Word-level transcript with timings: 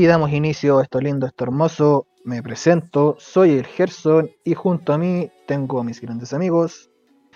Así 0.00 0.06
damos 0.06 0.32
inicio 0.32 0.78
a 0.78 0.82
esto 0.82 0.98
lindo, 0.98 1.26
esto 1.26 1.44
hermoso. 1.44 2.06
Me 2.24 2.42
presento, 2.42 3.18
soy 3.20 3.58
el 3.58 3.66
Gerson 3.66 4.30
y 4.44 4.54
junto 4.54 4.94
a 4.94 4.96
mí 4.96 5.30
tengo 5.46 5.78
a 5.78 5.84
mis 5.84 6.00
grandes 6.00 6.32
amigos. 6.32 6.88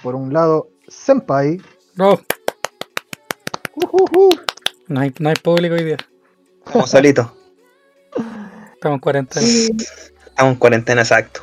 Por 0.02 0.14
un 0.14 0.32
lado, 0.32 0.70
Senpai. 0.88 1.60
No, 1.96 2.18
no 4.88 4.98
hay, 4.98 5.12
no 5.18 5.28
hay 5.28 5.34
público 5.34 5.74
hoy 5.74 5.84
día. 5.84 5.98
Estamos 6.64 6.88
solitos. 6.88 7.26
Estamos 8.72 8.96
en 8.96 9.00
cuarentena. 9.00 9.46
Estamos 9.46 10.52
en 10.54 10.58
cuarentena 10.58 11.02
exacto. 11.02 11.42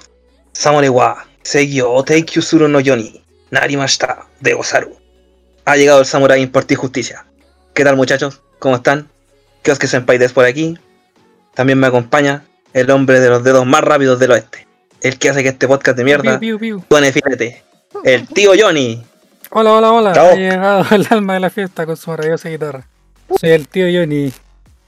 Samurai 0.53 0.89
wa 0.89 1.23
Seigyo 1.43 2.01
Teikyu 2.03 2.41
Suru 2.41 2.67
no 2.67 2.79
Yoni 2.79 3.23
Narimashita 3.51 4.25
de 4.39 4.55
Osaru. 4.55 4.97
Ha 5.65 5.75
llegado 5.75 5.99
el 5.99 6.07
Samurai 6.07 6.41
Import 6.41 6.71
y 6.71 6.73
Justicia. 6.73 7.27
¿Qué 7.75 7.83
tal 7.83 7.95
muchachos? 7.95 8.41
¿Cómo 8.57 8.77
están? 8.77 9.07
Kioske 9.61 9.85
Senpai 9.85 10.17
Des 10.17 10.33
por 10.33 10.45
aquí. 10.45 10.79
También 11.53 11.79
me 11.79 11.87
acompaña 11.87 12.43
el 12.73 12.89
hombre 12.91 13.19
de 13.19 13.29
los 13.29 13.43
dedos 13.43 13.65
más 13.65 13.81
rápidos 13.83 14.19
del 14.19 14.31
oeste. 14.31 14.67
El 15.01 15.17
que 15.17 15.29
hace 15.29 15.43
que 15.43 15.49
este 15.49 15.67
podcast 15.67 15.97
de 15.97 16.03
mierda 16.03 16.39
suene 16.89 17.11
filete. 17.11 17.63
El 18.03 18.27
tío 18.27 18.51
Johnny. 18.57 19.03
Hola, 19.49 19.73
hola, 19.73 19.91
hola. 19.91 20.13
Chao. 20.13 20.29
Ha 20.31 20.35
llegado 20.35 20.85
el 20.95 21.07
alma 21.09 21.33
de 21.33 21.39
la 21.41 21.49
fiesta 21.49 21.85
con 21.85 21.97
su 21.97 22.09
maravillosa 22.09 22.49
guitarra. 22.49 22.87
Soy 23.39 23.49
el 23.49 23.67
tío 23.67 23.87
Johnny. 23.91 24.31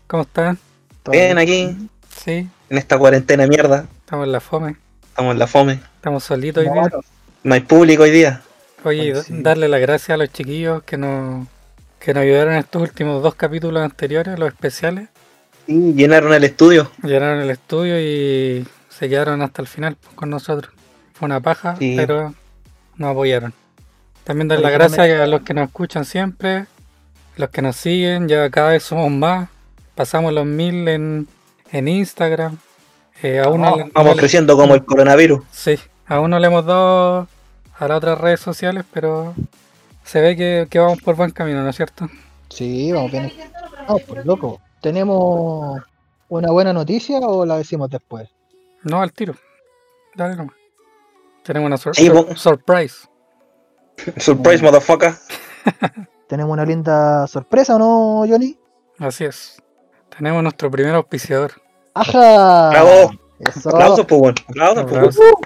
¿Cómo 0.07 0.23
están? 0.23 0.57
Todo 1.01 1.11
Bien 1.13 1.37
aquí, 1.37 1.75
Sí, 2.23 2.47
en 2.69 2.77
esta 2.77 2.97
cuarentena 2.97 3.43
de 3.43 3.49
mierda. 3.49 3.85
estamos 4.05 4.25
en 4.25 4.31
la 4.31 4.39
fome. 4.39 4.75
Estamos 5.03 5.33
en 5.33 5.39
la 5.39 5.47
fome. 5.47 5.79
Estamos 5.95 6.23
solitos 6.23 6.63
hoy 6.63 6.71
día. 6.71 6.81
Claro. 6.81 7.01
No 7.43 7.53
hay 7.55 7.61
público 7.61 8.03
hoy 8.03 8.11
día. 8.11 8.41
Oye, 8.85 9.13
Ay, 9.15 9.21
sí. 9.23 9.33
darle 9.41 9.67
las 9.67 9.81
gracias 9.81 10.11
a 10.11 10.17
los 10.17 10.31
chiquillos 10.31 10.83
que 10.83 10.95
nos, 10.97 11.47
que 11.99 12.13
nos 12.13 12.21
ayudaron 12.23 12.53
en 12.53 12.59
estos 12.59 12.81
últimos 12.81 13.21
dos 13.23 13.35
capítulos 13.35 13.83
anteriores, 13.83 14.37
los 14.39 14.47
especiales. 14.49 15.09
Sí, 15.67 15.93
llenaron 15.93 16.33
el 16.33 16.43
estudio. 16.43 16.91
Llenaron 17.03 17.39
el 17.41 17.49
estudio 17.49 17.99
y 17.99 18.67
se 18.89 19.09
quedaron 19.09 19.41
hasta 19.41 19.61
el 19.61 19.67
final 19.67 19.95
pues, 19.95 20.13
con 20.15 20.29
nosotros. 20.29 20.73
Fue 21.13 21.25
una 21.25 21.39
paja, 21.39 21.75
Sí. 21.77 21.93
pero 21.95 22.33
nos 22.97 23.11
apoyaron. 23.11 23.53
También 24.23 24.47
dar 24.47 24.59
las 24.59 24.71
gracias 24.71 25.19
a 25.19 25.27
los 25.27 25.41
que 25.41 25.53
nos 25.53 25.67
escuchan 25.67 26.05
siempre, 26.05 26.65
los 27.37 27.49
que 27.49 27.61
nos 27.61 27.75
siguen, 27.75 28.27
ya 28.27 28.49
cada 28.49 28.69
vez 28.71 28.83
somos 28.83 29.11
más. 29.11 29.49
Pasamos 29.95 30.33
los 30.33 30.45
mil 30.45 30.87
en, 30.87 31.27
en 31.71 31.87
Instagram. 31.87 32.57
Eh, 33.21 33.39
a 33.39 33.49
uno 33.49 33.77
le- 33.77 33.91
Vamos 33.93 34.15
le- 34.15 34.19
creciendo 34.19 34.57
como 34.57 34.75
el 34.75 34.83
coronavirus. 34.85 35.43
Sí, 35.51 35.77
a 36.07 36.19
uno 36.19 36.39
le 36.39 36.47
hemos 36.47 36.65
dado 36.65 37.27
a 37.77 37.87
las 37.87 37.97
otras 37.97 38.19
redes 38.19 38.39
sociales, 38.39 38.83
pero 38.93 39.33
se 40.03 40.19
ve 40.21 40.35
que, 40.35 40.67
que 40.69 40.79
vamos 40.79 41.01
por 41.01 41.15
buen 41.15 41.31
camino, 41.31 41.61
¿no 41.63 41.69
es 41.69 41.75
cierto? 41.75 42.09
Sí, 42.49 42.91
vamos 42.91 43.11
bien. 43.11 43.31
Vamos 43.87 44.01
por 44.03 44.25
loco. 44.25 44.59
¿Tenemos 44.83 45.81
una 46.27 46.51
buena 46.51 46.73
noticia 46.73 47.17
o 47.19 47.45
la 47.45 47.57
decimos 47.57 47.89
después? 47.89 48.29
No 48.83 49.01
al 49.01 49.13
tiro. 49.13 49.33
Dale 50.13 50.35
nomás. 50.35 50.57
Tenemos 51.41 51.67
una 51.67 51.77
sor- 51.77 51.95
Sí, 51.95 52.07
sor- 52.07 52.37
surprise. 52.37 53.07
Surprise, 54.17 54.61
motherfucker. 54.61 55.13
¿Tenemos 56.27 56.51
una 56.51 56.65
linda 56.65 57.25
sorpresa 57.27 57.77
o 57.77 57.79
no, 57.79 58.25
Johnny? 58.29 58.59
Así 58.99 59.23
es. 59.23 59.61
Tenemos 60.17 60.43
nuestro 60.43 60.69
primer 60.69 60.93
auspiciador. 60.95 61.53
¡Ajá! 61.93 62.69
Bravo. 62.71 63.11
Eso. 63.39 63.69
Aplausos, 63.69 64.05
pues 64.05 64.19
bueno. 64.19 64.35
Aplausos, 64.49 64.83
pues, 64.83 64.95
Aplausos. 64.97 65.15
bueno. 65.17 65.37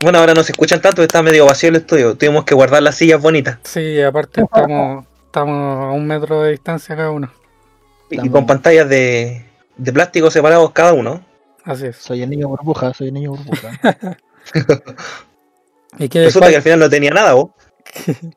Bueno, 0.00 0.18
ahora 0.18 0.32
no 0.32 0.42
se 0.42 0.52
escuchan 0.52 0.80
tanto, 0.80 1.02
está 1.02 1.22
medio 1.22 1.44
vacío 1.44 1.68
el 1.68 1.76
estudio. 1.76 2.16
Tuvimos 2.16 2.44
que 2.44 2.54
guardar 2.54 2.82
las 2.82 2.94
sillas 2.94 3.20
bonitas. 3.20 3.58
Sí, 3.64 4.00
aparte 4.00 4.40
estamos, 4.42 5.04
estamos 5.26 5.84
a 5.84 5.90
un 5.92 6.06
metro 6.06 6.40
de 6.42 6.52
distancia 6.52 6.96
cada 6.96 7.10
uno. 7.10 7.30
Y 8.10 8.28
con 8.28 8.46
pantallas 8.46 8.88
de, 8.88 9.44
de 9.76 9.92
plástico 9.92 10.30
separados 10.30 10.70
cada 10.72 10.92
uno. 10.92 11.24
Así 11.64 11.86
es. 11.86 11.96
Soy 11.96 12.22
el 12.22 12.30
niño 12.30 12.48
burbuja, 12.48 12.92
soy 12.94 13.08
el 13.08 13.14
niño 13.14 13.30
burbuja. 13.32 13.78
¿Y 15.98 16.08
qué, 16.08 16.24
Resulta 16.24 16.46
cuál- 16.46 16.50
que 16.52 16.56
al 16.56 16.62
final 16.62 16.78
no 16.80 16.90
tenía 16.90 17.10
nada, 17.10 17.34
vos. 17.34 17.50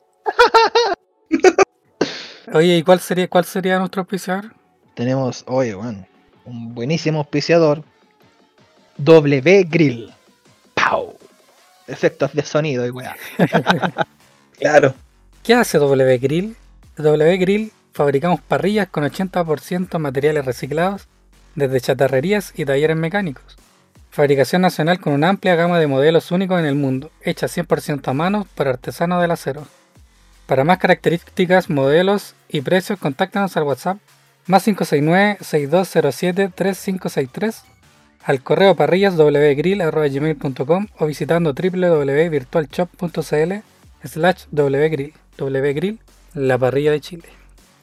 oye, 2.52 2.78
¿y 2.78 2.82
cuál 2.82 3.00
sería, 3.00 3.28
cuál 3.28 3.44
sería 3.44 3.78
nuestro 3.78 4.00
auspiciador? 4.02 4.54
Tenemos, 4.94 5.44
oye, 5.46 5.74
bueno, 5.74 6.06
un 6.44 6.74
buenísimo 6.74 7.20
auspiciador. 7.20 7.82
W 8.96 9.64
Grill. 9.68 10.12
¡Pau! 10.74 11.16
Efectos 11.86 12.32
de 12.32 12.42
sonido 12.42 12.86
y 12.86 12.90
weá. 12.90 13.16
Claro. 14.58 14.92
¿Qué 15.44 15.54
hace 15.54 15.78
W 15.78 16.18
Grill? 16.18 16.56
W 16.96 17.36
Grill 17.38 17.72
fabricamos 17.98 18.40
parrillas 18.40 18.86
con 18.86 19.02
80% 19.02 19.98
materiales 19.98 20.44
reciclados 20.44 21.08
desde 21.56 21.80
chatarrerías 21.80 22.52
y 22.56 22.64
talleres 22.64 22.96
mecánicos. 22.96 23.56
Fabricación 24.10 24.62
nacional 24.62 25.00
con 25.00 25.14
una 25.14 25.30
amplia 25.30 25.56
gama 25.56 25.80
de 25.80 25.88
modelos 25.88 26.30
únicos 26.30 26.60
en 26.60 26.66
el 26.66 26.76
mundo, 26.76 27.10
hecha 27.22 27.48
100% 27.48 28.06
a 28.06 28.12
mano 28.12 28.46
por 28.54 28.68
artesanos 28.68 29.20
del 29.20 29.32
acero. 29.32 29.66
Para 30.46 30.62
más 30.62 30.78
características, 30.78 31.70
modelos 31.70 32.36
y 32.48 32.60
precios, 32.60 33.00
contáctanos 33.00 33.56
al 33.56 33.64
WhatsApp 33.64 33.98
más 34.46 34.64
569-6207-3563 34.68 37.62
al 38.22 38.42
correo 38.44 38.76
parrillaswgrill.com 38.76 40.86
o 41.00 41.06
visitando 41.06 41.52
www.virtualshop.cl 41.52 43.54
slash 44.04 44.44
wgrill. 44.52 45.14
Wgrill, 45.40 45.98
la 46.34 46.58
parrilla 46.58 46.92
de 46.92 47.00
Chile. 47.00 47.37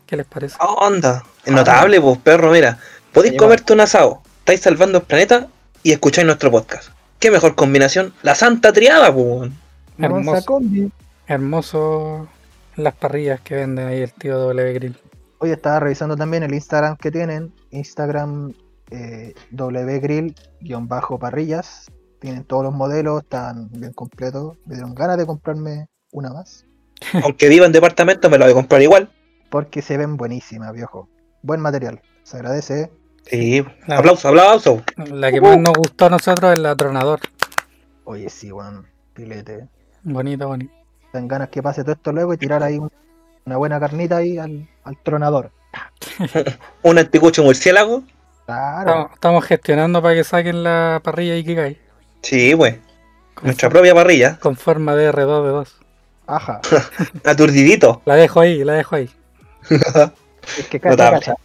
¿Qué 0.06 0.18
les 0.18 0.26
parece? 0.26 0.56
Onda. 0.60 1.24
Es 1.44 1.54
notable, 1.54 2.00
pues, 2.00 2.18
perro, 2.20 2.52
mira. 2.52 2.78
Podéis 3.12 3.38
comerte 3.38 3.74
un 3.74 3.80
asado, 3.80 4.22
estáis 4.40 4.62
salvando 4.62 5.00
el 5.00 5.06
planeta 5.06 5.48
y 5.84 5.94
escucháis 5.94 6.28
nuestro 6.28 6.52
podcast. 6.52 6.90
¿Qué 7.20 7.32
mejor 7.32 7.56
combinación? 7.56 8.14
La 8.22 8.36
Santa 8.36 8.74
Triada, 8.74 9.14
pues. 9.14 9.52
Hermoso, 9.98 10.46
combi. 10.46 10.92
hermoso 11.28 12.28
las 12.76 12.94
parrillas 12.96 13.40
que 13.42 13.56
venden 13.56 13.88
ahí 13.88 14.02
el 14.02 14.12
tío 14.12 14.38
W 14.38 14.74
Grill. 14.74 14.98
Hoy 15.40 15.52
estaba 15.52 15.80
revisando 15.80 16.18
también 16.18 16.44
el 16.44 16.54
Instagram 16.54 16.98
que 16.98 17.10
tienen. 17.12 17.54
Instagram 17.72 18.54
eh, 18.92 19.34
wgrill-parrillas. 19.52 21.86
Tienen 22.20 22.44
todos 22.44 22.64
los 22.64 22.74
modelos, 22.74 23.24
están 23.24 23.70
bien 23.72 23.94
completos. 23.94 24.58
Me 24.66 24.76
dieron 24.76 24.94
ganas 24.94 25.18
de 25.18 25.26
comprarme 25.26 25.88
una 26.12 26.34
más. 26.34 26.66
Aunque 27.24 27.48
viva 27.50 27.66
en 27.66 27.72
departamento, 27.72 28.30
me 28.30 28.38
lo 28.38 28.46
voy 28.46 28.52
a 28.52 28.56
comprar 28.56 28.80
igual. 28.82 29.10
Porque 29.56 29.82
se 29.82 29.96
ven 29.96 30.18
buenísimas, 30.18 30.74
viejo. 30.74 31.08
Buen 31.42 31.62
material. 31.62 32.02
Se 32.24 32.36
agradece. 32.36 32.82
¿eh? 32.82 32.92
Sí. 33.26 33.66
La, 33.88 34.00
Aplauso, 34.00 34.28
aplauso. 34.28 34.84
la 34.98 35.32
que 35.32 35.40
más 35.40 35.58
nos 35.58 35.72
gustó 35.78 36.08
a 36.08 36.10
nosotros 36.10 36.52
es 36.52 36.60
la 36.60 36.76
tronador. 36.76 37.22
Oye, 38.04 38.30
sí, 38.30 38.52
weón. 38.52 38.86
Pilete. 39.14 39.70
Bonita, 40.04 40.46
bonita. 40.46 40.74
Dan 41.14 41.30
ganas 41.30 41.48
que 41.48 41.64
pase 41.64 41.84
todo 41.84 41.94
esto 41.94 42.12
luego 42.12 42.34
y 42.34 42.38
tirar 42.38 42.64
ahí 42.64 42.80
un- 42.80 42.92
una 43.46 43.56
buena 43.56 43.80
carnita 43.80 44.18
ahí 44.18 44.38
al, 44.38 44.68
al 44.84 44.98
tronador. 45.02 45.52
Un 46.84 46.98
anticucho 46.98 47.42
murciélago. 47.42 48.04
Claro. 48.48 48.80
Estamos, 48.90 49.12
estamos 49.14 49.46
gestionando 49.46 50.02
para 50.02 50.16
que 50.16 50.26
saquen 50.26 50.64
la 50.64 51.00
parrilla 51.02 51.38
Ikigai. 51.38 51.78
Sí, 52.24 52.54
pues. 52.58 52.80
Con, 53.36 53.46
Nuestra 53.46 53.70
for- 53.70 53.78
propia 53.78 53.96
parrilla. 53.96 54.38
con 54.38 54.58
forma 54.58 54.96
de 54.96 55.14
R2D2. 55.14 55.70
Ajá. 56.28 56.60
Aturdidito. 57.24 58.02
La 58.04 58.16
dejo 58.16 58.42
ahí, 58.42 58.62
la 58.66 58.74
dejo 58.74 58.98
ahí. 58.98 59.10
Es 59.70 60.68
que 60.70 60.80
cacha, 60.80 60.90
Notable. 60.92 61.20
cacha. 61.20 61.36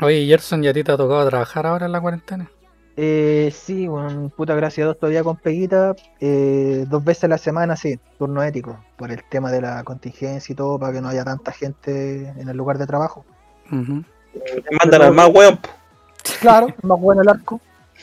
Oye, 0.00 0.26
Gerson, 0.26 0.62
¿y 0.64 0.68
a 0.68 0.72
ti 0.72 0.84
te 0.84 0.92
ha 0.92 0.96
tocado 0.96 1.28
trabajar 1.28 1.66
ahora 1.66 1.86
en 1.86 1.92
la 1.92 2.00
cuarentena? 2.00 2.50
Eh, 2.96 3.52
sí, 3.56 3.86
bueno, 3.86 4.28
puta 4.36 4.54
gracias 4.56 4.84
a 4.84 4.86
Dios 4.88 4.98
todavía 4.98 5.22
con 5.22 5.36
Peguita, 5.36 5.94
eh, 6.20 6.84
dos 6.88 7.04
veces 7.04 7.24
a 7.24 7.28
la 7.28 7.38
semana, 7.38 7.76
sí, 7.76 7.98
turno 8.18 8.42
ético, 8.42 8.84
por 8.96 9.12
el 9.12 9.22
tema 9.28 9.52
de 9.52 9.60
la 9.60 9.84
contingencia 9.84 10.52
y 10.52 10.56
todo, 10.56 10.78
para 10.80 10.92
que 10.92 11.00
no 11.00 11.08
haya 11.08 11.24
tanta 11.24 11.52
gente 11.52 12.28
en 12.36 12.48
el 12.48 12.56
lugar 12.56 12.78
de 12.78 12.86
trabajo. 12.88 13.24
Ujú. 13.70 14.02
Me 14.34 14.76
mandan 14.80 15.02
al 15.02 15.12
más 15.14 15.28
weón. 15.32 15.56
po. 15.58 15.68
Claro, 16.40 16.74
más 16.82 17.00
bueno 17.00 17.22
el 17.22 17.28
arco. 17.28 17.60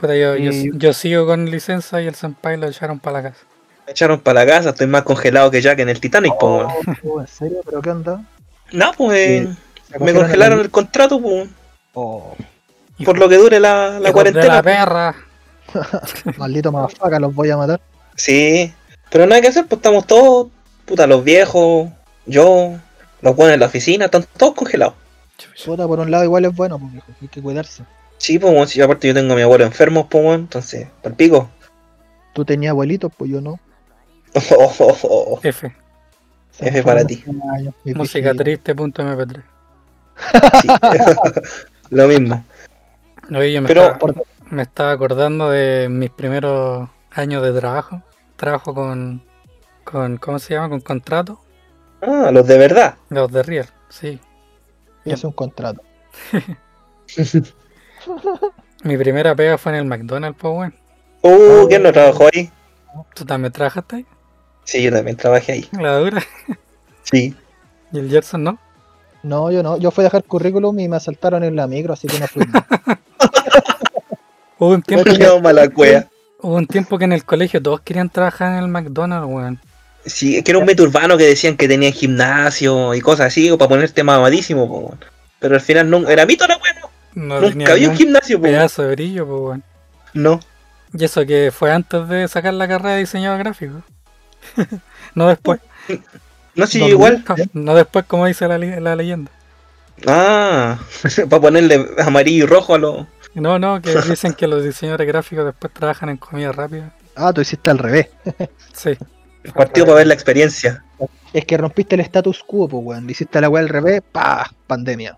Puta, 0.00 0.16
yo, 0.16 0.36
yo, 0.36 0.50
Y- 0.52 0.70
yo 0.78 0.92
sigo 0.92 1.26
con 1.26 1.46
licencia 1.50 2.00
y 2.00 2.06
el 2.06 2.14
senpai 2.14 2.56
lo 2.56 2.66
echaron 2.68 2.98
para 2.98 3.20
la 3.22 3.30
casa. 3.30 3.44
Me 3.86 3.92
echaron 3.92 4.20
para 4.20 4.44
la 4.44 4.50
casa, 4.52 4.70
estoy 4.70 4.86
más 4.86 5.02
congelado 5.02 5.50
que 5.50 5.60
Jack 5.60 5.80
en 5.80 5.88
el 5.88 6.00
Titanic, 6.00 6.34
po, 6.38 6.58
weón. 6.58 6.72
Oh, 7.04 7.20
¿En 7.20 7.26
serio? 7.26 7.58
¿Pero 7.64 7.82
qué 7.82 7.90
onda? 7.90 8.24
No, 8.72 8.92
pues. 8.96 9.18
eh, 9.18 9.48
¿Se 9.90 9.98
me 9.98 10.12
congelaron 10.14 10.60
el 10.60 10.70
contrato, 10.70 11.20
pues. 11.20 11.48
Oh, 11.94 12.34
Por 13.04 13.18
lo 13.18 13.28
que 13.28 13.36
dure 13.36 13.60
la, 13.60 13.98
la 14.00 14.12
cuarentena. 14.12 14.56
la 14.56 14.62
perra. 14.62 15.14
maldito 16.38 16.72
mafaca, 16.72 17.18
los 17.18 17.34
voy 17.34 17.50
a 17.50 17.56
matar. 17.56 17.80
Sí, 18.16 18.72
pero 19.10 19.26
nada 19.26 19.40
que 19.40 19.48
hacer, 19.48 19.66
pues 19.66 19.78
estamos 19.78 20.06
todos, 20.06 20.48
puta, 20.84 21.06
los 21.06 21.24
viejos, 21.24 21.88
yo, 22.26 22.72
los 23.20 23.36
buenos 23.36 23.54
en 23.54 23.60
la 23.60 23.66
oficina, 23.66 24.06
están 24.06 24.24
todos 24.36 24.54
congelados. 24.54 24.94
Puta, 25.64 25.86
por 25.86 26.00
un 26.00 26.10
lado 26.10 26.24
igual 26.24 26.44
es 26.44 26.54
bueno, 26.54 26.78
pues, 26.78 27.02
hay 27.20 27.28
que 27.28 27.42
cuidarse. 27.42 27.84
Sí, 28.18 28.38
pues, 28.38 28.70
si 28.70 28.80
aparte 28.80 29.08
yo 29.08 29.14
tengo 29.14 29.32
a 29.32 29.36
mi 29.36 29.42
abuelo 29.42 29.64
enfermo, 29.64 30.08
pues, 30.08 30.24
weón, 30.24 30.40
entonces, 30.40 30.88
pal 31.02 31.14
pico. 31.14 31.50
Tú 32.34 32.44
tenías 32.44 32.70
abuelitos, 32.70 33.12
pues 33.16 33.30
yo 33.30 33.40
no. 33.40 33.58
Oh, 34.34 34.72
oh, 34.78 34.96
oh, 35.02 35.24
oh. 35.34 35.40
F. 35.42 35.70
F 36.58 36.70
me 36.70 36.82
para 36.82 37.04
ti. 37.04 37.22
Música 37.94 38.32
viejitos. 38.32 38.64
triste.mp3. 38.64 39.42
Sí. 40.60 40.68
Lo 41.90 42.08
mismo. 42.08 42.44
Oye, 43.30 43.52
yo 43.52 43.62
me, 43.62 43.68
Pero- 43.68 43.92
estaba, 43.92 44.12
me 44.50 44.62
estaba 44.62 44.92
acordando 44.92 45.50
de 45.50 45.88
mis 45.90 46.10
primeros 46.10 46.88
años 47.10 47.42
de 47.42 47.52
trabajo. 47.58 48.02
Trabajo 48.36 48.74
con, 48.74 49.22
con 49.84 50.16
¿cómo 50.18 50.38
se 50.38 50.54
llama? 50.54 50.68
Con 50.70 50.80
contrato. 50.80 51.40
Ah, 52.00 52.30
los 52.32 52.46
de 52.46 52.58
verdad. 52.58 52.96
Los 53.08 53.30
de 53.30 53.42
Riel, 53.42 53.66
sí. 53.88 54.18
Y 55.04 55.12
es 55.12 55.22
un 55.24 55.32
contrato. 55.32 55.82
Mi 58.84 58.96
primera 58.96 59.34
pega 59.34 59.58
fue 59.58 59.72
en 59.72 59.78
el 59.78 59.84
McDonald's, 59.84 60.38
pues 60.40 60.54
bueno. 60.54 60.72
Uh, 61.22 61.68
¿quién 61.68 61.82
no 61.84 61.92
trabajó 61.92 62.28
ahí? 62.32 62.50
¿Tú 63.14 63.24
también 63.24 63.52
trabajaste 63.52 63.96
ahí? 63.96 64.06
Sí, 64.64 64.82
yo 64.82 64.92
también 64.92 65.16
trabajé 65.16 65.52
ahí. 65.52 65.68
La 65.72 65.98
dura. 65.98 66.22
Sí. 67.04 67.34
¿Y 67.92 67.98
el 67.98 68.08
Gerson 68.08 68.44
no? 68.44 68.58
No, 69.22 69.50
yo 69.50 69.62
no. 69.62 69.76
Yo 69.76 69.90
fui 69.90 70.02
a 70.02 70.06
dejar 70.06 70.24
currículum 70.24 70.78
y 70.80 70.88
me 70.88 70.96
asaltaron 70.96 71.44
en 71.44 71.56
la 71.56 71.66
micro, 71.66 71.92
así 71.92 72.08
que 72.08 72.18
no 72.18 72.26
fui. 72.26 72.44
Hubo 74.58 74.70
un 74.70 74.82
tiempo 74.82 75.04
que, 75.12 75.40
mala 75.40 75.68
cueva. 75.68 76.06
hubo 76.40 76.54
un 76.54 76.68
tiempo 76.68 76.96
que 76.96 77.04
en 77.04 77.12
el 77.12 77.24
colegio 77.24 77.60
todos 77.60 77.80
querían 77.80 78.08
trabajar 78.08 78.52
en 78.52 78.62
el 78.62 78.68
McDonald's, 78.68 79.26
weón. 79.28 79.58
Sí, 80.06 80.36
es 80.36 80.44
que 80.44 80.52
era 80.52 80.60
un 80.60 80.66
mito 80.66 80.84
urbano 80.84 81.16
que 81.16 81.24
decían 81.24 81.56
que 81.56 81.66
tenía 81.66 81.90
gimnasio 81.90 82.94
y 82.94 83.00
cosas 83.00 83.26
así, 83.26 83.50
o 83.50 83.58
para 83.58 83.70
ponerte 83.70 84.04
mamadísimo, 84.04 84.68
po, 84.68 84.78
weón. 84.78 85.04
Pero 85.40 85.56
al 85.56 85.60
final 85.60 85.90
no, 85.90 86.08
era 86.08 86.26
mito 86.26 86.46
la 86.46 86.58
weá, 86.58 86.74
No 87.14 87.40
Nunca 87.40 87.72
había 87.72 87.88
un 87.88 87.96
gimnasio, 87.96 88.38
po, 88.38 88.44
weón. 88.44 88.54
pedazo 88.54 88.82
de 88.82 88.94
brillo, 88.94 89.26
pues 89.26 89.40
weón. 89.40 89.64
No. 90.14 90.38
Y 90.96 91.04
eso 91.04 91.26
que 91.26 91.50
fue 91.52 91.72
antes 91.72 92.06
de 92.08 92.28
sacar 92.28 92.54
la 92.54 92.68
carrera 92.68 92.94
de 92.94 93.00
diseñador 93.00 93.40
gráfico. 93.40 93.82
no 95.14 95.28
después. 95.28 95.60
No, 96.54 96.66
sí, 96.66 96.84
igual. 96.84 97.24
No 97.54 97.74
después, 97.74 98.04
como 98.04 98.26
dice 98.26 98.46
la, 98.46 98.58
leyenda. 98.94 99.30
Ah, 100.06 100.78
para 101.30 101.40
ponerle 101.40 101.86
amarillo 101.96 102.44
y 102.44 102.46
rojo 102.46 102.74
a 102.74 102.78
los. 102.78 103.06
No, 103.32 103.58
no, 103.58 103.80
que 103.80 103.94
dicen 104.02 104.34
que 104.34 104.46
los 104.46 104.62
diseñadores 104.62 105.08
gráficos 105.08 105.46
después 105.46 105.72
trabajan 105.72 106.10
en 106.10 106.18
comida 106.18 106.52
rápida. 106.52 106.94
Ah, 107.16 107.32
tú 107.32 107.40
hiciste 107.40 107.70
al 107.70 107.78
revés. 107.78 108.10
Sí. 108.74 108.98
Partido 109.54 109.86
para 109.86 109.96
ver 109.96 110.08
la 110.08 110.14
experiencia. 110.14 110.84
Es 111.32 111.46
que 111.46 111.56
rompiste 111.56 111.94
el 111.94 112.02
status 112.02 112.42
quo, 112.46 112.68
pues, 112.68 112.84
weón. 112.84 113.08
Hiciste 113.08 113.40
la 113.40 113.48
weá 113.48 113.62
al 113.62 113.70
revés, 113.70 114.02
pa, 114.12 114.50
pandemia. 114.66 115.16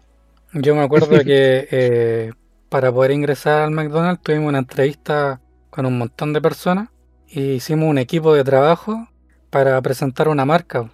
Yo 0.53 0.76
me 0.76 0.82
acuerdo 0.82 1.19
que 1.25 1.67
eh, 1.71 2.32
para 2.69 2.93
poder 2.93 3.11
ingresar 3.11 3.62
al 3.62 3.73
McDonald's 3.73 4.23
tuvimos 4.23 4.49
una 4.49 4.59
entrevista 4.59 5.41
con 5.71 5.85
un 5.87 5.99
montón 5.99 6.32
de 6.32 6.41
personas 6.41 6.88
y 7.26 7.55
hicimos 7.55 7.88
un 7.88 7.99
equipo 7.99 8.35
de 8.35 8.44
trabajo 8.44 9.09
para 9.55 9.81
presentar 9.83 10.27
una 10.29 10.45
marca. 10.45 10.91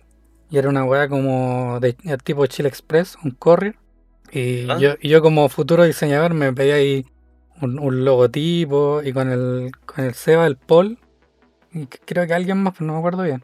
Y 0.51 0.59
era 0.59 0.69
una 0.69 0.85
weá 0.85 1.09
como 1.09 1.81
de, 1.81 1.97
de 2.03 2.19
tipo 2.19 2.45
Chile 2.45 2.69
Express, 2.69 3.17
un 3.25 3.31
courier. 3.31 3.77
Y, 4.33 4.69
Ah. 4.69 4.77
yo, 4.79 4.91
y 5.01 5.09
yo 5.09 5.23
como 5.23 5.49
futuro 5.49 5.85
diseñador 5.85 6.35
me 6.35 6.53
pedí 6.53 6.71
ahí 6.71 7.07
un, 7.62 7.79
un 7.79 8.05
logotipo 8.05 9.01
y 9.03 9.15
con 9.15 9.31
el, 9.31 9.73
con 9.87 10.05
el 10.05 10.12
Seba, 10.12 10.47
el 10.47 10.57
Paul, 10.59 10.99
y 11.73 11.87
creo 11.87 12.27
que 12.27 12.35
alguien 12.35 12.62
más, 12.62 12.75
pero 12.75 12.85
no 12.87 12.93
me 12.93 12.99
acuerdo 12.99 13.23
bien. 13.23 13.43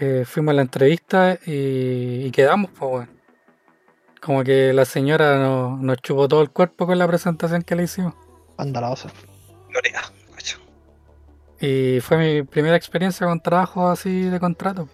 Eh, 0.00 0.24
fuimos 0.26 0.50
a 0.52 0.56
la 0.56 0.62
entrevista 0.62 1.38
y, 1.46 2.26
y 2.26 2.30
quedamos, 2.32 2.72
pues 2.76 2.90
weón. 2.92 3.10
Como 4.20 4.42
que 4.42 4.72
la 4.72 4.84
señora 4.86 5.38
nos, 5.38 5.78
nos 5.80 5.98
chupó 5.98 6.26
todo 6.26 6.42
el 6.42 6.50
cuerpo 6.50 6.84
con 6.86 6.98
la 6.98 7.06
presentación 7.06 7.62
que 7.62 7.76
le 7.76 7.84
hicimos. 7.84 8.14
Andalosa. 8.58 9.08
Macho. 9.72 10.12
Y 11.60 12.00
fue 12.00 12.16
mi 12.18 12.42
primera 12.42 12.76
experiencia 12.76 13.26
con 13.26 13.40
trabajo 13.40 13.88
así 13.88 14.22
de 14.24 14.38
contrato. 14.40 14.88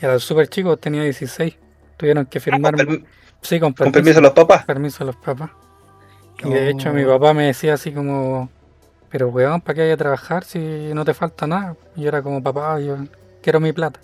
Y 0.00 0.04
era 0.04 0.18
súper 0.18 0.48
chico, 0.48 0.76
tenía 0.76 1.02
16. 1.02 1.56
Tuvieron 1.96 2.26
que 2.26 2.40
firmar. 2.40 2.74
Con, 2.76 2.86
permi- 2.86 3.04
sí, 3.42 3.58
con 3.60 3.72
con 3.72 3.90
permiso, 3.92 3.92
permiso 3.94 4.14
de 4.16 4.22
los 4.22 4.32
papás. 4.32 4.64
permiso 4.64 4.98
de 5.00 5.04
los 5.06 5.16
papás. 5.16 5.50
Y 6.44 6.48
de 6.48 6.70
hecho 6.70 6.90
Oh. 6.90 6.92
mi 6.94 7.04
papá 7.04 7.34
me 7.34 7.46
decía 7.46 7.74
así 7.74 7.92
como, 7.92 8.48
pero 9.10 9.28
weón, 9.28 9.60
¿para 9.60 9.74
qué 9.74 9.82
hay 9.82 9.90
a 9.90 9.96
trabajar 9.96 10.44
si 10.44 10.58
no 10.94 11.04
te 11.04 11.12
falta 11.12 11.46
nada? 11.46 11.76
Y 11.96 12.02
yo 12.02 12.08
era 12.08 12.22
como, 12.22 12.42
papá, 12.42 12.80
yo 12.80 12.96
quiero 13.42 13.60
mi 13.60 13.72
plata. 13.72 14.00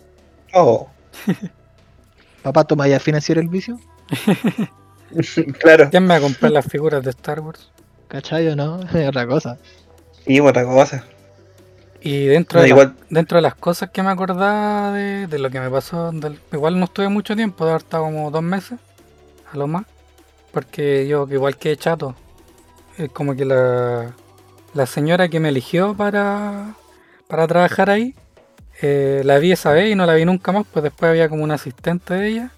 Oh, 0.53 0.89
Papá, 2.43 2.65
¿toma 2.65 2.87
ya 2.89 3.01
financiar 3.01 3.39
el 3.39 3.49
vicio? 3.49 3.79
claro. 5.61 5.89
¿Quién 5.91 6.03
me 6.05 6.11
va 6.11 6.17
a 6.17 6.21
comprar 6.21 6.53
las 6.53 6.67
figuras 6.67 7.03
de 7.03 7.11
Star 7.11 7.41
Wars? 7.41 7.71
¿Cachai 8.09 8.47
o 8.49 8.57
no? 8.57 8.81
Es 8.95 9.09
otra 9.09 9.27
cosa. 9.27 9.59
Y 10.27 10.41
otra 10.41 10.65
cosa. 10.65 11.05
Y 12.01 12.27
dentro, 12.27 12.61
No, 12.61 12.63
de, 12.63 12.69
la- 12.71 12.95
dentro 13.11 13.39
de 13.39 13.43
las 13.43 13.55
cosas 13.55 13.91
que 13.91 14.03
me 14.03 14.11
acordaba 14.11 14.93
de, 14.93 15.27
de 15.27 15.39
lo 15.39 15.51
que 15.51 15.61
me 15.61 15.71
pasó, 15.71 16.13
del- 16.13 16.39
igual 16.53 16.79
no 16.79 16.85
estuve 16.85 17.09
mucho 17.09 17.35
tiempo, 17.35 17.65
de 17.65 17.71
haber 17.73 17.83
estado 17.83 18.05
como 18.05 18.31
dos 18.31 18.43
meses, 18.43 18.79
a 19.53 19.57
lo 19.57 19.67
más, 19.67 19.85
porque 20.53 21.07
yo 21.09 21.27
que 21.27 21.35
igual 21.35 21.57
que 21.57 21.77
chato, 21.77 22.15
es 22.99 23.11
como 23.11 23.35
que 23.37 23.45
la, 23.45 24.15
la 24.75 24.87
señora 24.87 25.29
que 25.29 25.41
me 25.41 25.51
eligió 25.51 25.95
para, 25.97 26.75
para 27.29 27.47
trabajar 27.49 27.91
ahí, 27.91 28.15
eh, 28.83 29.23
la 29.25 29.39
vi 29.39 29.53
esa 29.53 29.73
vez 29.73 29.91
y 29.93 29.95
no 29.95 30.07
la 30.07 30.15
vi 30.15 30.25
nunca 30.25 30.53
más, 30.53 30.67
pues 30.73 30.83
después 30.83 31.11
había 31.11 31.29
como 31.29 31.45
un 31.45 31.51
asistente 31.51 32.15
de 32.15 32.29
ella, 32.29 32.51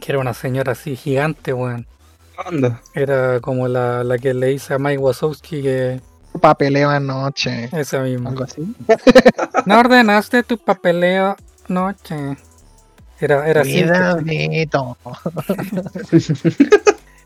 que 0.00 0.12
era 0.12 0.20
una 0.20 0.34
señora 0.34 0.72
así 0.72 0.96
gigante, 0.96 1.52
weón. 1.52 1.86
anda. 2.46 2.82
Era 2.94 3.40
como 3.40 3.68
la, 3.68 4.04
la 4.04 4.18
que 4.18 4.34
le 4.34 4.52
hice 4.52 4.74
a 4.74 4.78
Mike 4.78 4.98
Wazowski 4.98 5.62
que 5.62 6.00
Papeleo 6.38 6.90
anoche. 6.90 7.68
esa 7.72 8.00
misma. 8.00 8.30
Algo 8.30 8.44
así. 8.44 8.74
No 9.66 9.78
ordenaste 9.80 10.42
tu 10.44 10.58
papeleo 10.58 11.36
noche. 11.68 12.36
Era, 13.20 13.48
era 13.48 13.62
así. 13.62 13.84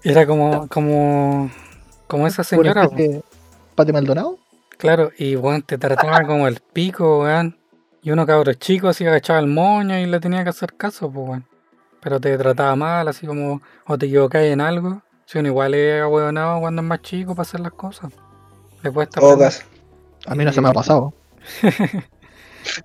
Era 0.03 0.27
como, 0.27 0.67
como, 0.69 1.51
como 2.07 2.27
esa 2.27 2.43
señora, 2.43 2.89
Pati 3.75 3.93
Maldonado. 3.93 4.39
claro, 4.79 5.13
y 5.19 5.37
weón, 5.37 5.61
te 5.63 5.77
trataba 5.77 6.23
como 6.27 6.49
el 6.49 6.61
pico, 6.61 7.21
weón. 7.21 7.59
Y 8.03 8.11
uno 8.13 8.25
cabro 8.25 8.55
chico 8.55 8.89
así 8.89 9.05
agachaba 9.05 9.41
el 9.41 9.47
moño 9.47 9.99
y 9.99 10.07
le 10.07 10.21
tenía 10.21 10.43
que 10.43 10.49
hacer 10.51 10.75
caso, 10.75 11.11
pues 11.11 11.29
weón. 11.29 11.45
Pero 12.01 12.19
te 12.19 12.39
trataba 12.39 12.75
mal, 12.77 13.09
así 13.09 13.27
como, 13.27 13.61
o 13.87 13.99
te 13.99 14.07
equivocáis 14.07 14.51
en 14.53 14.63
algo. 14.63 15.03
Si 15.27 15.39
uno 15.39 15.49
igual 15.49 15.75
es 15.75 16.01
ahueonado 16.03 16.61
cuando 16.61 16.81
es 16.81 16.89
más 16.89 17.03
chico 17.03 17.35
para 17.35 17.43
hacer 17.43 17.61
las 17.61 17.73
cosas. 17.73 18.11
Le. 18.83 18.91
A 20.27 20.35
mí 20.35 20.45
no 20.45 20.53
se 20.53 20.61
me 20.61 20.69
ha 20.69 20.73
pasado. 20.73 21.13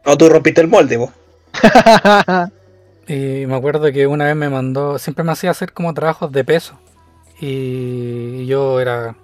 No, 0.05 0.17
tú 0.17 0.29
rompiste 0.29 0.61
el 0.61 0.69
molde, 0.69 0.97
po. 0.97 1.11
Y 3.07 3.45
me 3.45 3.55
acuerdo 3.55 3.91
que 3.91 4.07
una 4.07 4.25
vez 4.25 4.35
me 4.35 4.49
mandó, 4.49 4.97
siempre 4.97 5.23
me 5.23 5.31
hacía 5.31 5.51
hacer 5.51 5.73
como 5.73 5.93
trabajos 5.93 6.31
de 6.31 6.43
peso. 6.43 6.79
Y 7.39 8.45
yo 8.47 8.79
era, 8.79 9.15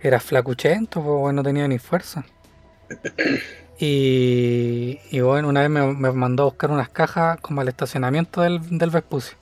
era 0.00 0.18
flacuchento, 0.18 1.02
pues 1.02 1.18
bueno, 1.20 1.36
no 1.36 1.42
tenía 1.44 1.68
ni 1.68 1.78
fuerza. 1.78 2.24
Y, 3.78 4.98
y 5.10 5.20
bueno, 5.20 5.48
una 5.48 5.60
vez 5.60 5.70
me, 5.70 5.86
me 5.94 6.12
mandó 6.12 6.44
a 6.44 6.46
buscar 6.46 6.70
unas 6.70 6.88
cajas 6.88 7.38
como 7.40 7.60
al 7.60 7.68
estacionamiento 7.68 8.40
del, 8.40 8.78
del 8.78 8.90
Vespucio. 8.90 9.36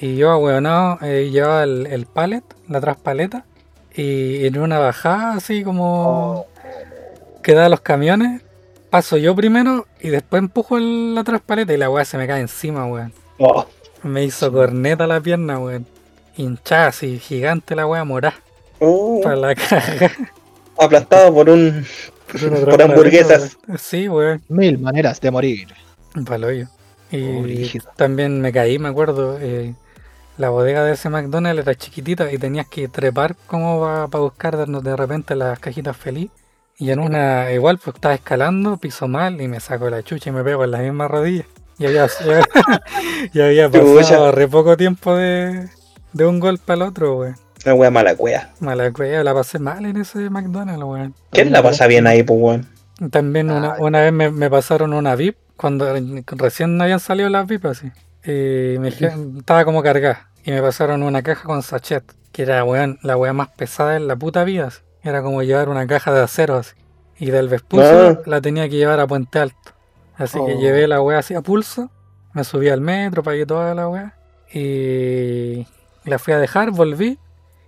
Y 0.00 0.16
yo, 0.16 0.36
weonado, 0.38 0.98
eh, 1.02 1.30
llevaba 1.30 1.64
el, 1.64 1.86
el 1.86 2.06
pallet, 2.06 2.44
la 2.68 2.80
traspaleta, 2.80 3.46
y 3.94 4.46
en 4.46 4.58
una 4.58 4.78
bajada 4.78 5.34
así 5.34 5.62
como 5.64 6.46
que 7.42 7.54
da 7.54 7.68
los 7.68 7.80
camiones, 7.80 8.42
paso 8.90 9.16
yo 9.16 9.34
primero 9.36 9.86
y 10.00 10.08
después 10.08 10.40
empujo 10.40 10.76
el- 10.78 11.14
la 11.14 11.24
traspaleta 11.24 11.72
y 11.72 11.76
la 11.76 11.90
weá 11.90 12.04
se 12.04 12.16
me 12.18 12.26
cae 12.26 12.40
encima, 12.40 12.86
weón. 12.86 13.12
Oh, 13.38 13.66
Me 14.02 14.22
hizo 14.24 14.52
corneta 14.52 15.06
la 15.06 15.20
pierna, 15.20 15.58
weón. 15.58 15.86
Hinchada 16.36 16.88
así, 16.88 17.18
gigante 17.18 17.74
la 17.74 17.86
weá, 17.86 18.04
morá. 18.04 18.34
uh, 18.80 19.22
Para 19.22 19.36
la 19.36 19.54
caja. 19.54 20.10
aplastado 20.78 21.32
por 21.32 21.48
un. 21.50 21.84
Por 22.64 22.82
hamburguesas. 22.82 23.56
weón. 23.66 23.78
Sí, 23.78 24.08
weón. 24.08 24.42
Mil 24.48 24.78
maneras 24.78 25.20
de 25.20 25.30
morir. 25.30 25.68
Pa'l 26.26 26.44
hoyo. 26.44 26.66
Y 27.10 27.78
Oh, 27.78 27.92
también 27.96 28.40
me 28.40 28.52
caí, 28.52 28.78
me 28.78 28.88
acuerdo. 28.88 29.38
eh, 29.40 29.74
la 30.36 30.50
bodega 30.50 30.84
de 30.84 30.92
ese 30.92 31.08
McDonald's 31.08 31.62
era 31.62 31.74
chiquitita 31.74 32.32
y 32.32 32.38
tenías 32.38 32.66
que 32.66 32.88
trepar 32.88 33.36
como 33.46 33.80
para 33.80 34.22
buscar 34.22 34.56
de, 34.56 34.80
de 34.80 34.96
repente 34.96 35.34
las 35.36 35.58
cajitas 35.58 35.96
feliz. 35.96 36.30
Y 36.76 36.90
en 36.90 36.98
una, 36.98 37.52
igual, 37.52 37.78
pues 37.78 37.94
estaba 37.94 38.14
escalando, 38.14 38.76
piso 38.78 39.06
mal 39.06 39.40
y 39.40 39.46
me 39.46 39.60
saco 39.60 39.88
la 39.90 40.02
chucha 40.02 40.30
y 40.30 40.32
me 40.32 40.42
pego 40.42 40.64
en 40.64 40.72
la 40.72 40.78
misma 40.78 41.06
rodilla. 41.06 41.44
Y 41.78 41.86
había, 41.86 42.08
y 43.32 43.40
había 43.40 43.70
pasado 43.70 44.32
re 44.32 44.48
poco 44.48 44.76
tiempo 44.76 45.14
de, 45.14 45.68
de 46.12 46.26
un 46.26 46.40
golpe 46.40 46.72
al 46.72 46.82
otro, 46.82 47.18
weón. 47.18 47.36
Una 47.64 47.74
wea 47.74 47.90
mala 47.90 48.14
wea. 48.18 48.52
Mala 48.60 48.92
la 49.22 49.34
pasé 49.34 49.58
mal 49.58 49.86
en 49.86 49.96
ese 49.96 50.30
McDonald's, 50.30 50.82
weón. 50.82 51.14
¿Quién 51.30 51.52
la 51.52 51.62
pasa 51.62 51.86
bien 51.86 52.06
ahí, 52.06 52.22
pues, 52.24 52.40
weón? 52.40 52.68
También 53.10 53.50
una, 53.50 53.76
una 53.78 54.00
vez 54.00 54.12
me, 54.12 54.30
me 54.30 54.50
pasaron 54.50 54.92
una 54.92 55.14
VIP, 55.16 55.36
cuando 55.56 55.86
recién 56.36 56.80
habían 56.80 57.00
salido 57.00 57.28
las 57.28 57.46
VIP 57.46 57.66
así. 57.66 57.90
Y 58.24 58.78
me 58.78 58.90
dijeron- 58.90 59.36
estaba 59.38 59.64
como 59.64 59.82
cargada. 59.82 60.30
Y 60.44 60.50
me 60.50 60.60
pasaron 60.62 61.02
una 61.02 61.22
caja 61.22 61.44
con 61.44 61.62
sachet, 61.62 62.04
que 62.32 62.42
era 62.42 62.64
weón, 62.64 62.98
la 63.02 63.16
weá 63.16 63.32
más 63.32 63.48
pesada 63.48 63.96
en 63.96 64.06
la 64.08 64.16
puta 64.16 64.44
vida. 64.44 64.66
así. 64.68 64.80
Era 65.02 65.22
como 65.22 65.42
llevar 65.42 65.68
una 65.68 65.86
caja 65.86 66.12
de 66.12 66.22
acero 66.22 66.56
así. 66.56 66.74
Y 67.18 67.30
del 67.30 67.48
Vespucio 67.48 68.08
Ah. 68.08 68.20
la 68.26 68.40
tenía 68.40 68.68
que 68.68 68.76
llevar 68.76 68.98
a 69.00 69.06
Puente 69.06 69.38
Alto. 69.38 69.72
Así 70.16 70.38
que 70.44 70.54
Oh. 70.54 70.60
llevé 70.60 70.86
la 70.88 71.00
weá 71.00 71.18
así 71.18 71.34
a 71.34 71.40
pulso, 71.42 71.90
me 72.32 72.44
subí 72.44 72.68
al 72.68 72.80
metro, 72.80 73.22
pagué 73.22 73.46
toda 73.46 73.74
la 73.74 73.88
weá. 73.88 74.14
Y 74.52 75.66
la 76.04 76.18
fui 76.18 76.32
a 76.32 76.38
dejar, 76.38 76.70
volví. 76.70 77.18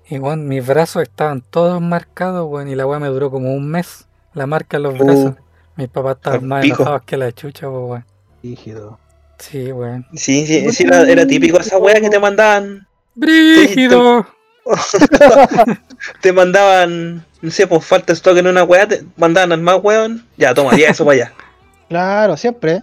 Y 0.09 0.19
weón, 0.19 0.47
mis 0.49 0.65
brazos 0.67 1.03
estaban 1.03 1.41
todos 1.43 1.81
marcados, 1.81 2.47
weón, 2.49 2.69
y 2.69 2.75
la 2.75 2.87
weá 2.87 2.99
me 2.99 3.09
duró 3.09 3.31
como 3.31 3.53
un 3.55 3.69
mes. 3.69 4.07
La 4.35 4.47
marca 4.47 4.77
en 4.77 4.83
los 4.85 4.95
Uh, 5.01 5.05
brazos. 5.05 5.35
Mis 5.77 5.89
papás 5.89 6.17
estaban 6.17 6.47
más 6.47 6.63
pico. 6.63 6.77
enojados 6.83 7.03
que 7.03 7.17
la 7.17 7.33
chucha, 7.33 7.69
weón. 7.69 8.05
Rígido. 8.43 8.99
Sí, 9.39 9.71
weón. 9.73 10.07
Sí, 10.15 10.47
sí, 10.47 10.71
sí, 10.73 10.85
era, 10.85 11.03
era 11.03 11.27
típico 11.27 11.59
esa 11.61 11.79
wea 11.79 12.01
que 12.01 12.09
te 12.11 12.19
mandaban. 12.19 12.87
¡Brígido! 13.15 14.27
Te 16.21 16.33
mandaban, 16.33 17.25
no 17.41 17.51
sé, 17.51 17.67
por 17.67 17.81
falta 17.83 18.07
de 18.09 18.15
stock 18.15 18.37
en 18.37 18.47
una 18.49 18.65
wea, 18.65 18.87
te 18.89 19.05
mandaban 19.17 19.53
al 19.53 19.61
más 19.61 19.79
weón. 19.83 20.27
Ya, 20.37 20.53
toma, 20.55 20.77
ya 20.77 20.91
eso 20.91 21.05
para 21.05 21.15
allá. 21.17 21.33
Claro, 21.89 22.37
siempre. 22.37 22.83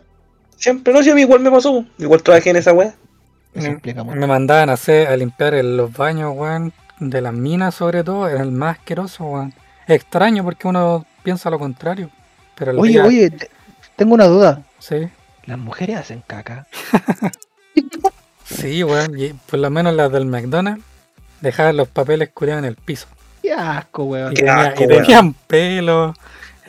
Siempre, 0.56 0.94
no 0.94 1.04
sé, 1.04 1.12
a 1.12 1.16
mí 1.16 1.22
igual 1.22 1.42
me 1.42 1.52
pasó. 1.52 1.84
Igual 1.98 2.24
trabajé 2.24 2.52
en 2.52 2.56
esa 2.56 2.72
wea. 2.72 2.96
Me-. 3.54 3.82
Me 4.16 4.28
mandaban 4.28 4.70
a 4.70 4.74
hacer, 4.74 5.10
a 5.10 5.18
limpiar 5.18 5.54
el- 5.56 5.76
los 5.76 5.92
baños, 5.92 6.32
weón, 6.34 6.72
de 7.02 7.20
las 7.20 7.34
minas 7.34 7.76
sobre 7.76 8.02
todo, 8.06 8.30
era 8.30 8.42
el 8.42 8.52
más 8.52 8.78
asqueroso, 8.78 9.26
weón. 9.26 9.54
Extraño 9.90 10.46
porque 10.46 10.70
uno 10.70 11.06
piensa 11.22 11.50
lo 11.50 11.60
contrario. 11.60 12.10
Pero 12.56 12.72
Oye, 12.80 12.94
día- 12.94 13.04
oye, 13.06 13.30
te- 13.30 13.50
tengo 13.98 14.14
una 14.14 14.26
duda. 14.28 14.62
Sí, 14.80 15.10
¿Las 15.46 15.58
mujeres 15.58 15.98
hacen 15.98 16.24
caca? 16.26 16.68
sí, 18.46 18.84
weón. 18.84 19.18
Y 19.20 19.34
por 19.34 19.60
lo 19.60 19.70
menos 19.70 19.94
las 19.94 20.12
del 20.12 20.26
McDonald's 20.26 20.84
dejaban 21.42 21.78
los 21.78 21.88
papeles 21.88 22.30
culiados 22.34 22.64
en 22.64 22.70
el 22.70 22.76
piso. 22.76 23.08
Qué 23.42 23.52
asco, 23.54 24.04
Y, 24.04 24.08
weón. 24.08 24.34
Qué 24.34 24.42
tenía- 24.42 24.62
asco, 24.62 24.84
y 24.84 24.88
weón. 24.88 25.02
tenían 25.04 25.34
pelo. 25.48 26.14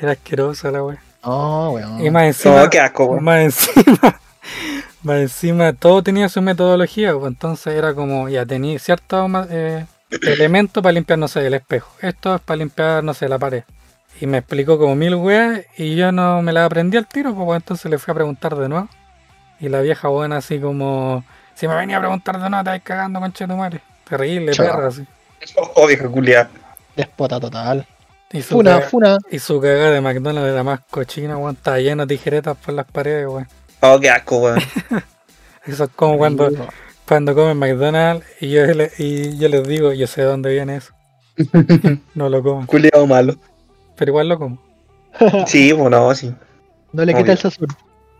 Era 0.00 0.12
asquerosa 0.12 0.70
la 0.70 0.82
weón. 0.82 0.98
No, 1.24 1.70
weón. 1.70 2.04
Y 2.04 2.10
más 2.10 2.24
encima, 2.24 2.62
No, 2.62 2.70
qué 2.70 2.80
asco, 2.80 3.04
weón. 3.06 3.24
más 3.24 3.40
encima, 3.40 4.20
más 5.02 5.16
encima, 5.18 5.72
todo 5.72 6.02
tenía 6.02 6.28
su 6.28 6.42
metodología, 6.42 7.14
pues, 7.14 7.26
entonces 7.28 7.74
era 7.74 7.94
como, 7.94 8.28
ya 8.28 8.44
tenía 8.44 8.78
ciertos 8.78 9.30
eh, 9.50 9.86
elementos 10.22 10.82
para 10.82 10.92
limpiar, 10.92 11.18
no 11.18 11.28
sé, 11.28 11.46
el 11.46 11.54
espejo. 11.54 11.90
Esto 12.00 12.34
es 12.34 12.40
para 12.40 12.56
limpiar, 12.58 13.02
no 13.04 13.14
sé, 13.14 13.28
la 13.28 13.38
pared. 13.38 13.62
Y 14.20 14.26
me 14.26 14.38
explicó 14.38 14.78
como 14.78 14.94
mil 14.94 15.14
weas 15.16 15.62
y 15.76 15.96
yo 15.96 16.12
no 16.12 16.40
me 16.42 16.52
la 16.52 16.64
aprendí 16.64 16.96
al 16.96 17.06
tiro, 17.06 17.34
pues 17.34 17.56
entonces 17.60 17.90
le 17.90 17.98
fui 17.98 18.12
a 18.12 18.14
preguntar 18.14 18.54
de 18.56 18.68
nuevo. 18.68 18.88
Y 19.60 19.68
la 19.68 19.80
vieja 19.80 20.08
buena 20.08 20.36
así 20.38 20.58
como, 20.60 21.24
si 21.54 21.66
me 21.68 21.74
venía 21.74 21.96
a 21.96 22.00
preguntar 22.00 22.40
de 22.40 22.48
nuevo, 22.50 22.64
te 22.64 22.70
vais 22.70 22.82
cagando, 22.82 23.20
concha 23.20 23.46
de 23.46 23.52
tu 23.52 23.58
madre. 23.58 23.80
Terrible, 24.08 24.52
Chao. 24.52 24.66
perra, 24.66 24.88
así. 24.88 25.04
Oh, 25.76 25.86
vieja 25.86 26.08
culia. 26.08 26.48
Despota 26.96 27.40
total. 27.40 27.86
Y 28.32 28.42
su, 28.42 28.54
Funa, 28.56 28.78
caga- 28.80 28.88
funa. 28.88 29.18
y 29.30 29.38
su 29.38 29.60
cagada 29.60 29.90
de 29.90 30.00
McDonald's 30.00 30.50
era 30.50 30.62
más 30.62 30.80
cochina, 30.90 31.36
weón. 31.36 31.54
Estaba 31.56 31.78
llena 31.78 32.04
de 32.06 32.16
tijeretas 32.16 32.56
por 32.56 32.74
las 32.74 32.86
paredes, 32.86 33.26
weón. 33.28 33.48
Oh, 33.80 33.98
qué 34.00 34.10
asco, 34.10 34.38
weón. 34.38 34.58
Eso 35.66 35.84
es 35.84 35.90
como 35.96 36.18
cuando, 36.18 36.50
cuando 37.06 37.34
comen 37.34 37.56
McDonald's 37.58 38.26
y 38.40 38.50
yo, 38.50 38.64
le- 38.66 38.92
y 38.98 39.38
yo 39.38 39.48
les 39.48 39.66
digo, 39.66 39.92
yo 39.92 40.06
sé 40.06 40.22
de 40.22 40.26
dónde 40.28 40.52
viene 40.52 40.76
eso. 40.76 40.92
No 42.14 42.28
lo 42.28 42.42
comen, 42.42 42.66
Culiado 42.66 43.06
malo. 43.06 43.34
Pero 43.96 44.10
igual 44.10 44.28
lo 44.28 44.38
como. 44.38 44.58
Sí, 45.46 45.72
bueno, 45.72 46.14
sí. 46.14 46.34
No 46.92 47.04
le 47.04 47.12
Obvio. 47.12 47.22
quita 47.22 47.32
el 47.32 47.38
sazón. 47.38 47.68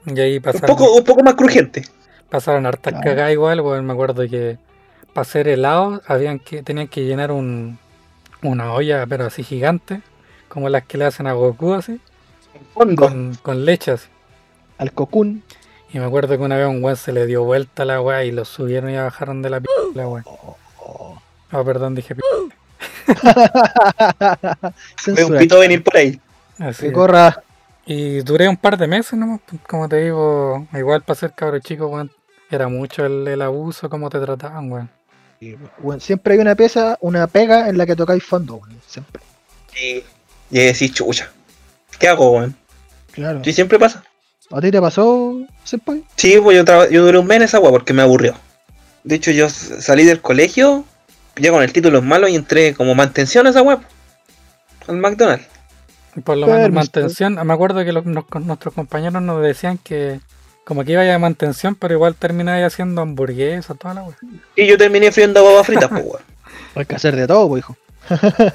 Y 0.07 0.21
ahí 0.21 0.37
Un 0.37 0.61
poco, 0.61 0.93
un 0.95 1.05
poco 1.05 1.23
más 1.23 1.35
crujiente. 1.35 1.85
pasaron 2.29 2.67
hartas 2.67 2.93
Claro. 2.93 3.05
cagadas 3.05 3.33
igual, 3.33 3.61
weón. 3.61 3.85
Me 3.87 3.93
acuerdo 3.93 4.29
que 4.29 4.59
para 5.13 5.23
hacer 5.23 5.49
helado 5.49 6.03
habían 6.07 6.39
que, 6.41 6.63
tenían 6.63 6.89
que 6.89 7.05
llenar 7.05 7.31
un, 7.33 7.79
una 8.43 8.73
olla, 8.75 9.07
pero 9.07 9.27
así 9.27 9.43
gigante, 9.43 10.03
como 10.49 10.69
las 10.69 10.85
que 10.85 10.99
le 10.99 11.05
hacen 11.07 11.27
a 11.27 11.33
Goku 11.33 11.73
así, 11.75 12.01
Fondo. 12.75 13.01
con, 13.03 13.35
con 13.43 13.65
leche 13.65 13.93
así. 13.93 14.09
Al 14.79 14.93
cocún. 14.93 15.43
Y 15.93 15.99
me 16.01 16.05
acuerdo 16.07 16.37
que 16.37 16.43
una 16.43 16.57
vez 16.57 16.67
a 16.67 16.69
un 16.69 16.83
weón 16.83 16.97
se 16.97 17.13
le 17.13 17.27
dio 17.27 17.45
vuelta 17.45 17.85
a 17.85 17.87
la 17.87 18.01
weá 18.01 18.25
y 18.25 18.33
lo 18.33 18.45
subieron 18.45 18.91
y 18.91 18.97
bajaron 18.97 19.41
de 19.43 19.51
la 19.51 19.61
p 19.61 19.69
la 19.95 20.09
weá. 20.09 20.23
Oh. 20.27 20.57
Oh, 21.53 21.65
perdón, 21.65 21.95
dije 21.95 22.15
p 22.17 22.23
Veo 25.07 25.29
un 25.29 25.39
pito 25.39 25.59
venir 25.59 25.83
por 25.83 25.97
ahí. 25.97 26.21
así 26.59 26.87
Que 26.87 26.93
corra. 26.93 27.43
Y 27.87 28.21
duré 28.21 28.49
un 28.49 28.57
par 28.57 28.79
de 28.79 28.87
meses 28.87 29.19
nomás, 29.19 29.41
pues, 29.47 29.61
como 29.69 29.89
te 29.89 30.03
digo, 30.03 30.67
igual 30.73 31.03
para 31.03 31.19
ser 31.19 31.33
cabro 31.33 31.59
chico, 31.59 31.89
weón. 31.89 32.11
Era 32.51 32.69
mucho 32.69 33.05
el, 33.05 33.27
el 33.27 33.43
abuso, 33.43 33.91
cómo 33.91 34.09
te 34.11 34.21
trataban, 34.21 34.71
weón. 34.71 34.91
Weón, 35.81 36.01
siempre 36.01 36.35
hay 36.35 36.41
una 36.41 36.55
pieza, 36.55 36.97
una 37.01 37.27
pega 37.27 37.69
en 37.69 37.77
la 37.77 37.85
que 37.85 37.97
tocáis 37.97 38.25
fondo, 38.25 38.57
weón. 38.57 38.81
Siempre. 38.87 39.23
Sí. 39.73 40.05
Y 40.51 40.59
decís, 40.59 40.93
chucha. 40.93 41.31
¿Qué 41.99 42.09
hago, 42.09 42.31
weón? 42.31 42.57
Claro. 43.13 43.41
Sí, 43.45 43.53
siempre 43.53 43.79
pasa. 43.79 44.03
¿A 44.51 44.61
ti 44.61 44.71
te 44.71 44.81
pasó, 44.81 45.41
Senpai? 45.65 46.05
Sí, 46.17 46.39
pues 46.43 46.65
yo, 46.91 47.03
duré 47.03 47.19
un 47.19 47.27
mes 47.27 47.37
en 47.37 47.43
esa 47.43 47.59
weá 47.59 47.71
porque 47.71 47.93
me 47.93 48.03
aburrió. 48.03 48.35
De 49.03 49.17
hecho, 49.17 49.31
yo 49.31 49.49
salí 49.49 50.05
del 50.05 50.21
colegio, 50.21 50.85
ya 51.37 51.51
con 51.51 51.63
el 51.63 51.73
título 51.73 51.99
en 51.99 52.07
malo 52.07 52.29
y 52.29 52.35
entré 52.35 52.75
como 52.75 52.95
mantención 52.95 53.47
a 53.47 53.51
esa 53.51 53.63
weá. 53.63 53.81
Al 54.87 54.97
McDonald's. 54.97 55.47
Y 56.17 56.21
por 56.21 56.37
lo 56.37 56.47
menos 56.47 56.71
mantención, 56.71 57.35
me 57.45 57.53
acuerdo 57.53 57.85
que 57.85 57.93
los- 57.93 58.05
nos- 58.07 58.25
nuestros 58.43 58.73
compañeros 58.75 59.21
nos 59.23 59.43
decían 59.43 59.79
que 59.79 60.21
como 60.65 60.85
que 60.85 60.93
iba 60.93 61.13
a 61.15 61.19
mantención, 61.19 61.75
pero 61.75 61.95
igual 61.95 62.15
terminaba 62.15 62.65
haciendo 62.65 63.03
hamburguesas, 63.03 63.77
toda 63.79 63.95
la 63.95 64.03
weá. 64.05 64.17
Y 64.57 64.67
yo 64.67 64.79
terminé 64.79 65.11
friendo 65.13 65.45
papas 65.45 65.67
fritas, 65.67 65.89
pues 65.89 66.05
weón. 66.05 66.23
Hay 66.77 66.85
que 66.87 66.95
hacer 66.97 67.17
de 67.17 67.27
todo, 67.27 67.49
pues, 67.49 67.61
hijo. 67.61 67.77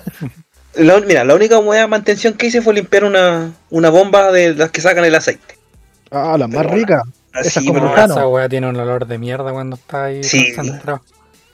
La 0.75 1.00
mira, 1.01 1.24
la 1.24 1.33
única 1.36 1.57
weá 1.57 1.81
de 1.81 1.88
mantención 1.88 2.36
que 2.36 2.45
hice 2.48 2.62
fue 2.62 2.74
limpiar 2.75 3.03
una, 3.03 3.51
una 3.71 3.89
bomba 3.89 4.31
de 4.31 4.53
las 4.53 4.69
que 4.69 4.81
sacan 4.81 5.03
el 5.03 5.15
aceite. 5.15 5.57
Ah, 6.12 6.36
las 6.38 6.48
más 6.48 6.63
Pero 6.63 6.75
ricas. 6.75 7.03
Esa 7.33 7.59
Así, 7.59 7.59
es 7.59 7.65
como 7.74 7.91
pero-. 7.93 8.05
Esa 8.05 8.27
weá 8.27 8.48
tiene 8.48 8.69
un 8.69 8.75
olor 8.75 9.07
de 9.07 9.17
mierda 9.17 9.51
cuando 9.51 9.75
está 9.75 10.05
ahí 10.05 10.24
Sí. 10.24 10.53
concentrado. 10.55 11.01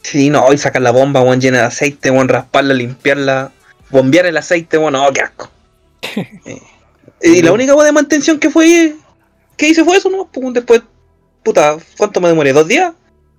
Sí, 0.06 0.30
no, 0.30 0.54
y 0.54 0.58
sacar 0.60 0.84
la 0.84 0.92
bomba, 0.92 1.24
weón, 1.24 1.42
llena 1.42 1.62
de 1.62 1.66
aceite, 1.66 2.12
weón, 2.12 2.30
rasparla, 2.30 2.76
limpiarla, 2.76 3.52
bombear 3.90 4.28
el 4.28 4.38
aceite, 4.38 4.78
weón, 4.78 4.94
no, 4.94 5.12
qué 5.12 5.22
asco. 5.22 5.50
Eh, 7.22 7.38
y 7.38 7.42
la 7.42 7.54
única 7.54 7.74
weá 7.74 7.86
de 7.86 7.94
mantención 7.94 8.38
que 8.38 8.50
fue, 8.50 8.94
que 9.56 9.70
hice 9.70 9.86
fue 9.86 9.98
eso, 9.98 10.10
¿no? 10.10 10.28
Pues, 10.28 10.54
después, 10.54 10.82
puta, 11.44 11.78
¿cuánto 11.98 12.20
me 12.20 12.28
demoré? 12.28 12.52
¿Dos 12.52 12.68
días? 12.68 12.94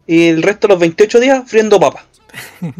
Y 0.07 0.29
el 0.29 0.43
resto 0.43 0.67
de 0.67 0.73
los 0.73 0.81
28 0.81 1.21
días 1.21 1.43
friendo 1.47 1.79
papas. 1.79 2.05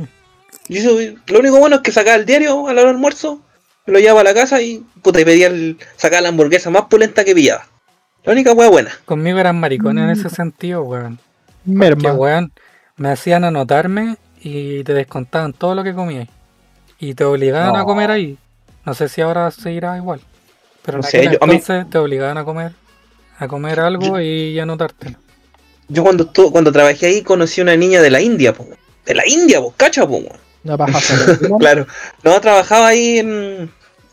Y 0.69 0.79
eso, 0.79 0.99
lo 1.29 1.39
único 1.39 1.59
bueno 1.59 1.77
es 1.77 1.83
que 1.83 1.93
sacaba 1.93 2.17
el 2.17 2.27
diario 2.27 2.67
a 2.67 2.73
la 2.73 2.81
hora 2.81 2.89
del 2.89 2.97
almuerzo, 2.97 3.41
lo 3.85 4.01
llevaba 4.01 4.23
a 4.23 4.25
la 4.25 4.35
casa 4.35 4.61
y, 4.61 4.85
puta, 5.01 5.21
y 5.21 5.25
pedía 5.25 5.47
el, 5.47 5.79
sacaba 5.97 6.23
la 6.23 6.31
hamburguesa 6.31 6.71
más 6.71 6.87
pulenta 6.87 7.25
que 7.25 7.37
pillaba. 7.37 7.69
La 8.25 8.33
única 8.33 8.53
weá 8.53 8.69
buena. 8.69 8.91
Conmigo 9.05 9.39
eran 9.39 9.61
maricones 9.61 10.03
en 10.03 10.11
ese 10.11 10.35
sentido, 10.35 10.83
weón. 10.83 11.21
Merma. 11.65 12.15
weón, 12.15 12.53
me 12.97 13.11
hacían 13.11 13.45
anotarme 13.45 14.17
y 14.41 14.85
te 14.85 14.95
descontaban 14.95 15.53
todo 15.53 15.75
lo 15.75 15.85
que 15.85 15.95
comías. 15.95 16.29
Y 16.99 17.15
te 17.15 17.25
obligaban 17.25 17.75
a 17.77 17.81
No. 17.81 17.85
comer 17.85 18.11
ahí. 18.11 18.39
No 18.85 18.95
sé 18.95 19.09
si 19.09 19.21
ahora 19.21 19.51
seguirá 19.51 19.97
igual. 19.97 20.21
Pero 20.83 20.99
en 20.99 21.03
No 21.03 21.09
sé, 21.09 21.19
aquel 21.19 21.33
yo- 21.33 21.39
a 21.43 21.47
mí- 21.47 21.55
entonces 21.57 21.91
te 21.91 21.99
obligaban 21.99 22.39
a 22.39 22.45
comer. 22.45 22.73
A 23.39 23.49
comer 23.49 23.81
algo 23.81 24.19
y 24.21 24.59
anotártelo. 24.59 25.19
Yo 25.89 26.03
cuando 26.03 26.33
estu- 26.33 26.51
cuando 26.51 26.73
trabajé 26.73 27.07
ahí 27.07 27.23
conocí 27.23 27.61
a 27.61 27.65
una 27.65 27.77
niña 27.77 28.01
de 28.01 28.11
la 28.11 28.21
India, 28.21 28.53
po. 28.55 28.67
De 29.05 29.15
la 29.15 29.27
India, 29.27 29.61
po, 29.61 29.75
cacha, 29.77 30.07
po. 30.07 30.23
paja 30.77 31.01
sola. 31.01 31.59
Claro. 31.59 31.87
No, 32.25 32.41
trabajaba 32.41 32.89
ahí 32.89 33.19
en 33.19 33.71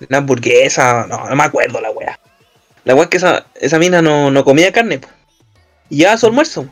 la 0.09 0.17
hamburguesa, 0.17 1.05
no, 1.07 1.29
no 1.29 1.35
me 1.35 1.43
acuerdo 1.43 1.79
la 1.79 1.89
wea. 1.91 2.19
La 2.83 2.93
wea 2.95 3.03
es 3.05 3.09
que 3.09 3.17
esa, 3.17 3.45
esa 3.55 3.79
mina 3.79 4.01
no, 4.01 4.29
no 4.29 4.43
comía 4.43 4.71
carne, 4.73 4.99
po. 4.99 5.07
Y 5.89 5.99
ya 5.99 6.17
su 6.17 6.25
almuerzo. 6.27 6.67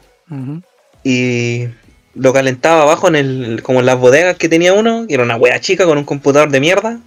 Y 1.03 1.67
lo 2.13 2.33
calentaba 2.33 2.83
abajo 2.83 3.07
en 3.07 3.15
el, 3.15 3.63
como 3.63 3.79
en 3.79 3.85
las 3.85 3.97
bodegas 3.97 4.37
que 4.37 4.49
tenía 4.49 4.73
uno, 4.73 5.05
que 5.07 5.13
era 5.13 5.23
una 5.23 5.37
wea 5.37 5.59
chica 5.59 5.85
con 5.85 5.97
un 5.97 6.03
computador 6.03 6.49
de 6.49 6.59
mierda, 6.59 6.99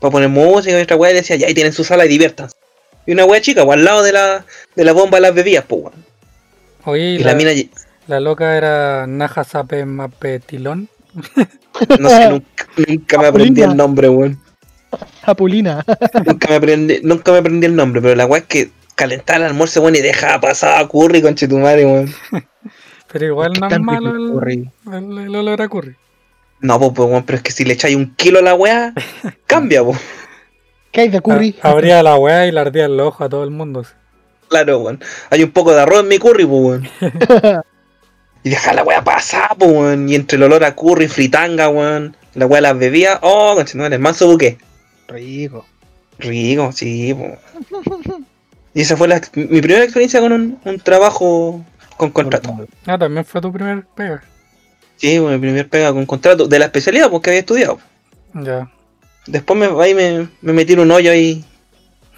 para 0.00 0.10
poner 0.10 0.28
música 0.28 0.78
y 0.78 0.82
otra 0.82 0.96
wea 0.96 1.12
y 1.12 1.14
decía, 1.14 1.36
ya 1.36 1.46
ahí 1.46 1.54
tienen 1.54 1.72
su 1.72 1.84
sala 1.84 2.06
y 2.06 2.08
diviértanse. 2.08 2.56
Y 3.06 3.12
una 3.12 3.24
wea 3.24 3.40
chica, 3.40 3.64
pues 3.64 3.78
al 3.78 3.84
lado 3.84 4.02
de 4.02 4.12
la, 4.12 4.44
de 4.74 4.84
la 4.84 4.92
bomba 4.92 5.18
de 5.18 5.22
las 5.22 5.34
bebidas, 5.34 5.64
pues 5.66 5.82
weón. 5.82 6.04
Oye, 6.84 7.02
y 7.02 7.18
la, 7.18 7.32
la 7.32 7.34
mina, 7.36 7.50
la 8.06 8.20
loca 8.20 8.56
era 8.56 9.06
Naja 9.06 9.44
Sape 9.44 9.84
Mapetilón. 9.84 10.88
no 11.98 12.08
sé, 12.08 12.28
nunca, 12.28 12.66
nunca 12.88 13.18
me 13.18 13.26
aprendí 13.26 13.62
el 13.62 13.76
nombre, 13.76 14.08
weón. 14.08 14.40
Apulina. 15.22 15.84
nunca 16.26 16.48
me 16.48 16.54
aprendí, 16.56 17.00
nunca 17.02 17.32
me 17.32 17.38
aprendí 17.38 17.66
el 17.66 17.76
nombre, 17.76 18.02
pero 18.02 18.14
la 18.14 18.26
weá 18.26 18.40
es 18.40 18.46
que 18.46 18.70
calentaba 18.94 19.38
el 19.38 19.44
almuerzo, 19.44 19.80
weón, 19.80 19.96
y 19.96 20.00
dejaba 20.00 20.40
pasar 20.40 20.82
a 20.82 20.88
curry 20.88 21.22
con 21.22 21.34
chetumare, 21.34 21.84
weón. 21.84 22.14
Pero 23.12 23.26
igual 23.26 23.52
no 23.58 23.68
es 23.68 23.80
malo 23.80 24.10
el 24.10 24.16
el, 24.26 24.32
curry. 24.32 24.70
el, 24.92 25.18
el 25.18 25.34
olor 25.36 25.60
a 25.62 25.68
curry. 25.68 25.96
No, 26.60 26.78
pues, 26.78 26.92
pues, 26.94 27.08
weón, 27.08 27.22
pero 27.24 27.36
es 27.38 27.42
que 27.42 27.52
si 27.52 27.64
le 27.64 27.72
echáis 27.74 27.96
un 27.96 28.14
kilo 28.14 28.38
a 28.38 28.42
la 28.42 28.54
weá, 28.54 28.92
cambia, 29.46 29.82
pues. 29.82 29.98
¿Qué 30.92 31.02
hay 31.02 31.08
de 31.08 31.20
curry? 31.20 31.56
A- 31.62 31.70
abría 31.70 32.02
la 32.02 32.16
weá 32.16 32.46
y 32.46 32.52
le 32.52 32.60
ardía 32.60 32.84
el 32.86 32.98
ojo 33.00 33.24
a 33.24 33.28
todo 33.28 33.44
el 33.44 33.50
mundo. 33.50 33.84
Claro, 34.48 34.78
weón. 34.80 35.00
Hay 35.30 35.42
un 35.42 35.50
poco 35.52 35.72
de 35.72 35.80
arroz 35.80 36.00
en 36.00 36.08
mi 36.08 36.18
curry, 36.18 36.44
pues, 36.46 36.60
weón. 36.62 36.88
Y 38.42 38.48
deja 38.48 38.72
la 38.72 38.82
weá 38.84 39.04
pasar, 39.04 39.54
pues, 39.58 39.70
weón. 39.70 40.08
Y 40.08 40.14
entre 40.14 40.36
el 40.36 40.42
olor 40.44 40.64
a 40.64 40.74
curry, 40.74 41.08
fritanga, 41.08 41.68
weón. 41.68 42.16
La 42.34 42.46
weá 42.46 42.60
las 42.60 42.78
bebía, 42.78 43.18
oh, 43.22 43.54
conchetumare, 43.56 43.96
el 43.96 44.00
manso 44.00 44.26
buque. 44.28 44.56
Rico. 45.08 45.66
Rico, 46.18 46.70
sí, 46.72 47.14
pues. 47.14 47.38
Y 48.72 48.82
esa 48.82 48.96
fue 48.96 49.08
la, 49.08 49.20
mi 49.34 49.60
primera 49.60 49.82
experiencia 49.84 50.20
con 50.20 50.32
un, 50.32 50.58
un 50.64 50.78
trabajo 50.78 51.64
con 52.00 52.10
contrato. 52.10 52.66
Ah, 52.86 52.98
también 52.98 53.24
fue 53.24 53.40
tu 53.40 53.52
primer 53.52 53.84
pega. 53.94 54.22
Sí, 54.96 55.18
bueno, 55.18 55.36
mi 55.36 55.40
primer 55.42 55.68
pega 55.68 55.92
con 55.92 56.06
contrato 56.06 56.46
de 56.48 56.58
la 56.58 56.64
especialidad 56.66 57.10
porque 57.10 57.30
había 57.30 57.40
estudiado. 57.40 57.78
Ya. 58.34 58.70
Después 59.26 59.58
me, 59.58 59.82
ahí 59.82 59.94
me, 59.94 60.28
me 60.40 60.52
metí 60.52 60.72
en 60.72 60.80
un 60.80 60.90
hoyo 60.90 61.10
ahí 61.10 61.44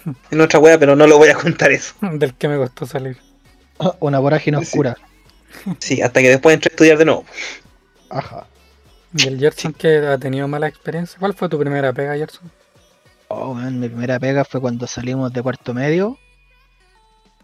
en 0.31 0.41
otra 0.41 0.59
wea, 0.59 0.79
pero 0.79 0.95
no 0.95 1.05
lo 1.07 1.17
voy 1.17 1.29
a 1.29 1.35
contar 1.35 1.71
eso. 1.71 1.93
Del 2.01 2.33
que 2.33 2.47
me 2.47 2.57
costó 2.57 2.85
salir. 2.85 3.17
Una 3.99 4.19
vorágine 4.19 4.57
Sí. 4.59 4.63
oscura. 4.63 4.97
Sí, 5.79 6.01
hasta 6.01 6.19
que 6.21 6.29
después 6.29 6.55
entré 6.55 6.69
a 6.69 6.73
estudiar 6.73 6.97
de 6.97 7.05
nuevo. 7.05 7.25
Ajá. 8.09 8.47
¿Y 9.15 9.27
el 9.27 9.37
Gerson 9.39 9.71
que 9.73 9.97
ha 9.99 10.17
tenido 10.17 10.47
mala 10.47 10.67
experiencia? 10.67 11.17
¿Cuál 11.19 11.35
fue 11.35 11.47
tu 11.47 11.59
primera 11.59 11.93
pega, 11.93 12.15
Gerson? 12.15 12.51
Oh, 13.27 13.53
man, 13.53 13.79
mi 13.79 13.87
primera 13.87 14.19
pega 14.19 14.43
fue 14.45 14.59
cuando 14.59 14.87
salimos 14.87 15.31
de 15.31 15.41
cuarto 15.43 15.73
medio. 15.73 16.17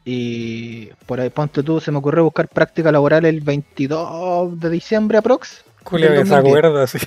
Y 0.06 0.88
por 1.06 1.20
ahí, 1.20 1.30
ponte 1.30 1.62
tú, 1.64 1.80
se 1.80 1.92
me 1.92 1.98
ocurrió 2.00 2.24
buscar 2.24 2.48
práctica 2.48 2.92
laboral 2.92 3.26
el 3.26 3.42
22 3.42 4.60
de 4.60 4.70
diciembre 4.70 5.18
aprox. 5.18 5.64
Julio 5.84 6.10
Del 6.12 6.20
que 6.22 6.26
se 6.26 6.36
2010. 6.36 6.58
acuerda, 6.66 6.88
sí. 6.88 6.98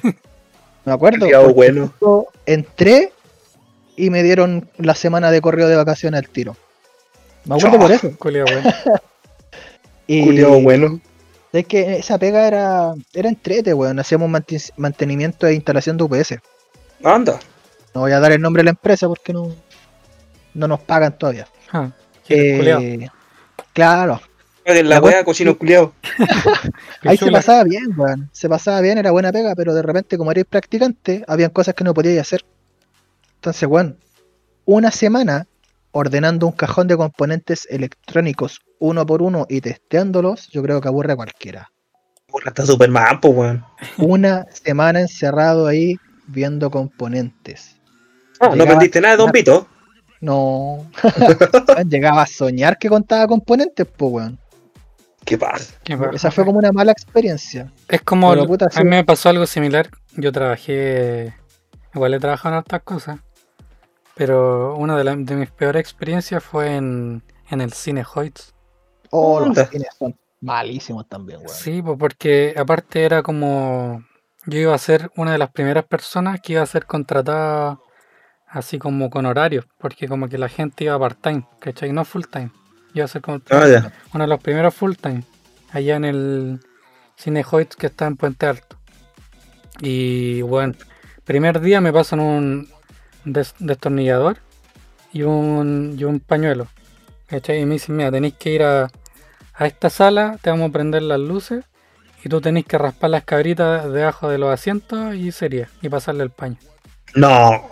Me 0.85 0.93
acuerdo. 0.93 1.55
Bueno. 1.55 1.93
Entré 2.47 3.13
y 3.97 4.11
me 4.11 4.23
dieron 4.23 4.69
la 4.79 4.95
semana 4.95 5.31
de 5.31 5.41
correo 5.41 5.69
de 5.69 5.77
vacaciones 5.77 6.19
al 6.19 6.29
tiro. 6.29 6.57
Me 7.45 7.57
acuerdo 7.57 7.79
por 7.79 7.91
eso. 7.93 8.11
Julio, 8.19 8.45
bueno. 8.45 8.71
Y 10.07 10.43
bueno. 10.63 11.01
es 11.53 11.67
que 11.67 11.97
esa 11.99 12.19
pega 12.19 12.47
era, 12.47 12.93
era 13.15 13.29
entrete, 13.29 13.73
weón. 13.73 13.99
Hacíamos 13.99 14.29
manten- 14.29 14.73
mantenimiento 14.77 15.47
e 15.47 15.55
instalación 15.55 15.97
de 15.97 16.05
UPS. 16.05 16.35
Anda. 17.05 17.39
No 17.95 18.03
voy 18.03 18.13
a 18.13 18.21
dar 18.21 18.33
el 18.33 18.41
nombre 18.41 18.61
de 18.61 18.65
la 18.65 18.71
empresa 18.71 19.07
porque 19.09 19.33
no, 19.33 19.55
no 20.55 20.69
nos 20.69 20.81
pagan 20.81 21.17
todavía. 21.17 21.47
Ah, 21.73 21.89
¿quién 21.89 21.89
es 21.89 21.93
culiao? 21.93 22.12
Eh, 22.29 23.09
claro, 23.73 24.21
En 24.65 24.89
la 24.89 24.97
La 24.97 25.01
wea, 25.01 25.25
cochino 25.25 25.57
culiao. 25.59 25.93
ahí 27.03 27.17
se 27.17 27.31
pasaba 27.31 27.65
bien, 27.65 27.93
weón. 27.97 28.31
Se 28.33 28.49
pasaba 28.49 28.81
bien, 28.81 28.99
era 28.99 29.11
buena 29.11 29.33
pega, 29.33 29.55
pero 29.55 29.75
de 29.75 29.83
repente, 29.83 30.17
como 30.17 30.31
eres 30.31 30.45
practicante, 30.45 31.25
habían 31.27 31.51
cosas 31.51 31.75
que 31.75 31.85
no 31.85 31.95
podíais 31.95 32.21
hacer. 32.21 32.45
Entonces, 33.37 33.69
weón, 33.69 33.99
una 34.65 34.91
semana 34.91 35.47
ordenando 35.91 36.47
un 36.47 36.53
cajón 36.53 36.89
de 36.89 36.97
componentes 36.97 37.67
electrónicos 37.71 38.61
uno 38.79 39.07
por 39.07 39.23
uno 39.23 39.47
y 39.49 39.61
testeándolos, 39.61 40.49
yo 40.49 40.63
creo 40.63 40.81
que 40.81 40.89
aburre 40.89 41.13
a 41.13 41.17
cualquiera. 41.17 41.71
Puta, 42.27 42.49
Está 42.49 42.67
super 42.67 42.91
mal, 42.91 43.21
pues, 43.21 43.35
weón. 43.35 43.65
Una 43.99 44.47
semana 44.53 45.01
encerrado 45.01 45.67
ahí 45.67 45.97
viendo 46.27 46.71
componentes. 46.71 47.77
Ah, 48.41 48.55
no 48.57 48.65
aprendiste 48.65 49.01
nada 49.01 49.15
de 49.15 49.23
Don 49.23 49.31
Vito. 49.31 49.69
No. 50.23 50.87
Llegaba 51.89 52.23
a 52.23 52.27
soñar 52.27 52.79
que 52.79 52.89
contaba 52.89 53.27
componentes, 53.27 53.87
pues, 53.87 54.13
weón. 54.13 54.39
¿Qué 55.25 55.37
pasa? 55.37 55.75
Esa 56.15 56.31
fue 56.31 56.45
como 56.45 56.59
una 56.59 56.73
mala 56.73 56.93
experiencia. 56.93 57.71
Es 57.89 58.03
como, 58.03 58.35
puta, 58.47 58.67
a 58.67 58.71
sí. 58.71 58.83
mí 58.83 58.91
me 58.91 59.05
pasó 59.05 59.29
algo 59.29 59.47
similar. 59.47 59.91
Yo 60.17 60.33
trabajé, 60.33 61.35
igual 61.95 62.15
he 62.15 62.21
trabajado 62.21 62.55
en 62.55 62.61
otras 62.61 62.83
cosas, 62.83 63.21
pero 64.15 64.77
una 64.77 64.97
de, 64.97 65.05
la- 65.05 65.17
de 65.17 65.35
mis 65.37 65.51
peores 65.51 65.81
experiencias 65.81 66.43
fue 66.43 66.77
en, 66.77 67.23
en 67.51 67.61
el 67.61 67.73
cine 67.73 68.05
Hoyts. 68.15 68.55
Oh, 69.11 69.41
los 69.41 69.49
Onda. 69.51 69.67
cines 69.67 69.89
son 69.99 70.17
malísimos 70.41 71.09
también, 71.09 71.39
weón. 71.41 71.51
Sí, 71.53 71.83
pues 71.83 71.99
porque 71.99 72.55
aparte 72.57 73.05
era 73.05 73.23
como, 73.23 74.05
yo 74.47 74.59
iba 74.59 74.75
a 74.75 74.79
ser 74.79 75.11
una 75.17 75.33
de 75.33 75.39
las 75.39 75.51
primeras 75.51 75.85
personas 75.85 76.41
que 76.41 76.55
iba 76.55 76.63
a 76.63 76.67
ser 76.67 76.87
contratada 76.87 77.79
así 78.53 78.79
como 78.79 79.09
con 79.11 79.27
horarios, 79.27 79.65
porque 79.79 80.07
como 80.07 80.29
que 80.29 80.39
la 80.39 80.49
gente 80.49 80.85
iba 80.85 80.99
part-time, 80.99 81.45
¿cachai? 81.59 81.93
No 81.93 82.05
full-time. 82.05 82.51
Iba 82.95 83.07
a 83.07 83.09
ser 83.09 83.23
como 83.23 83.41
Ah, 83.51 83.91
uno 84.13 84.25
de 84.25 84.29
los 84.29 84.41
primeros 84.41 84.75
full-time, 84.75 85.25
allá 85.73 85.97
en 85.97 86.05
el 86.05 86.61
Cine 87.17 87.45
Hoyt 87.51 87.73
que 87.75 87.87
está 87.87 88.07
en 88.07 88.17
Puente 88.17 88.47
Alto. 88.47 88.77
Y 89.81 90.43
bueno, 90.43 90.75
primer 91.25 91.61
día 91.61 91.81
me 91.81 91.93
pasan 91.93 92.21
un 92.21 92.69
des- 93.25 93.55
destornillador 93.59 94.39
y 95.13 95.23
un, 95.23 95.97
y 95.99 96.05
un 96.05 96.21
pañuelo. 96.21 96.67
¿cachai? 97.27 97.61
Y 97.63 97.65
me 97.65 97.75
dicen, 97.75 97.97
mira, 97.97 98.11
tenéis 98.11 98.35
que 98.35 98.51
ir 98.51 98.63
a, 98.63 98.91
a 99.55 99.67
esta 99.67 99.89
sala, 99.89 100.39
te 100.43 100.51
vamos 100.51 100.69
a 100.69 100.73
prender 100.73 101.03
las 101.03 101.19
luces 101.21 101.65
y 102.23 102.29
tú 102.29 102.41
tenés 102.43 102.67
que 102.67 102.77
raspar 102.77 103.09
las 103.11 103.25
cabritas 103.25 103.91
debajo 103.91 104.29
de 104.29 104.37
los 104.39 104.51
asientos 104.53 105.15
y 105.15 105.33
sería, 105.33 105.69
y 105.81 105.89
pasarle 105.89 106.25
el 106.25 106.31
paño. 106.31 106.57
No. 107.15 107.63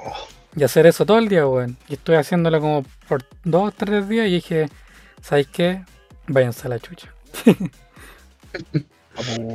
Y 0.56 0.64
hacer 0.64 0.86
eso 0.86 1.06
todo 1.06 1.18
el 1.18 1.28
día, 1.28 1.46
weón. 1.46 1.76
Y 1.88 1.94
estoy 1.94 2.16
haciéndolo 2.16 2.60
como 2.60 2.84
por 3.08 3.24
dos 3.44 3.68
o 3.68 3.72
tres 3.72 4.08
días 4.08 4.26
y 4.26 4.32
dije, 4.32 4.68
¿sabéis 5.22 5.48
qué? 5.48 5.82
Váyanse 6.26 6.66
a 6.66 6.70
la 6.70 6.78
chucha. 6.80 7.08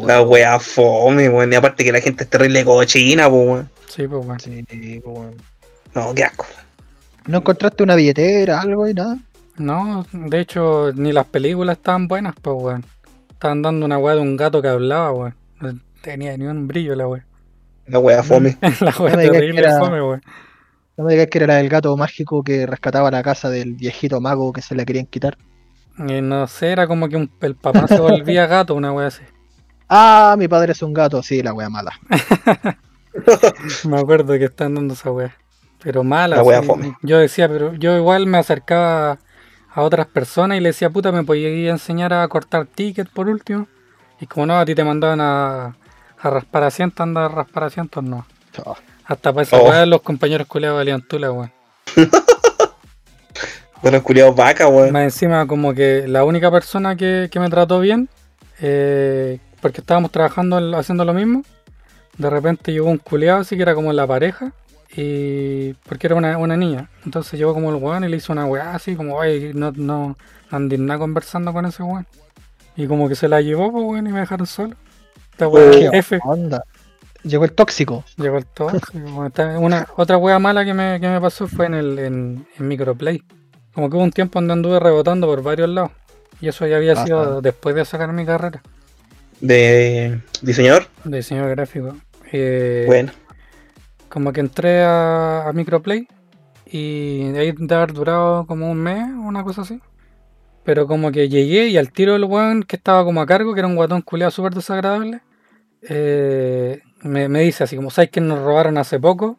La 0.05 0.21
wea 0.21 0.59
fome, 0.59 1.29
weón. 1.29 1.51
Y 1.51 1.55
aparte 1.55 1.83
que 1.83 1.91
la 1.91 1.99
gente 2.01 2.23
es 2.23 2.29
terrible 2.29 2.63
cochina, 2.63 3.29
pues, 3.29 3.47
weón. 3.47 3.69
Sí, 3.87 4.07
pues 4.07 4.25
bueno. 4.25 4.39
Sí, 4.39 5.01
pues, 5.03 5.17
weón. 5.17 5.35
No, 5.93 6.13
qué 6.13 6.23
asco. 6.25 6.45
¿No 7.27 7.39
encontraste 7.39 7.81
una 7.83 7.95
billetera, 7.95 8.61
algo 8.61 8.87
y 8.87 8.93
nada? 8.93 9.17
No, 9.57 10.05
de 10.11 10.39
hecho, 10.39 10.91
ni 10.93 11.11
las 11.13 11.25
películas 11.25 11.77
estaban 11.77 12.07
buenas, 12.07 12.35
pues 12.41 12.55
weón. 12.59 12.85
Estaban 13.31 13.61
dando 13.61 13.85
una 13.85 13.97
weá 13.97 14.15
de 14.15 14.21
un 14.21 14.37
gato 14.37 14.61
que 14.61 14.67
hablaba, 14.67 15.11
weón. 15.11 15.35
No 15.61 15.79
tenía 16.01 16.37
ni 16.37 16.45
un 16.45 16.67
brillo 16.67 16.95
la 16.95 17.07
weá. 17.07 17.25
La 17.87 17.99
wea 17.99 18.21
fome. 18.21 18.57
la 18.81 18.93
weá 18.99 19.15
terrible 19.15 19.61
era- 19.61 19.79
fome, 19.79 20.01
weón. 20.01 20.21
No 20.97 21.03
me 21.03 21.13
digas 21.13 21.27
que 21.27 21.39
era 21.39 21.47
la 21.47 21.55
del 21.55 21.69
gato 21.69 21.95
mágico 21.97 22.43
que 22.43 22.65
rescataba 22.65 23.11
la 23.11 23.21
casa 23.23 23.49
del 23.49 23.73
viejito 23.73 24.21
mago 24.21 24.53
que 24.53 24.61
se 24.61 24.75
la 24.75 24.85
querían 24.85 25.05
quitar. 25.07 25.37
Y 25.97 26.21
no 26.21 26.47
sé, 26.47 26.71
era 26.71 26.87
como 26.87 27.07
que 27.09 27.15
un- 27.17 27.31
el 27.41 27.55
papá 27.55 27.87
se 27.87 27.99
volvía 27.99 28.47
gato, 28.47 28.75
una 28.75 28.91
weá 28.91 29.07
así. 29.07 29.23
Ah, 29.89 30.35
mi 30.37 30.47
padre 30.47 30.71
es 30.71 30.81
un 30.81 30.93
gato, 30.93 31.21
sí, 31.21 31.41
la 31.43 31.53
wea 31.53 31.69
mala. 31.69 31.91
Me 33.85 33.99
acuerdo 33.99 34.33
que 34.33 34.45
están 34.45 34.75
dando 34.75 34.93
esa 34.93 35.11
weá. 35.11 35.35
Pero 35.83 36.03
mala. 36.03 36.37
La 36.37 36.43
weá 36.43 36.59
así. 36.59 36.67
fome. 36.67 36.95
Yo 37.01 37.17
decía, 37.17 37.47
pero 37.47 37.73
yo 37.75 37.95
igual 37.97 38.25
me 38.25 38.37
acercaba 38.37 39.19
a 39.73 39.81
otras 39.81 40.07
personas 40.07 40.57
y 40.57 40.61
le 40.61 40.69
decía, 40.69 40.89
puta, 40.89 41.11
¿me 41.11 41.23
podías 41.23 41.69
enseñar 41.71 42.13
a 42.13 42.27
cortar 42.27 42.65
tickets 42.65 43.09
por 43.11 43.27
último? 43.29 43.67
Y 44.19 44.25
como 44.27 44.45
no, 44.47 44.57
a 44.57 44.65
ti 44.65 44.73
te 44.75 44.83
mandaban 44.83 45.19
a, 45.21 45.65
a 46.19 46.29
raspar 46.29 46.63
asientos, 46.63 47.01
anda 47.01 47.25
a 47.25 47.29
raspar 47.29 47.65
asientos, 47.65 48.03
no. 48.03 48.25
Oh, 48.65 48.75
Hasta 49.05 49.31
para 49.33 49.43
esa 49.43 49.57
Oh. 49.57 49.69
weá 49.69 49.85
los 49.85 50.01
compañeros 50.01 50.47
culeados 50.47 50.77
valían 50.77 51.01
tula, 51.07 51.31
weón. 51.31 51.51
Bueno, 53.81 54.01
culiados 54.01 54.35
vaca, 54.35 54.67
weón. 54.67 54.91
Más 54.91 55.03
encima, 55.03 55.45
como 55.45 55.73
que 55.73 56.07
la 56.07 56.23
única 56.23 56.49
persona 56.49 56.95
que, 56.95 57.27
que 57.31 57.39
me 57.39 57.49
trató 57.49 57.79
bien, 57.79 58.09
eh, 58.59 59.39
porque 59.61 59.81
estábamos 59.81 60.11
trabajando 60.11 60.57
en- 60.57 60.73
haciendo 60.73 61.05
lo 61.05 61.13
mismo, 61.13 61.43
de 62.17 62.29
repente 62.29 62.71
llegó 62.71 62.89
un 62.89 62.97
culeado 62.97 63.41
así 63.41 63.55
que 63.55 63.61
era 63.61 63.75
como 63.75 63.93
la 63.93 64.07
pareja, 64.07 64.53
y 64.95 65.73
porque 65.87 66.07
era 66.07 66.15
una, 66.15 66.37
una 66.39 66.57
niña. 66.57 66.89
Entonces 67.05 67.37
llegó 67.37 67.53
como 67.53 67.69
el 67.69 67.75
weón 67.75 68.03
y 68.05 68.07
le 68.07 68.17
hizo 68.17 68.33
una 68.33 68.45
weá 68.45 68.73
así, 68.73 68.95
como, 68.95 69.21
ay, 69.21 69.51
no, 69.53 69.71
no, 69.71 70.07
no 70.07 70.17
andé 70.49 70.77
nada 70.79 70.99
conversando 70.99 71.53
con 71.53 71.65
ese 71.67 71.83
weón. 71.83 72.07
Y 72.75 72.87
como 72.87 73.07
que 73.07 73.15
se 73.15 73.27
la 73.27 73.41
llevó, 73.41 73.71
pues 73.71 73.83
weón, 73.85 74.07
y 74.07 74.11
me 74.11 74.21
dejaron 74.21 74.47
solo. 74.47 74.75
Esta 75.31 75.47
weá 75.47 75.69
¿Qué 75.91 75.97
F. 75.99 76.19
onda? 76.23 76.63
Llegó 77.25 77.43
el 77.45 77.53
tóxico. 77.53 78.03
Llegó 78.17 78.37
el 78.37 78.43
está- 79.27 79.59
una, 79.59 79.87
otra 79.97 80.17
wea 80.17 80.37
mala 80.39 80.63
que 80.63 80.73
me, 80.73 80.99
que 80.99 81.07
me 81.07 81.19
pasó 81.19 81.47
fue 81.47 81.65
en 81.65 81.73
el 81.73 81.99
en, 81.99 82.47
en 82.57 82.67
Microplay. 82.67 83.21
Como 83.73 83.89
que 83.89 83.95
hubo 83.97 84.03
un 84.03 84.11
tiempo 84.11 84.39
donde 84.39 84.53
anduve 84.53 84.79
rebotando 84.79 85.27
por 85.27 85.41
varios 85.41 85.69
lados. 85.69 85.91
Y 86.39 86.47
eso 86.47 86.67
ya 86.67 86.77
había 86.77 86.93
Ajá. 86.93 87.05
sido 87.05 87.41
después 87.41 87.75
de 87.75 87.83
sacar 87.85 88.11
mi 88.13 88.25
carrera 88.25 88.61
De 89.41 90.19
diseñador. 90.41 90.87
de 91.03 91.17
diseño 91.17 91.47
gráfico. 91.49 91.95
Eh, 92.31 92.83
Bueno. 92.87 93.11
Como 94.09 94.31
que 94.31 94.39
entré 94.41 94.83
a, 94.83 95.47
a 95.49 95.53
Microplay 95.53 96.07
y 96.65 97.29
de 97.31 97.39
ahí 97.39 97.51
de 97.57 97.75
haber 97.75 97.91
durado 97.93 98.45
como 98.47 98.69
un 98.71 98.77
mes, 98.81 99.03
una 99.03 99.43
cosa 99.43 99.61
así. 99.63 99.81
Pero 100.63 100.87
como 100.87 101.11
que 101.11 101.27
llegué 101.27 101.67
y 101.67 101.77
al 101.77 101.91
tiro 101.91 102.15
el 102.15 102.23
weón 102.23 102.63
que 102.63 102.75
estaba 102.75 103.03
como 103.03 103.21
a 103.21 103.25
cargo, 103.25 103.53
que 103.53 103.59
era 103.59 103.67
un 103.67 103.75
guatón 103.75 104.01
culeado 104.01 104.31
súper 104.31 104.53
desagradable, 104.53 105.21
eh, 105.89 106.81
me, 107.05 107.29
me 107.29 107.41
dice 107.41 107.63
así 107.63 107.75
como, 107.75 107.89
¿sabes 107.89 108.09
que 108.11 108.21
nos 108.21 108.39
robaron 108.39 108.77
hace 108.77 108.99
poco? 108.99 109.37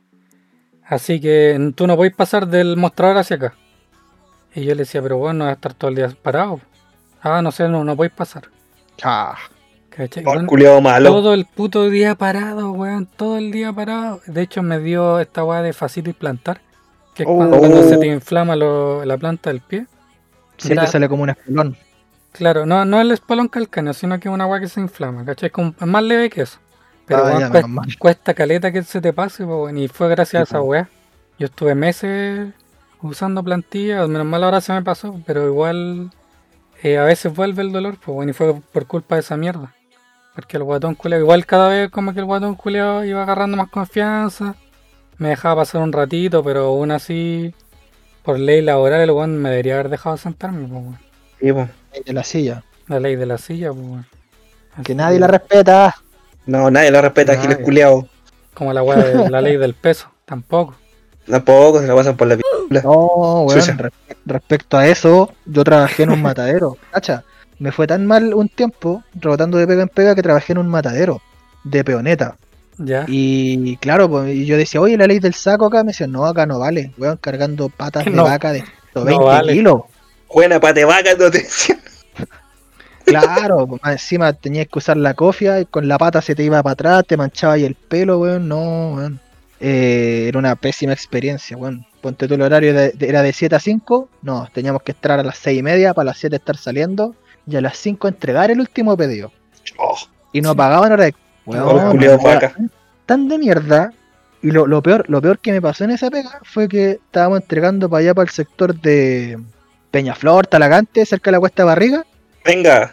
Así 0.85 1.21
que 1.21 1.73
tú 1.75 1.87
no 1.87 1.97
podés 1.97 2.15
pasar 2.15 2.47
del 2.47 2.77
mostrador 2.77 3.19
hacia 3.19 3.37
acá. 3.37 3.55
Y 4.55 4.65
yo 4.65 4.75
le 4.75 4.83
decía, 4.83 5.03
pero 5.03 5.19
bueno, 5.19 5.41
no 5.41 5.45
vas 5.45 5.53
a 5.53 5.55
estar 5.55 5.75
todo 5.75 5.91
el 5.91 5.97
día 5.97 6.11
parado. 6.23 6.61
Ah, 7.23 7.43
no 7.43 7.51
sé, 7.53 7.69
no, 7.69 7.85
no 7.85 7.97
podéis 7.97 8.15
pasar. 8.15 8.45
Ah. 9.03 9.37
Oh, 10.27 10.47
culiado 10.47 10.81
malo. 10.83 11.09
todo 11.11 11.33
el 11.33 11.47
puto 11.47 11.89
día 11.89 12.15
parado, 12.15 12.71
weón. 12.73 13.07
Todo 13.07 13.39
el 13.39 13.51
día 13.51 13.73
parado. 13.73 14.21
De 14.27 14.43
hecho, 14.43 14.63
me 14.63 14.79
dio 14.79 15.19
esta 15.21 15.43
weá 15.43 15.63
de 15.63 15.73
fascitis 15.73 16.15
plantar. 16.15 16.61
Que 17.15 17.23
es 17.23 17.29
cuando, 17.29 17.57
Oh. 17.57 17.61
cuando 17.61 17.83
se 17.83 17.97
te 17.97 18.07
inflama 18.07 18.55
lo- 18.57 19.05
la 19.07 19.17
planta 19.17 19.49
del 19.51 19.61
pie. 19.63 19.87
sí, 20.59 20.75
te 20.75 20.87
sale 20.87 21.09
como 21.09 21.23
un 21.23 21.31
espolón. 21.31 21.77
Claro, 22.33 22.67
no, 22.67 22.85
no 22.85 23.01
el 23.01 23.11
espolón 23.11 23.49
calcáneo, 23.49 23.95
sino 23.95 24.21
que 24.21 24.29
es 24.29 24.35
una 24.35 24.47
weá 24.47 24.61
que 24.61 24.69
se 24.69 24.81
inflama, 24.81 25.25
¿cachai? 25.25 25.47
Es, 25.47 25.53
como- 25.53 25.75
es 25.81 25.87
más 25.87 26.03
leve 26.03 26.29
que 26.29 26.43
eso. 26.43 26.59
Pero 27.07 27.25
Ah, 27.25 27.62
cuesta, 27.99 28.35
caleta 28.35 28.73
que 28.73 28.83
se 28.83 29.01
te 29.01 29.12
pase, 29.12 29.47
y 29.75 29.88
fue 29.88 30.09
gracias 30.09 30.40
a 30.40 30.45
esa 30.45 30.61
weá. 30.62 30.88
Yo 31.38 31.47
estuve 31.47 31.75
meses 31.75 32.53
usando 33.03 33.42
plantillas, 33.42 34.09
menos 34.09 34.27
mal 34.27 34.42
ahora 34.42 34.61
se 34.61 34.73
me 34.73 34.83
pasó, 34.83 35.21
pero 35.27 35.47
igual 35.47 36.11
eh, 36.83 36.99
a 36.99 37.05
veces 37.05 37.35
vuelve 37.35 37.62
el 37.62 37.73
dolor, 37.73 37.97
pues 38.05 38.14
bueno, 38.14 38.31
y 38.31 38.35
fue 38.35 38.55
por 38.73 38.87
culpa 38.87 39.14
de 39.14 39.21
esa 39.21 39.37
mierda. 39.37 39.73
Porque 40.35 40.57
el 40.57 40.64
guatón 40.64 40.95
culeado, 40.95 41.23
igual 41.23 41.47
cada 41.47 41.69
vez 41.69 41.90
como 41.90 42.12
que 42.12 42.21
el 42.21 42.27
guatón 42.27 42.57
culeado 42.57 43.05
iba 43.05 43.23
agarrando 43.23 43.57
más 43.57 43.71
confianza. 43.71 44.55
Me 45.19 45.31
dejaba 45.31 45.62
pasar 45.62 45.81
un 45.81 45.92
ratito, 45.92 46.45
pero 46.45 46.66
aún 46.66 46.90
así, 46.90 47.55
por 48.23 48.38
ley 48.38 48.61
laboral, 48.61 49.01
el 49.01 49.11
weón 49.12 49.38
me 49.38 49.49
debería 49.51 49.75
haber 49.75 49.88
dejado 49.88 50.16
sentarme, 50.19 50.69
pues. 50.69 51.01
Sí, 51.40 51.53
po. 51.53 51.69
De 52.05 52.12
la 52.12 52.23
silla. 52.23 52.64
La 52.87 53.01
ley 53.01 53.16
de 53.16 53.25
la 53.25 53.38
silla, 53.38 53.73
pues, 53.73 53.87
weón. 53.87 54.07
Que 54.85 54.95
nadie 54.95 55.19
la 55.19 55.27
respeta. 55.27 55.95
No, 56.47 56.71
nadie 56.71 56.91
lo 56.91 57.01
respeta, 57.03 57.33
Nadie. 57.35 57.49
Giles 57.49 57.65
culiao. 57.65 58.09
Como 58.55 58.73
la 58.73 58.83
weá 58.83 58.99
de 59.03 59.31
la 59.31 59.41
ley 59.41 59.57
del 59.57 59.75
peso, 59.75 60.09
tampoco. 60.25 60.75
Tampoco 61.29 61.81
se 61.81 61.87
la 61.89 61.95
pasan 61.95 62.17
por 62.17 62.29
la 62.29 62.37
pistola. 62.37 62.83
No, 62.83 63.43
weón. 63.43 63.79
Re- 63.79 63.91
respecto 64.27 64.77
a 64.79 64.87
eso, 64.87 65.33
yo 65.45 65.65
trabajé 65.65 66.05
en 66.05 66.11
un 66.11 66.23
matadero. 66.23 66.77
Cacha, 66.93 67.25
me 67.59 67.73
fue 67.73 67.87
tan 67.87 68.07
mal 68.07 68.33
un 68.35 68.49
tiempo, 68.49 69.03
rebotando 69.15 69.59
de 69.59 69.67
pega 69.67 69.83
en 69.83 69.89
pega, 69.89 70.15
que 70.15 70.23
trabajé 70.23 70.53
en 70.53 70.59
un 70.59 70.69
matadero 70.69 71.21
de 71.65 71.83
peoneta. 71.85 72.37
Ya. 72.79 73.05
Y 73.09 73.77
claro, 73.79 74.09
pues, 74.09 74.35
y 74.35 74.45
yo 74.47 74.57
decía, 74.57 74.81
oye, 74.81 74.97
la 74.99 75.07
ley 75.07 75.19
del 75.19 75.35
saco 75.35 75.67
acá. 75.67 75.83
Me 75.83 75.89
decían, 75.93 76.13
no, 76.13 76.27
acá 76.27 76.47
no 76.47 76.59
vale. 76.61 76.93
Weón, 76.99 77.17
cargando 77.21 77.69
patas 77.71 78.05
de 78.07 78.11
No, 78.13 78.25
vaca 78.25 78.53
de 78.53 78.61
120 78.93 79.25
vale. 79.25 79.53
kilos. 79.55 79.81
Buena 80.33 80.61
pate 80.61 80.85
vaca, 80.85 81.11
no 81.19 81.31
te 81.31 81.39
decía. 81.39 81.77
Claro, 83.07 83.66
más 83.83 83.92
encima 83.92 84.33
tenías 84.33 84.66
que 84.69 84.79
usar 84.79 84.97
la 84.97 85.14
cofia 85.14 85.61
y 85.61 85.64
con 85.66 85.88
la 85.88 85.97
pata 85.99 86.21
se 86.21 86.35
te 86.35 86.42
iba 86.45 86.62
para 86.62 86.73
atrás, 86.75 87.05
te 87.07 87.16
manchaba 87.16 87.55
ahí 87.55 87.64
el 87.64 87.75
pelo, 87.75 88.19
weón. 88.21 88.49
No, 88.49 88.95
weón. 88.95 89.21
Eh, 89.59 90.27
era 90.29 90.38
una 90.38 90.55
pésima 90.57 90.92
experiencia, 90.92 91.57
weón. 91.57 91.87
Ponte 92.03 92.29
tú 92.29 92.35
el 92.35 92.42
horario 92.42 92.75
de- 92.75 92.90
de- 92.90 93.09
era 93.09 93.23
de 93.23 93.33
7 93.33 93.57
a 93.57 93.61
5. 93.61 94.09
No, 94.23 94.47
teníamos 94.53 94.83
que 94.83 94.92
estar 94.92 95.19
a 95.19 95.23
las 95.23 95.38
6 95.38 95.59
y 95.59 95.62
media 95.62 95.95
para 95.95 96.07
las 96.07 96.19
7 96.19 96.37
estar 96.37 96.57
saliendo 96.57 97.14
y 97.47 97.57
a 97.57 97.61
las 97.61 97.77
5 97.79 98.07
entregar 98.09 98.51
el 98.51 98.61
último 98.61 98.97
pedido. 98.97 99.33
Oh, 99.79 99.97
Y 100.33 100.40
no 100.42 100.55
pagaban 100.55 100.92
hora 100.92 101.05
de. 101.07 101.14
Los 101.47 101.57
Weón, 101.75 102.03
era 102.03 102.16
vacas. 102.19 102.53
tan 103.07 103.29
de 103.29 103.38
mierda. 103.38 103.92
Y 104.42 104.51
lo, 104.51 104.66
lo 104.66 104.83
peor, 104.83 105.05
lo 105.09 105.23
peor 105.23 105.38
que 105.38 105.51
me 105.53 105.62
pasó 105.62 105.85
en 105.85 105.90
esa 105.92 106.11
pega 106.11 106.38
fue 106.45 106.69
que 106.69 106.90
estábamos 106.92 107.40
entregando 107.40 107.88
para 107.88 108.01
allá 108.01 108.14
para 108.14 108.25
el 108.25 108.31
sector 108.31 108.79
de 108.79 109.38
Peñaflor, 109.90 110.47
Talagante, 110.47 111.07
cerca 111.07 111.31
de 111.31 111.37
la 111.37 111.40
Cuesta 111.40 111.64
Barriga. 111.64 112.05
venga. 112.45 112.92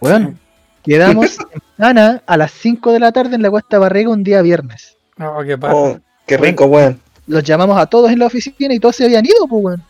Weón, 0.00 0.38
quedamos 0.82 1.38
en 1.38 1.84
Ana 1.84 2.22
a 2.26 2.36
las 2.36 2.52
5 2.52 2.92
de 2.92 3.00
la 3.00 3.12
tarde 3.12 3.34
en 3.36 3.42
la 3.42 3.50
Cuesta 3.50 3.78
Barriga 3.78 4.10
un 4.10 4.22
día 4.22 4.42
viernes. 4.42 4.96
Oh, 5.20 5.42
qué. 5.44 5.58
Oh, 5.62 5.98
qué 6.26 6.36
rico, 6.36 6.66
weón. 6.66 7.00
Los 7.26 7.44
llamamos 7.44 7.78
a 7.78 7.86
todos 7.86 8.10
en 8.10 8.18
la 8.18 8.26
oficina 8.26 8.74
y 8.74 8.78
todos 8.80 8.96
se 8.96 9.04
habían 9.04 9.24
ido, 9.26 9.46
pues, 9.48 9.64
weón. 9.64 9.82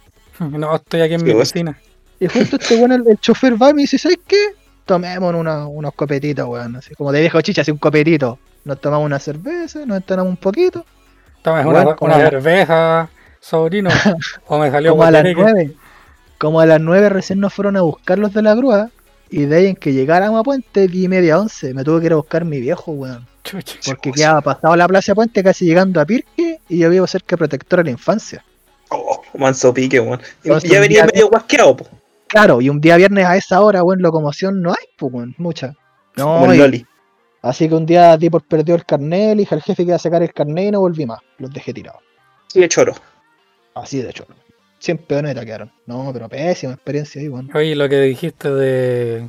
No, 0.61 0.75
estoy 0.77 1.03
aquí 1.03 1.15
en 1.15 1.21
Sí, 1.21 1.27
mi 1.27 1.33
oficina. 1.33 1.79
Y 2.19 2.27
justo 2.27 2.57
este 2.57 2.77
weón, 2.77 2.93
el, 2.93 3.05
el 3.09 3.19
chofer 3.19 3.61
va 3.61 3.71
y 3.71 3.75
me 3.75 3.83
dice, 3.83 3.99
¿sabes 3.99 4.19
qué? 4.27 4.37
Tomemos 4.85 5.35
una- 5.35 5.67
unos 5.67 5.95
copetitos, 5.95 6.47
weón. 6.49 6.77
Así 6.77 6.95
como 6.95 7.13
de 7.13 7.21
viejo 7.21 7.41
chicha, 7.41 7.63
así 7.63 7.71
un 7.71 7.79
copetito. 7.79 8.39
Nos 8.65 8.81
tomamos 8.81 9.07
una 9.07 9.19
cerveza, 9.19 9.87
nos 9.87 9.97
entonamos 9.99 10.31
un 10.31 10.37
poquito. 10.37 10.85
Toma 11.43 11.63
Bueno, 11.63 11.81
una, 11.83 11.97
una 12.01 12.19
la- 12.19 12.31
cerveza, 12.31 13.09
sobrino. 13.41 13.89
o 14.49 14.59
me 14.59 14.71
salió 14.71 14.91
Como 14.93 15.05
a 15.05 15.11
las. 15.11 15.25
9. 15.35 15.73
Como 16.37 16.61
a 16.61 16.67
las 16.67 16.81
9 16.81 17.09
recién 17.11 17.39
nos 17.39 17.53
fueron 17.55 17.77
a 17.77 17.83
buscar 17.83 18.19
los 18.19 18.33
de 18.35 18.43
la 18.43 18.55
grúa. 18.55 18.91
Y 19.31 19.45
de 19.47 19.57
ahí 19.57 19.67
en 19.67 19.77
que 19.77 19.93
llegáramos 19.93 20.41
a 20.41 20.43
Puente, 20.43 20.89
di 20.89 21.07
media 21.09 21.39
once. 21.39 21.73
Me 21.73 21.85
tuve 21.85 22.01
que 22.01 22.07
ir 22.07 22.13
a 22.13 22.17
buscar 22.17 22.45
mi 22.45 22.61
viejo, 22.61 22.93
weón. 22.93 23.27
Chucha. 23.45 23.79
Porque 23.87 24.11
quedaba 24.13 24.41
pasado 24.41 24.75
la 24.77 24.89
plaza 24.89 25.15
Puente, 25.15 25.43
casi 25.43 25.65
llegando 25.67 26.01
a 26.01 26.05
Pirque. 26.05 26.61
Y 26.69 26.79
yo 26.79 26.91
vivo 26.91 27.07
cerca 27.07 27.35
de 27.35 27.39
Protectora 27.39 27.81
de 27.83 27.85
la 27.85 27.91
Infancia. 27.93 28.45
Oh, 28.91 29.23
manso 29.39 29.73
pique, 29.73 30.01
weón. 30.01 30.21
Y 30.43 30.49
Entonces, 30.49 30.71
ya 30.71 30.81
venía 30.81 31.03
día- 31.05 31.13
medio 31.15 31.29
guasqueado, 31.29 31.77
po. 31.77 31.87
Claro, 32.27 32.61
y 32.61 32.69
un 32.69 32.81
día 32.81 32.97
viernes 32.97 33.25
a 33.25 33.37
esa 33.37 33.61
hora, 33.61 33.83
weón, 33.85 34.03
locomoción 34.03 34.61
no 34.63 34.71
hay, 34.71 34.85
pues, 34.97 35.13
weón, 35.13 35.35
mucha. 35.39 35.75
Como 36.17 36.47
No, 36.47 36.53
el 36.53 36.57
y- 36.57 36.59
Loli. 36.59 36.87
así 37.43 37.69
que 37.69 37.75
un 37.77 37.87
día 37.87 38.17
di 38.17 38.29
por 38.31 38.43
perdido 38.43 38.75
el 38.77 38.85
carnet, 38.85 39.37
le 39.37 39.43
dije 39.43 39.55
al 39.55 39.63
jefe 39.63 39.85
que 39.85 39.91
iba 39.91 39.97
a 39.97 40.01
sacar 40.01 40.23
el 40.25 40.33
carnet 40.35 40.67
y 40.67 40.71
no 40.73 40.81
volví 40.81 41.07
más. 41.07 41.21
Los 41.39 41.53
dejé 41.53 41.73
tirados. 41.73 42.01
Sí, 42.49 42.59
de 42.61 42.69
choro. 42.69 42.95
Así 43.75 44.03
de 44.03 44.11
hecho. 44.11 44.27
100 44.81 44.99
peonetas 44.99 45.45
quedaron. 45.45 45.71
No, 45.87 46.11
pero 46.13 46.29
pésima 46.29 46.73
experiencia 46.73 47.21
ahí, 47.21 47.29
weón. 47.29 47.51
Oye, 47.55 47.77
lo 47.77 47.89
que 47.89 48.01
dijiste 48.01 48.51
de, 48.51 49.29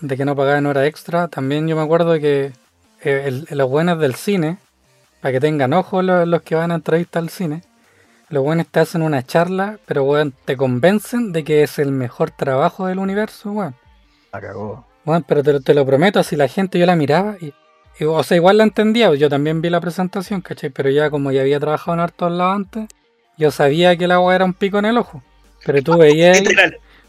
de 0.00 0.16
que 0.16 0.24
no 0.24 0.34
pagaban 0.34 0.66
hora 0.66 0.86
extra, 0.86 1.28
también 1.28 1.68
yo 1.68 1.76
me 1.76 1.82
acuerdo 1.82 2.18
que 2.18 2.52
eh, 3.02 3.22
el- 3.26 3.46
los 3.50 3.68
buenos 3.68 3.98
del 3.98 4.14
cine, 4.14 4.58
para 5.20 5.32
que 5.32 5.40
tengan 5.40 5.72
ojo 5.74 6.02
los, 6.02 6.26
los 6.26 6.42
que 6.42 6.54
van 6.54 6.70
a 6.72 6.76
entrevistar 6.76 7.22
al 7.22 7.28
cine, 7.30 7.62
los 8.28 8.42
buenos 8.42 8.66
te 8.68 8.80
hacen 8.80 9.02
una 9.02 9.22
charla, 9.24 9.78
pero 9.86 10.02
weón, 10.04 10.32
te 10.44 10.56
convencen 10.56 11.32
de 11.32 11.44
que 11.44 11.62
es 11.62 11.78
el 11.78 11.92
mejor 11.92 12.30
trabajo 12.30 12.86
del 12.86 12.98
universo, 12.98 13.52
weón. 13.52 13.74
La 14.32 14.40
cagó. 14.40 14.86
Bueno, 15.04 15.24
pero 15.28 15.42
te, 15.42 15.52
lo- 15.52 15.60
te 15.60 15.74
lo 15.74 15.84
prometo, 15.86 16.22
si 16.22 16.34
la 16.36 16.48
gente 16.48 16.78
yo 16.78 16.86
la 16.86 16.96
miraba 16.96 17.36
y, 17.40 17.52
y, 18.00 18.04
o 18.04 18.22
sea, 18.22 18.36
igual 18.36 18.58
la 18.58 18.64
entendía, 18.64 19.14
yo 19.14 19.28
también 19.28 19.62
vi 19.62 19.70
la 19.70 19.80
presentación, 19.80 20.40
¿cachai? 20.40 20.70
Pero 20.70 20.90
ya 20.90 21.10
como 21.10 21.30
ya 21.32 21.40
había 21.42 21.60
trabajado 21.60 21.94
en 21.94 22.00
hartos 22.00 22.32
lados 22.32 22.56
antes, 22.56 22.86
yo 23.38 23.50
sabía 23.50 23.96
que 23.96 24.04
el 24.04 24.12
agua 24.12 24.34
era 24.34 24.44
un 24.44 24.54
pico 24.54 24.78
en 24.78 24.86
el 24.86 24.98
ojo. 24.98 25.22
Pero 25.64 25.82
tú 25.82 25.96
veías, 25.98 26.42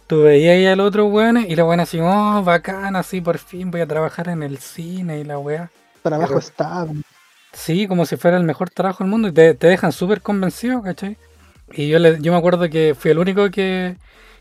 tú 0.08 0.24
veías 0.24 0.54
ahí 0.56 0.66
al 0.66 0.80
otro 0.80 1.06
weón 1.08 1.38
y 1.48 1.56
la 1.56 1.66
weón 1.66 1.80
así, 1.80 2.00
oh, 2.02 2.44
bacán, 2.44 2.96
así 2.96 3.22
por 3.22 3.38
fin 3.38 3.72
voy 3.72 3.82
a 3.82 3.88
trabajar 3.88 4.30
en 4.30 4.44
el 4.44 4.58
cine 4.58 5.20
y 5.20 5.24
la 5.24 5.38
weá. 5.40 5.70
Trabajo 6.04 6.30
Pero- 6.30 6.40
estable. 6.40 7.02
Sí, 7.54 7.88
como 7.88 8.06
si 8.06 8.18
fuera 8.18 8.38
el 8.38 8.44
mejor 8.44 8.70
trabajo 8.70 9.04
del 9.04 9.10
mundo 9.10 9.30
y 9.30 9.32
te, 9.32 9.54
te 9.56 9.68
dejan 9.68 9.92
súper 9.92 10.22
convencido, 10.22 10.82
¿cachai? 10.84 11.18
Y 11.74 11.88
yo, 11.88 11.98
le, 11.98 12.22
yo 12.22 12.32
me 12.32 12.38
acuerdo 12.38 12.70
que 12.70 12.94
fui 12.98 13.10
el 13.12 13.18
único 13.18 13.50
que, 13.50 13.96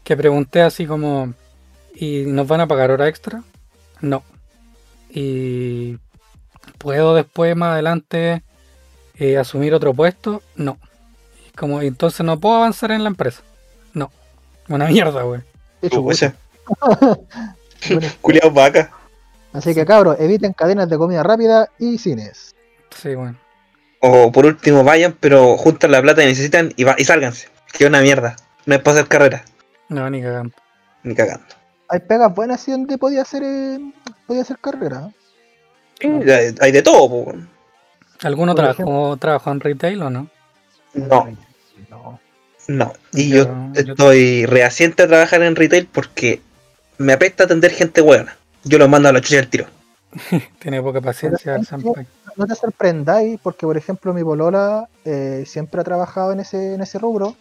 que 0.04 0.16
pregunté 0.16 0.60
así 0.60 0.86
como, 0.86 1.32
¿y 1.94 2.24
nos 2.26 2.46
van 2.46 2.60
a 2.60 2.66
pagar 2.66 2.90
hora 2.90 3.08
extra? 3.08 3.42
No. 4.02 4.22
¿Y 5.10 5.96
puedo 6.78 7.14
después, 7.14 7.56
más 7.56 7.72
adelante, 7.72 8.42
eh, 9.14 9.38
asumir 9.38 9.72
otro 9.72 9.94
puesto? 9.94 10.42
No. 10.56 10.78
Y 11.56 11.58
como, 11.58 11.80
entonces 11.80 12.20
no 12.26 12.38
puedo 12.38 12.56
avanzar 12.56 12.90
en 12.90 13.02
la 13.02 13.08
empresa. 13.08 13.42
No. 13.94 14.10
Una 14.68 14.88
mierda, 14.88 15.22
güey. 15.22 15.40
De 15.80 15.88
hecho, 15.88 16.02
Pucha. 16.02 16.34
bueno, 17.88 18.08
Culiao 18.20 18.50
vaca. 18.50 18.90
Así 19.54 19.74
que 19.74 19.86
cabros, 19.86 20.20
eviten 20.20 20.52
cadenas 20.52 20.90
de 20.90 20.98
comida 20.98 21.22
rápida 21.22 21.70
y 21.78 21.96
cines. 21.96 22.54
Sí, 22.94 23.14
bueno. 23.14 23.38
O 24.00 24.30
por 24.30 24.44
último 24.44 24.84
vayan, 24.84 25.16
pero 25.18 25.56
juntan 25.56 25.92
la 25.92 26.02
plata 26.02 26.20
que 26.20 26.28
necesitan 26.28 26.74
y, 26.76 26.84
va, 26.84 26.94
y 26.98 27.06
sálganse. 27.06 27.48
Que 27.72 27.84
es 27.84 27.88
una 27.88 28.02
mierda. 28.02 28.36
No 28.66 28.74
es 28.74 28.82
para 28.82 28.98
hacer 28.98 29.08
carrera. 29.08 29.44
No, 29.88 30.10
ni 30.10 30.20
cagando. 30.20 30.54
Ni 31.04 31.14
cagando. 31.14 31.46
Hay 31.88 32.00
pegas 32.00 32.34
buenas 32.34 32.68
y 32.68 32.72
donde 32.72 32.98
podía 32.98 33.22
hacer 33.22 33.42
eh, 33.42 33.78
podía 34.26 34.42
hacer 34.42 34.58
carrera. 34.58 35.08
Hay, 36.02 36.54
hay 36.60 36.72
de 36.72 36.82
todo, 36.82 37.08
po. 37.08 37.34
¿Alguno 38.20 38.54
trabajó, 38.54 39.16
trabajó 39.16 39.52
en 39.52 39.60
retail 39.60 40.02
o 40.02 40.10
no? 40.10 40.35
No, 40.96 41.28
No. 41.90 42.20
no. 42.68 42.92
Y 43.12 43.28
yo, 43.30 43.44
Yo- 43.44 43.82
yo- 43.82 43.92
estoy 43.92 44.46
reaciente 44.46 45.02
a 45.04 45.06
trabajar 45.08 45.42
en 45.42 45.54
retail 45.56 45.86
porque 45.92 46.40
me 46.98 47.12
apesta 47.12 47.44
atender 47.44 47.70
gente 47.70 48.00
buena. 48.00 48.36
Yo 48.64 48.78
los 48.78 48.88
mando 48.88 49.08
a 49.08 49.12
la 49.12 49.20
chucha 49.20 49.36
del 49.36 49.48
tiro. 49.48 49.66
Tiene 50.58 50.80
poca 50.82 51.00
paciencia 51.00 51.56
el. 51.56 51.66
No 52.36 52.46
te 52.46 52.54
sorprendáis 52.54 53.38
porque, 53.42 53.66
por 53.66 53.76
ejemplo, 53.76 54.12
mi 54.14 54.22
polola 54.24 54.88
eh, 55.04 55.44
siempre 55.46 55.80
ha 55.80 55.84
trabajado 55.84 56.32
en 56.32 56.40
ese, 56.40 56.74
en 56.74 56.80
ese 56.82 56.98
rubro. 56.98 57.36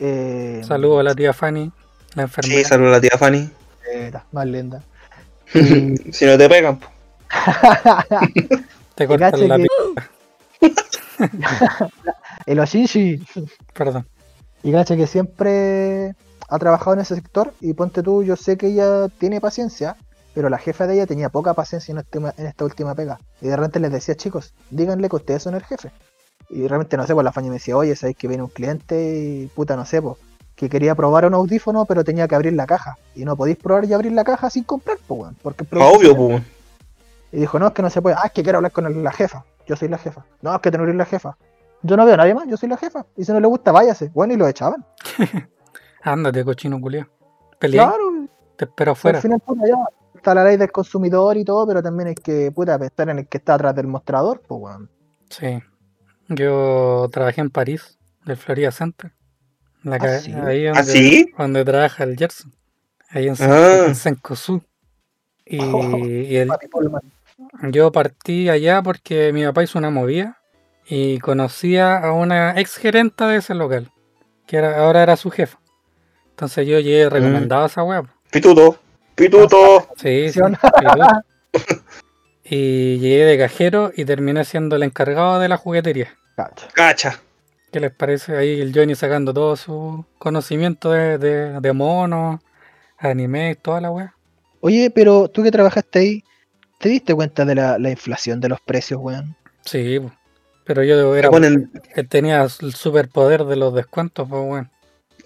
Eh, 0.00 0.62
Saludos 0.66 1.00
a 1.00 1.02
la 1.04 1.14
tía 1.14 1.32
Fanny, 1.32 1.70
la 2.14 2.14
Sí, 2.14 2.20
enfermera. 2.22 2.68
saludos 2.68 2.88
a 2.90 2.96
la 2.96 3.00
tía 3.00 3.18
Fanny. 3.18 3.50
eh, 3.92 4.12
más 4.32 4.46
linda. 4.46 4.82
si 5.52 6.24
no 6.24 6.38
te 6.38 6.48
pegan, 6.48 6.78
po. 6.78 6.88
Te 8.94 9.06
cortan 9.06 9.48
la 9.48 9.58
que- 9.58 9.66
El 12.46 12.60
Oshinshi. 12.60 13.22
Perdón. 13.74 14.06
Y 14.62 14.72
cacha 14.72 14.96
que 14.96 15.06
siempre 15.06 16.14
ha 16.48 16.58
trabajado 16.58 16.94
en 16.94 17.00
ese 17.00 17.14
sector. 17.14 17.52
Y 17.60 17.74
ponte 17.74 18.02
tú, 18.02 18.22
yo 18.22 18.36
sé 18.36 18.56
que 18.56 18.68
ella 18.68 19.08
tiene 19.18 19.40
paciencia, 19.40 19.96
pero 20.34 20.48
la 20.48 20.58
jefa 20.58 20.86
de 20.86 20.94
ella 20.94 21.06
tenía 21.06 21.28
poca 21.28 21.54
paciencia 21.54 21.92
en, 21.92 21.98
este- 21.98 22.18
en 22.18 22.46
esta 22.46 22.64
última 22.64 22.94
pega. 22.94 23.18
Y 23.40 23.48
de 23.48 23.56
repente 23.56 23.80
les 23.80 23.92
decía, 23.92 24.14
chicos, 24.14 24.54
díganle 24.70 25.08
que 25.08 25.16
ustedes 25.16 25.42
son 25.42 25.54
el 25.54 25.62
jefe. 25.64 25.90
Y 26.50 26.66
realmente 26.68 26.96
no 26.96 27.06
sé, 27.06 27.14
pues 27.14 27.24
la 27.24 27.32
faña 27.32 27.48
me 27.48 27.54
decía, 27.54 27.76
oye, 27.76 27.96
sabéis 27.96 28.16
que 28.16 28.28
viene 28.28 28.42
un 28.42 28.50
cliente 28.50 29.18
y 29.18 29.46
puta, 29.48 29.74
no 29.74 29.86
sé, 29.86 30.02
pues, 30.02 30.16
que 30.54 30.68
quería 30.68 30.94
probar 30.94 31.24
un 31.26 31.34
audífono, 31.34 31.86
pero 31.86 32.04
tenía 32.04 32.28
que 32.28 32.34
abrir 32.34 32.52
la 32.52 32.66
caja. 32.66 32.98
Y 33.14 33.24
no 33.24 33.36
podéis 33.36 33.56
probar 33.56 33.84
y 33.86 33.92
abrir 33.94 34.12
la 34.12 34.22
caja 34.22 34.50
sin 34.50 34.64
comprar, 34.64 34.98
pues, 35.06 35.20
weón. 35.20 35.36
Porque 35.42 35.64
obvio, 35.72 36.10
es- 36.10 36.16
po. 36.16 36.26
weón. 36.26 36.44
Y 37.32 37.38
dijo, 37.38 37.58
no, 37.58 37.68
es 37.68 37.72
que 37.72 37.80
no 37.82 37.88
se 37.88 38.02
puede. 38.02 38.16
Ah, 38.18 38.26
es 38.26 38.32
que 38.32 38.42
quiero 38.42 38.58
hablar 38.58 38.72
con 38.72 38.84
el- 38.86 39.02
la 39.02 39.12
jefa. 39.12 39.44
Yo 39.66 39.76
soy 39.76 39.88
la 39.88 39.96
jefa. 39.98 40.24
No, 40.42 40.54
es 40.54 40.60
que 40.60 40.68
eres 40.68 40.94
la 40.94 41.06
jefa. 41.06 41.36
Yo 41.82 41.96
no 41.96 42.04
veo 42.04 42.14
a 42.14 42.18
nadie 42.18 42.34
más, 42.34 42.46
yo 42.48 42.56
soy 42.56 42.68
la 42.68 42.76
jefa. 42.76 43.06
Y 43.16 43.24
si 43.24 43.32
no 43.32 43.40
le 43.40 43.46
gusta, 43.46 43.72
váyase. 43.72 44.10
Bueno, 44.14 44.34
y 44.34 44.36
lo 44.36 44.46
echaban. 44.46 44.84
Ándate, 46.02 46.44
cochino 46.44 46.80
culiao. 46.80 47.06
Peleé, 47.58 47.78
Claro, 47.80 48.28
te 48.56 48.64
espero 48.64 48.90
Al 48.92 48.96
afuera. 48.96 49.20
final, 49.20 49.40
puta, 49.40 49.66
ya 49.66 49.74
está 50.14 50.34
la 50.34 50.44
ley 50.44 50.56
del 50.56 50.70
consumidor 50.72 51.36
y 51.36 51.44
todo, 51.44 51.66
pero 51.66 51.82
también 51.82 52.08
hay 52.08 52.14
que, 52.14 52.50
puta, 52.52 52.78
pensar 52.78 53.08
en 53.10 53.20
el 53.20 53.28
que 53.28 53.38
está 53.38 53.54
atrás 53.54 53.74
del 53.74 53.86
mostrador, 53.86 54.42
pues, 54.46 54.60
weón. 54.60 54.90
Sí. 55.30 55.60
Yo 56.28 57.08
trabajé 57.12 57.40
en 57.40 57.50
París, 57.50 57.98
del 58.24 58.36
Florida 58.36 58.70
Center. 58.70 59.12
La 59.82 59.96
¿Ah, 59.96 60.18
sí? 60.18 60.32
Ahí 60.32 60.66
¿Ah, 60.66 60.72
donde, 60.74 60.92
sí? 60.92 61.32
donde 61.36 61.64
trabaja 61.64 62.04
el 62.04 62.16
Gerson. 62.16 62.52
Ahí 63.10 63.28
en, 63.28 63.34
Ah. 63.40 63.84
en 63.88 63.94
Sencosud. 63.96 64.62
Y, 65.44 65.58
Oh, 65.60 65.98
y 66.06 66.36
el. 66.36 66.48
Yo 67.70 67.90
partí 67.92 68.48
allá 68.48 68.82
porque 68.82 69.32
mi 69.32 69.44
papá 69.44 69.64
hizo 69.64 69.78
una 69.78 69.90
movida 69.90 70.38
y 70.86 71.18
conocía 71.18 71.96
a 71.98 72.12
una 72.12 72.58
ex 72.60 72.76
gerenta 72.76 73.28
de 73.28 73.38
ese 73.38 73.54
local, 73.54 73.90
que 74.46 74.56
era, 74.56 74.84
ahora 74.84 75.02
era 75.02 75.16
su 75.16 75.30
jefa. 75.30 75.58
Entonces 76.30 76.66
yo 76.66 76.80
llegué 76.80 77.08
recomendado 77.08 77.64
a 77.64 77.66
esa 77.66 77.84
po. 77.84 78.08
Pituto, 78.30 78.78
pituto. 79.14 79.88
Sí. 79.96 80.26
Y 82.44 82.98
llegué 82.98 83.24
de 83.24 83.38
cajero 83.38 83.92
y 83.96 84.04
terminé 84.04 84.44
siendo 84.44 84.76
el 84.76 84.82
encargado 84.82 85.38
de 85.38 85.48
la 85.48 85.56
juguetería. 85.56 86.18
Cacha. 86.36 86.68
Cacha. 86.74 87.20
¿Qué 87.70 87.80
les 87.80 87.92
parece 87.92 88.36
ahí 88.36 88.60
el 88.60 88.74
Johnny 88.74 88.94
sacando 88.94 89.32
todo 89.32 89.56
su 89.56 90.04
conocimiento 90.18 90.90
de, 90.90 91.16
de, 91.18 91.60
de 91.60 91.72
monos, 91.72 92.40
anime, 92.98 93.54
toda 93.54 93.80
la 93.80 93.90
wea? 93.90 94.14
Oye, 94.60 94.90
pero 94.90 95.28
tú 95.28 95.42
que 95.42 95.50
trabajaste 95.50 95.98
ahí, 95.98 96.24
¿te 96.78 96.88
diste 96.88 97.14
cuenta 97.14 97.44
de 97.44 97.54
la, 97.54 97.78
la 97.78 97.90
inflación 97.90 98.40
de 98.40 98.50
los 98.50 98.60
precios, 98.60 99.00
weón? 99.00 99.34
Sí, 99.64 99.98
po. 100.00 100.12
Pero 100.64 100.82
yo 100.84 101.14
era, 101.16 101.30
ponen. 101.30 101.70
que 101.94 102.04
tenía 102.04 102.42
el 102.42 102.74
superpoder 102.74 103.44
de 103.44 103.56
los 103.56 103.74
descuentos, 103.74 104.28
pues 104.28 104.42
bueno. 104.46 104.70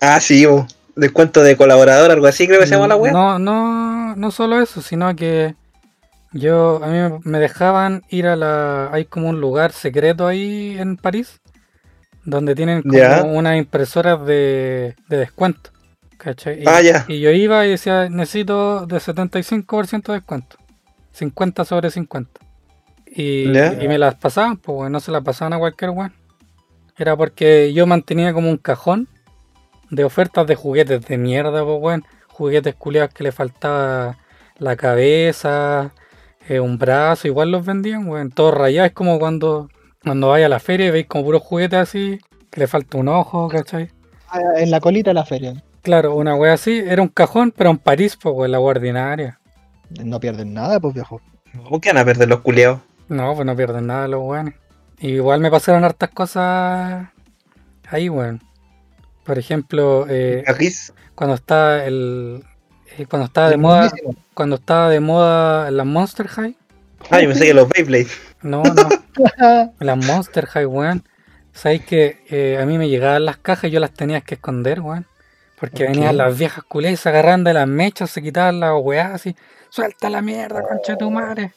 Ah, 0.00 0.20
sí, 0.20 0.44
bo. 0.46 0.66
Descuento 0.94 1.42
de 1.42 1.56
colaborador, 1.56 2.10
algo 2.10 2.26
así, 2.26 2.46
creo 2.46 2.60
que 2.60 2.66
se 2.66 2.74
llama 2.74 2.88
la 2.88 2.96
wea. 2.96 3.12
No, 3.12 3.38
no, 3.38 4.16
no 4.16 4.30
solo 4.30 4.60
eso, 4.62 4.80
sino 4.80 5.14
que 5.14 5.54
yo, 6.32 6.80
a 6.82 6.88
mí 6.88 7.20
me- 7.24 7.38
dejaban 7.38 8.02
ir 8.08 8.26
a 8.26 8.36
la, 8.36 8.90
hay 8.92 9.04
como 9.04 9.28
un 9.28 9.40
lugar 9.40 9.72
secreto 9.72 10.26
ahí 10.26 10.76
en 10.78 10.96
París, 10.96 11.40
donde 12.24 12.54
tienen 12.54 12.82
como 12.82 13.32
unas 13.34 13.56
impresoras 13.58 14.24
de, 14.26 14.96
de 15.08 15.16
descuento, 15.18 15.70
¿cachai? 16.16 16.62
Y, 16.62 16.64
Ah, 16.66 16.80
ya. 16.80 17.04
y 17.08 17.20
yo 17.20 17.30
iba 17.30 17.66
y 17.66 17.70
decía, 17.70 18.08
necesito 18.08 18.86
de 18.86 18.98
75% 18.98 20.12
de 20.12 20.18
descuento, 20.18 20.56
50 21.12 21.64
sobre 21.66 21.90
50. 21.90 22.40
Y, 23.18 23.46
me 23.48 23.96
las 23.98 24.14
pasaban, 24.16 24.58
pues 24.58 24.90
no 24.90 25.00
se 25.00 25.10
las 25.10 25.22
pasaban 25.22 25.54
a 25.54 25.58
cualquier 25.58 25.90
weón. 25.90 26.12
Era 26.98 27.16
porque 27.16 27.72
yo 27.72 27.86
mantenía 27.86 28.34
como 28.34 28.50
un 28.50 28.58
cajón 28.58 29.08
de 29.90 30.04
ofertas 30.04 30.46
de 30.46 30.54
juguetes 30.54 31.06
de 31.06 31.16
mierda, 31.16 31.64
pues 31.64 31.78
weón. 31.80 32.04
Juguetes 32.28 32.74
culiados 32.74 33.14
que 33.14 33.24
le 33.24 33.32
faltaba 33.32 34.18
la 34.58 34.76
cabeza, 34.76 35.92
eh, 36.46 36.60
un 36.60 36.76
brazo, 36.76 37.26
igual 37.26 37.50
los 37.50 37.64
vendían, 37.64 38.06
weón. 38.06 38.30
Todos 38.30 38.52
rayados, 38.52 38.88
es 38.88 38.94
como 38.94 39.18
cuando, 39.18 39.70
cuando 40.02 40.28
vais 40.28 40.44
a 40.44 40.50
la 40.50 40.60
feria 40.60 40.88
y 40.88 40.90
veis 40.90 41.06
como 41.06 41.24
puros 41.24 41.42
juguetes 41.42 41.78
así, 41.78 42.18
que 42.50 42.60
le 42.60 42.66
falta 42.66 42.98
un 42.98 43.08
ojo, 43.08 43.48
¿cachai? 43.48 43.88
Ah, 44.28 44.40
En 44.58 44.70
la 44.70 44.80
colita 44.80 45.10
de 45.10 45.14
la 45.14 45.24
feria. 45.24 45.54
Claro, 45.80 46.14
una 46.16 46.34
wea 46.34 46.52
así, 46.52 46.82
era 46.86 47.00
un 47.00 47.08
cajón, 47.08 47.50
pero 47.56 47.70
en 47.70 47.78
París, 47.78 48.18
pues 48.20 48.34
weón, 48.36 48.52
la 48.52 48.60
wea 48.60 48.72
ordinaria. 48.72 49.40
No 50.04 50.20
pierden 50.20 50.52
nada, 50.52 50.78
pues 50.80 50.92
viejo. 50.92 51.22
¿Cómo 51.64 51.80
que 51.80 51.88
van 51.88 51.98
a 51.98 52.04
perder 52.04 52.28
los 52.28 52.40
culiados? 52.40 52.80
No, 53.08 53.34
pues 53.34 53.46
no 53.46 53.56
pierden 53.56 53.86
nada 53.86 54.08
los 54.08 54.22
weones. 54.22 54.54
Igual 54.98 55.40
me 55.40 55.50
pasaron 55.50 55.84
hartas 55.84 56.10
cosas 56.10 57.08
ahí, 57.88 58.08
weón. 58.08 58.42
Por 59.24 59.38
ejemplo, 59.38 60.06
eh, 60.08 60.44
cuando 61.14 61.34
está 61.34 61.84
el. 61.84 62.44
eh, 62.96 63.06
cuando 63.06 63.26
estaba 63.26 63.50
de 63.50 63.56
moda. 63.56 63.88
Buenísimo. 63.88 64.14
Cuando 64.34 64.56
estaba 64.56 64.88
de 64.88 65.00
moda 65.00 65.70
la 65.70 65.84
Monster 65.84 66.28
High. 66.28 66.56
Ah, 67.10 67.20
yo 67.20 67.28
pensé 67.28 67.46
que 67.46 67.54
los 67.54 67.68
Beyblade. 67.68 68.08
No, 68.42 68.62
no. 68.62 68.88
las 69.80 70.06
Monster 70.06 70.46
High, 70.46 70.66
weón. 70.66 71.04
Sabéis 71.52 71.84
que 71.84 72.24
eh, 72.28 72.58
a 72.60 72.66
mí 72.66 72.78
me 72.78 72.88
llegaban 72.88 73.24
las 73.24 73.38
cajas 73.38 73.64
y 73.64 73.70
yo 73.70 73.80
las 73.80 73.92
tenía 73.92 74.20
que 74.20 74.34
esconder, 74.34 74.80
weón. 74.80 75.06
Porque 75.58 75.84
venían 75.84 76.18
las 76.18 76.36
viejas 76.38 76.64
culés 76.64 76.92
y 76.92 76.96
se 76.96 77.08
agarraban 77.08 77.42
de 77.42 77.54
las 77.54 77.66
mechas, 77.66 78.10
se 78.10 78.20
quitaban 78.20 78.60
las 78.60 78.72
weas 78.78 79.12
así. 79.12 79.34
Suelta 79.70 80.10
la 80.10 80.20
mierda, 80.20 80.62
concha 80.62 80.92
de 80.92 80.98
tu 80.98 81.10
madre. 81.10 81.52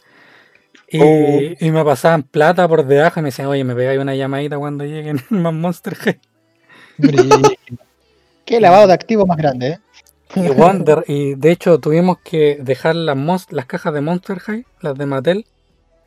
Y, 0.92 1.00
Oh. 1.02 1.40
y 1.60 1.72
me 1.72 1.84
pasaban 1.86 2.24
plata 2.24 2.68
por 2.68 2.86
debajo 2.86 3.20
y 3.20 3.24
me 3.24 3.28
decían, 3.30 3.48
oye, 3.48 3.64
me 3.64 3.76
pegáis 3.76 4.00
una 4.00 4.16
llamadita 4.16 4.58
cuando 4.58 4.84
lleguen 4.86 5.20
más 5.30 5.54
Monster 5.54 5.96
High. 5.96 6.20
Brígido. 6.98 7.42
Qué 8.46 8.60
lavado 8.60 8.88
de 8.88 8.94
activos 8.94 9.28
más 9.28 9.38
grande, 9.38 9.68
¿eh? 9.68 9.80
Y, 10.36 10.42
de, 10.42 11.04
y 11.08 11.36
de 11.36 11.52
hecho 11.52 11.80
tuvimos 11.80 12.18
que 12.24 12.60
dejar 12.62 12.96
las, 12.96 13.16
mons- 13.18 13.52
las 13.52 13.66
cajas 13.66 13.94
de 13.94 14.02
Monster 14.02 14.40
High, 14.40 14.66
las 14.82 14.96
de 14.96 15.06
Mattel, 15.08 15.46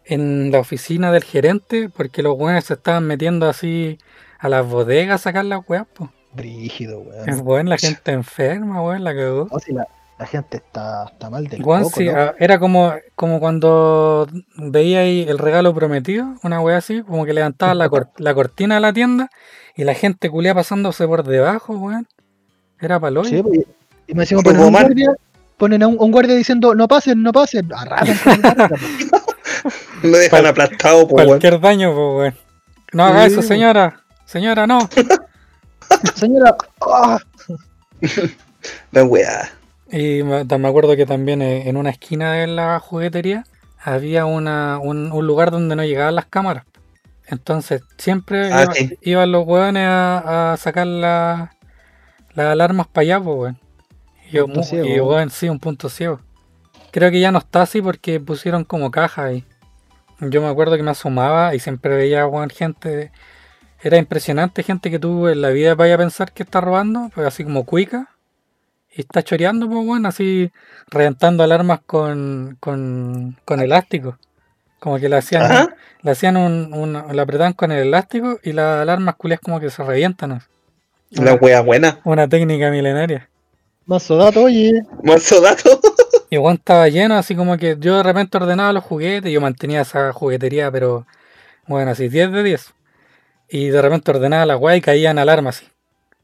en 0.04 0.50
la 0.52 0.60
oficina 0.60 1.10
del 1.12 1.24
gerente 1.24 1.88
porque 1.88 2.22
los 2.22 2.36
weones 2.38 2.64
se 2.64 2.74
estaban 2.74 3.04
metiendo 3.06 3.48
así 3.48 3.98
a 4.38 4.48
las 4.48 4.66
bodegas 4.66 5.20
a 5.20 5.24
sacar 5.24 5.44
las 5.44 5.60
weas, 5.68 5.86
pues. 5.94 6.10
Brígido, 6.34 7.02
Es 7.26 7.36
weón. 7.36 7.44
bueno, 7.44 7.70
la 7.70 7.78
gente 7.78 8.12
enferma, 8.12 8.80
weón, 8.82 9.04
la 9.04 9.14
cagó. 9.14 9.48
No, 9.50 9.58
si 9.58 9.72
la, 9.72 9.86
la 10.22 10.28
gente 10.28 10.58
está, 10.58 11.06
está 11.10 11.30
mal 11.30 11.48
del 11.48 11.64
Weón, 11.64 11.82
coco, 11.82 11.96
sí, 11.98 12.04
¿no? 12.06 12.12
ah, 12.16 12.34
era 12.38 12.60
como, 12.60 12.92
como 13.16 13.40
cuando 13.40 14.28
veía 14.56 15.00
ahí 15.00 15.26
el 15.28 15.36
regalo 15.36 15.74
prometido, 15.74 16.36
una 16.44 16.60
wea 16.60 16.76
así, 16.76 17.02
como 17.02 17.24
que 17.26 17.32
levantaban 17.32 17.76
la, 17.78 17.88
cor- 17.88 18.10
la 18.18 18.32
cortina 18.32 18.76
de 18.76 18.80
la 18.82 18.92
tienda 18.92 19.30
y 19.74 19.82
la 19.82 19.94
gente 19.94 20.30
culía 20.30 20.54
pasándose 20.54 21.08
por 21.08 21.24
debajo, 21.24 21.72
weón. 21.74 22.06
Era 22.80 23.00
palo. 23.00 23.24
Sí, 23.24 23.42
pues, 23.42 23.62
y 24.06 24.14
me 24.14 24.20
decimos 24.20 24.44
Como 24.44 24.54
ponen 24.54 24.66
un 24.68 24.72
guardia, 24.72 25.10
ponen 25.56 25.82
a 25.82 25.88
un, 25.88 25.96
un 25.98 26.12
guardia 26.12 26.36
diciendo 26.36 26.72
no 26.76 26.86
pasen, 26.86 27.20
no 27.20 27.32
pasen, 27.32 27.68
arrasan 27.76 28.40
pues. 28.68 28.80
Lo 30.04 30.18
dejan 30.18 30.30
Cual- 30.42 30.46
aplastado, 30.46 31.08
po, 31.08 31.16
weón. 31.16 31.26
Cualquier 31.30 31.60
daño, 31.60 31.88
pues, 31.94 32.16
weón. 32.16 32.34
No 32.92 33.04
haga 33.04 33.26
Sí, 33.26 33.32
eso, 33.32 33.42
señora. 33.42 34.00
Señora, 34.24 34.68
no. 34.68 34.88
Señora, 36.14 36.56
¡ah! 36.80 37.18
La 38.92 39.02
weá. 39.04 39.50
Y 39.92 40.22
me, 40.22 40.68
acuerdo 40.68 40.96
que 40.96 41.06
también 41.06 41.42
eh, 41.42 41.68
en 41.68 41.76
una 41.76 41.90
esquina 41.90 42.32
de 42.32 42.46
la 42.46 42.80
juguetería 42.80 43.44
había 43.78 44.24
una, 44.24 44.78
un, 44.78 45.12
un 45.12 45.26
lugar 45.26 45.50
donde 45.50 45.76
no 45.76 45.84
llegaban 45.84 46.14
las 46.14 46.26
cámaras. 46.26 46.64
Entonces 47.26 47.82
siempre 47.98 48.50
Ah, 48.52 48.62
iba- 48.64 48.74
sí. 48.74 48.98
iban 49.02 49.30
los 49.32 49.46
hueones 49.46 49.86
a, 49.86 50.52
a 50.52 50.56
sacar 50.56 50.86
la- 50.86 51.54
las 52.34 52.46
alarmas 52.46 52.86
para 52.86 53.02
allá, 53.02 53.20
pues, 53.20 53.36
weón. 53.38 53.58
Y 54.28 54.32
yo, 54.32 54.44
Punto 54.46 54.60
mu- 54.60 54.66
ciego, 54.66 54.86
y, 54.86 54.92
weón. 55.00 55.08
weón, 55.08 55.30
sí, 55.30 55.48
un 55.48 55.58
punto 55.60 55.88
ciego. 55.90 56.20
Creo 56.90 57.10
que 57.10 57.20
ya 57.20 57.30
no 57.30 57.38
está 57.38 57.62
así 57.62 57.82
porque 57.82 58.18
pusieron 58.20 58.64
como 58.64 58.90
caja 58.90 59.24
ahí. 59.24 59.44
Yo 60.20 60.40
me 60.40 60.48
acuerdo 60.48 60.76
que 60.76 60.82
me 60.82 60.90
asomaba 60.92 61.54
y 61.54 61.58
siempre 61.58 61.96
veía, 61.96 62.26
weón, 62.26 62.48
gente. 62.50 63.10
Era 63.82 63.98
impresionante 63.98 64.62
gente 64.62 64.90
que 64.90 64.98
tú 65.00 65.26
en 65.28 65.42
la 65.42 65.48
vida 65.50 65.74
vaya 65.74 65.96
a 65.96 65.98
pensar 65.98 66.32
que 66.32 66.44
está 66.44 66.60
robando, 66.60 67.10
pues 67.14 67.26
así 67.26 67.42
como 67.44 67.64
cuica. 67.64 68.08
Y 68.94 69.00
está 69.02 69.22
choreando, 69.22 69.66
pues, 69.68 69.78
weón, 69.86 70.06
así 70.06 70.50
reventando 70.88 71.42
alarmas 71.42 71.80
con, 71.86 72.56
con, 72.60 73.38
con 73.44 73.60
elástico. 73.60 74.18
Como 74.78 74.98
que 74.98 75.08
le 75.08 75.16
hacían, 75.16 75.42
Ajá. 75.42 75.74
le 76.02 76.10
hacían 76.10 76.36
un, 76.36 76.74
un- 76.74 76.92
la 77.16 77.22
apretaban 77.22 77.52
con 77.54 77.70
el 77.72 77.86
elástico 77.86 78.38
y 78.42 78.52
las 78.52 78.82
alarmas 78.82 79.14
culias 79.16 79.40
como 79.40 79.60
que 79.60 79.70
se 79.70 79.82
revientan. 79.82 80.32
así. 80.32 80.46
La 81.10 81.34
weá 81.34 81.60
buena. 81.60 82.00
Una 82.04 82.28
técnica 82.28 82.70
milenaria. 82.70 83.28
Mazo 83.86 84.16
dato, 84.16 84.44
oye. 84.44 84.72
Mazo 85.02 85.40
dato. 85.40 85.80
Y 86.30 86.38
Juan 86.38 86.54
estaba 86.54 86.88
lleno, 86.88 87.14
así 87.16 87.36
como 87.36 87.58
que 87.58 87.76
yo 87.78 87.98
de 87.98 88.02
repente 88.02 88.38
ordenaba 88.38 88.72
los 88.72 88.82
juguetes, 88.84 89.30
yo 89.30 89.42
mantenía 89.42 89.82
esa 89.82 90.14
juguetería, 90.14 90.70
pero 90.70 91.06
bueno, 91.66 91.90
así 91.90 92.08
10 92.08 92.32
de 92.32 92.42
10. 92.42 92.72
Y 93.50 93.68
de 93.68 93.82
repente 93.82 94.10
ordenaba 94.12 94.46
la 94.46 94.56
weá 94.56 94.74
y 94.74 94.80
caían 94.80 95.18
alarmas 95.18 95.58
así. 95.58 95.68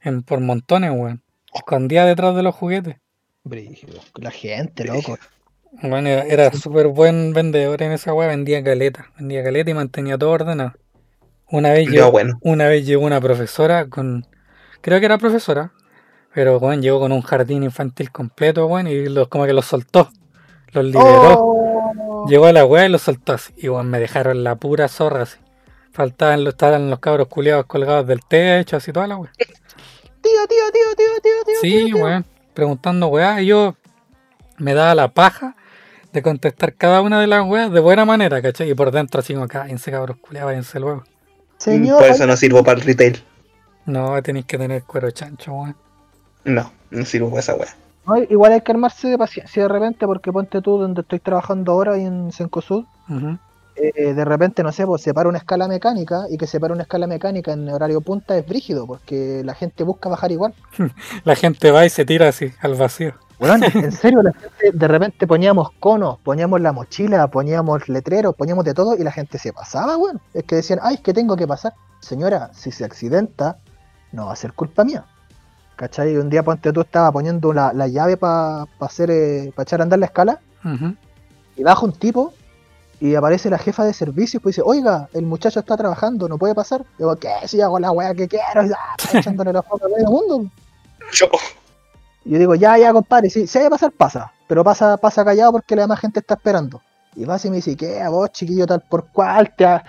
En, 0.01 0.23
por 0.23 0.41
montones, 0.41 0.93
weón. 0.93 1.21
Escondía 1.55 2.05
detrás 2.05 2.35
de 2.37 2.43
los 2.43 2.55
juguetes. 2.55 2.97
Brígido. 3.45 4.01
La 4.17 4.31
gente, 4.31 4.85
loco. 4.85 5.19
Bueno, 5.83 6.09
era, 6.09 6.23
era 6.23 6.53
súper 6.53 6.89
buen 6.89 7.33
vendedor 7.33 7.83
en 7.83 7.93
esa 7.93 8.13
weá, 8.13 8.29
vendía 8.29 8.63
caleta. 8.63 9.11
Vendía 9.19 9.43
caleta 9.43 9.71
y 9.71 9.75
mantenía 9.75 10.19
todo 10.19 10.31
ordenado. 10.31 10.73
Una 11.51 11.73
vez 11.73 11.89
llegó, 11.89 12.11
bueno. 12.11 12.39
una 12.43 12.69
vez 12.69 12.85
llegó 12.87 13.05
una 13.05 13.21
profesora 13.21 13.89
con. 13.89 14.27
Creo 14.81 15.01
que 15.01 15.07
era 15.07 15.19
profesora. 15.19 15.73
Pero 16.35 16.59
weón, 16.59 16.83
llegó 16.83 17.01
con 17.01 17.11
un 17.11 17.23
jardín 17.23 17.63
infantil 17.63 18.13
completo, 18.13 18.67
weón, 18.67 18.87
y 18.87 19.09
los, 19.09 19.29
como 19.29 19.47
que 19.47 19.53
los 19.53 19.65
soltó. 19.65 20.11
Los 20.73 20.85
liberó. 20.85 21.37
Oh. 21.39 22.27
Llegó 22.29 22.47
a 22.47 22.53
la 22.53 22.67
weá 22.67 22.87
y 22.87 22.91
lo 22.91 22.99
soltó 22.99 23.33
así. 23.33 23.53
Y 23.57 23.69
weón, 23.69 23.89
me 23.89 23.99
dejaron 23.99 24.45
la 24.45 24.57
pura 24.57 24.89
zorra 24.89 25.23
así. 25.23 25.39
Faltaban 25.91 26.45
los, 26.45 26.55
estaban 26.55 26.91
los 26.91 26.99
cabros 26.99 27.29
culiados 27.29 27.67
colgados 27.67 28.07
del 28.07 28.21
techo, 28.25 28.77
así 28.77 28.93
toda 28.93 29.07
la 29.07 29.17
weá. 29.17 29.33
Tío, 30.29 30.47
tío, 30.47 30.73
tío, 30.73 30.97
tío, 30.97 31.21
tío, 31.23 31.45
tío. 31.47 31.55
Sí, 31.61 31.71
tío, 31.71 31.97
tío. 31.97 32.05
weón. 32.05 32.25
Preguntando 32.55 33.07
weá. 33.09 33.41
Y 33.41 33.47
yo 33.47 33.77
me 34.59 34.75
daba 34.75 34.95
la 34.95 35.09
paja 35.09 35.55
de 36.13 36.23
contestar 36.23 36.75
cada 36.75 37.01
una 37.01 37.21
de 37.21 37.27
las 37.27 37.47
weas 37.47 37.71
de 37.71 37.81
buena 37.81 38.05
manera, 38.05 38.43
¿cachai? 38.43 38.71
Y 38.71 38.75
por 38.75 38.91
dentro 38.91 39.21
así 39.21 39.35
como, 39.35 39.47
cállense 39.49 39.91
cabros 39.91 40.17
culiados, 40.19 40.49
váyanse 40.49 40.81
luego. 40.81 41.05
Señor, 41.59 41.99
Por 41.99 42.09
eso 42.09 42.27
no 42.27 42.37
sirvo 42.37 42.63
para 42.63 42.79
el 42.79 42.85
retail. 42.85 43.23
No, 43.87 44.21
tenéis 44.23 44.47
que 44.47 44.59
tener 44.59 44.83
cuero 44.85 45.11
chancho, 45.11 45.53
weón. 45.53 45.77
No, 46.45 46.73
no 46.91 47.05
sirvo 47.05 47.31
para 47.31 47.41
esa 47.41 47.55
weá. 47.55 47.75
no, 48.07 48.19
igual 48.19 48.53
hay 48.53 48.61
que 48.61 48.73
armarse 48.73 49.09
de 49.09 49.19
paciencia 49.19 49.63
de 49.63 49.69
repente, 49.69 50.07
porque 50.07 50.33
ponte 50.33 50.61
tú 50.61 50.79
donde 50.79 51.03
estoy 51.03 51.21
trabajando 51.21 51.73
ahora 51.73 51.93
ahí 51.95 52.05
en 52.05 52.33
Sencosud. 52.33 52.85
Ujú. 53.09 53.39
Eh, 53.81 54.15
de 54.15 54.25
repente, 54.25 54.63
no 54.63 54.73
sé, 54.73 54.87
pues 54.87 55.03
se 55.03 55.15
para 55.15 55.29
una 55.29 55.39
escala 55.39 55.69
mecánica 55.69 56.25
y 56.31 56.37
que 56.37 56.47
se 56.47 56.59
para 56.59 56.75
una 56.75 56.83
escala 56.83 57.07
mecánica 57.07 57.53
en 57.53 57.69
horario 57.69 58.01
punta 58.01 58.37
es 58.37 58.47
brígido, 58.47 58.87
porque 58.87 59.43
la 59.45 59.55
gente 59.55 59.85
busca 59.85 60.09
bajar 60.09 60.33
igual. 60.33 60.55
La 61.25 61.37
gente 61.37 61.71
va 61.71 61.87
y 61.87 61.91
se 61.91 62.05
tira 62.05 62.29
así, 62.29 62.53
al 62.61 62.75
vacío. 62.75 63.15
Weón, 63.39 63.63
en 63.75 63.93
serio, 63.93 64.23
la 64.23 64.33
gente 64.33 64.73
de 64.73 64.89
repente 64.89 65.27
poníamos 65.27 65.71
conos, 65.79 66.19
poníamos 66.25 66.61
la 66.61 66.73
mochila, 66.73 67.29
poníamos 67.29 67.89
letreros, 67.89 68.35
poníamos 68.35 68.65
de 68.65 68.75
todo 68.75 68.97
y 68.97 69.05
la 69.05 69.13
gente 69.13 69.39
se 69.39 69.53
pasaba, 69.53 69.97
weón. 69.97 70.21
Es 70.35 70.45
que 70.45 70.57
decían, 70.57 70.81
ay, 70.83 70.97
es 70.97 71.01
que 71.01 71.15
tengo 71.15 71.37
que 71.37 71.47
pasar. 71.47 71.75
Señora, 72.01 72.51
si 72.53 72.73
se 72.73 72.85
accidenta, 72.85 73.59
no 74.13 74.27
va 74.27 74.33
a 74.33 74.37
ser 74.37 74.53
culpa 74.55 74.85
mía. 74.85 75.05
¿Cachai? 75.77 76.17
Un 76.17 76.29
día 76.29 76.43
ponte 76.43 76.73
tú 76.73 76.81
estaba 76.81 77.13
poniendo 77.13 77.53
la, 77.53 77.73
la 77.73 77.87
llave 77.87 78.17
para 78.17 78.65
hacer 78.81 79.13
eh, 79.13 79.53
para 79.55 79.63
echar 79.63 79.81
a 79.81 79.85
andar 79.85 80.01
la 80.01 80.07
escala 80.07 80.41
y 81.55 81.63
baja 81.63 81.85
un 81.85 81.93
tipo 81.93 82.33
y 83.01 83.15
aparece 83.15 83.49
la 83.51 83.59
jefa 83.59 83.85
de 83.85 83.93
servicio 83.93 84.39
y 84.39 84.41
pues 84.41 84.57
dice, 84.57 84.63
oiga, 84.65 85.09
el 85.13 85.25
muchacho 85.25 85.61
está 85.61 85.77
trabajando, 85.77 86.29
no 86.29 86.37
puede 86.39 86.55
pasar. 86.55 86.85
Y 86.97 86.99
digo, 86.99 87.15
¿qué? 87.17 87.31
Si 87.47 87.61
hago 87.61 87.79
la 87.79 87.93
weá 87.93 88.15
que 88.15 88.27
quiero, 88.27 88.65
y 88.67 88.71
ah, 88.73 88.97
echándole 89.19 89.53
la 89.53 89.63
foto 89.63 89.87
a 89.87 89.89
medio 89.89 90.11
mundo. 90.11 90.51
Yo. 91.13 91.27
Y 92.25 92.33
yo 92.33 92.39
digo, 92.39 92.55
ya, 92.55 92.77
ya, 92.77 92.93
compadre, 92.93 93.31
si 93.31 93.47
se 93.47 93.59
hay 93.59 93.65
que 93.67 93.71
pasar, 93.71 93.93
pasa. 93.93 94.33
Pero 94.49 94.65
pasa, 94.65 94.97
pasa 94.97 95.25
callado 95.25 95.53
porque 95.53 95.77
la 95.77 95.83
demás 95.83 96.01
gente 96.01 96.21
está 96.21 96.35
esperando. 96.35 96.83
Y 97.15 97.25
va 97.25 97.37
y 97.43 97.51
me 97.51 97.57
dice, 97.57 97.77
¿qué? 97.77 98.01
A 98.01 98.11
vos, 98.11 98.31
chiquillo, 98.33 98.67
tal 98.67 98.81
por 98.83 99.09
cual, 99.09 99.53
te 99.57 99.65
ha- 99.65 99.85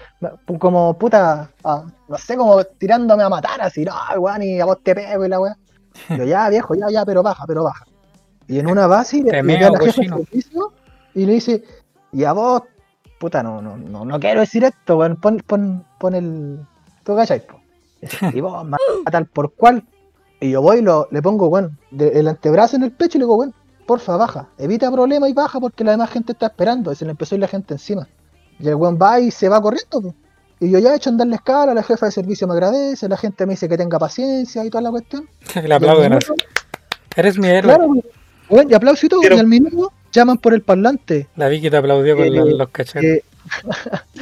como 0.58 0.98
puta, 0.98 1.50
no 1.64 2.18
sé, 2.18 2.36
como 2.36 2.64
tirándome 2.64 3.24
a 3.24 3.30
matar, 3.30 3.62
así, 3.62 3.86
no, 3.86 3.94
weón, 4.18 4.42
y 4.42 4.60
a 4.60 4.66
vos 4.66 4.78
te 4.84 4.96
pego 4.96 5.26
y 5.26 5.30
la 5.30 5.40
weá. 5.40 5.58
Yo, 6.10 6.24
ya, 6.24 6.50
viejo, 6.50 6.76
ya, 6.76 6.90
ya, 6.90 7.06
pero 7.06 7.22
baja, 7.22 7.44
pero 7.48 7.64
baja. 7.64 7.86
Y 8.48 8.60
en 8.60 8.68
una 8.68 8.88
base 8.88 9.18
le, 9.22 9.32
le 9.32 9.44
meo, 9.44 9.72
la 9.72 9.80
jefa 9.80 10.02
de 10.02 10.08
servicio 10.08 10.74
y 11.14 11.26
le 11.26 11.34
dice, 11.34 11.64
y 12.12 12.24
a 12.24 12.34
vos, 12.34 12.64
puta, 13.20 13.44
no, 13.44 13.62
no, 13.62 13.78
no, 13.78 14.06
no 14.06 14.20
quiero 14.20 14.40
decir 14.40 14.64
esto, 14.64 14.98
weón, 14.98 15.18
pon, 15.18 15.44
pon, 15.46 15.86
pon 16.00 16.16
el. 16.16 16.60
¿Tú 17.04 17.16
cachai, 17.16 17.46
po? 17.46 17.60
Y 18.34 18.42
vos, 18.42 18.66
tal 19.12 19.26
por 19.28 19.54
cual. 19.54 19.84
Y 20.40 20.52
yo 20.52 20.62
voy 20.62 20.78
y 20.78 20.82
lo, 20.82 21.08
le 21.12 21.22
pongo, 21.22 21.48
weón, 21.48 21.78
el 21.98 22.28
antebrazo 22.28 22.78
en 22.78 22.84
el 22.84 22.92
pecho 22.92 23.18
y 23.18 23.20
le 23.20 23.26
digo, 23.26 23.36
weón, 23.36 23.54
porfa, 23.86 24.16
baja. 24.16 24.48
Evita 24.58 24.90
problemas 24.92 25.30
y 25.30 25.34
baja 25.34 25.60
porque 25.60 25.84
la 25.84 25.92
demás 25.92 26.10
gente 26.10 26.32
está 26.32 26.48
esperando. 26.48 26.92
Y 26.92 26.96
se 26.96 27.06
le 27.06 27.12
empezó 27.12 27.36
a 27.36 27.38
ir 27.38 27.42
la 27.42 27.48
gente 27.48 27.74
encima. 27.74 28.08
Y 28.58 28.68
el 28.68 28.76
weón 28.76 28.98
va 29.02 29.20
y 29.20 29.32
se 29.32 29.50
va 29.50 29.62
corriendo, 29.62 30.02
po. 30.02 30.16
Y 30.62 30.70
yo 30.70 30.80
ya 30.80 30.94
he 30.94 30.96
hecho 30.98 31.10
andar 31.10 31.28
la 31.28 31.36
escala, 31.36 31.74
la 31.74 31.84
jefa 31.84 32.06
de 32.08 32.12
servicio 32.12 32.46
me 32.48 32.54
agradece, 32.54 33.08
la 33.08 33.16
gente 33.18 33.46
me 33.46 33.54
dice 33.54 33.70
que 33.70 33.78
tenga 33.78 33.98
paciencia 33.98 34.64
y 34.66 34.70
toda 34.70 34.82
la 34.82 34.92
cuestión. 34.92 35.28
Le 35.64 35.74
aplauden 35.74 36.20
Eres 37.16 37.38
mi 37.38 37.48
héroe. 37.48 37.74
Claro, 37.74 37.94
weón, 38.50 38.70
y 38.70 38.74
aplauso 38.74 39.06
y 39.06 39.10
todo, 39.10 39.22
Pero- 39.22 39.36
y 39.36 39.40
al 39.40 39.48
minuto 39.48 39.92
llaman 40.12 40.38
por 40.38 40.54
el 40.54 40.62
parlante. 40.62 41.28
La 41.36 41.48
Vicky 41.50 41.70
te 41.70 41.78
aplaudió 41.78 42.16
con 42.16 42.26
Eh, 42.26 42.32
los, 42.32 42.50
los 42.50 42.70
cachetes. 42.70 43.24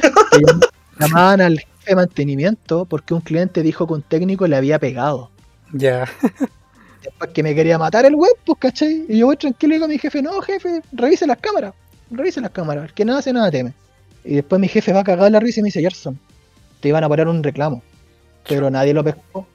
que 0.00 0.38
llam- 0.38 0.68
llamaban 0.98 1.40
al 1.40 1.58
jefe 1.60 1.72
de 1.86 1.94
mantenimiento 1.96 2.84
porque 2.84 3.14
un 3.14 3.20
cliente 3.20 3.62
dijo 3.62 3.86
que 3.86 3.94
un 3.94 4.02
técnico 4.02 4.46
le 4.46 4.56
había 4.56 4.78
pegado. 4.78 5.30
Ya. 5.72 6.06
Después 7.02 7.30
que 7.32 7.42
me 7.42 7.54
quería 7.54 7.78
matar 7.78 8.04
el 8.06 8.14
web, 8.14 8.32
pues, 8.44 8.58
¿cachai? 8.58 9.04
Y 9.08 9.18
yo 9.18 9.26
voy 9.26 9.36
tranquilo 9.36 9.72
y 9.72 9.76
digo 9.76 9.84
a 9.86 9.88
mi 9.88 9.98
jefe, 9.98 10.20
no, 10.22 10.40
jefe, 10.40 10.80
revise 10.92 11.26
las 11.26 11.38
cámaras, 11.38 11.74
revise 12.10 12.40
las 12.40 12.50
cámaras, 12.50 12.84
el 12.86 12.92
que 12.94 13.04
nada 13.04 13.20
hace 13.20 13.32
nada 13.32 13.50
teme. 13.50 13.72
Y 14.24 14.34
después 14.34 14.60
mi 14.60 14.68
jefe 14.68 14.92
va 14.92 15.00
a 15.00 15.04
cagar 15.04 15.30
la 15.30 15.40
risa 15.40 15.60
y 15.60 15.62
me 15.62 15.68
dice, 15.68 15.80
Gerson, 15.80 16.18
te 16.80 16.88
iban 16.88 17.04
a 17.04 17.08
poner 17.08 17.28
un 17.28 17.42
reclamo. 17.42 17.82
Pero 18.48 18.70
nadie 18.70 18.92
lo 18.94 19.04
pescó. 19.04 19.46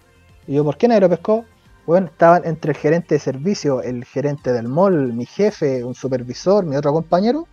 Y 0.47 0.53
yo, 0.55 0.63
¿por 0.63 0.77
qué 0.77 0.87
nadie 0.87 1.01
lo 1.01 1.09
pescó? 1.09 1.45
Bueno, 1.85 2.07
estaban 2.07 2.45
entre 2.45 2.71
el 2.71 2.77
gerente 2.77 3.15
de 3.15 3.19
servicio, 3.19 3.81
el 3.81 4.05
gerente 4.05 4.53
del 4.53 4.67
mall, 4.67 5.11
mi 5.13 5.25
jefe, 5.25 5.83
un 5.83 5.93
supervisor, 5.95 6.63
mi 6.65 6.75
otro 6.77 6.93
compañero, 6.93 7.45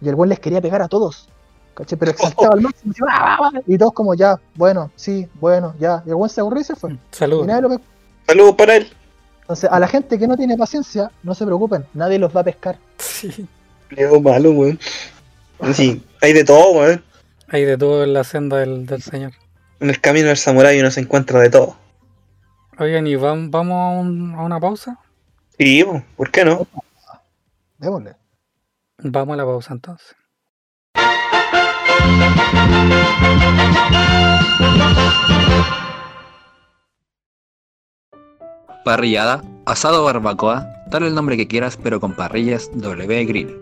y 0.00 0.08
el 0.08 0.14
buen 0.14 0.30
les 0.30 0.38
quería 0.38 0.60
pegar 0.60 0.82
a 0.82 0.88
todos. 0.88 1.28
¿Cachai? 1.74 1.98
Pero 1.98 2.10
exaltaba 2.12 2.52
al 2.54 2.60
máximo, 2.60 2.92
"Ah, 3.10 3.38
ah, 3.40 3.50
ah", 3.54 3.60
y 3.66 3.78
todos 3.78 3.92
como 3.94 4.14
ya, 4.14 4.38
bueno, 4.54 4.90
sí, 4.94 5.26
bueno, 5.40 5.74
ya. 5.80 6.02
Y 6.06 6.10
el 6.10 6.14
buen 6.16 6.28
se 6.30 6.40
aburrió 6.40 6.60
y 6.60 6.64
se 6.64 6.76
fue. 6.76 6.92
Y 6.92 6.98
Salud. 7.10 7.46
nadie 7.46 7.62
lo 7.62 7.68
pescó. 7.70 7.84
Saludos 8.26 8.54
para 8.56 8.76
él. 8.76 8.92
Entonces, 9.40 9.70
a 9.72 9.80
la 9.80 9.88
gente 9.88 10.18
que 10.18 10.28
no 10.28 10.36
tiene 10.36 10.56
paciencia, 10.56 11.10
no 11.22 11.34
se 11.34 11.44
preocupen, 11.44 11.84
nadie 11.94 12.18
los 12.18 12.34
va 12.36 12.42
a 12.42 12.44
pescar. 12.44 12.78
Sí. 12.98 13.46
Leo 13.90 14.20
malo, 14.20 14.52
weón. 14.52 14.78
Sí, 15.74 16.04
hay 16.20 16.32
de 16.32 16.44
todo, 16.44 16.72
weón. 16.72 17.02
Hay 17.48 17.64
de 17.64 17.76
todo 17.76 18.04
en 18.04 18.12
la 18.14 18.24
senda 18.24 18.58
del, 18.58 18.86
del 18.86 19.02
señor. 19.02 19.32
En 19.80 19.90
el 19.90 20.00
camino 20.00 20.28
del 20.28 20.36
samurái 20.36 20.78
uno 20.80 20.90
se 20.90 21.00
encuentra 21.00 21.40
de 21.40 21.50
todo. 21.50 21.76
Oigan, 22.78 23.06
¿y 23.06 23.14
vam- 23.16 23.50
vamos 23.50 23.76
a, 23.76 24.00
un- 24.00 24.34
a 24.34 24.42
una 24.42 24.60
pausa? 24.60 24.98
Sí, 25.58 25.84
po, 25.84 26.02
¿por 26.16 26.30
qué 26.30 26.44
no? 26.44 26.66
Démosle. 27.78 28.16
Vamos 28.98 29.34
a 29.34 29.36
la 29.36 29.44
pausa 29.44 29.72
entonces. 29.74 30.16
Parrillada, 38.84 39.42
asado 39.66 40.02
o 40.02 40.04
barbacoa, 40.04 40.66
dale 40.90 41.06
el 41.06 41.14
nombre 41.14 41.36
que 41.36 41.46
quieras 41.46 41.76
pero 41.82 42.00
con 42.00 42.14
parrillas 42.16 42.70
W 42.74 43.24
Grill. 43.26 43.60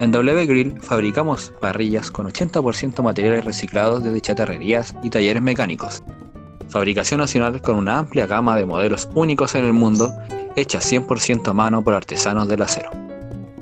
En 0.00 0.12
W 0.12 0.46
Grill 0.46 0.80
fabricamos 0.80 1.52
parrillas 1.60 2.10
con 2.10 2.26
80% 2.30 3.02
materiales 3.02 3.44
reciclados 3.44 4.04
desde 4.04 4.20
chatarrerías 4.20 4.94
y 5.02 5.10
talleres 5.10 5.42
mecánicos. 5.42 6.02
Fabricación 6.68 7.20
nacional 7.20 7.62
con 7.62 7.76
una 7.76 7.98
amplia 7.98 8.26
gama 8.26 8.56
de 8.56 8.66
modelos 8.66 9.08
únicos 9.14 9.54
en 9.54 9.64
el 9.64 9.72
mundo, 9.72 10.12
hechas 10.56 10.92
100% 10.92 11.48
a 11.48 11.52
mano 11.52 11.82
por 11.82 11.94
artesanos 11.94 12.48
del 12.48 12.62
acero. 12.62 12.90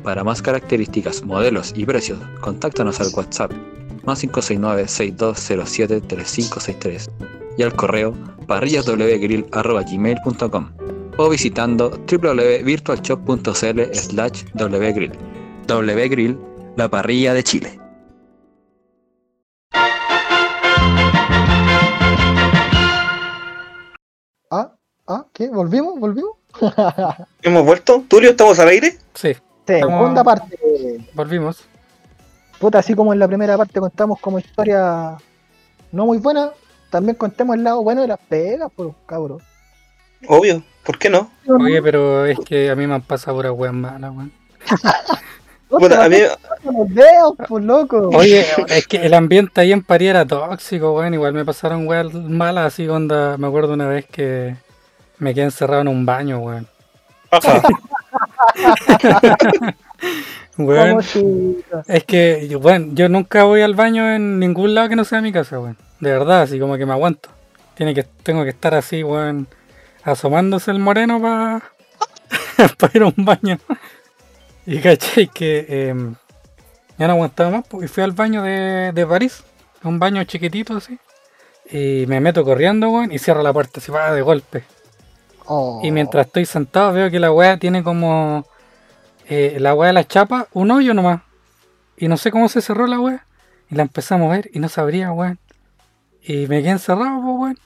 Para 0.02 0.24
más 0.24 0.42
características, 0.42 1.24
modelos 1.24 1.72
y 1.76 1.84
precios, 1.84 2.18
contáctanos 2.40 3.00
al 3.00 3.08
WhatsApp 3.14 3.52
más 4.06 4.24
569-6207-3563 4.24 7.10
y 7.58 7.62
al 7.62 7.74
correo 7.74 8.14
parrillaswgrill.gmail.com 8.46 10.70
o 11.18 11.28
visitando 11.28 11.90
www.virtualshop.cl 11.90 13.80
slash 13.92 14.44
wgrill. 14.54 15.12
Wgrill, 15.68 16.38
la 16.76 16.88
parrilla 16.88 17.34
de 17.34 17.42
Chile. 17.42 17.80
Ah, 25.06 25.24
¿qué? 25.32 25.48
¿Volvimos? 25.48 25.98
¿Volvimos? 26.00 26.32
¿Hemos 27.42 27.64
vuelto? 27.64 28.04
¿Tulio, 28.08 28.30
estamos 28.30 28.58
al 28.58 28.68
aire? 28.68 28.98
Sí, 29.14 29.36
Segunda 29.66 30.24
parte. 30.24 30.56
volvimos. 31.14 31.64
Puta, 32.58 32.78
así 32.78 32.94
como 32.94 33.12
en 33.12 33.18
la 33.18 33.28
primera 33.28 33.56
parte 33.56 33.78
contamos 33.78 34.18
como 34.20 34.38
historia 34.38 35.16
no 35.92 36.06
muy 36.06 36.18
buena, 36.18 36.50
también 36.90 37.16
contemos 37.16 37.56
el 37.56 37.64
lado 37.64 37.82
bueno 37.82 38.02
de 38.02 38.08
las 38.08 38.18
pegas, 38.18 38.70
por 38.74 38.94
cabros. 39.06 39.42
Obvio, 40.28 40.64
¿por 40.84 40.98
qué 40.98 41.10
no? 41.10 41.30
Oye, 41.46 41.82
pero 41.82 42.24
es 42.24 42.38
que 42.40 42.70
a 42.70 42.74
mí 42.74 42.86
me 42.86 42.94
han 42.94 43.02
pasado 43.02 43.36
puras 43.36 43.52
weas 43.52 43.74
malas, 43.74 44.10
weón. 44.10 44.32
Puta, 45.68 46.04
a 46.04 46.08
mí, 46.08 46.16
los 46.64 46.94
dedos, 46.94 47.34
por 47.48 47.62
loco. 47.62 48.10
Oye, 48.14 48.46
es 48.68 48.86
que 48.86 48.98
el 48.98 49.14
ambiente 49.14 49.60
ahí 49.60 49.72
en 49.72 49.82
París 49.82 50.10
era 50.10 50.24
tóxico, 50.24 50.94
weón. 50.94 51.14
Igual 51.14 51.34
me 51.34 51.44
pasaron 51.44 51.86
weas 51.86 52.12
malas 52.14 52.72
así, 52.72 52.88
onda. 52.88 53.36
Me 53.36 53.46
acuerdo 53.48 53.74
una 53.74 53.88
vez 53.88 54.06
que 54.06 54.56
me 55.18 55.34
quedé 55.34 55.44
encerrado 55.44 55.82
en 55.82 55.88
un 55.88 56.06
baño, 56.06 56.38
weón. 56.38 56.66
Weón, 60.58 61.04
es 61.86 62.04
que, 62.04 62.56
bueno, 62.60 62.92
yo 62.94 63.10
nunca 63.10 63.44
voy 63.44 63.60
al 63.60 63.74
baño 63.74 64.10
en 64.10 64.38
ningún 64.38 64.74
lado 64.74 64.88
que 64.88 64.96
no 64.96 65.04
sea 65.04 65.20
mi 65.20 65.30
casa, 65.30 65.60
weón. 65.60 65.76
De 66.00 66.10
verdad, 66.10 66.42
así 66.42 66.58
como 66.58 66.78
que 66.78 66.86
me 66.86 66.92
aguanto. 66.92 67.28
Tiene 67.74 67.94
que, 67.94 68.04
tengo 68.22 68.42
que 68.42 68.50
estar 68.50 68.74
así, 68.74 69.02
weón, 69.02 69.48
asomándose 70.02 70.70
el 70.70 70.78
moreno 70.78 71.20
para 71.20 71.62
ir 72.94 73.02
a 73.02 73.06
un 73.06 73.24
baño. 73.24 73.58
Y 74.64 74.78
caché 74.78 75.28
que 75.28 75.66
em, 75.68 76.14
ya 76.96 77.06
no 77.06 77.12
aguantaba 77.12 77.50
más, 77.50 77.66
pues, 77.68 77.84
y 77.84 77.88
fui 77.88 78.02
al 78.02 78.12
baño 78.12 78.42
de, 78.42 78.92
de 78.94 79.06
París, 79.06 79.44
un 79.84 79.98
baño 79.98 80.24
chiquitito 80.24 80.78
así. 80.78 80.98
Y 81.70 82.06
me 82.06 82.20
meto 82.20 82.44
corriendo, 82.44 82.88
weón, 82.88 83.12
y 83.12 83.18
cierro 83.18 83.42
la 83.42 83.52
puerta 83.52 83.80
así, 83.80 83.92
va 83.92 84.12
de 84.12 84.22
golpe. 84.22 84.64
Oh. 85.46 85.80
Y 85.82 85.90
mientras 85.90 86.26
estoy 86.26 86.44
sentado 86.46 86.92
veo 86.92 87.10
que 87.10 87.20
la 87.20 87.32
weá 87.32 87.56
tiene 87.58 87.82
como 87.82 88.46
eh, 89.28 89.56
la 89.60 89.74
weá 89.74 89.88
de 89.88 89.92
la 89.94 90.04
chapa, 90.06 90.48
un 90.52 90.70
hoyo 90.70 90.92
nomás. 90.94 91.22
Y 91.96 92.08
no 92.08 92.16
sé 92.16 92.30
cómo 92.30 92.48
se 92.48 92.60
cerró 92.60 92.86
la 92.86 93.00
weá. 93.00 93.24
Y 93.70 93.74
la 93.74 93.82
empecé 93.82 94.14
a 94.14 94.18
mover 94.18 94.50
y 94.52 94.58
no 94.60 94.68
se 94.68 94.80
abría, 94.80 95.12
weón. 95.12 95.38
Y 96.22 96.46
me 96.46 96.60
quedé 96.62 96.70
encerrado, 96.72 97.20
pues, 97.22 97.36
weón. 97.38 97.58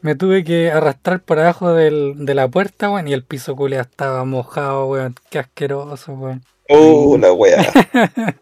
Me 0.00 0.14
tuve 0.16 0.42
que 0.42 0.70
arrastrar 0.72 1.20
por 1.20 1.38
abajo 1.38 1.72
del- 1.72 2.14
de 2.26 2.34
la 2.34 2.48
puerta, 2.48 2.90
weón. 2.90 3.06
Y 3.08 3.12
el 3.12 3.24
piso 3.24 3.54
culea 3.56 3.82
estaba 3.82 4.24
mojado, 4.24 4.86
weón. 4.88 5.14
Qué 5.30 5.38
asqueroso, 5.38 6.12
weón. 6.14 6.44
oh, 6.68 7.16
la 7.18 7.32
wea. 7.32 7.62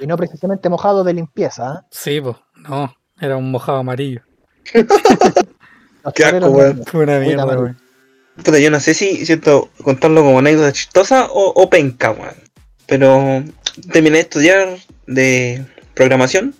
Y 0.00 0.06
no 0.06 0.16
precisamente 0.16 0.68
mojado 0.68 1.02
de 1.02 1.12
limpieza, 1.12 1.74
¿eh? 1.82 1.86
Sí, 1.90 2.20
pues, 2.20 2.36
no. 2.54 2.94
Era 3.20 3.36
un 3.36 3.50
mojado 3.50 3.78
amarillo. 3.78 4.22
Qué 6.14 6.24
asco, 6.24 6.50
weón. 6.50 6.84
Fue 6.86 7.02
una 7.02 7.18
mierda, 7.18 7.44
weón. 7.46 7.76
Puta, 8.44 8.58
yo 8.58 8.70
no 8.70 8.80
sé 8.80 8.94
si 8.94 9.26
siento 9.26 9.70
contarlo 9.82 10.22
como 10.22 10.38
anécdota 10.38 10.72
chistosa 10.72 11.26
o, 11.30 11.52
o 11.60 11.68
penca, 11.70 12.12
weón. 12.12 12.34
Pero 12.86 13.42
terminé 13.92 14.16
de 14.16 14.22
estudiar 14.22 14.78
de 15.06 15.64
programación 15.94 16.54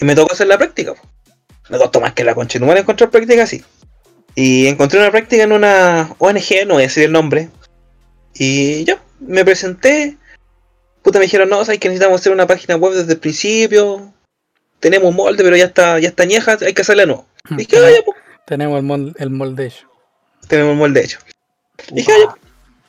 y 0.00 0.04
me 0.04 0.14
tocó 0.14 0.32
hacer 0.32 0.46
la 0.46 0.58
práctica. 0.58 0.94
po. 0.94 1.00
Me 1.68 1.78
costó 1.78 2.00
más 2.00 2.14
que 2.14 2.24
la 2.24 2.34
concha 2.34 2.54
de 2.54 2.60
tu 2.60 2.66
madre 2.66 2.80
encontrar 2.80 3.10
práctica 3.10 3.42
así. 3.44 3.62
Y 4.34 4.66
encontré 4.66 4.98
una 5.00 5.10
práctica 5.10 5.42
en 5.44 5.52
una 5.52 6.14
ONG, 6.18 6.66
no 6.66 6.74
voy 6.74 6.82
a 6.84 6.86
decir 6.86 7.04
el 7.04 7.12
nombre, 7.12 7.48
Y 8.34 8.84
yo 8.84 8.96
me 9.20 9.44
presenté. 9.44 10.16
Puta, 11.02 11.18
me 11.18 11.24
dijeron, 11.26 11.48
no, 11.48 11.64
sabes 11.64 11.80
que 11.80 11.88
necesitamos 11.88 12.20
hacer 12.20 12.32
una 12.32 12.46
página 12.46 12.76
web 12.76 12.94
desde 12.94 13.12
el 13.12 13.18
principio. 13.18 14.12
Tenemos 14.80 15.08
un 15.10 15.16
molde, 15.16 15.42
pero 15.44 15.56
ya 15.56 15.64
está, 15.66 15.98
ya 15.98 16.08
está 16.08 16.22
añeja, 16.22 16.56
hay 16.60 16.72
que 16.72 16.82
hacerle 16.82 17.06
nuevo. 17.06 17.26
Dije, 17.50 17.76
ah, 17.76 17.90
Tenemos 18.46 18.78
el, 18.78 18.84
mol- 18.86 19.14
el 19.18 19.30
molde 19.30 19.66
hecho. 19.66 19.89
Tenemos 20.50 20.72
el 20.72 20.78
molde 20.78 21.02
hecho. 21.04 21.18
Dije, 21.90 22.12
ya. 22.18 22.34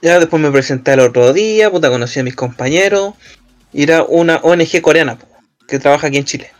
Ya 0.03 0.19
después 0.19 0.41
me 0.41 0.51
presenté 0.51 0.93
el 0.93 0.99
otro 0.99 1.31
día, 1.31 1.69
puta, 1.69 1.89
conocí 1.89 2.19
a 2.19 2.23
mis 2.23 2.35
compañeros. 2.35 3.13
Y 3.71 3.83
era 3.83 4.03
una 4.03 4.37
ONG 4.37 4.81
coreana, 4.81 5.17
que 5.67 5.79
trabaja 5.79 6.07
aquí 6.07 6.17
en 6.17 6.25
Chile. 6.25 6.51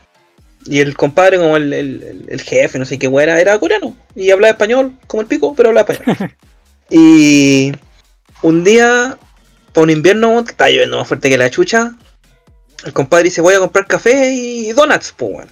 Y 0.66 0.80
el 0.80 0.96
compadre, 0.96 1.38
como 1.40 1.58
el, 1.58 1.74
el- 1.74 2.04
el- 2.04 2.26
el 2.30 2.42
jefe, 2.42 2.78
no 2.80 2.86
sé 2.86 3.00
qué 3.00 3.08
era, 3.20 3.42
era 3.42 3.58
coreano. 3.60 3.98
Y 4.16 4.30
hablaba 4.32 4.52
español, 4.52 4.94
como 5.08 5.22
el 5.22 5.28
pico, 5.28 5.54
pero 5.56 5.70
hablaba 5.70 5.92
español. 5.92 6.32
y 6.90 7.72
un 8.44 8.64
día, 8.64 9.18
por 9.74 9.84
un 9.84 9.90
invierno, 9.90 10.40
estaba 10.40 10.70
lloviendo 10.70 11.00
más 11.00 11.08
fuerte 11.08 11.30
que 11.30 11.38
la 11.38 11.50
chucha, 11.50 11.94
el 12.86 12.94
compadre 12.94 13.26
dice, 13.26 13.42
voy 13.42 13.56
a 13.56 13.60
comprar 13.60 13.88
café 13.88 14.32
y 14.34 14.72
donuts, 14.72 15.14
pues. 15.18 15.48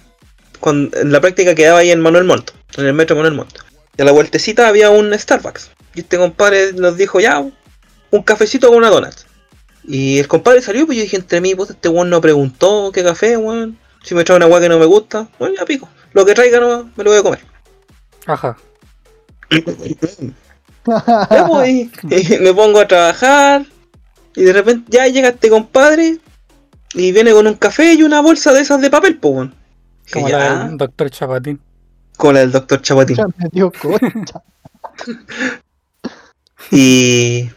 Con- 0.60 0.90
En 0.94 1.10
la 1.12 1.20
práctica 1.20 1.54
quedaba 1.54 1.80
ahí 1.80 1.90
en 1.90 2.00
Manuel 2.00 2.24
Monto, 2.24 2.52
en 2.76 2.86
el 2.86 2.94
metro 2.94 3.16
Manuel 3.16 3.34
Monto. 3.34 3.62
Y 3.96 4.02
a 4.02 4.04
la 4.04 4.12
vueltecita 4.12 4.68
había 4.68 4.90
un 4.90 5.16
Starbucks. 5.18 5.70
Y 5.94 6.00
este 6.00 6.16
compadre 6.18 6.72
nos 6.74 6.96
dijo, 6.96 7.20
ya, 7.20 7.38
un 8.10 8.22
cafecito 8.22 8.68
con 8.68 8.78
una 8.78 8.90
donut. 8.90 9.14
Y 9.84 10.18
el 10.18 10.28
compadre 10.28 10.60
salió, 10.62 10.86
pues 10.86 10.98
yo 10.98 11.02
dije 11.04 11.16
entre 11.16 11.40
mí, 11.40 11.54
puta, 11.54 11.72
este 11.72 11.88
weón 11.88 12.10
no 12.10 12.20
preguntó 12.20 12.90
qué 12.92 13.02
café, 13.02 13.36
weón. 13.36 13.78
Si 14.02 14.14
me 14.14 14.24
trae 14.24 14.36
una 14.36 14.46
weá 14.46 14.60
que 14.60 14.68
no 14.68 14.78
me 14.78 14.86
gusta, 14.86 15.28
bueno, 15.38 15.54
ya 15.58 15.64
pico. 15.64 15.88
Lo 16.12 16.24
que 16.24 16.34
traiga 16.34 16.60
no 16.60 16.90
me 16.96 17.04
lo 17.04 17.10
voy 17.10 17.18
a 17.18 17.22
comer. 17.22 17.40
Ajá. 18.26 18.56
Ya, 21.30 21.46
pues, 21.46 21.68
y- 21.68 21.90
y 22.10 22.38
me 22.40 22.54
pongo 22.54 22.80
a 22.80 22.88
trabajar. 22.88 23.66
Y 24.34 24.42
de 24.44 24.52
repente 24.52 24.86
ya 24.90 25.06
llega 25.08 25.28
este 25.30 25.50
compadre. 25.50 26.18
Y 26.94 27.12
viene 27.12 27.32
con 27.32 27.46
un 27.46 27.54
café 27.54 27.94
y 27.94 28.02
una 28.02 28.20
bolsa 28.20 28.52
de 28.52 28.60
esas 28.62 28.80
de 28.80 28.90
papel, 28.90 29.18
pues, 29.18 29.34
weón. 29.34 29.54
Como 30.12 30.28
ya, 30.28 30.38
la 30.38 30.64
del 30.64 30.76
doctor 30.78 31.10
Chapatín. 31.10 31.60
Con 32.20 32.34
la 32.34 32.40
del 32.40 32.52
doctor 32.52 32.82
Chapatín. 32.82 33.16
Ya 33.16 33.26
me 33.26 33.48
dio 33.50 33.72
concha. 33.72 34.42
Y. 36.70 37.50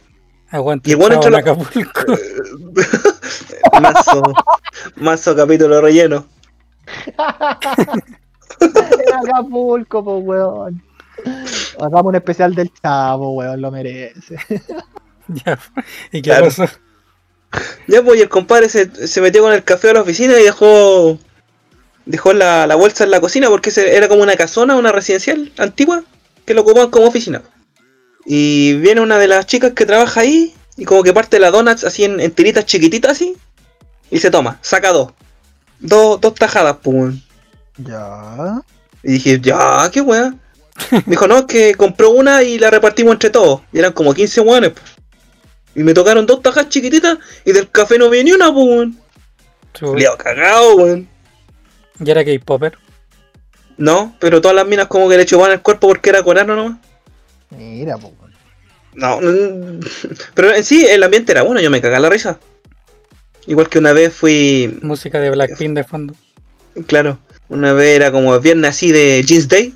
Aguante, 0.49 0.89
Y 0.89 0.93
el 0.93 0.97
bueno 0.99 1.22
en 1.22 1.32
la- 1.32 1.39
Acapulco. 1.39 2.01
mazo. 3.82 4.24
mazo 4.95 5.36
capítulo 5.36 5.82
relleno. 5.82 6.26
Era 6.97 7.59
Acapulco, 9.24 10.03
pues, 10.03 10.24
weón. 10.26 10.82
Hagamos 11.80 12.05
un 12.05 12.16
especial 12.16 12.55
del 12.55 12.72
chavo, 12.82 13.32
weón, 13.34 13.61
lo 13.61 13.70
merece. 13.72 14.38
ya. 15.28 15.59
¿Y 16.11 16.22
qué 16.22 16.30
Claro. 16.30 16.45
pasó? 16.45 16.66
Ya, 17.88 18.01
pues, 18.01 18.18
y 18.20 18.22
el 18.24 18.30
compadre 18.30 18.70
se, 18.70 19.07
se 19.07 19.22
metió 19.22 19.43
con 19.43 19.53
el 19.53 19.64
café 19.64 19.89
a 19.89 19.93
la 19.95 20.01
oficina 20.01 20.39
y 20.39 20.43
dejó. 20.43 21.20
Dejó 22.05 22.33
la, 22.33 22.67
la 22.67 22.75
bolsa 22.75 23.03
en 23.03 23.11
la 23.11 23.21
cocina 23.21 23.49
porque 23.49 23.71
era 23.75 24.07
como 24.07 24.23
una 24.23 24.35
casona, 24.35 24.75
una 24.75 24.91
residencial 24.91 25.51
antigua, 25.57 26.03
que 26.45 26.53
lo 26.53 26.61
ocupaban 26.61 26.89
como 26.89 27.07
oficina. 27.07 27.41
Y 28.25 28.73
viene 28.75 29.01
una 29.01 29.17
de 29.17 29.27
las 29.27 29.45
chicas 29.45 29.73
que 29.73 29.85
trabaja 29.85 30.21
ahí 30.21 30.53
y 30.77 30.85
como 30.85 31.03
que 31.03 31.13
parte 31.13 31.39
la 31.39 31.51
donuts 31.51 31.83
así 31.83 32.03
en, 32.03 32.19
en 32.19 32.31
tiritas 32.31 32.65
chiquititas 32.65 33.11
así. 33.11 33.35
Y 34.09 34.19
se 34.19 34.31
toma, 34.31 34.59
saca 34.61 34.91
dos. 34.91 35.11
Dos, 35.79 36.19
dos 36.21 36.35
tajadas, 36.35 36.77
pues. 36.81 36.95
weón. 36.95 37.23
Ya. 37.77 38.61
Y 39.03 39.13
dije, 39.13 39.39
ya, 39.41 39.89
qué 39.91 40.01
weá. 40.01 40.33
Me 40.91 41.03
dijo, 41.07 41.27
no, 41.27 41.39
es 41.39 41.45
que 41.45 41.75
compró 41.75 42.11
una 42.11 42.43
y 42.43 42.57
la 42.57 42.69
repartimos 42.69 43.13
entre 43.13 43.29
todos. 43.29 43.61
Y 43.71 43.79
eran 43.79 43.93
como 43.93 44.13
15 44.13 44.41
weones, 44.41 44.71
pues. 44.71 44.85
Y 45.75 45.83
me 45.83 45.93
tocaron 45.93 46.25
dos 46.25 46.41
tajas 46.41 46.69
chiquititas 46.69 47.17
y 47.45 47.51
del 47.51 47.69
café 47.69 47.97
no 47.97 48.09
vi 48.09 48.23
ni 48.23 48.31
una, 48.31 48.53
pues, 48.53 48.65
weón. 48.65 48.99
Liado 49.95 50.17
cagado, 50.17 50.75
weón. 50.75 51.09
¿Y 51.99 52.09
era 52.09 52.23
K-Popper? 52.23 52.77
No, 53.77 54.15
pero 54.19 54.41
todas 54.41 54.55
las 54.55 54.67
minas 54.67 54.87
como 54.87 55.09
que 55.09 55.17
le 55.17 55.25
chupaban 55.25 55.51
el 55.53 55.61
cuerpo 55.61 55.87
porque 55.87 56.09
era 56.09 56.23
coreano 56.23 56.55
nomás. 56.55 56.79
Mira, 57.51 57.97
pues, 57.97 58.13
weón. 58.19 58.33
No, 58.95 59.19
pero 60.35 60.53
en 60.53 60.63
sí 60.63 60.85
el 60.85 61.03
ambiente 61.03 61.31
era 61.31 61.41
bueno, 61.41 61.59
yo 61.61 61.69
me 61.71 61.81
cagaba 61.81 62.01
la 62.01 62.09
risa. 62.09 62.39
Igual 63.47 63.69
que 63.69 63.79
una 63.79 63.93
vez 63.93 64.13
fui, 64.13 64.79
Música 64.81 65.19
de 65.19 65.29
Blackpink 65.29 65.75
de 65.75 65.83
fondo. 65.83 66.13
claro, 66.87 67.19
una 67.49 67.73
vez 67.73 67.95
era 67.95 68.11
como 68.11 68.39
viernes 68.39 68.69
así 68.69 68.91
de 68.91 69.23
Jeans 69.25 69.49
Day. 69.49 69.73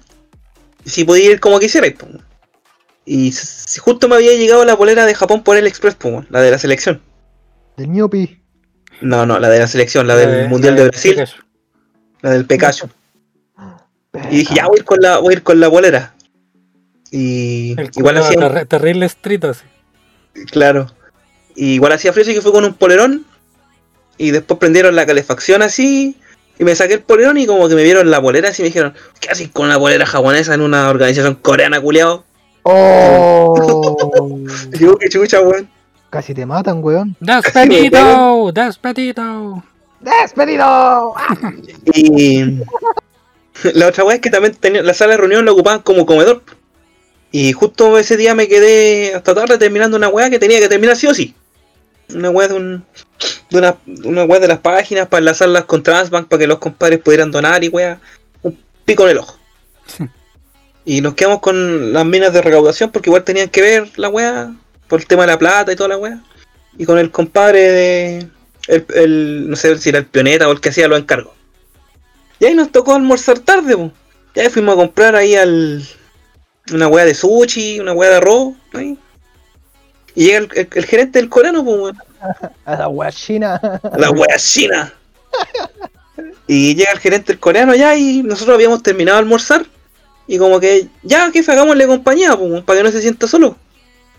Y 0.86 0.90
sí 0.90 1.04
podía 1.04 1.32
ir 1.32 1.40
como 1.40 1.60
quisiera. 1.60 1.88
po. 1.98 2.08
Y 3.06 3.34
justo 3.80 4.08
me 4.08 4.16
había 4.16 4.34
llegado 4.34 4.64
la 4.66 4.78
polera 4.78 5.06
de 5.06 5.16
Japón 5.16 5.44
por 5.44 5.58
el 5.58 5.68
Express, 5.68 5.96
po, 5.96 6.26
la 6.30 6.42
de 6.42 6.52
la 6.52 6.58
selección. 6.58 7.02
Del 7.76 7.90
Ñupi. 7.90 8.42
No, 9.02 9.26
no, 9.26 9.40
la 9.40 9.50
de 9.50 9.60
la 9.60 9.68
selección, 9.68 10.08
la 10.08 10.16
del 10.16 10.50
Mundial 10.50 10.76
la 10.76 10.82
de 10.82 10.88
Brasil, 10.90 11.12
Pikachu. 11.12 11.42
La 12.28 12.34
del 12.34 12.46
Pecacho. 12.46 12.90
Y 14.32 14.38
dije, 14.38 14.56
ya 14.56 14.68
voy 14.68 14.78
a 14.78 14.80
ir 14.80 14.86
con 14.86 15.00
la, 15.00 15.18
voy 15.20 15.34
a 15.34 15.38
ir 15.38 15.44
con 15.44 15.60
la 15.60 15.70
polera. 15.70 16.14
Y 17.12 17.80
El 17.80 17.92
igual 17.96 18.18
hacía 18.18 18.66
terrible 18.66 19.06
street 19.06 19.46
así. 19.46 19.66
Claro. 20.52 20.88
Y 21.56 21.74
igual 21.74 21.94
hacía 21.94 22.12
frío, 22.14 22.24
así 22.24 22.34
que 22.34 22.42
fue 22.42 22.52
con 22.52 22.66
un 22.66 22.74
polerón. 22.74 23.26
Y 24.18 24.32
después 24.32 24.60
prendieron 24.60 24.96
la 24.96 25.06
calefacción 25.06 25.62
así. 25.62 26.18
Y 26.60 26.64
me 26.64 26.76
saqué 26.76 26.96
el 26.96 27.02
polerón 27.02 27.38
y 27.38 27.46
como 27.46 27.70
que 27.70 27.76
me 27.76 27.84
vieron 27.84 28.10
la 28.10 28.22
polera 28.22 28.50
así 28.50 28.62
y 28.62 28.64
me 28.64 28.70
dijeron, 28.70 28.94
¿qué 29.20 29.30
haces 29.30 29.50
con 29.50 29.68
una 29.68 29.78
polera 29.78 30.06
japonesa 30.06 30.56
en 30.56 30.62
una 30.62 30.90
organización 30.90 31.36
coreana, 31.36 31.80
culiao? 31.80 32.24
¡Oh! 32.64 33.54
Y 34.74 34.78
digo, 34.78 34.98
qué 34.98 35.08
chucha, 35.10 35.42
weón. 35.42 35.70
Casi 36.10 36.34
te 36.34 36.46
matan, 36.46 36.84
weón. 36.84 37.16
¡Despedido! 37.20 38.52
¡Despedido! 38.52 39.64
¡Despedido! 40.00 41.16
Y 41.94 42.62
la 43.74 43.88
otra 43.88 44.04
weá 44.04 44.16
es 44.16 44.22
que 44.22 44.30
también 44.30 44.56
tenía, 44.56 44.84
la 44.84 44.94
sala 44.94 45.14
de 45.14 45.18
reunión 45.18 45.46
la 45.46 45.52
ocupaban 45.52 45.82
como 45.82 46.06
comedor. 46.06 46.44
Y 47.32 47.54
justo 47.54 47.98
ese 47.98 48.18
día 48.18 48.36
me 48.36 48.48
quedé 48.48 49.16
hasta 49.16 49.34
tarde 49.34 49.58
terminando 49.58 49.98
una 49.98 50.10
weá 50.10 50.30
que 50.30 50.40
tenía 50.40 50.60
que 50.60 50.70
terminar 50.70 50.96
sí 50.96 51.08
o 51.08 51.14
sí. 51.14 51.36
Una 52.14 52.30
weá 52.30 52.48
de 52.48 52.54
un. 52.54 52.86
De 53.50 53.58
una, 53.58 53.78
una 54.06 54.24
weá 54.24 54.40
de 54.40 54.48
las 54.48 54.60
páginas 54.60 55.08
para 55.08 55.20
enlazarlas 55.20 55.66
con 55.66 55.84
Transbank 55.84 56.28
para 56.28 56.40
que 56.40 56.48
los 56.48 56.60
compadres 56.60 57.00
pudieran 57.00 57.32
donar 57.32 57.64
y 57.64 57.70
weá. 57.70 58.00
Un 58.44 58.58
pico 58.86 59.04
en 59.04 59.10
el 59.12 59.18
ojo. 59.20 59.38
Y 60.90 61.02
nos 61.02 61.16
quedamos 61.16 61.42
con 61.42 61.92
las 61.92 62.06
minas 62.06 62.32
de 62.32 62.42
recaudación 62.42 62.92
porque 62.92 63.10
igual 63.10 63.26
tenían 63.26 63.50
que 63.50 63.62
ver 63.62 63.90
la 63.98 64.08
weá 64.08 64.54
por 64.88 65.02
el 65.02 65.06
tema 65.06 65.24
de 65.24 65.34
la 65.34 65.38
plata 65.38 65.74
y 65.74 65.76
toda 65.76 65.90
la 65.90 65.98
weá. 65.98 66.24
Y 66.78 66.86
con 66.86 66.98
el 66.98 67.12
compadre 67.12 67.60
de. 67.60 68.28
El, 68.68 68.86
el- 68.96 69.50
no 69.50 69.56
sé 69.56 69.78
si 69.78 69.90
era 69.90 70.00
el 70.00 70.06
pioneta 70.06 70.48
o 70.48 70.52
el 70.52 70.60
que 70.62 70.70
hacía 70.70 70.88
los 70.88 71.00
encargos. 71.00 71.34
Y 72.40 72.46
ahí 72.46 72.54
nos 72.54 72.72
tocó 72.72 72.94
almorzar 72.96 73.40
tarde, 73.40 73.76
po. 73.76 73.92
Y 74.36 74.40
ahí 74.42 74.50
fuimos 74.50 74.74
a 74.74 74.78
comprar 74.78 75.16
ahí 75.16 75.36
al. 75.36 75.84
Una 76.74 76.88
weá 76.88 77.06
de 77.06 77.14
sushi, 77.16 77.80
una 77.80 77.94
weá 77.94 78.10
de 78.12 78.16
arroz. 78.18 78.54
ahí. 78.74 78.98
Y 80.16 80.26
llega 80.26 80.38
el, 80.40 80.50
el- 80.56 80.70
el 80.74 80.86
gerente 80.86 81.20
del 81.20 81.30
coreano, 81.30 81.64
pues. 81.64 81.96
A 82.66 82.76
la 82.76 82.88
wea 82.88 83.12
china. 83.12 83.60
La 83.98 84.10
wea 84.12 84.38
china. 84.38 84.94
Y 86.48 86.76
llega 86.76 86.94
el 86.94 87.00
gerente 87.00 87.34
del 87.34 87.40
coreano 87.40 87.76
ya 87.76 87.96
y 87.98 88.24
nosotros 88.24 88.56
habíamos 88.56 88.82
terminado 88.82 89.18
de 89.18 89.24
almorzar. 89.24 89.66
Y 90.28 90.38
como 90.38 90.60
que, 90.62 90.88
ya, 91.04 91.30
jefe, 91.32 91.52
hagámosle 91.52 91.86
compañía, 91.88 92.36
pues, 92.38 92.64
para 92.64 92.80
que 92.80 92.84
no 92.84 92.92
se 92.92 93.02
sienta 93.02 93.28
solo. 93.28 93.58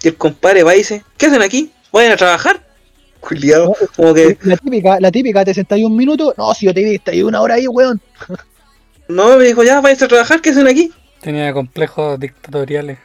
Y 0.03 0.09
el 0.09 0.17
compadre 0.17 0.63
va 0.63 0.75
y 0.75 0.79
dice, 0.79 1.03
¿qué 1.17 1.27
hacen 1.27 1.41
aquí? 1.43 1.73
¿Vayan 1.91 2.13
a 2.13 2.17
trabajar? 2.17 2.67
Culiado, 3.21 3.75
como 3.97 4.15
que, 4.15 4.39
La 4.43 4.57
típica, 4.57 5.01
la 5.01 5.11
típica, 5.11 5.45
te 5.45 5.55
sentáis 5.55 5.85
un 5.85 5.97
minuto. 5.97 6.35
No, 6.37 6.55
si 6.55 6.67
yo 6.67 6.75
te 6.75 6.85
vi, 6.85 7.01
ahí 7.07 7.23
una 7.23 7.41
hora 7.41 7.55
ahí, 7.55 7.67
weón. 7.67 8.01
no, 9.09 9.37
me 9.37 9.45
dijo, 9.45 9.63
ya, 9.63 9.81
vayan 9.81 10.05
a 10.05 10.09
trabajar, 10.09 10.41
¿qué 10.41 10.51
hacen 10.51 10.69
aquí? 10.69 10.93
Tenía 11.21 11.53
complejos 11.53 12.19
dictatoriales. 12.21 12.99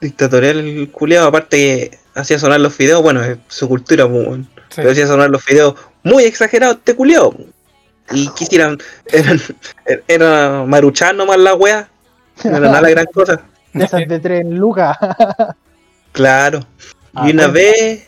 Dictatorial 0.00 0.58
el 0.58 0.90
culiado, 0.90 1.28
aparte 1.28 1.56
que 1.56 1.98
hacía 2.14 2.38
sonar 2.38 2.60
los 2.60 2.74
fideos, 2.74 3.02
bueno, 3.02 3.22
es 3.24 3.38
su 3.48 3.68
cultura, 3.68 4.08
pues, 4.08 4.26
weón. 4.26 4.48
Sí. 4.68 4.76
pero 4.76 4.90
hacía 4.90 5.06
sonar 5.06 5.30
los 5.30 5.42
fideos 5.42 5.74
muy 6.02 6.24
exagerados 6.24 6.76
este 6.76 6.94
culiado. 6.94 7.34
Y 8.10 8.28
quisieran, 8.30 8.78
eran, 9.06 9.40
era 10.06 10.64
maruchan 10.66 11.16
nomás 11.16 11.38
la 11.38 11.54
wea, 11.54 11.88
no 12.44 12.50
era 12.50 12.60
nada 12.60 12.80
la 12.82 12.90
gran 12.90 13.06
cosa. 13.06 13.42
De 13.72 13.84
esas 13.84 14.08
de 14.08 14.18
tres 14.18 14.46
lucas. 14.46 14.96
Claro. 16.12 16.66
Ah, 17.14 17.28
y 17.28 17.32
una 17.32 17.48
bueno. 17.48 17.52
vez, 17.52 18.07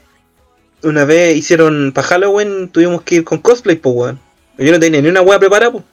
una 0.83 1.05
vez 1.05 1.37
hicieron 1.37 1.93
para 1.93 2.07
Halloween, 2.09 2.69
tuvimos 2.69 3.03
que 3.03 3.17
ir 3.17 3.25
con 3.25 3.39
cosplay, 3.39 3.77
pues 3.77 3.95
weón. 3.95 4.21
Yo 4.59 4.73
no 4.73 4.81
tenía 4.81 5.01
ni 5.01 5.09
una 5.09 5.23
wea 5.23 5.39
preparada, 5.39 5.73
pues. 5.73 5.85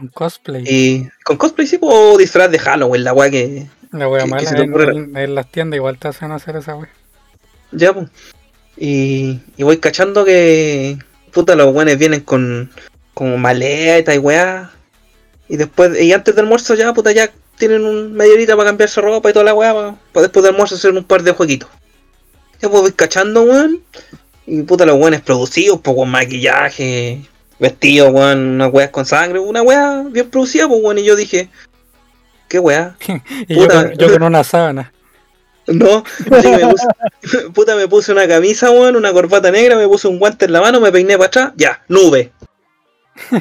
Un 0.00 0.08
cosplay. 0.08 0.64
Y 0.66 1.08
con 1.24 1.36
cosplay 1.38 1.66
sí, 1.66 1.78
pues, 1.78 1.92
o 1.94 2.18
disfraz 2.18 2.50
de 2.50 2.58
Halloween, 2.58 3.04
la 3.04 3.12
wea 3.14 3.30
que. 3.30 3.66
la 3.92 4.08
wea 4.08 4.24
¿qué- 4.24 4.28
qué 4.28 4.34
mala. 4.34 4.48
se 4.50 4.54
te 4.56 4.62
En, 4.62 5.16
en- 5.16 5.34
las 5.34 5.50
tiendas 5.50 5.76
igual 5.76 5.98
te 5.98 6.08
hacen 6.08 6.32
hacer 6.32 6.56
esa 6.56 6.76
wea. 6.76 6.90
Ya, 7.72 7.92
pues. 7.94 8.08
Y, 8.76 9.40
y 9.56 9.62
voy 9.62 9.78
cachando 9.78 10.24
que. 10.24 10.98
Puta, 11.32 11.54
los 11.54 11.74
weones 11.74 11.98
vienen 11.98 12.20
con. 12.20 12.70
Como 13.14 13.38
maleta 13.38 14.14
y 14.14 14.18
weá. 14.18 14.70
Y 15.48 15.56
después, 15.56 15.98
y 15.98 16.12
antes 16.12 16.34
del 16.34 16.44
almuerzo 16.44 16.74
ya, 16.74 16.92
puta, 16.92 17.12
ya 17.12 17.30
tienen 17.56 17.84
un 17.86 18.12
media 18.12 18.34
horita 18.34 18.56
para 18.56 18.68
cambiarse 18.68 19.00
ropa 19.00 19.30
y 19.30 19.32
toda 19.32 19.44
la 19.46 19.54
weá, 19.54 19.72
para, 20.12 20.22
después 20.24 20.42
del 20.44 20.52
almuerzo 20.52 20.74
hacer 20.74 20.90
un 20.92 21.04
par 21.04 21.22
de 21.22 21.30
jueguitos. 21.32 21.70
Ya 22.60 22.68
pues 22.70 22.82
voy 22.82 22.92
cachando, 22.92 23.42
weón. 23.42 23.82
Y 24.46 24.62
puta, 24.62 24.86
los 24.86 24.96
weones 24.96 25.20
producidos, 25.22 25.80
pues 25.82 25.96
con 25.96 26.08
maquillaje, 26.08 27.20
vestidos, 27.58 28.12
weón, 28.12 28.38
unas 28.54 28.72
weas 28.72 28.90
con 28.90 29.04
sangre, 29.04 29.38
una 29.38 29.62
wea 29.62 30.04
bien 30.08 30.30
producida, 30.30 30.68
pues 30.68 30.80
weón. 30.82 30.98
Y 30.98 31.04
yo 31.04 31.16
dije, 31.16 31.48
¿qué 32.48 32.58
wea? 32.58 32.96
Y 33.48 33.54
yo 33.54 33.62
Puta. 33.62 33.88
con, 33.88 33.98
yo 33.98 34.12
con 34.12 34.22
una 34.22 34.44
sábana. 34.44 34.92
No, 35.66 36.04
sí, 36.18 36.48
me 36.48 36.68
puse, 36.68 36.86
puta, 37.54 37.74
me 37.74 37.88
puse 37.88 38.12
una 38.12 38.28
camisa, 38.28 38.70
weón, 38.70 38.94
una 38.94 39.12
corbata 39.12 39.50
negra, 39.50 39.76
me 39.76 39.88
puse 39.88 40.06
un 40.06 40.18
guante 40.18 40.44
en 40.44 40.52
la 40.52 40.60
mano, 40.60 40.80
me 40.80 40.92
peiné 40.92 41.16
para 41.16 41.26
atrás, 41.26 41.52
ya, 41.56 41.82
nube. 41.88 42.32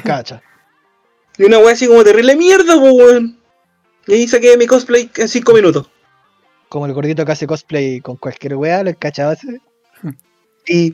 Cacha. 0.04 0.42
Y 1.38 1.44
una 1.44 1.60
wea 1.60 1.74
así 1.74 1.86
como 1.88 2.04
terrible 2.04 2.36
mierda, 2.36 2.80
pues 2.80 2.94
weón. 2.94 3.38
Y 4.08 4.14
ahí 4.14 4.28
saqué 4.28 4.58
mi 4.58 4.66
cosplay 4.66 5.10
en 5.16 5.28
5 5.28 5.54
minutos. 5.54 5.88
Como 6.76 6.88
el 6.88 6.92
gordito 6.94 7.24
que 7.24 7.32
hace 7.32 7.48
cosplay 7.48 8.02
con 8.02 8.18
cualquier 8.18 8.56
wea, 8.58 8.84
lo 8.84 8.94
cachaba 9.00 9.32
ese. 9.32 9.62
Y 10.68 10.94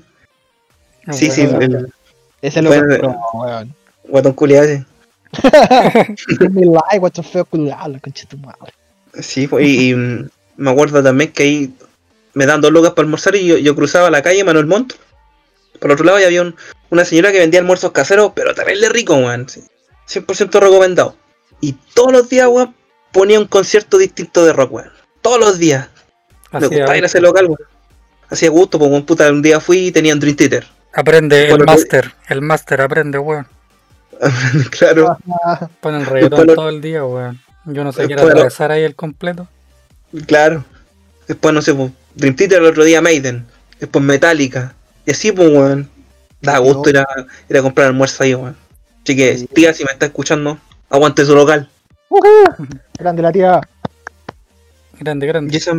sí, 1.11 1.31
sí, 1.31 1.47
Bueno, 1.47 1.79
el 1.79 1.93
Ese 2.39 2.61
lo 2.61 2.69
Bueno, 2.69 2.85
compró, 2.99 3.19
weón. 3.33 3.75
guatón 4.03 4.33
culiado 4.33 4.65
ese. 4.65 4.85
Mi 6.51 6.65
like, 6.65 6.99
what 6.99 7.13
the 7.13 7.23
fuck, 7.23 7.49
culiao, 7.49 7.87
la 7.87 7.99
concha 7.99 8.25
de 8.25 8.27
tu 8.27 8.37
madre. 8.37 8.71
Sí, 9.19 9.47
pues, 9.47 9.65
y, 9.65 9.89
y, 9.89 9.95
mm, 9.95 10.29
me 10.57 10.69
acuerdo 10.69 11.01
también 11.01 11.31
que 11.31 11.41
ahí 11.41 11.73
me 12.35 12.45
dan 12.45 12.61
dos 12.61 12.71
lucas 12.71 12.91
para 12.91 13.05
almorzar 13.07 13.33
y 13.35 13.47
yo, 13.47 13.57
yo 13.57 13.75
cruzaba 13.75 14.11
la 14.11 14.21
calle 14.21 14.43
Manuel 14.43 14.67
Montt. 14.67 14.93
Por 15.79 15.89
otro 15.91 16.05
lado 16.05 16.19
ya 16.19 16.27
había 16.27 16.43
un- 16.43 16.55
una 16.91 17.05
señora 17.05 17.31
que 17.31 17.39
vendía 17.39 17.59
almuerzos 17.59 17.91
caseros, 17.91 18.33
pero 18.35 18.53
terrible 18.53 18.87
rico, 18.89 19.15
weón. 19.15 19.49
sí. 19.49 19.63
100% 20.07 20.59
recomendado. 20.59 21.15
Y 21.59 21.73
todos 21.95 22.11
los 22.11 22.29
días, 22.29 22.47
weón, 22.49 22.75
ponía 23.11 23.39
un 23.39 23.47
concierto 23.47 23.97
distinto 23.97 24.45
de 24.45 24.53
rock, 24.53 24.73
weón. 24.73 25.00
Todos 25.21 25.39
los 25.39 25.57
días. 25.59 25.87
Me 26.51 26.57
así 26.59 26.67
gustaba 26.67 26.97
ir 26.97 27.03
a 27.03 27.05
es. 27.05 27.11
ese 27.11 27.21
local, 27.21 27.45
weón. 27.45 27.59
Hacía 28.29 28.49
gusto, 28.49 28.79
pues, 28.79 28.89
weón, 28.91 29.05
puta, 29.05 29.29
un 29.29 29.41
día 29.41 29.59
fui 29.59 29.87
y 29.87 29.91
tenían 29.91 30.19
Dream 30.19 30.35
Theater. 30.35 30.65
Aprende 30.93 31.49
el 31.49 31.57
que- 31.57 31.63
máster. 31.63 32.13
El 32.27 32.41
máster 32.41 32.81
aprende, 32.81 33.17
weón. 33.17 33.47
claro, 34.71 35.17
Pon 35.79 35.95
el 35.95 35.99
Después 36.01 36.09
reggaetón 36.09 36.47
lo- 36.47 36.55
todo 36.55 36.69
el 36.69 36.81
día, 36.81 37.03
weón. 37.05 37.39
Yo 37.65 37.83
no 37.83 37.91
sé 37.91 38.05
quiero 38.07 38.23
lo- 38.23 38.29
atravesar 38.29 38.71
ahí 38.71 38.83
el 38.83 38.95
completo. 38.95 39.47
claro. 40.27 40.63
Después, 41.27 41.53
no 41.53 41.61
sé, 41.61 41.73
pues, 41.73 41.91
Dream 42.15 42.35
Theater 42.35 42.59
el 42.59 42.65
otro 42.67 42.83
día 42.83 43.01
Maiden. 43.01 43.45
Después 43.79 44.03
Metallica. 44.03 44.73
Y 45.05 45.11
así, 45.11 45.31
pues, 45.31 45.49
weón. 45.49 45.89
Da 46.41 46.57
gusto 46.57 46.89
ir 46.89 46.97
a, 46.97 47.05
ir 47.49 47.57
a 47.57 47.61
comprar 47.61 47.87
almuerzo 47.87 48.23
ahí, 48.23 48.33
weón. 48.33 48.57
Así 49.03 49.15
que, 49.15 49.47
tía, 49.53 49.73
si 49.73 49.83
me 49.85 49.91
está 49.91 50.07
escuchando, 50.07 50.59
aguante 50.89 51.23
su 51.25 51.35
local. 51.35 51.69
ujú, 52.09 52.67
Grande 52.99 53.21
la 53.21 53.31
tía. 53.31 53.61
Grande, 55.01 55.25
Y 55.25 55.29
grande. 55.29 55.57
esa, 55.57 55.71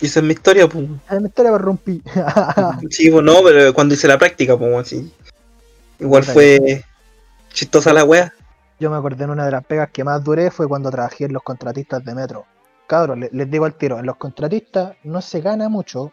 y 0.00 0.06
esa 0.06 0.20
es 0.20 0.24
mi 0.24 0.32
historia, 0.32 0.68
pues. 0.68 0.86
Ay, 1.08 1.18
mi 1.20 1.26
historia 1.26 1.52
me 1.52 1.58
rompí. 1.58 2.00
Sí, 2.90 3.10
pues 3.10 3.24
no, 3.24 3.42
pero 3.44 3.74
cuando 3.74 3.94
hice 3.94 4.06
la 4.08 4.16
práctica, 4.18 4.56
pues, 4.56 4.70
weón, 4.70 4.84
sí. 4.84 5.12
Igual 5.98 6.22
fue 6.24 6.84
chistosa 7.52 7.92
la 7.92 8.04
wea. 8.04 8.32
Yo 8.78 8.90
me 8.90 8.96
acordé 8.96 9.24
en 9.24 9.30
una 9.30 9.44
de 9.44 9.50
las 9.50 9.64
pegas 9.64 9.90
que 9.92 10.04
más 10.04 10.22
duré 10.24 10.50
fue 10.50 10.66
cuando 10.68 10.90
trabajé 10.90 11.24
en 11.26 11.32
los 11.34 11.42
contratistas 11.42 12.02
de 12.04 12.14
metro. 12.14 12.46
Cabros, 12.86 13.18
le- 13.18 13.28
les 13.32 13.50
digo 13.50 13.64
al 13.66 13.74
tiro, 13.74 13.98
en 13.98 14.06
los 14.06 14.16
contratistas 14.16 14.94
no 15.04 15.20
se 15.20 15.40
gana 15.42 15.68
mucho, 15.68 16.12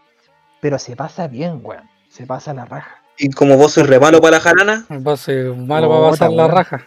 pero 0.60 0.78
se 0.80 0.95
pasa 0.95 1.28
bien, 1.28 1.62
weón. 1.64 1.84
Se 2.10 2.26
pasa 2.26 2.53
la 2.53 2.66
raja. 2.66 3.01
Y 3.20 3.30
como 3.30 3.55
vos 3.55 3.74
sois 3.74 3.88
re 3.88 3.99
malo 3.99 4.20
para 4.20 4.38
la 4.38 4.41
jarana, 4.41 4.86
Vos 4.89 5.22
sois 5.22 5.55
malo 5.55 5.88
para 5.89 6.10
pasar 6.10 6.32
la 6.32 6.47
raja. 6.47 6.86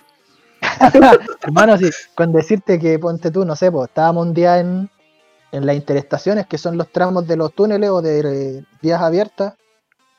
Hermano, 1.43 1.79
sí, 1.79 1.89
con 2.15 2.33
decirte 2.33 2.79
que 2.79 2.99
ponte 2.99 3.31
tú, 3.31 3.45
no 3.45 3.57
sé, 3.57 3.71
pues 3.73 3.89
estábamos 3.89 4.27
un 4.27 4.35
día 4.35 4.59
en, 4.59 4.91
en 5.53 5.67
las 5.67 5.75
interestaciones, 5.77 6.47
que 6.47 6.59
son 6.59 6.77
los 6.77 6.89
tramos 6.89 7.27
de 7.27 7.37
los 7.37 7.53
túneles 7.53 7.91
o 7.91 8.01
de 8.03 8.21
eh, 8.59 8.65
vías 8.83 9.01
abiertas, 9.03 9.55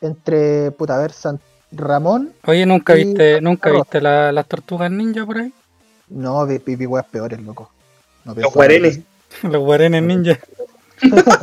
entre, 0.01 0.71
puta, 0.71 0.95
a 0.95 0.99
ver, 0.99 1.11
San 1.13 1.39
Ramón. 1.71 2.33
Oye, 2.45 2.65
¿nunca 2.65 2.97
Y 2.97 3.05
viste, 3.05 3.39
nunca 3.41 3.71
viste 3.71 4.01
la- 4.01 4.31
las 4.31 4.45
tortugas 4.47 4.91
ninja 4.91 5.25
por 5.25 5.37
ahí? 5.37 5.53
No, 6.09 6.45
vi, 6.45 6.57
vi, 6.57 6.75
vi 6.75 6.85
weas 6.85 7.05
peores, 7.05 7.39
loco. 7.41 7.71
No 8.25 8.33
los 8.35 8.53
guarenes. 8.53 8.97
en 8.97 9.05
Los 9.51 9.61
guarenes 9.63 10.03
ninja. 10.03 10.37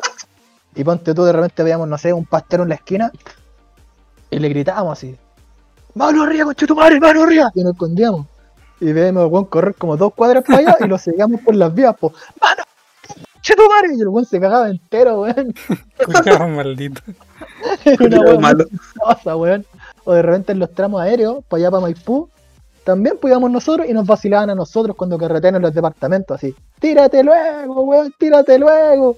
Y 0.75 0.85
ponte 0.85 1.13
tú, 1.13 1.25
de 1.25 1.33
repente 1.33 1.63
veíamos, 1.65 1.89
no 1.89 1.99
sé, 1.99 2.13
un 2.13 2.25
pastero 2.25 2.63
en 2.63 2.69
la 2.69 2.77
esquina 2.77 3.11
y 4.31 4.39
le 4.39 4.49
gritábamos 4.49 4.93
así: 4.99 5.17
¡Mano 5.95 6.23
arriba, 6.23 6.45
conchetumare, 6.45 7.01
mano 7.01 7.25
arriba! 7.25 7.51
Y 7.55 7.65
nos 7.65 7.73
escondíamos. 7.73 8.27
Y 8.81 8.93
veíamos 8.93 9.29
weón 9.29 9.47
correr 9.47 9.75
como 9.75 9.97
dos 9.97 10.15
cuadras 10.15 10.45
para 10.45 10.59
allá 10.59 10.77
y 10.81 10.87
lo 10.87 10.97
seguíamos 10.99 11.41
por 11.41 11.57
las 11.57 11.75
vías, 11.75 11.97
pues, 11.99 12.13
¡Mano! 12.41 12.63
¡Conchetumare! 13.39 13.95
Y 13.97 14.01
el 14.01 14.09
weón 14.09 14.27
se 14.27 14.41
cagaba 14.41 14.69
entero, 14.71 15.23
weón. 15.23 15.55
Cuidado, 16.05 16.49
maldito. 16.49 17.01
Era 17.85 17.97
una 18.07 18.21
weón 18.21 18.41
malo. 18.41 18.65
weón. 19.37 19.65
O 20.05 20.13
de 20.13 20.23
repente 20.23 20.53
en 20.53 20.59
los 20.59 20.73
tramos 20.75 21.01
aéreos, 21.01 21.45
para 21.49 21.61
allá 21.61 21.71
para 21.71 21.81
Maipú, 21.83 22.29
también 22.85 23.19
podíamos 23.21 23.51
nosotros 23.51 23.87
y 23.89 23.93
nos 23.93 24.07
vacilaban 24.07 24.49
a 24.51 24.55
nosotros 24.55 24.97
cuando 24.97 25.19
carretean 25.19 25.57
en 25.57 25.63
los 25.63 25.75
departamentos, 25.75 26.35
así: 26.37 26.55
¡Tírate 26.81 27.23
luego, 27.23 27.83
weón! 27.83 28.13
¡Tírate 28.19 28.59
luego! 28.59 29.17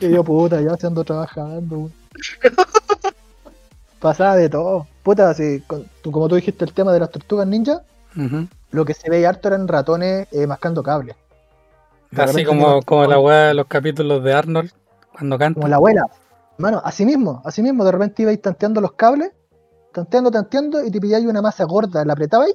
Y 0.00 0.10
yo, 0.10 0.24
puta, 0.24 0.60
ya 0.60 0.76
se 0.76 0.86
ando 0.88 1.04
trabajando, 1.04 1.76
weón. 1.78 1.92
Pasaba 4.00 4.36
de 4.36 4.48
todo. 4.48 4.86
Puta, 5.02 5.30
así, 5.30 5.60
con- 5.66 5.86
tú- 6.02 6.10
como 6.10 6.28
tú 6.28 6.34
dijiste 6.36 6.64
el 6.64 6.72
tema 6.72 6.92
de 6.92 7.00
las 7.00 7.10
tortugas 7.10 7.46
ninja, 7.46 7.82
lo 8.72 8.84
que 8.84 8.94
se 8.94 9.08
veía 9.08 9.28
harto 9.28 9.48
eran 9.48 9.68
ratones 9.68 10.26
eh, 10.32 10.46
mascando 10.46 10.82
cables. 10.82 11.14
Así 12.16 12.44
como, 12.44 12.82
como 12.82 13.06
la 13.06 13.18
weá 13.18 13.48
de 13.48 13.54
los 13.54 13.66
capítulos 13.66 14.22
de 14.22 14.32
Arnold 14.32 14.70
cuando 15.12 15.38
canta. 15.38 15.60
Como 15.60 15.68
la 15.68 15.76
abuela. 15.76 16.06
Mano, 16.58 16.80
así 16.84 17.06
mismo, 17.06 17.42
así 17.44 17.62
mismo, 17.62 17.84
de 17.84 17.92
repente 17.92 18.22
ibais 18.22 18.40
tanteando 18.40 18.80
los 18.80 18.92
cables, 18.92 19.32
tanteando, 19.92 20.30
tanteando, 20.30 20.84
y 20.84 20.90
te 20.90 21.00
pilláis 21.00 21.24
una 21.24 21.42
masa 21.42 21.64
gorda, 21.64 22.04
la 22.04 22.12
apretabais 22.12 22.54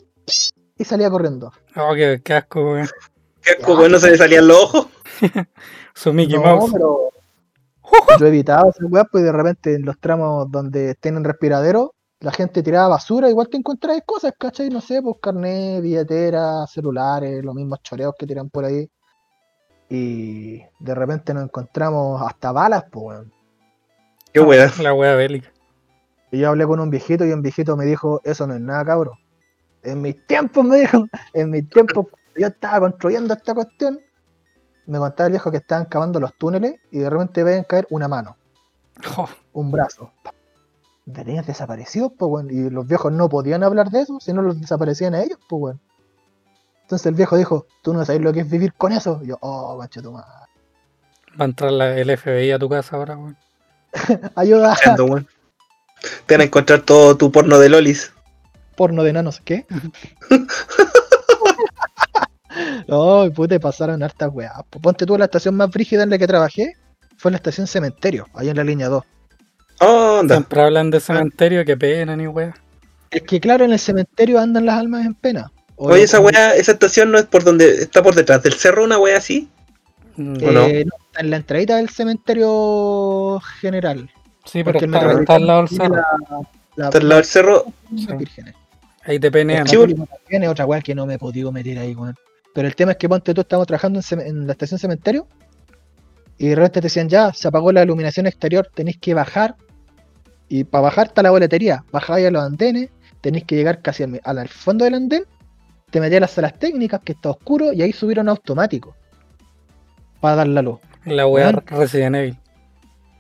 y 0.78 0.84
salía 0.84 1.10
corriendo. 1.10 1.52
Oh, 1.76 1.94
qué, 1.96 2.22
qué 2.24 2.34
asco, 2.36 2.62
weón. 2.62 2.88
Que 3.42 3.54
asco, 3.54 3.76
weón, 3.76 3.92
no 3.92 4.00
se 4.00 4.12
le 4.12 4.18
salían 4.18 4.48
los 4.48 4.64
ojos. 4.64 4.88
Su 5.96 6.14
Mickey 6.14 6.36
no, 6.36 6.44
Mouse. 6.44 6.72
pero 6.72 7.10
yo 8.20 8.26
evitaba 8.28 8.70
esas 8.70 8.92
weas, 8.92 9.08
pues 9.12 9.24
de 9.24 9.32
repente 9.32 9.76
en 9.76 9.86
los 9.86 10.00
tramos 10.00 10.50
donde 10.52 10.96
tienen 10.96 11.24
respiradero, 11.24 11.96
la 12.20 12.32
gente 12.32 12.64
tiraba 12.64 12.88
basura, 12.90 13.30
igual 13.30 13.48
te 13.50 13.58
encontráis 13.58 14.04
cosas, 14.06 14.34
¿cachai? 14.38 14.70
No 14.70 14.82
sé, 14.82 15.02
pues 15.02 15.18
carnet, 15.22 15.82
billetera, 15.82 16.66
celulares, 16.68 17.44
los 17.44 17.54
mismos 17.56 17.80
choreos 17.84 18.14
que 18.18 18.26
tiran 18.26 18.50
por 18.50 18.66
ahí. 18.66 18.88
Y 19.90 20.64
de 20.80 20.96
repente 20.96 21.34
nos 21.34 21.44
encontramos 21.44 22.22
hasta 22.22 22.52
balas, 22.52 22.86
pues 22.92 23.06
weón. 23.06 23.34
Qué 24.34 24.40
weón. 24.40 24.72
La 24.82 24.94
weá 24.94 25.16
bélica. 25.16 25.52
Y 26.32 26.40
yo 26.40 26.50
hablé 26.50 26.66
con 26.66 26.80
un 26.80 26.90
viejito 26.90 27.26
y 27.26 27.32
un 27.32 27.42
viejito 27.42 27.78
me 27.78 27.86
dijo, 27.86 28.22
eso 28.24 28.46
no 28.48 28.54
es 28.54 28.62
nada, 28.62 28.84
cabrón. 28.84 29.18
En 29.84 30.02
mis 30.02 30.26
tiempos, 30.28 30.66
me 30.66 30.78
dijo, 30.78 31.06
en 31.34 31.52
mis 31.52 31.70
tiempos, 31.70 32.08
yo 32.36 32.48
estaba 32.48 32.82
construyendo 32.82 33.34
esta 33.34 33.54
cuestión. 33.54 34.00
Me 34.86 34.98
contaba 34.98 35.28
el 35.28 35.32
viejo 35.32 35.52
que 35.52 35.58
estaban 35.58 35.86
cavando 35.86 36.20
los 36.20 36.34
túneles 36.36 36.76
y 36.92 37.00
de 37.00 37.10
repente 37.10 37.44
ven 37.44 37.64
caer 37.64 37.88
una 37.90 38.08
mano, 38.08 38.38
Oh, 39.18 39.30
un 39.54 39.72
brazo. 39.72 40.12
Venían 41.06 41.46
desaparecidos, 41.46 42.12
pues, 42.18 42.30
weón. 42.30 42.50
Y 42.50 42.70
los 42.70 42.88
viejos 42.88 43.12
no 43.12 43.30
podían 43.30 43.64
hablar 43.64 43.90
de 43.90 44.02
eso, 44.02 44.20
si 44.20 44.34
no 44.34 44.42
los 44.42 44.60
desaparecían 44.60 45.16
a 45.16 45.22
ellos, 45.22 45.40
pues, 45.48 45.62
weón. 45.62 45.82
Entonces 46.88 47.06
el 47.08 47.16
viejo 47.16 47.36
dijo, 47.36 47.66
tú 47.82 47.94
no 47.94 48.06
sabes 48.06 48.22
lo 48.22 48.32
que 48.32 48.40
es 48.40 48.50
vivir 48.50 48.72
con 48.74 48.94
eso. 48.94 49.20
Y 49.22 49.28
yo, 49.28 49.38
oh, 49.42 49.76
manche 49.78 50.02
tu 50.02 50.14
madre. 50.14 50.26
va 51.38 51.44
a 51.44 51.46
entrar 51.46 51.70
la- 51.72 51.98
el 51.98 52.10
FBI 52.18 52.52
a 52.52 52.60
tu 52.60 52.70
casa 52.70 52.96
ahora, 52.96 53.18
weón. 53.18 53.38
Ayuda. 54.36 54.74
Te 56.26 56.36
van 56.36 56.42
a 56.42 56.44
encontrar 56.46 56.82
todo 56.82 57.18
tu 57.18 57.30
porno 57.30 57.60
de 57.60 57.68
lolis. 57.70 58.14
porno 58.78 59.04
de 59.04 59.12
nanos, 59.14 59.42
¿qué? 59.44 59.66
No, 62.88 63.30
puta, 63.36 63.60
pasaron 63.60 64.02
hartas 64.02 64.30
weas. 64.34 64.52
po. 64.70 64.80
Ponte 64.80 65.06
tú 65.06 65.18
la 65.18 65.26
estación 65.26 65.56
más 65.56 65.70
brígida 65.70 66.04
en 66.04 66.10
la 66.10 66.18
que 66.18 66.26
trabajé, 66.26 66.74
fue 67.18 67.30
la 67.32 67.38
estación 67.38 67.68
Cementerio, 67.68 68.28
ahí 68.34 68.50
en 68.50 68.56
la 68.56 68.64
línea 68.64 68.88
2. 68.88 69.04
Oh, 69.82 70.18
anda. 70.22 70.36
Siempre 70.36 70.62
hablan 70.62 70.90
de 70.90 71.00
cementerio, 71.00 71.64
qué 71.66 71.78
pena, 71.78 72.16
ni 72.16 72.26
weá. 72.28 72.56
Es 73.12 73.22
que 73.24 73.40
claro, 73.40 73.66
en 73.66 73.74
el 73.74 73.80
cementerio 73.80 74.40
andan 74.40 74.66
las 74.66 74.80
almas 74.80 75.06
en 75.06 75.14
pena. 75.14 75.52
Oye, 75.78 76.04
esa 76.04 76.20
weá, 76.20 76.56
esa 76.56 76.72
estación 76.74 77.12
no 77.12 77.18
es 77.20 77.26
por 77.26 77.44
donde 77.44 77.84
está 77.84 78.02
por 78.04 78.16
detrás 78.16 78.42
del 78.44 78.54
cerro, 78.54 78.84
una 78.84 78.98
weá 78.98 79.18
así. 79.18 79.48
Mm, 80.16 80.44
¿o 80.44 80.52
no? 80.52 80.66
eh, 80.66 80.84
no, 80.86 80.92
está 81.06 81.22
en 81.22 81.30
la 81.30 81.36
entradita 81.38 81.78
del 81.78 81.90
cementerio 81.90 83.40
general. 83.60 84.10
Sí, 84.46 84.64
pero 84.64 84.80
está, 84.80 85.12
está 85.20 85.36
al 85.36 85.46
lado 85.48 85.60
del 85.62 85.70
tiene 85.70 85.84
cerro. 85.86 85.96
la- 85.96 86.48
la- 86.76 86.86
Está 86.86 86.98
al 87.00 87.10
lado 87.10 87.16
del 87.22 87.26
cerro. 87.26 87.66
Sí. 87.96 88.08
Ahí 89.04 89.20
te 89.20 89.32
penean. 89.32 89.66
Es 89.68 90.48
otra 90.50 90.66
weá 90.66 90.82
que 90.82 90.94
no 90.96 91.06
me 91.06 91.16
he 91.16 91.20
podido 91.20 91.52
meter 91.52 91.78
ahí, 91.80 91.94
weón. 91.96 92.16
Pero 92.54 92.68
el 92.68 92.76
tema 92.76 92.92
es 92.94 92.98
que 92.98 93.08
ponte 93.08 93.34
tú, 93.34 93.42
estamos 93.42 93.68
trabajando 93.68 94.00
en, 94.12 94.20
en 94.22 94.48
la 94.48 94.54
estación 94.54 94.80
cementerio 94.80 95.28
y 96.40 96.48
de 96.50 96.56
repente 96.56 96.82
te 96.82 96.86
decían 96.88 97.08
ya, 97.08 97.32
se 97.34 97.48
apagó 97.48 97.72
la 97.72 97.84
iluminación 97.84 98.26
exterior, 98.26 98.68
tenéis 98.74 98.98
que 98.98 99.14
bajar 99.14 99.56
y 100.50 100.64
para 100.64 100.82
bajar 100.84 101.08
está 101.08 101.22
la 101.22 101.30
boletería, 101.32 101.84
bajáis 101.92 102.28
a 102.28 102.32
los 102.32 102.44
andenes, 102.44 102.90
tenéis 103.22 103.46
que 103.46 103.56
llegar 103.56 103.82
casi 103.82 104.04
al, 104.04 104.20
al- 104.24 104.40
al 104.40 104.48
fondo 104.50 104.86
del 104.86 104.96
andén, 104.96 105.24
te 105.90 106.02
metías 106.02 106.18
a 106.18 106.22
las 106.22 106.32
salas 106.32 106.60
técnicas 106.60 107.02
que 107.02 107.14
está 107.14 107.30
oscuro 107.30 107.72
y 107.72 107.82
ahí 107.82 107.94
subieron 107.94 108.28
automático 108.28 108.96
para 110.20 110.36
dar 110.36 110.48
la 110.48 110.62
luz. 110.62 110.80
La 111.06 111.28
weá. 111.28 111.52
Resident 111.52 112.16
Evil. 112.16 112.38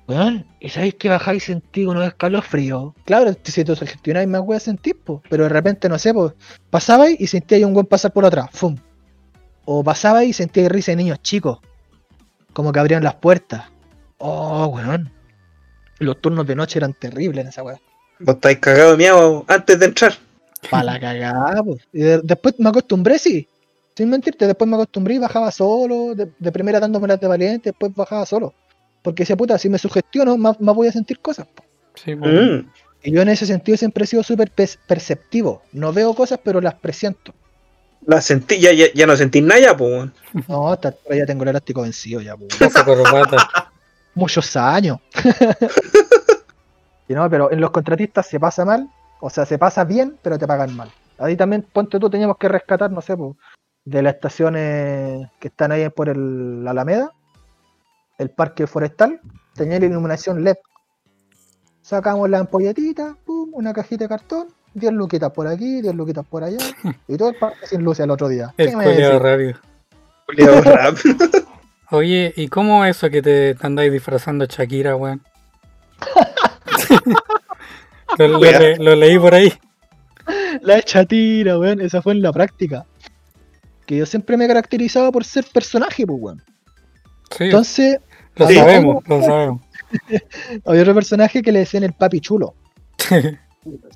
Weón, 0.08 0.46
y 0.62 0.70
sabéis 0.70 0.96
que 0.96 1.10
bajáis 1.10 1.44
y 1.44 1.46
sentí 1.48 1.86
unos 1.86 2.08
escalofríos. 2.08 2.94
Claro, 3.06 3.36
si 3.44 3.64
te 3.64 3.76
sugestionáis 3.76 4.28
más 4.28 4.42
weas 4.42 4.64
sentís, 4.64 4.96
po. 4.96 5.22
Pero 5.30 5.44
de 5.44 5.50
repente, 5.50 5.90
no 5.90 6.00
sé, 6.00 6.14
pues, 6.14 6.34
pasabais 6.70 7.20
y 7.20 7.28
sentíais 7.28 7.66
un 7.66 7.74
buen 7.74 7.86
pasar 7.86 8.14
por 8.14 8.26
atrás. 8.26 8.50
¡Fum! 8.52 8.78
O 9.66 9.84
pasabais 9.84 10.30
y 10.30 10.34
sentíais 10.34 10.72
risa 10.72 10.94
de 10.94 10.98
niños 10.98 11.22
chicos. 11.22 11.60
Como 12.54 12.72
que 12.72 12.80
abrían 12.80 13.04
las 13.04 13.16
puertas. 13.16 13.66
Oh, 14.18 14.68
weón. 14.68 15.12
Los 16.00 16.22
turnos 16.22 16.48
de 16.48 16.56
noche 16.56 16.80
eran 16.80 16.94
terribles 16.94 17.44
en 17.44 17.50
esa 17.50 17.64
wea. 17.64 17.80
Vos 18.20 18.36
estáis 18.36 18.60
cagados 18.60 18.92
de 18.94 18.98
miedo 18.98 19.46
antes 19.48 19.78
de 19.78 19.86
entrar. 19.88 20.14
Para 20.70 20.84
la 20.84 21.00
cagada, 21.00 21.64
pues. 21.64 21.82
Y 21.94 22.00
de- 22.00 22.22
después 22.24 22.56
me 22.60 22.70
acostumbré, 22.70 23.20
sí. 23.20 23.48
Sin 23.96 24.10
mentirte, 24.10 24.46
después 24.48 24.70
me 24.70 24.76
acostumbré 24.76 25.16
y 25.16 25.18
bajaba 25.20 25.52
solo. 25.52 26.14
De, 26.16 26.30
de 26.38 26.52
primera 26.52 26.80
dándome 26.80 27.08
las 27.08 27.20
de 27.20 27.28
valiente, 27.28 27.70
después 27.72 27.94
bajaba 27.96 28.26
solo. 28.26 28.54
Porque 29.02 29.24
decía, 29.24 29.38
puta, 29.38 29.58
si 29.58 29.70
me 29.70 29.78
sugestiono, 29.78 30.38
más, 30.38 30.60
más 30.60 30.76
voy 30.76 30.88
a 30.88 30.92
sentir 30.92 31.20
cosas. 31.20 31.48
po. 31.48 31.64
Sí, 31.96 32.16
pues. 32.16 32.32
Mm. 32.34 32.68
Y 33.04 33.12
yo 33.12 33.22
en 33.22 33.30
ese 33.30 33.46
sentido 33.46 33.78
siempre 33.78 34.04
he 34.04 34.08
sido 34.08 34.24
súper 34.24 34.52
perceptivo. 34.52 35.62
No 35.72 35.94
veo 35.94 36.14
cosas, 36.14 36.40
pero 36.44 36.60
las 36.60 36.74
presiento. 36.76 37.34
La 38.06 38.22
sentí, 38.22 38.60
ya, 38.60 38.72
ya, 38.74 38.86
ya 38.94 39.06
no 39.08 39.16
sentí 39.18 39.42
nada, 39.42 39.62
ya, 39.62 39.78
pues. 39.78 40.10
No, 40.48 40.70
hasta 40.72 40.90
ahora 41.06 41.18
ya 41.18 41.26
tengo 41.26 41.44
el 41.44 41.50
elástico 41.50 41.82
vencido 41.82 42.22
ya, 42.22 42.36
corbata. 42.86 43.72
Muchos 44.16 44.56
años. 44.56 45.00
y 47.08 47.14
no, 47.14 47.30
pero 47.30 47.52
en 47.52 47.62
los 47.62 47.72
contratistas 47.72 48.28
se 48.28 48.40
pasa 48.40 48.66
mal. 48.66 48.88
O 49.20 49.30
sea, 49.30 49.46
se 49.46 49.58
pasa 49.58 49.84
bien, 49.84 50.18
pero 50.22 50.38
te 50.38 50.48
pagan 50.48 50.76
mal. 50.76 50.92
Ahí 51.18 51.36
también, 51.36 51.66
ponte 51.74 52.00
tú, 52.00 52.10
teníamos 52.10 52.38
que 52.38 52.48
rescatar, 52.48 52.92
no 52.92 53.02
sé, 53.02 53.18
po, 53.18 53.38
de 53.86 54.02
las 54.02 54.16
estaciones 54.16 55.30
que 55.40 55.48
están 55.48 55.72
ahí 55.72 55.90
por 55.90 56.10
el 56.10 56.64
la 56.64 56.72
Alameda, 56.72 57.12
el 58.18 58.30
parque 58.30 58.68
forestal, 58.68 59.20
tenía 59.56 59.80
la 59.80 59.86
iluminación 59.86 60.44
LED. 60.44 60.58
Sacamos 61.82 62.30
la 62.30 62.40
ampolletita, 62.40 63.16
pum, 63.26 63.50
una 63.54 63.74
cajita 63.74 64.04
de 64.04 64.10
cartón, 64.10 64.48
10 64.74 64.94
luquitas 64.94 65.32
por 65.32 65.48
aquí, 65.48 65.82
10 65.82 65.96
luquitas 65.96 66.26
por 66.26 66.44
allá, 66.44 66.58
y 67.08 67.18
todo 67.18 67.30
el 67.30 67.36
parque 67.36 67.66
sin 67.66 67.84
luces 67.84 68.04
al 68.04 68.12
otro 68.12 68.28
día. 68.28 68.54
El 68.58 68.70
¿Qué 68.70 68.76
me 68.76 68.84
culiado 68.84 69.20
rápido. 69.20 69.58
Oye, 71.92 72.34
¿y 72.36 72.50
cómo 72.50 72.84
eso 72.84 73.10
que 73.10 73.22
te, 73.22 73.56
te 73.56 73.66
andáis 73.66 73.92
disfrazando 73.92 74.46
Shakira, 74.46 74.98
weón? 74.98 75.22
lo, 78.18 78.28
lo 78.28 78.40
le- 78.40 78.78
lo 78.78 78.96
leí 78.96 79.18
por 79.20 79.34
ahí. 79.34 79.54
La 80.62 80.82
chatira, 80.82 81.58
weón, 81.58 81.80
esa 81.82 82.02
fue 82.02 82.14
en 82.14 82.22
la 82.22 82.32
práctica. 82.34 82.86
Que 83.86 83.98
yo 83.98 84.06
siempre 84.06 84.36
me 84.38 84.46
he 84.46 84.48
caracterizado 84.48 85.12
por 85.12 85.24
ser 85.24 85.46
personaje, 85.54 86.06
pues, 86.06 86.20
weón. 86.22 86.44
Sí, 87.38 87.46
Entonces, 87.46 88.00
lo 88.36 88.48
sí. 88.48 88.56
sabemos, 88.56 89.04
lo 89.08 89.22
sabemos. 89.22 89.62
había 90.66 90.82
otro 90.82 90.94
personaje 90.96 91.42
que 91.42 91.52
le 91.52 91.60
decían 91.60 91.84
el 91.84 91.94
papi 91.94 92.20
chulo. 92.22 92.54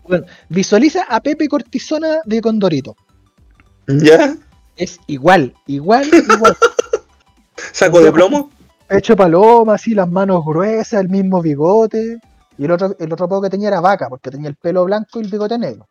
Bueno, 0.06 0.26
visualiza 0.50 1.04
a 1.08 1.22
Pepe 1.22 1.48
Cortisona 1.48 2.18
de 2.26 2.42
Condorito. 2.42 2.98
¿Ya? 3.88 4.36
Es 4.76 5.00
igual, 5.08 5.54
igual, 5.66 6.08
igual. 6.08 6.58
¿Saco 7.72 8.02
de 8.02 8.12
plomo? 8.12 8.50
Hecho 8.90 9.16
paloma, 9.16 9.76
así, 9.76 9.94
las 9.94 10.10
manos 10.12 10.44
gruesas, 10.44 11.00
el 11.00 11.08
mismo 11.08 11.42
bigote. 11.42 12.18
Y 12.62 12.66
el 12.66 12.72
otro, 12.74 12.96
el 13.00 13.12
otro 13.12 13.28
poco 13.28 13.42
que 13.42 13.50
tenía 13.50 13.70
era 13.70 13.82
vaca, 13.82 14.08
porque 14.08 14.30
tenía 14.30 14.48
el 14.48 14.56
pelo 14.56 14.86
blanco 14.86 15.20
y 15.20 15.24
el 15.24 15.32
bigote 15.32 15.58
negro. 15.58 15.88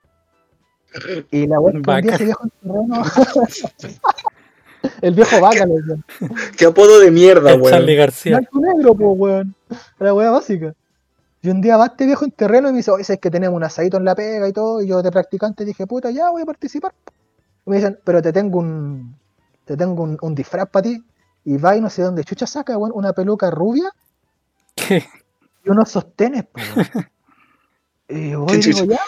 Y 1.33 1.49
la 1.49 1.57
que 1.57 1.63
un 1.63 1.83
día 1.83 2.15
ese 2.15 2.25
viejo 2.27 2.45
en 2.45 2.51
terreno. 2.63 3.03
el 5.03 5.15
viejo 5.15 5.41
vaca, 5.41 5.67
le 5.67 5.75
decían. 5.75 6.05
¿Qué 6.57 6.67
apodo 6.67 7.01
de 7.01 7.11
mierda, 7.11 7.55
El 7.55 7.63
Charlie 7.65 7.87
weón? 7.87 7.99
García. 7.99 8.37
Blanco 8.37 8.61
negro, 8.61 8.95
pues, 8.95 9.19
weón. 9.19 9.57
La 9.99 10.15
wea 10.15 10.31
básica. 10.31 10.73
Y 11.43 11.49
un 11.49 11.61
día 11.61 11.77
va 11.77 11.87
este 11.87 12.07
viejo 12.07 12.25
en 12.25 12.31
terreno 12.31 12.69
y 12.69 12.71
me 12.71 12.77
dice, 12.77 12.93
oye, 12.93 13.03
es 13.03 13.19
que 13.19 13.31
tenemos 13.33 13.57
un 13.57 13.65
asadito 13.65 13.97
en 13.97 14.05
la 14.05 14.15
pega 14.15 14.49
y 14.49 14.53
todo. 14.53 14.81
Y 14.81 14.87
yo 14.87 15.03
de 15.03 15.11
practicante 15.11 15.65
dije, 15.65 15.89
puta, 15.89 16.13
ya 16.13 16.31
voy 16.31 16.43
a 16.43 16.47
participar. 16.47 16.93
Y 17.67 17.71
me 17.71 17.77
dicen, 17.79 17.99
pero 18.05 18.23
te 18.23 18.33
tengo 18.33 18.61
un. 18.61 19.17
Te 19.65 19.77
tengo 19.77 20.05
un, 20.05 20.17
un 20.23 20.35
disfraz 20.37 20.69
para 20.69 20.85
ti. 20.85 21.03
Y 21.45 21.57
va 21.57 21.77
y 21.77 21.81
no 21.81 21.91
sé 21.91 22.03
dónde 22.03 22.23
chucha 22.23 22.47
saca, 22.47 22.79
weón, 22.79 22.93
una 22.95 23.13
peluca 23.13 23.51
rubia 23.51 23.91
¿Qué? 24.77 25.05
Y 25.65 25.71
unos 25.71 25.91
sostenes, 25.91 26.45
pues, 26.53 26.91
yo 28.09 28.41
voy 28.45 28.59
digo, 28.59 28.85
ya. 28.85 29.01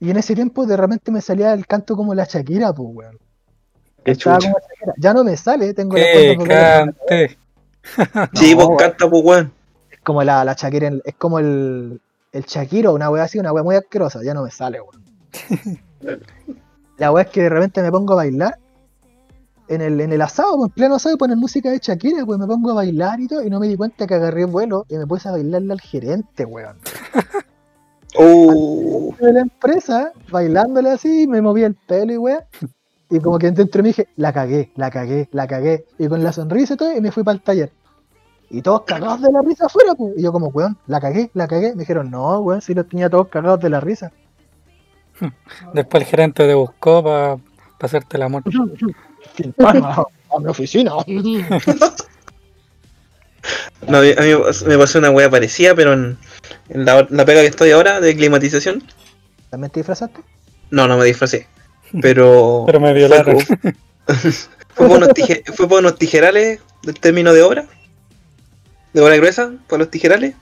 Y 0.00 0.10
en 0.10 0.16
ese 0.18 0.34
tiempo 0.34 0.66
de 0.66 0.76
repente 0.76 1.10
me 1.10 1.20
salía 1.20 1.52
el 1.52 1.66
canto 1.66 1.96
como 1.96 2.14
la 2.14 2.24
Shakira, 2.24 2.72
pues, 2.72 2.88
weón. 2.92 3.18
Qué 4.04 4.12
Estaba 4.12 4.38
chucha. 4.38 4.52
como 4.52 4.60
Shakira. 4.68 4.94
Ya 4.98 5.14
no 5.14 5.24
me 5.24 5.36
sale, 5.36 5.74
tengo 5.74 5.96
la 5.96 6.02
¡Qué 6.04 6.36
cuerda 6.36 6.84
vocales 6.84 6.94
cante! 7.08 7.38
Sí, 8.34 8.50
No, 8.50 8.56
vos 8.56 8.66
weón. 8.66 8.78
canta, 8.78 9.08
pues, 9.10 9.24
weón. 9.24 9.52
Es 9.90 10.00
como 10.00 10.22
la, 10.22 10.44
la 10.44 10.52
Shakira, 10.54 10.90
es 11.04 11.14
como 11.16 11.38
el, 11.38 12.00
el 12.32 12.44
Shakiro, 12.44 12.92
una 12.92 13.10
wea 13.10 13.24
así, 13.24 13.38
una 13.38 13.52
wea 13.52 13.62
muy 13.62 13.76
asquerosa, 13.76 14.20
ya 14.22 14.34
no 14.34 14.42
me 14.42 14.50
sale, 14.50 14.80
weón. 14.80 15.80
la 16.98 17.12
wea 17.12 17.24
es 17.24 17.30
que 17.30 17.42
de 17.42 17.48
repente 17.48 17.82
me 17.82 17.90
pongo 17.90 18.12
a 18.14 18.16
bailar 18.16 18.58
en 19.68 19.80
el, 19.80 20.00
en 20.00 20.12
el 20.12 20.22
asado, 20.22 20.56
pues, 20.56 20.68
en 20.70 20.74
pleno 20.74 20.94
asado, 20.96 21.14
y 21.14 21.18
ponen 21.18 21.38
música 21.38 21.70
de 21.70 21.78
Shakira, 21.78 22.24
pues 22.24 22.38
me 22.38 22.46
pongo 22.46 22.70
a 22.70 22.74
bailar 22.74 23.20
y 23.20 23.26
todo, 23.26 23.42
y 23.42 23.50
no 23.50 23.60
me 23.60 23.68
di 23.68 23.76
cuenta 23.76 24.06
que 24.06 24.14
agarré 24.14 24.44
vuelo 24.44 24.86
y 24.88 24.96
me 24.96 25.06
puse 25.06 25.28
a 25.28 25.32
bailarle 25.32 25.72
al 25.72 25.80
gerente, 25.80 26.44
weón. 26.44 26.76
Uh, 28.18 29.14
De 29.20 29.30
la 29.30 29.40
empresa, 29.40 30.10
bailándole 30.30 30.90
así, 30.90 31.26
me 31.26 31.42
movía 31.42 31.66
el 31.66 31.74
pelo 31.74 32.14
y 32.14 32.16
weón. 32.16 32.40
Y 33.10 33.20
como 33.20 33.38
que 33.38 33.50
dentro 33.50 33.82
me 33.82 33.88
dije, 33.88 34.08
la 34.16 34.32
cagué, 34.32 34.72
la 34.74 34.90
cagué, 34.90 35.28
la 35.32 35.46
cagué. 35.46 35.84
Y 35.98 36.08
con 36.08 36.24
la 36.24 36.32
sonrisa 36.32 36.74
y 36.74 36.76
todo, 36.76 36.96
y 36.96 37.00
me 37.00 37.12
fui 37.12 37.22
para 37.22 37.36
el 37.36 37.42
taller. 37.42 37.72
Y 38.48 38.62
todos 38.62 38.82
cagados 38.82 39.22
de 39.22 39.30
la 39.30 39.42
risa 39.42 39.66
afuera, 39.66 39.94
pues. 39.94 40.14
Y 40.16 40.22
yo 40.22 40.32
como, 40.32 40.48
weón, 40.48 40.78
la 40.86 41.00
cagué, 41.00 41.30
la 41.34 41.46
cagué. 41.46 41.72
Me 41.74 41.80
dijeron, 41.80 42.10
no, 42.10 42.40
weón, 42.40 42.62
si 42.62 42.74
los 42.74 42.88
tenía 42.88 43.10
todos 43.10 43.28
cagados 43.28 43.60
de 43.60 43.70
la 43.70 43.80
risa. 43.80 44.12
Después 45.74 46.02
el 46.02 46.08
gerente 46.08 46.46
te 46.46 46.54
buscó 46.54 47.02
para 47.02 47.38
hacerte 47.80 48.16
el 48.16 48.22
amor. 48.22 48.42
A 49.58 50.38
mi 50.40 50.48
oficina. 50.48 50.92
no, 53.88 53.98
a 53.98 54.00
mí 54.00 54.10
a 54.16 54.20
mí 54.22 54.32
me 54.66 54.78
pasó 54.78 54.98
una 54.98 55.10
wea 55.10 55.30
parecida, 55.30 55.74
pero 55.74 55.92
en, 55.92 56.18
en 56.68 56.84
la, 56.84 57.06
la 57.10 57.24
pega 57.24 57.40
que 57.42 57.46
estoy 57.46 57.70
ahora 57.70 58.00
de 58.00 58.16
climatización. 58.16 58.82
¿También 59.50 59.70
te 59.70 59.80
disfrazaste? 59.80 60.20
No, 60.70 60.88
no 60.88 60.96
me 60.96 61.04
disfracé. 61.04 61.46
Pero. 62.02 62.64
Pero 62.66 62.80
me 62.80 62.92
violaron. 62.92 63.38
Fue, 63.40 63.56
fue 64.74 64.88
por 64.88 64.96
unos 64.96 65.10
tije- 65.10 65.44
fue 65.54 65.68
por 65.68 65.78
unos 65.78 65.96
tijerales 65.96 66.60
del 66.82 66.98
término 66.98 67.32
de 67.32 67.42
obra. 67.42 67.66
De 68.92 69.00
obra 69.00 69.14
gruesa, 69.16 69.52
por 69.68 69.78
los 69.78 69.90
tijerales. 69.90 70.34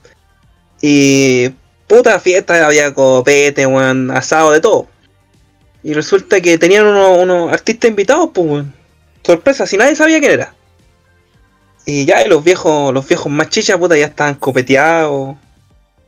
Y. 0.81 1.49
Puta 1.87 2.19
fiesta, 2.19 2.65
había 2.65 2.95
copete, 2.95 3.67
weón, 3.67 4.09
asado, 4.09 4.49
de 4.51 4.59
todo. 4.59 4.87
Y 5.85 5.93
resulta 5.93 6.41
que 6.41 6.57
tenían 6.57 6.83
unos, 6.87 7.53
artistas 7.53 7.91
invitados, 7.91 8.31
pues, 8.33 8.47
weón. 8.47 8.73
Sorpresa, 9.23 9.67
si 9.67 9.77
nadie 9.77 9.95
sabía 9.95 10.19
quién 10.19 10.31
era. 10.31 10.55
Y 11.85 12.05
ya, 12.05 12.25
y 12.25 12.27
los 12.27 12.43
viejos, 12.43 12.91
los 12.91 13.07
viejos 13.07 13.31
más 13.31 13.49
chichas, 13.49 13.77
puta, 13.77 13.95
ya 13.95 14.07
estaban 14.07 14.33
copeteados. 14.33 15.35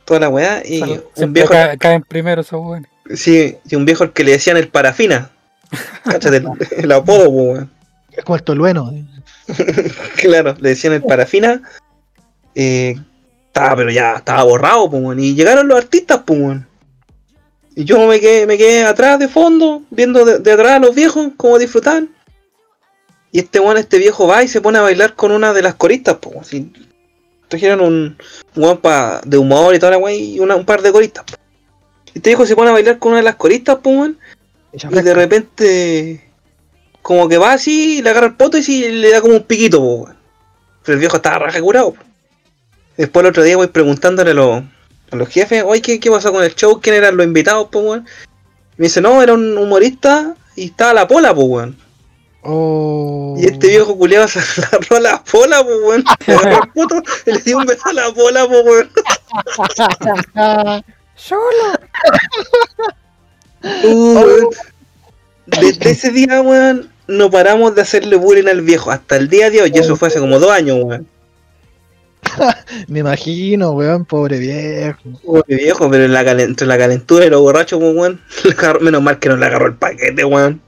Toda 0.04 0.18
la 0.18 0.28
weá. 0.30 0.62
Y 0.66 0.82
un 0.82 1.02
Siempre 1.14 1.42
viejo. 1.42 1.50
ca- 1.52 1.76
caen 1.76 2.02
primero 2.02 2.40
esos 2.40 2.60
weones. 2.60 2.90
Sí, 3.14 3.56
y 3.70 3.76
un 3.76 3.84
viejo 3.84 4.02
al 4.02 4.12
que 4.12 4.24
le 4.24 4.32
decían 4.32 4.56
el 4.56 4.66
parafina. 4.68 5.30
Cáchate, 6.04 6.38
el, 6.38 6.48
el 6.72 6.90
apodo, 6.92 7.26
po, 7.26 7.30
weón. 7.30 7.70
Es 8.10 8.24
como 8.24 8.34
el 8.36 8.42
tolueno. 8.42 8.92
Claro, 10.16 10.56
le 10.60 10.70
decían 10.70 10.92
el 10.94 11.02
parafina. 11.04 11.62
Eh, 12.56 12.96
estaba, 13.46 13.76
pero 13.76 13.92
ya 13.92 14.16
estaba 14.16 14.42
borrado, 14.42 14.86
weón. 14.86 15.20
Y 15.20 15.36
llegaron 15.36 15.68
los 15.68 15.78
artistas, 15.78 16.18
po, 16.26 16.34
weón. 16.34 16.67
Y 17.78 17.84
yo 17.84 18.08
me 18.08 18.18
quedé, 18.18 18.44
me 18.44 18.58
quedé 18.58 18.82
atrás 18.84 19.20
de 19.20 19.28
fondo, 19.28 19.82
viendo 19.90 20.24
de, 20.24 20.40
de 20.40 20.50
atrás 20.50 20.72
a 20.72 20.78
los 20.80 20.96
viejos, 20.96 21.28
cómo 21.36 21.60
disfrutaban. 21.60 22.08
Y 23.30 23.38
este 23.38 23.60
weón, 23.60 23.76
este 23.76 23.98
viejo 23.98 24.26
va 24.26 24.42
y 24.42 24.48
se 24.48 24.60
pone 24.60 24.78
a 24.78 24.82
bailar 24.82 25.14
con 25.14 25.30
una 25.30 25.52
de 25.52 25.62
las 25.62 25.76
coristas, 25.76 26.16
po. 26.16 26.32
Así, 26.40 26.72
trajeron 27.46 27.80
un, 27.80 28.18
un 28.56 28.62
weón 28.64 28.78
pa- 28.78 29.20
de 29.24 29.38
humor 29.38 29.76
y 29.76 29.78
toda 29.78 29.92
la 29.92 29.98
weá 29.98 30.12
y 30.12 30.40
una- 30.40 30.56
un 30.56 30.64
par 30.64 30.82
de 30.82 30.90
coristas. 30.90 31.22
po. 31.24 31.34
Y 32.06 32.18
este 32.18 32.30
viejo 32.30 32.46
se 32.46 32.56
pone 32.56 32.70
a 32.70 32.72
bailar 32.72 32.98
con 32.98 33.10
una 33.12 33.18
de 33.18 33.24
las 33.26 33.36
coristas, 33.36 33.78
weón. 33.84 34.18
Y 34.72 34.78
de 34.88 35.14
repente, 35.14 36.30
como 37.00 37.28
que 37.28 37.38
va 37.38 37.52
así, 37.52 38.02
le 38.02 38.10
agarra 38.10 38.26
el 38.26 38.34
poto 38.34 38.58
y 38.58 38.62
sí, 38.64 38.88
le 38.90 39.10
da 39.12 39.20
como 39.20 39.34
un 39.36 39.44
piquito, 39.44 39.80
weón. 39.80 40.16
Pero 40.82 40.94
el 40.94 40.98
viejo 40.98 41.16
estaba 41.18 41.38
raja 41.38 41.60
curado. 41.60 41.92
po. 41.92 42.02
Después 42.96 43.22
el 43.22 43.30
otro 43.30 43.44
día 43.44 43.56
voy 43.56 43.68
preguntándole 43.68 44.32
a 44.32 44.34
los, 44.34 44.62
los 45.12 45.28
jefes, 45.28 45.64
oye, 45.66 45.80
¿qué, 45.80 46.00
¿qué 46.00 46.10
pasó 46.10 46.32
con 46.32 46.44
el 46.44 46.54
show? 46.54 46.80
¿Quién 46.80 46.96
eran 46.96 47.16
los 47.16 47.26
invitados, 47.26 47.68
po, 47.68 47.80
weón? 47.80 48.06
Me 48.76 48.86
dice, 48.86 49.00
no, 49.00 49.22
era 49.22 49.32
un 49.32 49.56
humorista 49.56 50.34
y 50.54 50.66
estaba 50.66 50.94
la 50.94 51.08
pola, 51.08 51.34
po, 51.34 51.42
weón. 51.42 51.76
Oh. 52.42 53.34
Y 53.38 53.46
este 53.46 53.68
viejo 53.68 53.96
culiado 53.96 54.28
se 54.28 54.38
agarró 54.62 54.96
a 54.96 55.00
la 55.00 55.24
pola, 55.24 55.62
po, 55.62 55.70
weón. 55.86 56.04
Poto 56.74 57.02
y 57.26 57.32
le 57.32 57.38
dio 57.40 57.58
un 57.58 57.66
beso 57.66 57.88
a 57.88 57.92
la 57.92 58.12
pola, 58.12 58.46
po, 58.46 58.60
weón. 58.60 58.90
Uh, 63.60 64.14
weón. 64.14 64.46
Desde 65.46 65.90
ese 65.90 66.12
día, 66.12 66.40
weón, 66.40 66.92
no 67.08 67.28
paramos 67.28 67.74
de 67.74 67.82
hacerle 67.82 68.14
bullying 68.16 68.46
al 68.46 68.60
viejo. 68.60 68.92
Hasta 68.92 69.16
el 69.16 69.28
día 69.28 69.50
de 69.50 69.62
hoy, 69.62 69.72
y 69.74 69.78
eso 69.78 69.96
fue 69.96 70.08
hace 70.08 70.20
como 70.20 70.38
dos 70.38 70.52
años, 70.52 70.78
weón. 70.82 71.08
Me 72.88 73.00
imagino, 73.00 73.70
weón, 73.72 74.04
pobre 74.04 74.38
viejo. 74.38 74.98
Pobre 75.24 75.56
viejo, 75.56 75.90
pero 75.90 76.04
en 76.04 76.12
la 76.12 76.24
calen- 76.24 76.44
entre 76.48 76.66
la 76.66 76.78
calentura 76.78 77.24
y 77.26 77.30
los 77.30 77.40
borrachos, 77.40 77.78
pues, 77.80 77.94
weón. 77.94 78.20
le 78.44 78.80
Menos 78.80 79.02
mal 79.02 79.18
que 79.18 79.28
no 79.28 79.36
le 79.36 79.46
agarró 79.46 79.66
el 79.66 79.74
paquete, 79.74 80.24
weón. 80.24 80.60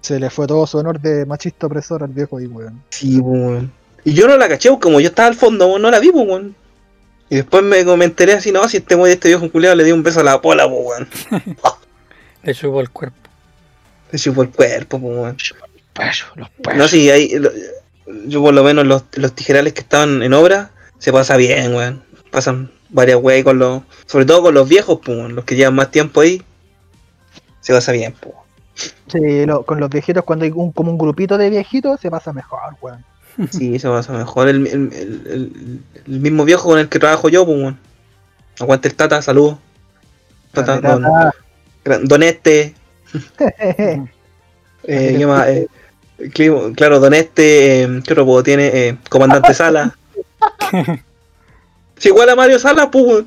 Se 0.00 0.18
le 0.20 0.28
fue 0.30 0.46
todo 0.46 0.66
su 0.66 0.78
honor 0.78 1.00
de 1.00 1.24
machista 1.24 1.66
opresor 1.66 2.02
al 2.02 2.10
viejo 2.10 2.38
ahí, 2.38 2.46
weón. 2.46 2.82
Sí, 2.90 3.20
pues, 3.20 3.40
weón. 3.42 3.72
Y 4.04 4.12
yo 4.12 4.28
no 4.28 4.36
la 4.36 4.48
caché, 4.48 4.68
pues, 4.70 4.80
como 4.80 5.00
yo 5.00 5.08
estaba 5.08 5.28
al 5.28 5.34
fondo, 5.34 5.66
weón, 5.66 5.82
no 5.82 5.90
la 5.90 6.00
vi, 6.00 6.10
weón. 6.10 6.54
Y 7.30 7.36
después 7.36 7.62
me, 7.62 7.82
me 7.84 8.04
enteré 8.04 8.34
así, 8.34 8.52
no, 8.52 8.68
si 8.68 8.78
este 8.78 8.94
weón, 8.94 9.10
este 9.10 9.28
viejo 9.28 9.50
culiado 9.50 9.76
le 9.76 9.84
dio 9.84 9.94
un 9.94 10.02
beso 10.02 10.20
a 10.20 10.24
la 10.24 10.40
pola, 10.40 10.68
pues, 10.68 10.80
weón. 10.84 11.08
Le 12.42 12.54
chupó 12.54 12.80
el 12.82 12.90
cuerpo. 12.90 13.16
Se 14.10 14.18
chupó 14.18 14.42
el 14.42 14.50
cuerpo, 14.50 15.00
pues, 15.00 15.16
weón. 15.16 15.36
Los 16.36 16.50
payos. 16.60 16.76
No, 16.76 16.88
sí, 16.88 17.08
hay, 17.10 17.30
lo- 17.38 17.50
yo 18.26 18.42
por 18.42 18.52
lo 18.52 18.62
menos 18.62 18.84
los, 18.86 19.04
los 19.14 19.32
tijerales 19.32 19.72
que 19.72 19.80
estaban 19.80 20.22
en 20.22 20.34
obra, 20.34 20.70
se 20.98 21.12
pasa 21.12 21.36
bien, 21.36 21.74
weón. 21.74 22.02
Pasan 22.30 22.70
varias 22.90 23.18
weas 23.22 23.44
con 23.44 23.58
los, 23.58 23.82
sobre 24.06 24.24
todo 24.24 24.42
con 24.42 24.54
los 24.54 24.68
viejos, 24.68 24.98
pues, 25.04 25.30
los 25.32 25.44
que 25.44 25.56
llevan 25.56 25.74
más 25.74 25.90
tiempo 25.90 26.20
ahí, 26.20 26.42
se 27.60 27.72
pasa 27.72 27.92
bien, 27.92 28.14
pues. 28.20 28.34
Sí, 29.06 29.46
lo- 29.46 29.64
con 29.64 29.78
los 29.80 29.88
viejitos, 29.90 30.24
cuando 30.24 30.44
hay 30.44 30.50
un, 30.52 30.72
como 30.72 30.90
un 30.90 30.98
grupito 30.98 31.38
de 31.38 31.48
viejitos, 31.50 32.00
se 32.00 32.10
pasa 32.10 32.32
mejor, 32.32 32.60
weón. 32.80 33.04
Sí, 33.50 33.78
se 33.78 33.88
pasa 33.88 34.12
mejor. 34.12 34.48
El, 34.48 34.66
el- 34.66 34.92
el- 34.92 35.22
el- 35.26 35.80
el 36.06 36.20
mismo 36.20 36.44
viejo 36.44 36.68
con 36.68 36.78
el 36.78 36.88
que 36.88 36.98
trabajo 36.98 37.28
yo, 37.28 37.44
pues, 37.44 37.58
weón. 37.58 37.78
Aguante 38.60 38.88
el 38.88 38.94
tata, 38.94 39.20
saludos. 39.22 39.58
Tata, 40.52 40.80
don, 42.02 42.22
este, 42.22 42.74
eh, 43.38 44.04
¿qué 44.84 45.26
más? 45.26 45.48
Eh, 45.48 45.68
¿qué- 46.32 46.72
claro, 46.76 47.00
don 47.00 47.14
este, 47.14 47.82
eh, 47.82 48.00
¿qué 48.04 48.12
otro 48.12 48.24
puedo 48.26 48.42
tiene? 48.42 48.66
Eh, 48.72 48.98
comandante 49.08 49.52
Sala. 49.54 49.96
Sí, 51.96 52.08
igual 52.08 52.28
a 52.28 52.34
Mario 52.36 52.58
Sala, 52.58 52.90
pues. 52.90 53.24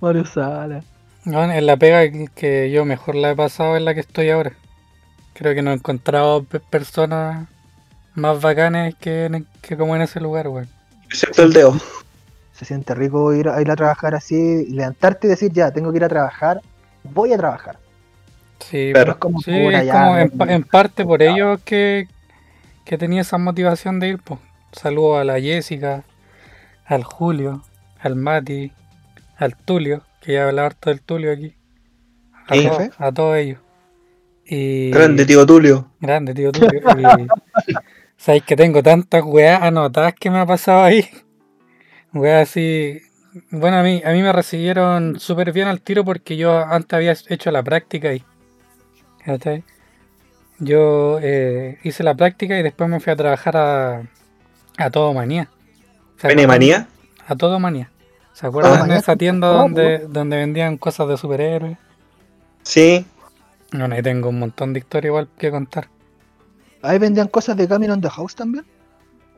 Mario 0.00 0.24
Sala. 0.26 0.82
Bueno, 1.24 1.52
en 1.52 1.64
la 1.66 1.76
pega 1.76 2.28
que- 2.34 2.70
yo 2.72 2.84
mejor 2.84 3.14
la 3.14 3.30
he 3.30 3.36
pasado 3.36 3.76
es 3.76 3.82
la 3.82 3.94
que 3.94 4.00
estoy 4.00 4.30
ahora. 4.30 4.52
Creo 5.32 5.54
que 5.54 5.62
no 5.62 5.70
he 5.70 5.74
encontrado 5.74 6.42
pe- 6.42 6.60
personas 6.60 7.46
más 8.14 8.40
bacanes 8.40 8.94
que, 8.96 9.26
en- 9.26 9.46
que 9.62 9.76
como 9.76 9.94
en 9.94 10.02
ese 10.02 10.20
lugar, 10.20 10.48
weón. 10.48 10.68
Excepto 11.08 11.44
el 11.44 11.52
dedo. 11.52 11.76
Se 12.52 12.64
siente 12.64 12.94
rico 12.94 13.32
ir 13.32 13.48
a, 13.48 13.60
ir 13.60 13.70
a 13.70 13.76
trabajar 13.76 14.14
así, 14.14 14.66
levantarte 14.66 15.26
y 15.28 15.30
decir, 15.30 15.52
ya, 15.52 15.70
tengo 15.70 15.92
que 15.92 15.98
ir 15.98 16.04
a 16.04 16.08
trabajar, 16.08 16.62
voy 17.04 17.32
a 17.32 17.36
trabajar. 17.36 17.78
Sí, 18.58 18.90
Pero 18.92 19.12
es 19.12 19.18
como 19.18 19.40
sí, 19.40 19.52
pura 19.52 19.80
es 19.80 19.86
ya, 19.86 19.92
como 19.92 20.18
en, 20.50 20.62
parte 20.64 21.04
por 21.04 21.22
ello 21.22 21.58
que, 21.64 22.08
que 22.84 22.98
tenía 22.98 23.20
esa 23.20 23.38
motivación 23.38 24.00
de 24.00 24.08
ir, 24.08 24.18
pues. 24.18 24.40
Saludo 24.72 25.18
a 25.18 25.24
la 25.24 25.40
Jessica, 25.40 26.04
al 26.84 27.02
Julio, 27.04 27.62
al 28.00 28.16
Mati, 28.16 28.72
al 29.36 29.56
Tulio, 29.56 30.02
que 30.20 30.34
ya 30.34 30.48
hablaba 30.48 30.66
harto 30.66 30.90
del 30.90 31.00
Tulio 31.02 31.32
aquí. 31.32 31.54
A, 32.46 32.52
¿Qué, 32.54 32.62
to- 32.62 32.78
jefe? 32.78 32.90
a 32.98 33.12
todos 33.12 33.36
ellos. 33.36 33.58
Y... 34.44 34.90
Grande, 34.90 35.24
tío 35.26 35.44
Tulio. 35.46 35.90
Grande, 36.00 36.34
tío 36.34 36.52
Tulio. 36.52 36.80
Y 38.18 38.22
sabéis 38.22 38.44
que 38.44 38.56
tengo 38.56 38.82
tantas 38.82 39.22
weas 39.24 39.60
anotadas 39.62 40.14
que 40.14 40.30
me 40.30 40.38
ha 40.38 40.46
pasado 40.46 40.84
ahí. 40.84 41.06
Weas 42.14 42.48
así. 42.48 43.00
Bueno, 43.50 43.76
a 43.78 43.82
mí, 43.82 44.00
a 44.04 44.12
mí 44.12 44.22
me 44.22 44.32
recibieron 44.32 45.20
súper 45.20 45.52
bien 45.52 45.68
al 45.68 45.82
tiro 45.82 46.04
porque 46.04 46.36
yo 46.36 46.56
antes 46.64 46.94
había 46.94 47.14
hecho 47.28 47.50
la 47.50 47.62
práctica 47.62 48.08
ahí. 48.08 48.22
Yo 50.58 51.18
eh, 51.20 51.78
hice 51.84 52.02
la 52.02 52.14
práctica 52.14 52.58
y 52.58 52.62
después 52.62 52.88
me 52.88 53.00
fui 53.00 53.12
a 53.12 53.16
trabajar 53.16 53.56
a, 53.56 54.02
a 54.76 54.90
Todo 54.90 55.12
Manía. 55.14 55.48
¿Se 56.18 56.28
¿Pene 56.28 56.46
manía? 56.46 56.88
A 57.26 57.36
Todo 57.36 57.58
Manía. 57.58 57.90
¿Se 58.32 58.46
acuerdan 58.46 58.88
de 58.88 58.96
esa 58.96 59.16
tienda 59.16 59.48
donde, 59.48 60.06
donde 60.08 60.36
vendían 60.36 60.76
cosas 60.76 61.08
de 61.08 61.16
superhéroes? 61.16 61.78
Sí. 62.62 63.06
Bueno, 63.72 63.94
ahí 63.94 64.02
tengo 64.02 64.28
un 64.28 64.38
montón 64.38 64.72
de 64.72 64.80
historia 64.80 65.08
igual 65.08 65.28
que 65.38 65.50
contar. 65.50 65.88
Ahí 66.82 66.98
vendían 66.98 67.28
cosas 67.28 67.56
de 67.56 67.66
Cameron 67.66 68.00
the 68.00 68.10
House 68.10 68.34
también. 68.34 68.66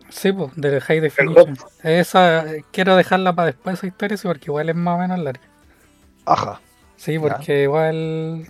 Sí, 0.09 0.33
pues, 0.33 0.51
del 0.57 0.81
High 0.81 1.01
Definition. 1.01 1.57
Esa, 1.83 2.45
quiero 2.73 2.97
dejarla 2.97 3.35
para 3.35 3.47
después 3.47 3.79
esa 3.79 3.87
historia, 3.87 4.17
sí, 4.17 4.27
porque 4.27 4.47
igual 4.47 4.69
es 4.69 4.75
más 4.75 4.97
o 4.97 4.99
menos 4.99 5.19
larga. 5.19 5.45
Ajá. 6.25 6.61
Sí, 6.97 7.19
porque 7.19 7.63
igual 7.63 8.47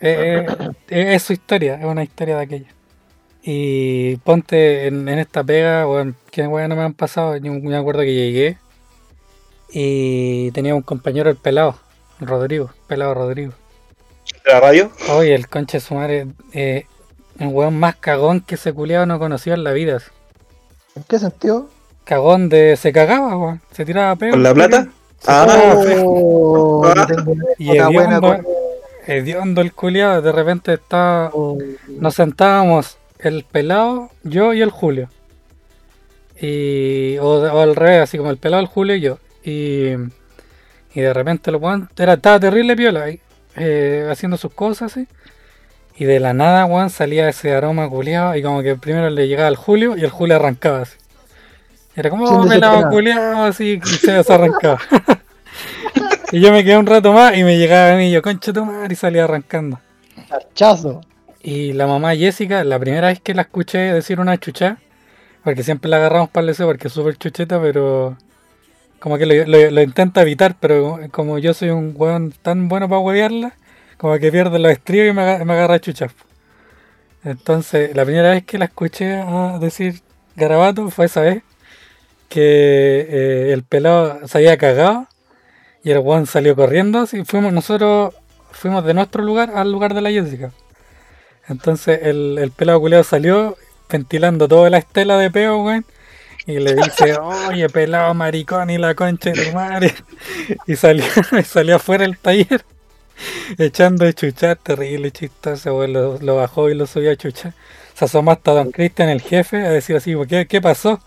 eh, 0.00 0.46
eh, 0.88 1.14
es 1.14 1.22
su 1.22 1.32
historia, 1.32 1.74
es 1.74 1.84
una 1.84 2.04
historia 2.04 2.36
de 2.36 2.42
aquella. 2.42 2.75
Y 3.48 4.16
ponte 4.16 4.88
en, 4.88 5.08
en 5.08 5.20
esta 5.20 5.44
pega, 5.44 5.84
bueno, 5.84 6.14
que 6.32 6.48
bueno, 6.48 6.66
no 6.68 6.74
me 6.74 6.82
han 6.82 6.94
pasado, 6.94 7.36
yo 7.36 7.52
me 7.52 7.76
acuerdo 7.76 8.00
que 8.00 8.12
llegué 8.12 8.58
y 9.70 10.50
tenía 10.50 10.74
un 10.74 10.82
compañero, 10.82 11.30
el 11.30 11.36
pelado, 11.36 11.76
Rodrigo, 12.18 12.70
pelado 12.88 13.14
Rodrigo. 13.14 13.52
¿De 14.44 14.52
la 14.52 14.58
radio? 14.58 14.90
Oye, 15.10 15.32
el 15.34 15.48
conche 15.48 15.76
de 15.78 15.80
su 15.80 15.94
madre, 15.94 16.26
eh, 16.52 16.86
el 17.38 17.46
weón 17.48 17.78
más 17.78 17.94
cagón 17.94 18.40
que 18.40 18.56
ese 18.56 18.72
culiado 18.72 19.06
no 19.06 19.20
conoció 19.20 19.54
en 19.54 19.62
la 19.62 19.72
vida. 19.72 20.02
¿En 20.96 21.04
qué 21.04 21.18
sentido? 21.20 21.68
Cagón 22.04 22.48
de. 22.48 22.76
se 22.76 22.92
cagaba, 22.92 23.36
weón. 23.36 23.60
Se 23.70 23.84
tiraba 23.84 24.16
peo. 24.16 24.30
¿Con 24.32 24.42
la 24.42 24.54
plata? 24.54 24.88
Ah. 25.26 25.46
Oh, 26.04 26.84
Ah. 26.84 27.06
Y 27.58 27.76
hediondo, 29.06 29.60
el 29.60 29.72
culiado. 29.72 30.20
De 30.22 30.32
repente 30.32 30.74
estaba. 30.74 31.30
oh, 31.32 31.58
Nos 31.88 32.14
sentábamos 32.14 32.98
el 33.18 33.44
pelado, 33.44 34.10
yo 34.22 34.52
y 34.54 34.62
el 34.62 34.70
Julio. 34.70 35.08
Y. 36.40 37.18
O, 37.18 37.40
o 37.40 37.60
al 37.60 37.76
revés, 37.76 38.02
así 38.02 38.18
como 38.18 38.30
el 38.30 38.38
pelado, 38.38 38.62
el 38.62 38.68
Julio 38.68 38.96
y 38.96 39.00
yo. 39.00 39.18
Y. 39.44 39.92
Y 40.94 41.00
de 41.00 41.12
repente 41.12 41.50
lo 41.50 41.58
weón. 41.58 41.90
Era, 41.96 42.14
estaba 42.14 42.40
terrible 42.40 42.74
piola 42.74 43.04
eh, 43.56 44.08
haciendo 44.10 44.36
sus 44.36 44.52
cosas 44.52 44.92
así. 44.92 45.06
Y 45.94 46.04
de 46.04 46.20
la 46.20 46.32
nada, 46.32 46.64
weón, 46.64 46.90
salía 46.90 47.28
ese 47.28 47.54
aroma 47.54 47.88
culiado. 47.88 48.34
Y 48.34 48.42
como 48.42 48.62
que 48.62 48.76
primero 48.76 49.10
le 49.10 49.28
llegaba 49.28 49.48
al 49.48 49.56
Julio 49.56 49.96
y 49.96 50.04
el 50.04 50.10
Julio 50.10 50.36
arrancaba 50.36 50.82
así. 50.82 50.96
Era 51.94 52.10
como 52.10 52.24
oh, 52.24 52.46
pelado 52.46 52.76
decepcionar. 52.76 52.90
culiado, 52.90 53.44
así 53.44 53.80
y 53.82 53.88
se 53.88 54.12
desarrancaba. 54.12 54.78
y 56.32 56.40
yo 56.40 56.52
me 56.52 56.62
quedé 56.62 56.76
un 56.76 56.86
rato 56.86 57.12
más 57.12 57.36
y 57.36 57.44
me 57.44 57.56
llegaba 57.56 57.92
a 57.92 57.96
mí 57.96 58.08
y 58.08 58.12
yo, 58.12 58.20
concha 58.20 58.52
tu 58.52 58.64
madre, 58.64 58.92
y 58.92 58.96
salía 58.96 59.24
arrancando. 59.24 59.80
Chazo. 60.54 61.00
Y 61.46 61.74
la 61.74 61.86
mamá 61.86 62.16
Jessica, 62.16 62.64
la 62.64 62.76
primera 62.76 63.06
vez 63.06 63.20
que 63.20 63.32
la 63.32 63.42
escuché 63.42 63.78
decir 63.78 64.18
una 64.18 64.36
chucha, 64.36 64.78
porque 65.44 65.62
siempre 65.62 65.88
la 65.88 65.98
agarramos 65.98 66.28
para 66.28 66.40
el 66.40 66.48
deseo 66.48 66.66
porque 66.66 66.88
es 66.88 66.92
súper 66.92 67.16
chucheta, 67.18 67.60
pero 67.62 68.16
como 68.98 69.16
que 69.16 69.26
lo, 69.26 69.80
intenta 69.80 70.22
evitar, 70.22 70.56
pero 70.58 70.98
como 71.12 71.38
yo 71.38 71.54
soy 71.54 71.70
un 71.70 71.94
weón 71.96 72.32
tan 72.42 72.68
bueno 72.68 72.88
para 72.88 72.98
huevearla, 72.98 73.52
como 73.96 74.18
que 74.18 74.32
pierde 74.32 74.58
los 74.58 74.72
estribos 74.72 75.08
y 75.08 75.12
me, 75.12 75.22
aga- 75.22 75.44
me 75.44 75.52
agarra 75.52 75.78
chuchas. 75.78 76.10
Entonces, 77.22 77.94
la 77.94 78.04
primera 78.04 78.30
vez 78.30 78.44
que 78.44 78.58
la 78.58 78.64
escuché 78.64 79.14
a 79.14 79.60
decir 79.60 80.00
garabato 80.34 80.90
fue 80.90 81.06
esa 81.06 81.20
vez 81.20 81.44
que 82.28 83.06
eh, 83.08 83.52
el 83.52 83.62
pelado 83.62 84.26
se 84.26 84.38
había 84.38 84.56
cagado 84.56 85.06
y 85.84 85.92
el 85.92 85.98
weón 86.00 86.26
salió 86.26 86.56
corriendo, 86.56 86.98
así 86.98 87.24
fuimos 87.24 87.52
nosotros 87.52 88.14
fuimos 88.50 88.84
de 88.84 88.94
nuestro 88.94 89.22
lugar 89.22 89.52
al 89.54 89.70
lugar 89.70 89.94
de 89.94 90.00
la 90.00 90.10
Jessica. 90.10 90.50
Entonces 91.48 92.00
el, 92.02 92.38
el 92.38 92.50
pelado 92.50 92.80
culeado 92.80 93.04
salió 93.04 93.56
ventilando 93.88 94.48
toda 94.48 94.70
la 94.70 94.78
estela 94.78 95.16
de 95.18 95.30
peo, 95.30 95.62
weón. 95.62 95.84
Y 96.46 96.58
le 96.58 96.74
dice, 96.74 97.16
oye, 97.48 97.68
pelado 97.68 98.14
maricón 98.14 98.70
y 98.70 98.78
la 98.78 98.94
concha 98.94 99.30
de 99.30 99.46
tu 99.46 99.52
madre. 99.52 99.94
Y 100.66 100.76
salió, 100.76 101.04
y 101.38 101.42
salió 101.44 101.76
afuera 101.76 102.04
del 102.04 102.18
taller, 102.18 102.64
echando 103.58 104.04
de 104.04 104.14
chuchar, 104.14 104.56
terrible 104.56 105.10
chistoso, 105.10 105.76
weón. 105.76 105.92
Lo, 105.92 106.18
lo 106.20 106.36
bajó 106.36 106.70
y 106.70 106.74
lo 106.74 106.86
subió 106.86 107.12
a 107.12 107.16
chuchar. 107.16 107.54
Se 107.94 108.04
asomó 108.04 108.30
hasta 108.30 108.52
Don 108.52 108.72
Cristian, 108.72 109.08
el 109.08 109.22
jefe, 109.22 109.64
a 109.64 109.70
decir 109.70 109.96
así, 109.96 110.14
¿qué, 110.28 110.46
qué 110.46 110.60
pasó? 110.60 111.00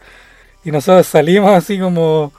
Y 0.64 0.72
nosotros 0.72 1.08
salimos 1.08 1.52
así 1.52 1.80
como... 1.80 2.34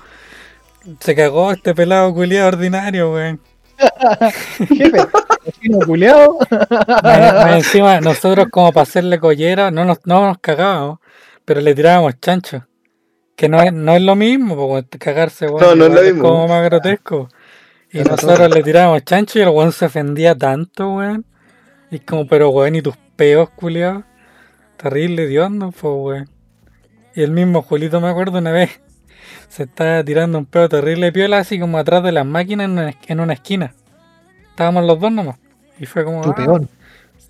Se 1.01 1.15
cagó 1.15 1.53
este 1.53 1.75
pelado 1.75 2.13
culiado 2.15 2.49
ordinario, 2.49 3.13
weón. 3.13 3.41
Jefe, 4.69 5.07
más 7.03 7.53
encima, 7.57 8.01
nosotros 8.01 8.49
como 8.51 8.73
para 8.73 8.83
hacerle 8.83 9.19
collera, 9.19 9.71
no 9.71 9.85
nos, 9.85 9.99
no 10.05 10.27
nos 10.27 10.39
cagábamos, 10.39 10.99
pero 11.45 11.61
le 11.61 11.75
tirábamos 11.75 12.19
chancho. 12.21 12.67
Que 13.37 13.49
no 13.49 13.63
es, 13.63 13.73
no 13.73 13.95
es 13.97 14.03
lo 14.03 14.17
mismo, 14.17 14.55
porque 14.55 14.99
cagarse, 14.99 15.47
weón, 15.47 15.61
No, 15.61 15.75
no 15.75 15.87
es 15.87 15.93
lo 15.95 16.03
mismo. 16.03 16.23
como 16.29 16.49
más 16.49 16.63
grotesco. 16.65 17.29
Y 17.91 17.99
Pero 17.99 18.11
nosotros 18.11 18.51
le 18.55 18.63
tirábamos 18.63 19.03
chancho 19.05 19.39
y 19.39 19.43
el 19.43 19.49
weón 19.49 19.73
se 19.73 19.87
ofendía 19.87 20.35
tanto, 20.35 20.97
weón. 20.97 21.25
Y 21.91 22.01
como, 22.01 22.27
pero 22.27 22.51
weón, 22.51 22.75
y 22.77 22.83
tus 22.83 22.97
peos, 23.17 23.49
culiados. 23.51 24.05
Terrible 24.77 25.27
de 25.27 25.41
hondo, 25.41 25.71
pues 25.73 25.95
weón. 25.97 26.31
Y 27.15 27.23
el 27.23 27.31
mismo 27.33 27.63
Julito, 27.63 28.01
me 28.01 28.09
acuerdo 28.09 28.39
una 28.39 28.53
vez, 28.53 28.81
se 29.49 29.65
estaba 29.65 30.03
tirando 30.05 30.39
un 30.39 30.47
peo 30.47 30.69
terrible 30.69 31.13
piola, 31.13 31.39
así 31.39 31.59
como 31.59 31.79
atrás 31.79 32.03
de 32.03 32.13
las 32.13 32.27
máquinas 32.27 32.65
en 32.67 32.71
una, 32.73 32.95
en 33.07 33.21
una 33.21 33.33
esquina. 33.33 33.75
Estábamos 34.51 34.85
los 34.85 34.99
dos 35.01 35.13
nomás. 35.13 35.37
Y 35.79 35.87
fue 35.87 36.05
como. 36.05 36.23
Tu 36.23 36.31
ah, 36.31 36.35
peón. 36.35 36.69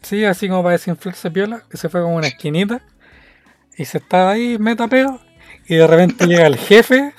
Sí, 0.02 0.24
así 0.24 0.48
como 0.48 0.62
para 0.62 0.72
desinflarse 0.72 1.30
piola, 1.30 1.62
se 1.72 1.88
fue 1.88 2.00
como 2.02 2.16
una 2.16 2.28
esquinita 2.28 2.80
y 3.76 3.84
se 3.84 3.98
estaba 3.98 4.30
ahí, 4.32 4.56
meta 4.58 4.88
peo, 4.88 5.20
y 5.66 5.76
de 5.76 5.86
repente 5.86 6.26
llega 6.26 6.46
el 6.46 6.56
jefe 6.56 7.12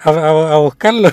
a, 0.00 0.10
a- 0.10 0.54
a 0.54 0.56
buscarlo 0.58 1.10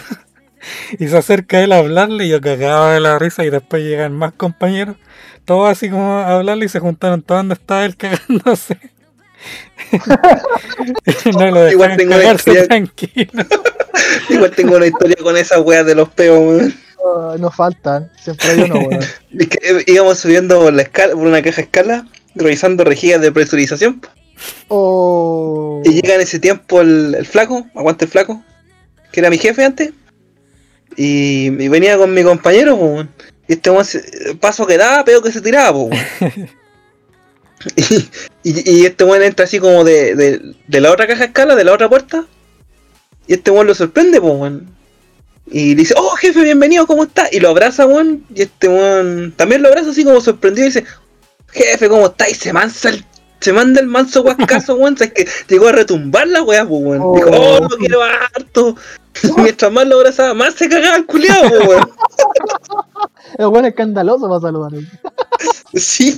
y 0.99 1.07
se 1.07 1.17
acerca 1.17 1.57
a 1.57 1.61
él 1.63 1.72
a 1.74 1.78
hablarle 1.78 2.26
y 2.26 2.30
yo 2.30 2.41
cagaba 2.41 2.93
de 2.93 2.99
la 2.99 3.19
risa 3.19 3.45
y 3.45 3.49
después 3.51 3.84
llegan 3.84 4.13
más 4.13 4.34
compañeros, 4.34 4.97
todos 5.45 5.69
así 5.69 5.89
como 5.91 6.17
a 6.17 6.36
hablarle 6.38 6.65
y 6.65 6.69
se 6.69 6.80
juntaron 6.80 7.22
todos 7.22 7.39
donde 7.39 7.53
estaba 7.53 7.86
él 7.86 7.95
cagándose. 7.97 8.78
no 11.33 11.51
lo 11.51 11.71
Igual 11.71 11.97
tengo 11.97 12.15
una 12.15 12.33
historia- 12.33 12.67
tranquilo. 12.67 13.31
Igual 14.29 14.51
tengo 14.51 14.75
una 14.77 14.85
historia 14.87 15.17
con 15.21 15.37
esas 15.37 15.59
weas 15.61 15.85
de 15.85 15.95
los 15.95 16.09
peos, 16.09 16.39
weón. 16.39 16.73
Ah, 17.05 17.35
no 17.39 17.51
faltan, 17.51 18.11
siempre 18.21 18.51
hay 18.51 18.61
uno, 18.61 18.79
weón. 18.79 19.03
Es 19.39 19.47
que 19.47 19.57
eh, 19.63 19.83
íbamos 19.87 20.19
subiendo 20.19 20.59
por 20.61 20.73
la 20.73 20.83
escala, 20.83 21.13
por 21.13 21.25
una 21.27 21.41
caja 21.41 21.61
escala, 21.61 22.07
revisando 22.35 22.83
rejillas 22.83 23.21
de 23.21 23.31
presurización. 23.31 24.01
Oh. 24.69 25.81
Y 25.85 25.93
llega 26.01 26.15
en 26.15 26.21
ese 26.21 26.39
tiempo 26.39 26.81
el, 26.81 27.15
el 27.15 27.25
flaco, 27.25 27.67
aguante 27.75 28.05
el 28.05 28.11
flaco, 28.11 28.43
que 29.11 29.19
era 29.19 29.29
mi 29.29 29.37
jefe 29.37 29.65
antes. 29.65 29.91
Y, 30.95 31.47
y 31.63 31.67
venía 31.67 31.97
con 31.97 32.13
mi 32.13 32.23
compañero. 32.23 33.07
Y 33.47 33.53
este 33.53 33.71
paso 34.39 34.65
que 34.65 34.77
daba, 34.77 35.03
peo 35.03 35.21
que 35.21 35.31
se 35.31 35.41
tiraba. 35.41 35.79
Y, 37.76 37.95
y- 38.43 38.72
y 38.82 38.86
este 38.86 39.03
weón 39.03 39.24
entra 39.24 39.45
así 39.45 39.59
como 39.59 39.84
de, 39.84 40.16
de, 40.16 40.41
de 40.68 40.82
la 40.82 40.91
otra 40.91 41.07
caja 41.07 41.26
escala, 41.26 41.55
de 41.55 41.64
la 41.64 41.74
otra 41.74 41.89
puerta. 41.89 42.26
Y 43.28 43.34
este 43.34 43.51
weón 43.51 43.68
lo 43.68 43.76
sorprende, 43.76 44.20
po, 44.20 44.32
weón. 44.32 44.70
Y 45.53 45.70
le 45.76 45.82
dice, 45.82 45.93
oh 45.97 46.12
jefe, 46.12 46.41
bienvenido, 46.43 46.88
¿cómo 46.88 47.03
está? 47.03 47.28
Y 47.32 47.39
lo 47.39 47.49
abraza, 47.49 47.86
weón. 47.86 48.24
Y 48.34 48.43
este 48.43 48.68
weón 48.68 49.34
también 49.36 49.62
lo 49.62 49.70
abraza 49.70 49.89
así 49.91 50.03
como 50.03 50.22
sorprendido 50.22 50.66
y 50.68 50.70
dice, 50.70 50.86
jefe, 51.51 51.89
¿cómo 51.89 52.07
está? 52.07 52.30
Y 52.30 52.34
se 52.36 52.53
mansa 52.53 52.89
el, 52.89 53.03
se 53.39 53.51
manda 53.53 53.82
el 53.82 53.88
manso 53.88 54.24
guascazo, 54.24 54.76
weón. 54.76 54.97
¿Sabes 54.97 55.14
que 55.16 55.28
llegó 55.49 55.68
a 55.68 55.72
retumbar 55.74 56.28
la 56.28 56.41
weá, 56.43 56.66
pues, 56.66 56.82
weón. 56.82 57.01
Oh. 57.03 57.16
Dijo, 57.16 57.30
oh, 57.32 57.59
lo 57.70 57.78
quiero 57.78 58.01
harto. 58.01 58.76
Y 59.24 59.32
mientras 59.41 59.72
más 59.72 59.86
lo 59.88 59.97
abrazaba, 59.97 60.34
más 60.34 60.53
se 60.55 60.70
cagaba 60.70 60.95
el 60.95 61.05
culiado, 61.05 61.49
pues, 61.49 61.68
weón. 61.68 61.89
Es 63.38 63.45
bueno 63.45 63.68
escandaloso 63.68 64.28
para 64.28 64.41
saludar. 64.41 64.72
Sí, 65.80 66.17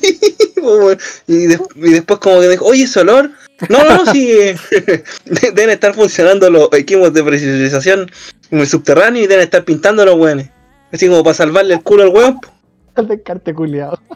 y, 1.28 1.46
des- 1.48 1.60
y 1.76 1.90
después 1.92 2.20
como 2.20 2.40
que 2.40 2.46
me 2.48 2.52
dijo, 2.54 2.66
oye, 2.66 2.84
ese 2.84 3.02
olor. 3.02 3.30
No, 3.70 3.84
no, 3.84 4.04
no, 4.04 4.12
sí. 4.12 4.32
eh, 4.32 4.56
de- 5.26 5.52
deben 5.52 5.70
estar 5.70 5.94
funcionando 5.94 6.50
los 6.50 6.70
equipos 6.74 7.14
de 7.14 7.24
presurización 7.24 8.12
en 8.50 8.60
el 8.60 8.68
subterráneo 8.68 9.24
y 9.24 9.28
deben 9.28 9.44
estar 9.44 9.64
pintando 9.64 10.06
los 10.06 10.16
weones. 10.16 10.50
Así 10.92 11.08
como 11.08 11.24
para 11.24 11.34
salvarle 11.34 11.76
el 11.76 11.84
culo 11.84 12.04
al 12.04 12.10
weón. 12.10 12.40
El 12.96 13.08
descarte 13.08 13.54
culiado. 13.54 14.00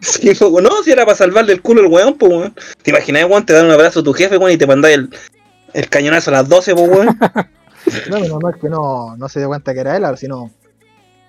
Sí, 0.00 0.30
no, 0.40 0.82
si 0.82 0.92
era 0.92 1.04
para 1.04 1.14
salvarle 1.14 1.52
el 1.52 1.60
culo 1.60 1.82
al 1.82 1.88
weón, 1.88 2.14
pues 2.16 2.32
weón. 2.32 2.54
¿Te 2.82 2.90
imaginas, 2.90 3.24
weón? 3.28 3.44
Te 3.44 3.52
dan 3.52 3.66
un 3.66 3.72
abrazo 3.72 4.00
a 4.00 4.02
tu 4.02 4.14
jefe, 4.14 4.38
weón, 4.38 4.52
y 4.52 4.56
te 4.56 4.66
mandáis 4.66 4.96
el, 4.96 5.10
el 5.74 5.88
cañonazo 5.90 6.30
a 6.30 6.34
las 6.34 6.48
12, 6.48 6.74
pues 6.74 6.88
weón. 6.88 7.06
No, 7.06 8.16
pero 8.16 8.28
normal 8.28 8.54
que 8.58 8.68
no, 8.70 9.14
no 9.18 9.28
se 9.28 9.40
dio 9.40 9.48
cuenta 9.48 9.74
que 9.74 9.80
era 9.80 9.94
él, 9.96 10.04
sino. 10.16 10.36
No, 10.36 10.50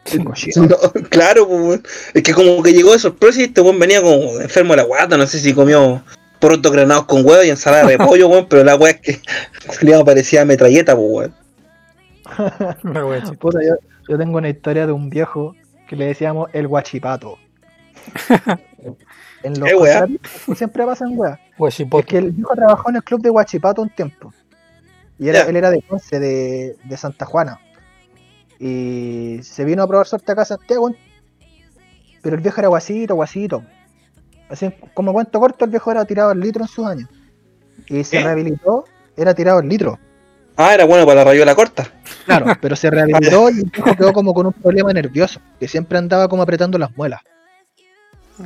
claro, 1.10 1.48
pues. 1.48 1.82
Es 2.14 2.24
que 2.24 2.34
como 2.34 2.62
que 2.62 2.74
llegó 2.74 2.94
de 2.94 3.00
sorpresa 3.00 3.42
y 3.42 3.46
este 3.46 3.62
weón 3.62 3.80
venía 3.80 4.02
como 4.02 4.40
enfermo 4.40 4.74
de 4.74 4.78
la 4.78 4.84
guata, 4.84 5.18
no 5.18 5.26
sé 5.28 5.40
si 5.40 5.54
comió 5.54 6.04
porotos 6.40 6.72
granados 6.72 7.06
con 7.06 7.26
huevo 7.26 7.44
y 7.44 7.50
ensalada 7.50 7.88
de 7.88 7.98
pollo, 7.98 8.28
weón, 8.28 8.48
pero 8.48 8.64
la 8.64 8.76
weá 8.76 8.92
es 8.92 9.02
que 9.02 9.20
el 9.92 10.06
parecía 10.06 10.46
metralleta, 10.46 10.96
pues 10.96 11.08
weón. 11.10 11.34
Puta, 13.40 13.60
yo, 13.64 13.76
yo 14.08 14.18
tengo 14.18 14.38
una 14.38 14.50
historia 14.50 14.86
de 14.86 14.92
un 14.92 15.10
viejo 15.10 15.56
que 15.88 15.96
le 15.96 16.06
decíamos 16.06 16.50
el 16.54 16.68
guachipato. 16.68 17.38
en 19.44 19.60
los 19.60 19.72
conciertos 19.72 20.58
siempre 20.58 20.86
pasan 20.86 21.18
weas. 21.18 21.40
Es 21.58 22.06
que 22.06 22.18
el 22.18 22.32
viejo 22.32 22.54
trabajó 22.56 22.90
en 22.90 22.98
el 22.98 23.04
club 23.04 23.22
de 23.22 23.30
Guachipato 23.30 23.82
un 23.82 23.90
tiempo. 23.90 24.34
Y 25.18 25.30
era, 25.30 25.44
él 25.44 25.56
era 25.56 25.72
de 25.72 25.82
Ponce, 25.82 26.20
de, 26.20 26.76
de 26.84 26.98
Santa 26.98 27.26
Juana. 27.26 27.60
Y 28.60 29.40
se 29.44 29.66
vino 29.66 29.84
a 29.84 29.88
probar 29.88 30.08
suerte 30.08 30.32
acá 30.32 30.44
a 30.44 30.46
Santiago. 30.46 30.92
Pero 32.22 32.36
el 32.36 32.42
viejo 32.42 32.60
era 32.62 32.68
guasito, 32.70 33.16
guasito. 33.16 33.64
Así 34.50 34.72
como 34.94 35.12
cuento 35.14 35.40
corto, 35.40 35.66
el 35.66 35.72
viejo 35.72 35.92
era 35.92 36.06
tirado 36.06 36.30
al 36.30 36.40
litro 36.40 36.64
en 36.64 36.68
sus 36.68 36.86
años. 36.86 37.10
Y 37.88 38.04
se 38.04 38.18
¿Eh? 38.18 38.24
rehabilitó, 38.24 38.86
era 39.18 39.34
tirado 39.34 39.60
al 39.60 39.68
litro. 39.68 40.00
Ah, 40.58 40.74
era 40.74 40.86
bueno 40.86 41.06
para 41.06 41.18
la 41.24 41.24
rayuela 41.32 41.54
corta. 41.56 41.92
Claro, 42.26 42.46
pero 42.62 42.76
se 42.76 42.90
rehabilitó 42.90 43.50
y 43.50 43.60
el 43.60 43.64
viejo 43.72 43.96
quedó 43.96 44.14
como 44.14 44.34
con 44.34 44.48
un 44.48 44.54
problema 44.54 44.94
nervioso, 44.94 45.40
que 45.60 45.68
siempre 45.68 45.98
andaba 45.98 46.28
como 46.30 46.42
apretando 46.44 46.78
las 46.78 46.96
muelas. 46.96 47.22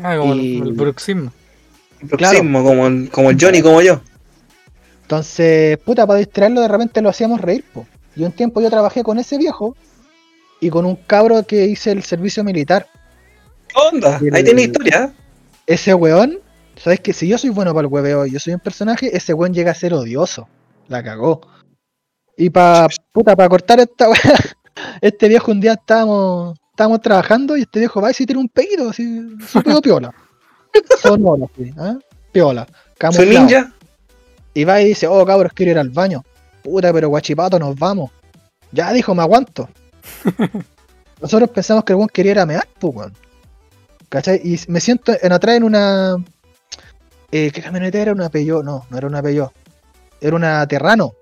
Ah, 0.04 0.18
como 0.18 0.34
el- 0.34 0.42
y- 0.42 0.58
el 0.60 0.74
bruxismo. 0.74 1.32
Próximo, 2.10 2.64
como, 2.64 2.88
el- 2.88 3.10
como 3.12 3.30
el 3.30 3.38
Johnny, 3.40 3.62
como 3.62 3.82
yo. 3.82 4.02
Entonces, 5.04 5.78
puta, 5.80 6.06
para 6.08 6.20
distraerlo 6.20 6.62
de 6.62 6.68
repente 6.68 7.02
lo 7.02 7.10
hacíamos 7.10 7.42
reír, 7.42 7.64
po. 7.74 7.86
Y 8.16 8.24
un 8.24 8.32
tiempo 8.32 8.62
yo 8.62 8.70
trabajé 8.70 9.04
con 9.04 9.18
ese 9.20 9.38
viejo 9.38 9.76
y 10.60 10.70
con 10.70 10.86
un 10.86 10.96
cabro 10.96 11.44
que 11.46 11.66
hice 11.66 11.92
el 11.92 12.04
servicio 12.04 12.44
militar. 12.44 12.88
¿Qué 13.68 13.76
onda? 13.92 14.18
El- 14.22 14.36
Ahí 14.36 14.44
tiene 14.44 14.64
historia. 14.64 15.04
¿eh? 15.06 15.22
Ese 15.68 15.94
weón, 15.94 16.40
sabes 16.76 17.00
que 17.00 17.14
si 17.14 17.28
yo 17.28 17.38
soy 17.38 17.50
bueno 17.52 17.74
para 17.74 17.88
el 17.88 17.94
hueveo 17.94 18.26
y 18.26 18.32
yo 18.32 18.40
soy 18.40 18.54
un 18.54 18.60
personaje, 18.60 19.16
ese 19.16 19.34
weón 19.34 19.54
llega 19.54 19.72
a 19.72 19.76
ser 19.76 19.94
odioso. 19.94 20.48
La 20.88 21.04
cagó. 21.04 21.42
Y 22.36 22.50
para 22.50 22.88
puta, 23.12 23.36
para 23.36 23.50
cortar 23.50 23.80
esta 23.80 24.10
weá, 24.10 24.18
este 25.02 25.28
viejo 25.28 25.52
un 25.52 25.60
día 25.60 25.74
estábamos, 25.74 26.58
estábamos 26.72 27.02
trabajando 27.02 27.56
y 27.58 27.62
este 27.62 27.80
viejo 27.80 28.02
va 28.02 28.12
y 28.12 28.14
se 28.14 28.26
tira 28.26 28.40
un 28.40 28.50
pedo, 28.50 28.90
así, 28.90 29.28
su 29.48 29.62
pedo 29.64 29.82
piola. 29.82 30.14
Sonoro, 31.02 31.50
así, 31.54 31.74
¿ah? 31.78 31.98
Piola. 32.32 32.66
Soy 33.12 33.26
ninja. 33.50 33.74
Y 34.54 34.64
va 34.64 34.82
y 34.82 34.86
dice, 34.90 35.08
oh 35.08 35.26
cabros, 35.26 35.52
quiero 35.54 35.72
ir 35.74 35.80
al 35.80 35.90
baño. 35.90 36.24
Puta, 36.64 36.92
pero 36.92 37.10
guachipato, 37.10 37.58
nos 37.60 37.78
vamos. 37.78 38.12
Ya 38.72 38.92
dijo, 38.94 39.14
me 39.16 39.22
aguanto. 39.22 39.70
Nosotros 41.22 41.50
pensamos 41.50 41.84
que 41.84 41.94
el 41.94 41.98
weón 41.98 42.10
quería 42.10 42.32
ir 42.32 42.40
a 42.40 42.46
mear, 42.46 42.68
pues 42.80 42.96
weón. 42.96 43.14
¿Cachai? 44.10 44.42
Y 44.44 44.60
me 44.68 44.80
siento 44.80 45.14
en 45.22 45.32
atrás 45.32 45.58
en 45.58 45.64
una. 45.64 46.16
Eh, 47.32 47.52
¿Qué 47.52 47.62
camioneta 47.62 48.00
era? 48.00 48.12
Una 48.12 48.30
Peugeot. 48.30 48.64
No, 48.64 48.86
no 48.90 48.98
era 48.98 49.08
una 49.08 49.22
Peugeot. 49.22 49.52
Era 50.20 50.36
una 50.36 50.68
Terrano. 50.68 51.14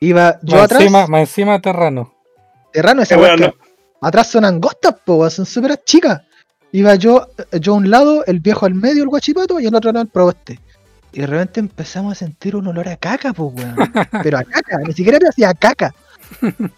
Iba 0.00 0.38
yo 0.42 0.56
más, 0.56 0.64
atrás. 0.64 0.82
encima, 0.82 1.06
más 1.08 1.20
encima 1.20 1.60
terrano. 1.60 2.14
Terrano, 2.72 3.02
esa 3.02 3.16
Qué 3.16 3.20
weá 3.20 3.36
bueno. 3.36 3.54
Atrás 4.00 4.28
son 4.28 4.44
angostas, 4.44 4.94
pues 5.04 5.18
weón, 5.18 5.30
son 5.30 5.46
súper 5.46 5.82
chicas. 5.84 6.22
Iba 6.70 6.94
yo, 6.94 7.26
yo 7.60 7.72
a 7.72 7.76
un 7.76 7.90
lado, 7.90 8.24
el 8.26 8.40
viejo 8.40 8.66
al 8.66 8.74
medio, 8.74 9.02
el 9.02 9.08
guachipato, 9.08 9.58
y 9.58 9.66
al 9.66 9.74
otro 9.74 9.90
lado 9.90 10.02
el 10.04 10.08
proboste. 10.08 10.60
Y 11.12 11.20
de 11.20 11.26
repente 11.26 11.60
empezamos 11.60 12.12
a 12.12 12.14
sentir 12.14 12.54
un 12.54 12.66
olor 12.68 12.88
a 12.88 12.96
caca, 12.96 13.32
pues 13.32 13.54
weón. 13.54 13.74
Pero 14.22 14.38
a 14.38 14.44
caca, 14.44 14.78
ni 14.86 14.92
siquiera 14.92 15.16
era 15.16 15.30
así 15.30 15.42
a 15.42 15.54
caca. 15.54 15.92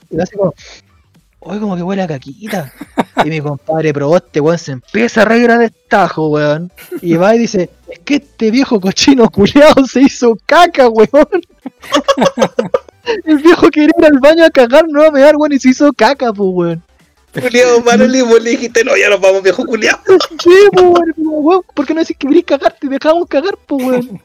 Y 0.09 0.21
así 0.21 0.37
como, 0.37 0.55
oye, 1.41 1.61
como 1.61 1.77
que 1.77 1.83
huele 1.83 2.03
a 2.03 2.09
caquita. 2.09 2.73
Y 3.25 3.29
mi 3.29 3.41
compadre 3.41 3.93
proboste, 3.93 4.41
weón, 4.41 4.59
se 4.59 4.73
empieza 4.73 5.23
a 5.23 5.25
reír 5.25 5.51
a 5.51 5.59
destajo, 5.59 6.29
weón. 6.29 6.73
Y 7.03 7.15
va 7.15 7.35
y 7.35 7.41
dice, 7.41 7.71
es 7.89 7.99
que 8.01 8.17
este 8.17 8.51
viejo 8.51 8.81
cochino 8.81 9.29
culiado 9.31 9.87
se 9.87 10.03
hizo 10.03 10.37
caca, 10.47 10.89
weón. 10.89 11.09
El 13.25 13.39
viejo 13.39 13.69
quería 13.71 13.91
ir 13.99 14.05
al 14.05 14.19
baño 14.19 14.45
a 14.45 14.51
cagar, 14.51 14.87
no 14.89 15.03
a 15.03 15.11
mear, 15.11 15.37
weón, 15.37 15.53
y 15.53 15.59
se 15.59 15.71
hizo 15.71 15.93
caca, 15.93 16.33
pues, 16.33 16.51
weón. 16.53 16.83
Culiado, 17.33 17.81
Manuel, 17.83 18.17
y 18.17 18.23
vos 18.23 18.43
le 18.43 18.51
dijiste, 18.51 18.85
no, 18.85 18.97
ya 18.97 19.09
nos 19.09 19.21
vamos, 19.21 19.43
viejo 19.43 19.65
culiado. 19.65 20.01
Sí, 20.43 20.51
pues, 20.73 20.87
weón, 20.87 21.15
weón, 21.17 21.63
¿por 21.75 21.87
qué 21.87 21.95
no 21.95 22.01
decís 22.01 22.17
que 22.17 22.29
querés 22.29 22.45
cagar? 22.45 22.77
Te 22.79 22.89
dejamos 22.89 23.27
cagar, 23.29 23.57
pues, 23.67 23.85
weón. 23.85 24.23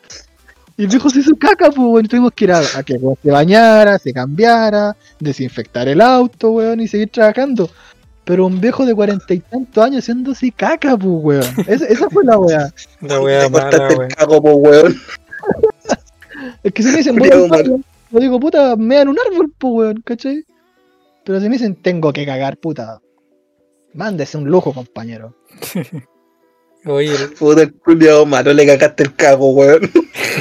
Y 0.77 0.83
el 0.83 0.89
viejo 0.89 1.09
se 1.09 1.19
hizo 1.19 1.35
caca, 1.37 1.67
pues, 1.67 1.77
weón. 1.77 2.05
y 2.05 2.07
Tuvimos 2.07 2.31
que 2.33 2.43
ir 2.45 2.51
a, 2.51 2.59
a 2.59 2.83
que 2.83 2.95
weón, 2.95 3.17
se 3.23 3.31
bañara, 3.31 3.97
se 3.97 4.11
cambiara, 4.13 4.95
desinfectar 5.19 5.87
el 5.87 6.01
auto, 6.01 6.51
weón, 6.51 6.81
y 6.81 6.87
seguir 6.87 7.09
trabajando. 7.09 7.69
Pero 8.25 8.47
un 8.47 8.59
viejo 8.59 8.85
de 8.85 8.95
cuarenta 8.95 9.33
y 9.33 9.39
tantos 9.39 9.83
años 9.83 10.03
haciéndose 10.03 10.51
caca, 10.51 10.97
pues, 10.97 11.13
weón. 11.23 11.45
Esa, 11.67 11.85
esa 11.85 12.09
fue 12.09 12.23
la 12.25 12.37
weá. 12.37 12.73
La 13.01 13.21
wea 13.21 13.43
Te 13.43 13.49
mala, 13.51 13.87
el 13.87 14.07
cago, 14.15 14.41
po, 14.41 14.51
weón. 14.55 14.95
Es 16.63 16.73
que 16.73 16.83
si 16.83 16.89
me 16.89 16.97
dicen, 16.97 17.15
voy 17.19 17.29
yo 18.11 18.19
digo, 18.19 18.39
puta, 18.39 18.75
me 18.75 18.95
dan 18.95 19.07
un 19.09 19.17
árbol, 19.31 19.51
pues, 19.57 19.73
weón, 19.73 20.01
¿cachai? 20.05 20.43
Pero 21.23 21.39
si 21.39 21.45
me 21.47 21.53
dicen, 21.53 21.75
tengo 21.75 22.11
que 22.13 22.25
cagar, 22.25 22.57
puta. 22.57 22.99
Mándese 23.93 24.37
un 24.37 24.49
lujo, 24.49 24.73
compañero. 24.73 25.35
Oye, 26.85 27.15
el- 27.15 27.29
Puta, 27.33 27.63
el 27.63 27.73
culiado 27.73 28.25
malo, 28.25 28.53
le 28.53 28.65
cagaste 28.65 29.03
el 29.03 29.15
cago, 29.15 29.51
weón. 29.53 29.89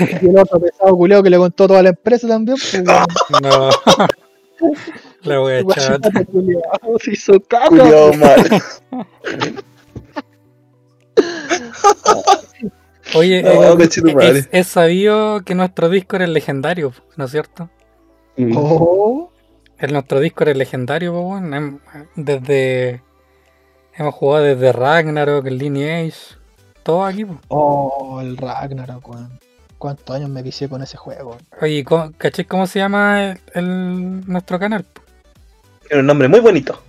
Y 0.23 0.27
el 0.29 0.39
otro 0.39 0.61
pesado 0.61 0.97
culiao 0.97 1.23
que 1.23 1.31
le 1.31 1.37
contó 1.39 1.67
toda 1.69 1.83
la 1.83 1.91
empresa 1.91 2.27
también, 2.29 2.57
pues, 2.59 2.75
weón. 2.87 3.07
no. 3.43 3.71
La 5.23 5.37
chata. 5.75 6.11
guachipato 6.11 6.27
culiao 6.31 6.99
se 7.03 7.13
hizo 7.13 7.41
caca, 7.41 7.69
malo. 7.71 8.11
Oye, 13.15 13.43
No, 13.43 13.79
eh, 13.81 13.89
es, 14.23 14.49
es 14.51 14.67
sabido 14.67 15.43
que 15.45 15.55
nuestro 15.55 15.89
disco 15.89 16.17
es 16.17 16.29
legendario, 16.29 16.93
¿no 17.17 17.27
es 17.27 17.31
cierto? 17.31 17.71
Oh, 18.57 19.31
El 19.79 19.93
nuestro 19.93 20.21
disco 20.21 20.45
es 20.45 20.57
legendario, 20.57 21.13
po, 21.13 21.21
weón. 21.21 21.51
Hem- 21.53 21.81
Desde. 22.17 23.03
Hemos 23.97 24.15
jugado 24.15 24.45
desde 24.45 24.73
Ragnarok, 24.73 25.47
el 25.47 25.59
Lineage, 25.59 26.17
todo 26.83 27.05
aquí, 27.05 27.25
po. 27.25 27.39
oh, 27.49 28.21
el 28.21 28.37
Ragnarok, 28.37 29.09
weón. 29.09 29.39
¿Cuántos 29.85 30.17
años 30.17 30.31
me 30.31 30.43
vicié 30.43 30.67
con 30.67 30.81
ese 30.81 30.97
juego? 30.97 31.37
Oye, 31.61 31.85
¿cómo- 31.85 32.11
¿caché 32.17 32.47
cómo 32.47 32.67
se 32.67 32.79
llama 32.79 33.23
el, 33.33 33.41
el- 33.53 34.27
nuestro 34.27 34.59
canal? 34.59 34.87
Tiene 35.87 36.01
un 36.01 36.07
nombre 36.07 36.27
muy 36.27 36.41
bonito. 36.41 36.81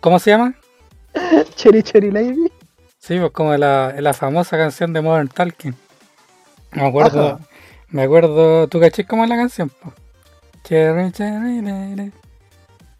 ¿Cómo 0.00 0.18
se 0.18 0.30
llama? 0.30 0.54
Cherry 1.56 1.82
Cherry 1.82 2.10
Lady. 2.10 2.50
Sí, 2.98 3.18
pues 3.18 3.32
como 3.32 3.54
la, 3.54 3.94
la 3.98 4.14
famosa 4.14 4.56
canción 4.56 4.94
de 4.94 5.02
Modern 5.02 5.28
Talking. 5.28 5.74
Me 6.72 6.86
acuerdo, 6.88 7.26
Ajá. 7.34 7.38
me 7.90 8.04
acuerdo, 8.04 8.66
¿tú 8.68 8.80
caché 8.80 9.04
cómo 9.04 9.24
es 9.24 9.28
la 9.28 9.36
canción? 9.36 9.68
po? 9.68 9.92
Cherry, 10.64 11.12
cherry, 11.12 11.60
lady. 11.60 12.12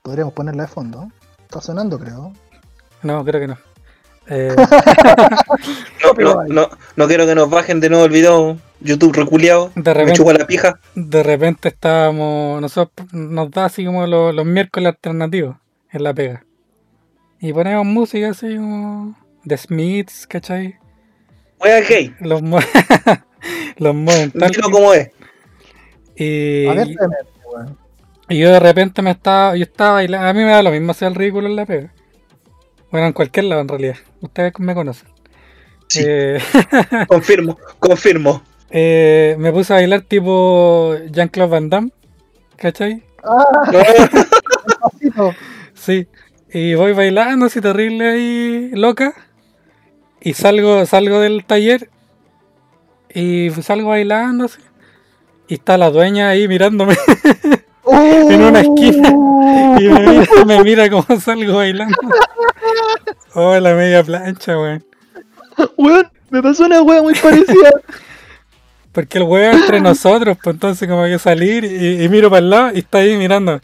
Podríamos 0.03 0.35
ponerla 0.35 0.65
de 0.65 0.69
fondo. 0.69 1.11
Está 1.41 1.63
sonando, 1.63 1.99
creo. 1.99 2.35
No, 3.03 3.25
creo 3.25 3.41
que 3.41 3.47
no. 3.49 3.59
Eh, 4.27 4.55
No, 6.19 6.45
no, 6.45 6.69
no 6.97 7.07
quiero 7.07 7.25
que 7.25 7.35
nos 7.35 7.49
bajen 7.49 7.81
de 7.81 7.89
nuevo 7.89 8.05
el 8.05 8.11
video. 8.11 8.59
YouTube 8.81 9.15
reculeado. 9.15 9.71
de 9.75 9.83
Me 9.83 9.95
repente, 9.95 10.15
chupa 10.19 10.33
la 10.33 10.47
pija. 10.47 10.81
de 10.95 11.23
repente 11.23 11.69
estábamos, 11.69 12.61
nosotros 12.61 13.13
nos 13.13 13.51
da 13.51 13.67
así 13.67 13.85
como 13.85 14.07
los, 14.07 14.35
los 14.35 14.47
miércoles 14.47 14.89
alternativos 14.89 15.57
en 15.93 16.03
la 16.03 16.15
pega. 16.15 16.45
Y 17.41 17.53
ponemos 17.53 17.87
música 17.87 18.31
así 18.31 18.57
como 18.57 19.17
The 19.47 19.57
Smiths, 19.57 20.27
¿cachai? 20.27 20.77
Wea 21.61 21.81
gay. 21.81 22.15
Los, 22.21 22.43
mo- 22.43 22.59
los 23.77 23.95
Modern 23.95 24.33
Dilo 24.35 24.71
como 24.71 24.93
es. 24.95 25.11
Y, 26.17 26.67
y 28.29 28.39
yo 28.39 28.51
de 28.53 28.61
repente 28.61 29.01
me 29.03 29.11
estaba, 29.11 29.57
yo 29.57 29.63
estaba 29.65 29.93
bailando, 29.95 30.27
a 30.29 30.33
mí 30.35 30.41
me 30.41 30.51
da 30.51 30.63
lo 30.63 30.71
mismo 30.71 30.91
hacer 30.93 31.09
el 31.09 31.15
ridículo 31.15 31.47
en 31.49 31.57
la 31.57 31.67
pega. 31.67 31.93
Bueno, 32.91 33.07
en 33.07 33.13
cualquier 33.13 33.47
lado 33.47 33.63
en 33.63 33.69
realidad. 33.69 33.97
Ustedes 34.21 34.53
me 34.59 34.75
conocen. 34.75 35.09
Sí. 35.89 36.03
Eh, 36.07 36.39
Confirmo, 37.09 37.59
confirmo. 37.79 38.43
Eh, 38.71 39.37
me 39.39 39.53
puse 39.53 39.73
a 39.73 39.77
bailar 39.77 40.03
tipo 40.03 40.95
Jean-Claude 41.11 41.51
Van 41.51 41.71
Damme, 41.71 41.93
¿cachai? 42.57 43.03
¡Ah! 43.25 43.45
Sí. 45.75 46.07
Y 46.53 46.75
voy 46.75 46.93
bailando 46.93 47.47
así 47.47 47.61
terrible 47.61 48.11
ahí, 48.11 48.71
loca. 48.75 49.15
Y 50.21 50.35
salgo, 50.35 50.85
salgo 50.85 51.21
del 51.21 51.45
taller. 51.45 51.89
Y 53.15 53.51
salgo 53.63 53.89
bailando 53.89 54.45
así. 54.45 54.61
Y 55.49 55.55
está 55.55 55.79
la 55.79 55.91
dueña 55.91 56.29
ahí 56.29 56.49
mirándome. 56.49 56.97
En 57.93 58.43
una 58.43 58.61
esquina. 58.61 59.09
Y 59.81 59.89
me 59.89 60.01
mira, 60.01 60.45
me 60.47 60.63
mira 60.63 60.91
cómo 60.91 61.19
salgo 61.19 61.57
bailando. 61.57 61.97
Oh, 63.35 63.59
la 63.59 63.75
media 63.75 64.05
plancha, 64.05 64.57
weón. 64.57 64.85
Weón, 65.77 66.09
me 66.29 66.43
pasó 66.43 66.67
una 66.67 66.83
wea 66.83 67.03
muy 67.03 67.15
parecida. 67.15 67.71
Porque 68.93 69.19
el 69.19 69.25
weón 69.25 69.55
entre 69.57 69.81
nosotros, 69.81 70.37
pues 70.43 70.55
entonces 70.55 70.89
como 70.89 71.05
que 71.05 71.19
salir 71.19 71.65
y, 71.65 72.03
y 72.05 72.09
miro 72.09 72.29
para 72.31 72.41
el 72.41 72.51
lado 72.51 72.71
y 72.75 72.79
está 72.81 72.99
ahí 72.99 73.17
mirando. 73.17 73.61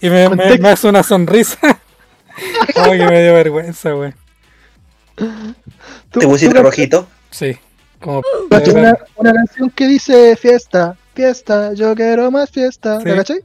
Y 0.00 0.08
me, 0.10 0.22
me- 0.22 0.28
Contexto. 0.28 0.62
me 0.62 0.68
hace 0.68 0.88
una 0.88 1.02
sonrisa. 1.02 1.58
Oh, 2.76 2.90
que 2.92 3.04
me 3.06 3.22
dio 3.22 3.34
vergüenza, 3.34 3.94
weón. 3.94 4.14
Tú- 6.10 6.20
te 6.20 6.26
pusiste 6.26 6.58
rojito. 6.62 7.06
Sí. 7.30 7.56
Como 8.00 8.22
una, 8.50 8.96
una 9.16 9.32
canción 9.34 9.68
que 9.70 9.86
dice 9.86 10.34
fiesta, 10.36 10.96
fiesta, 11.14 11.74
yo 11.74 11.94
quiero 11.94 12.30
más 12.30 12.48
fiesta. 12.50 12.98
Sí. 13.00 13.08
¿La 13.08 13.16
cachai? 13.16 13.40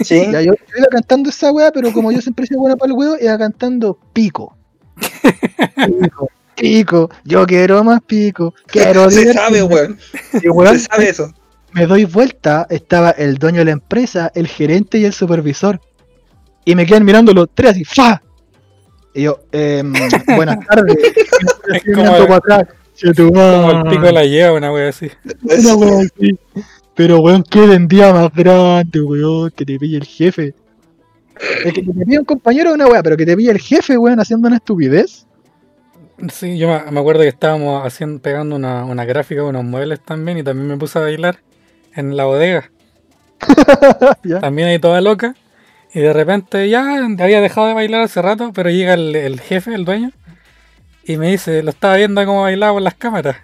Sí. 0.00 0.26
Ya, 0.32 0.40
yo, 0.40 0.54
yo 0.54 0.74
iba 0.78 0.86
cantando 0.90 1.30
esa 1.30 1.52
wea, 1.52 1.70
pero 1.70 1.92
como 1.92 2.10
yo 2.10 2.20
siempre 2.20 2.46
sido 2.46 2.60
buena 2.60 2.74
para 2.76 2.90
el 2.90 2.98
huevo, 2.98 3.16
iba 3.20 3.38
cantando 3.38 3.96
pico. 4.12 4.56
Pico, 6.00 6.28
pico, 6.56 7.10
yo 7.24 7.46
quiero 7.46 7.82
más 7.84 8.00
pico, 8.02 8.54
quiero 8.66 9.10
Se 9.10 9.32
sabe, 9.32 9.62
weón. 9.62 9.98
Se 10.40 10.78
sabe 10.80 11.08
eso. 11.08 11.32
me 11.72 11.86
doy 11.86 12.04
vuelta, 12.04 12.66
estaba 12.70 13.10
el 13.12 13.36
dueño 13.36 13.58
de 13.60 13.64
la 13.66 13.70
empresa, 13.72 14.30
el 14.34 14.46
gerente 14.46 14.98
y 14.98 15.04
el 15.04 15.12
supervisor. 15.12 15.80
Y 16.64 16.74
me 16.74 16.86
quedan 16.86 17.04
mirando 17.04 17.32
los 17.32 17.48
tres 17.54 17.72
así, 17.72 17.84
¡fa! 17.84 18.22
Y 19.14 19.22
yo, 19.22 19.40
em, 19.52 19.92
buenas 20.36 20.58
tardes. 20.66 20.96
Es 21.74 21.82
como- 21.94 22.26
para 22.26 22.36
atrás. 22.36 22.64
"Che, 22.94 23.12
tu 23.14 23.28
como 23.32 23.70
el 23.70 23.76
madre". 23.78 23.90
pico 23.90 24.10
la 24.12 24.24
lleva, 24.24 24.52
una 24.52 24.72
wea 24.72 24.88
así. 24.90 25.10
Una 25.42 25.74
wea 25.74 26.00
así. 26.00 26.38
Pero 26.94 27.20
weón, 27.20 27.42
qué 27.50 27.60
vendía 27.66 28.12
más 28.12 28.32
grande, 28.34 29.00
weón, 29.00 29.50
que 29.56 29.64
te 29.64 29.78
pille 29.78 29.96
el 29.96 30.04
jefe. 30.04 30.54
Es 31.64 31.72
que, 31.72 31.82
que 31.82 31.92
te 31.92 32.04
pille 32.04 32.18
un 32.18 32.24
compañero 32.24 32.68
de 32.70 32.74
una 32.76 32.86
wea, 32.86 33.02
pero 33.02 33.16
que 33.16 33.24
te 33.26 33.34
pille 33.36 33.50
el 33.50 33.58
jefe, 33.58 33.96
weón, 33.98 34.20
haciendo 34.20 34.46
una 34.48 34.58
estupidez. 34.58 35.26
Sí, 36.32 36.58
yo 36.58 36.68
me, 36.68 37.00
acuerdo 37.00 37.22
que 37.22 37.28
estábamos 37.28 37.84
haciendo, 37.84 38.20
pegando 38.20 38.56
una, 38.56 38.84
una 38.84 39.04
gráfica, 39.04 39.42
unos 39.42 39.64
muebles 39.64 40.00
también, 40.00 40.38
y 40.38 40.42
también 40.42 40.68
me 40.68 40.76
puse 40.76 40.98
a 40.98 41.02
bailar 41.02 41.38
en 41.94 42.16
la 42.16 42.24
bodega. 42.24 42.70
Ya. 44.24 44.40
También 44.40 44.68
ahí 44.68 44.78
toda 44.78 45.00
loca. 45.00 45.34
Y 45.92 46.00
de 46.00 46.12
repente 46.12 46.68
ya 46.68 47.04
había 47.04 47.40
dejado 47.40 47.66
de 47.66 47.74
bailar 47.74 48.02
hace 48.02 48.22
rato, 48.22 48.52
pero 48.54 48.70
llega 48.70 48.94
el, 48.94 49.14
el 49.16 49.40
jefe, 49.40 49.74
el 49.74 49.84
dueño, 49.84 50.12
y 51.04 51.16
me 51.16 51.30
dice, 51.30 51.62
lo 51.62 51.70
estaba 51.70 51.96
viendo 51.96 52.24
cómo 52.24 52.42
bailaba 52.42 52.74
por 52.74 52.82
las 52.82 52.94
cámaras. 52.94 53.36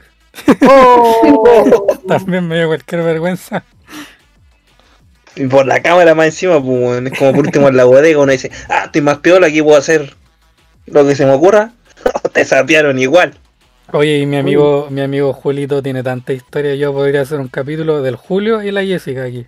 Oh. 0.68 1.86
También 2.08 2.46
me 2.46 2.56
dio 2.56 2.68
cualquier 2.68 3.02
vergüenza. 3.02 3.64
Y 5.36 5.46
por 5.46 5.66
la 5.66 5.80
cámara 5.82 6.14
más 6.14 6.26
encima, 6.26 6.62
pues. 6.62 7.04
Es 7.04 7.18
como 7.18 7.32
por 7.32 7.46
último 7.46 7.68
en 7.68 7.76
la 7.76 7.84
bodega 7.84 8.20
uno 8.20 8.32
dice, 8.32 8.50
ah, 8.68 8.84
estoy 8.86 9.02
más 9.02 9.18
piola, 9.18 9.46
aquí 9.46 9.62
puedo 9.62 9.76
hacer 9.76 10.14
lo 10.86 11.06
que 11.06 11.14
se 11.14 11.26
me 11.26 11.32
ocurra. 11.32 11.72
Te 12.32 12.44
sapearon 12.44 12.99
igual. 12.99 13.34
Oye, 13.92 14.18
y 14.18 14.26
mi 14.26 14.36
amigo, 14.36 14.88
mi 14.90 15.01
amigo 15.01 15.32
Julito 15.32 15.82
tiene 15.82 16.03
tanta 16.03 16.32
historia, 16.34 16.74
yo 16.74 16.92
podría 16.92 17.22
hacer 17.22 17.40
un 17.40 17.49
capítulo 17.49 18.03
del 18.03 18.16
Julio 18.16 18.62
y 18.62 18.70
la 18.70 18.84
Jessica 18.84 19.24
aquí. 19.24 19.46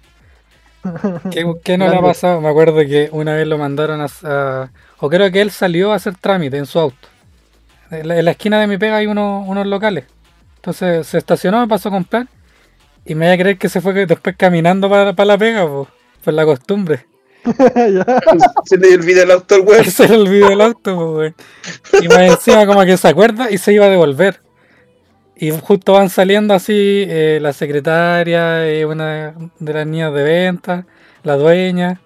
¿Qué, 1.31 1.45
qué 1.63 1.77
no 1.77 1.89
le 1.89 1.97
ha 1.97 2.01
pasado? 2.03 2.41
Me 2.41 2.49
acuerdo 2.49 2.77
que 2.79 3.11
una 3.13 3.35
vez 3.35 3.47
lo 3.47 3.59
mandaron 3.59 4.01
a, 4.01 4.07
a- 4.25 4.71
O 4.99 5.11
creo 5.11 5.31
que 5.31 5.43
él 5.43 5.51
salió 5.51 5.93
a 5.93 5.97
hacer 5.97 6.15
trámite 6.17 6.57
en 6.57 6.65
su 6.67 6.79
auto. 6.79 7.09
En 7.91 8.09
la, 8.09 8.19
en 8.19 8.25
la 8.25 8.31
esquina 8.31 8.59
de 8.61 8.67
mi 8.67 8.79
pega 8.79 8.97
hay 8.97 9.07
unos, 9.07 9.47
unos 9.47 9.67
locales. 9.67 10.05
Entonces 10.57 11.07
se 11.07 11.19
estacionó, 11.19 11.61
me 11.61 11.69
pasó 11.69 11.89
a 11.91 11.93
comprar. 11.93 12.27
Y 13.05 13.15
me 13.15 13.27
voy 13.27 13.35
a 13.35 13.39
creer 13.39 13.59
que 13.59 13.69
se 13.69 13.81
fue 13.83 13.93
después 14.07 14.37
caminando 14.39 14.89
para, 14.89 15.13
para 15.13 15.27
la 15.27 15.39
pega, 15.39 15.67
po, 15.67 15.89
por 16.25 16.33
la 16.35 16.45
costumbre. 16.47 17.07
Ya. 17.75 18.05
Se 18.65 18.77
le 18.77 18.95
olvidó 18.95 19.23
el 19.23 19.31
auto 19.31 19.55
al 19.55 19.61
weón. 19.63 19.85
Se 19.85 20.09
le 20.09 20.17
olvidó 20.17 20.49
el 20.51 20.61
auto, 20.61 20.95
po, 20.95 21.17
weón. 21.17 21.35
Y 22.01 22.09
más 22.09 22.21
encima 22.21 22.67
como 22.67 22.85
que 22.85 22.97
se 22.97 23.09
acuerda 23.09 23.51
y 23.51 23.59
se 23.59 23.73
iba 23.73 23.87
a 23.87 23.91
devolver. 23.91 24.41
Y 25.37 25.51
justo 25.53 25.95
van 25.95 26.11
saliendo 26.11 26.53
así 26.53 27.05
eh, 27.09 27.39
la 27.41 27.55
secretaria, 27.55 28.69
eh, 28.69 28.85
una 28.85 29.35
de 29.59 29.73
las 29.73 29.87
niñas 29.87 30.13
de 30.13 30.23
venta, 30.23 30.87
la 31.23 31.37
dueña, 31.37 32.03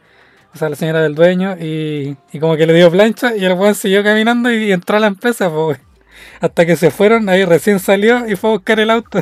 o 0.55 0.59
sea, 0.59 0.69
la 0.69 0.77
señora 0.77 1.03
del 1.03 1.17
dueño, 1.17 1.57
y, 1.61 2.17
y 2.33 2.39
como 2.39 2.57
que 2.57 2.65
le 2.65 2.75
dio 2.75 2.93
plancha 2.93 3.35
y 3.35 3.45
el 3.45 3.55
weón 3.55 3.75
siguió 3.75 4.05
caminando 4.05 4.53
y, 4.53 4.71
entró 4.71 4.99
a 4.99 5.01
la 5.01 5.09
empresa, 5.09 5.51
po, 5.51 5.69
weón. 5.69 5.81
Hasta 6.41 6.65
que 6.65 6.77
se 6.77 6.91
fueron, 6.93 7.29
ahí 7.29 7.45
recién 7.45 7.81
salió 7.81 8.29
y 8.29 8.37
fue 8.37 8.51
a 8.51 8.53
buscar 8.53 8.79
el 8.79 8.91
auto. 8.91 9.21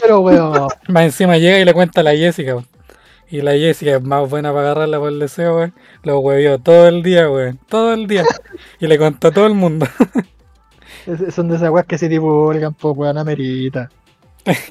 Pero 0.00 0.20
weón. 0.20 0.68
Más 0.86 1.04
encima 1.04 1.36
llega 1.36 1.58
y 1.58 1.64
le 1.64 1.74
cuenta 1.74 2.02
a 2.02 2.04
la 2.04 2.14
Jessica, 2.14 2.54
weón. 2.54 2.75
Y 3.28 3.40
la 3.42 3.52
Jessica 3.52 3.96
es 3.96 4.02
más 4.02 4.28
buena 4.30 4.50
para 4.52 4.66
agarrarla 4.70 4.98
por 4.98 5.08
el 5.08 5.18
deseo, 5.18 5.56
weón. 5.56 5.74
Lo 6.04 6.20
huevió 6.20 6.58
todo 6.58 6.86
el 6.88 7.02
día, 7.02 7.28
weón. 7.30 7.58
Todo 7.68 7.92
el 7.92 8.06
día. 8.06 8.24
Y 8.78 8.86
le 8.86 8.98
contó 8.98 9.28
a 9.28 9.32
todo 9.32 9.46
el 9.46 9.54
mundo. 9.54 9.86
Es- 11.06 11.34
Son 11.34 11.48
de 11.48 11.56
esas 11.56 11.70
weas 11.70 11.86
que 11.86 11.98
se 11.98 12.08
divulgan, 12.08 12.74
pues 12.74 12.96
weón, 12.96 13.18
amerita. 13.18 13.90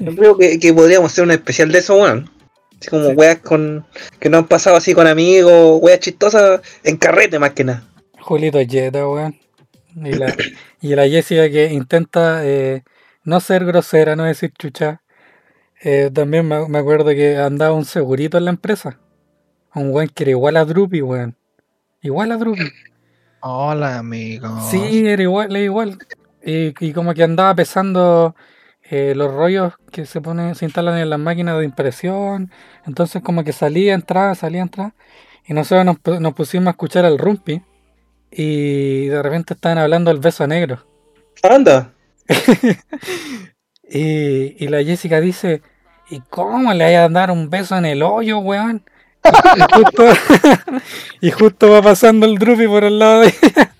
Yo 0.00 0.14
creo 0.14 0.36
que, 0.38 0.58
que 0.58 0.72
podríamos 0.72 1.12
hacer 1.12 1.24
un 1.24 1.30
especial 1.30 1.70
de 1.72 1.78
eso, 1.78 1.96
weón. 1.96 2.30
Así 2.80 2.90
como 2.90 3.08
weas 3.10 3.38
con, 3.38 3.86
que 4.20 4.28
no 4.28 4.38
han 4.38 4.46
pasado 4.46 4.76
así 4.76 4.92
con 4.94 5.06
amigos, 5.06 5.78
weas 5.82 6.00
chistosas 6.00 6.60
en 6.84 6.96
carrete 6.98 7.38
más 7.38 7.50
que 7.52 7.64
nada. 7.64 7.84
Julito 8.20 8.58
Jetta, 8.66 9.06
weón. 9.08 9.38
Y 9.96 10.12
la, 10.12 10.34
y 10.82 10.94
la 10.94 11.08
Jessica 11.08 11.48
que 11.50 11.72
intenta 11.72 12.44
eh, 12.44 12.82
no 13.24 13.40
ser 13.40 13.64
grosera, 13.64 14.14
no 14.16 14.24
decir 14.24 14.52
chucha. 14.58 15.00
Eh, 15.88 16.10
también 16.12 16.48
me, 16.48 16.68
me 16.68 16.78
acuerdo 16.78 17.10
que 17.10 17.36
andaba 17.36 17.72
un 17.72 17.84
segurito 17.84 18.36
en 18.36 18.46
la 18.46 18.50
empresa. 18.50 18.98
Un 19.72 19.94
weón 19.94 20.08
que 20.08 20.24
era 20.24 20.32
igual 20.32 20.56
a 20.56 20.64
Drupi, 20.64 21.00
weón. 21.00 21.36
Igual 22.02 22.32
a 22.32 22.36
Drupi. 22.38 22.72
Hola, 23.40 23.98
amigo. 23.98 24.48
Sí, 24.68 25.06
era 25.06 25.22
igual, 25.22 25.54
era 25.54 25.64
igual. 25.64 25.96
Y, 26.44 26.74
y 26.84 26.92
como 26.92 27.14
que 27.14 27.22
andaba 27.22 27.54
pesando 27.54 28.34
eh, 28.90 29.14
los 29.14 29.32
rollos 29.32 29.74
que 29.92 30.06
se 30.06 30.20
ponen, 30.20 30.56
se 30.56 30.64
instalan 30.64 30.98
en 30.98 31.08
las 31.08 31.20
máquinas 31.20 31.56
de 31.56 31.64
impresión. 31.64 32.50
Entonces 32.84 33.22
como 33.22 33.44
que 33.44 33.52
salía, 33.52 33.94
entraba, 33.94 34.34
salía, 34.34 34.62
entraba. 34.62 34.92
Y 35.46 35.54
nosotros 35.54 35.84
nos, 35.84 36.20
nos 36.20 36.34
pusimos 36.34 36.66
a 36.66 36.70
escuchar 36.70 37.04
al 37.04 37.16
Rumpi. 37.16 37.62
Y 38.32 39.06
de 39.06 39.22
repente 39.22 39.54
estaban 39.54 39.78
hablando 39.78 40.10
del 40.10 40.18
beso 40.18 40.48
negro. 40.48 40.84
Anda. 41.44 41.92
Y, 43.88 44.64
y 44.64 44.66
la 44.66 44.82
Jessica 44.82 45.20
dice, 45.20 45.62
¿y 46.08 46.20
cómo 46.30 46.72
le 46.72 46.84
vaya 46.84 47.04
a 47.04 47.08
dar 47.08 47.30
un 47.30 47.50
beso 47.50 47.76
en 47.76 47.84
el 47.86 48.02
hoyo, 48.02 48.38
weón? 48.38 48.82
Y, 49.24 49.60
justo, 49.74 50.04
y 51.20 51.30
justo 51.30 51.70
va 51.70 51.82
pasando 51.82 52.26
el 52.26 52.38
Drupi 52.38 52.66
por 52.68 52.84
el 52.84 52.98
lado 52.98 53.22
de 53.22 53.28
ella. 53.28 53.72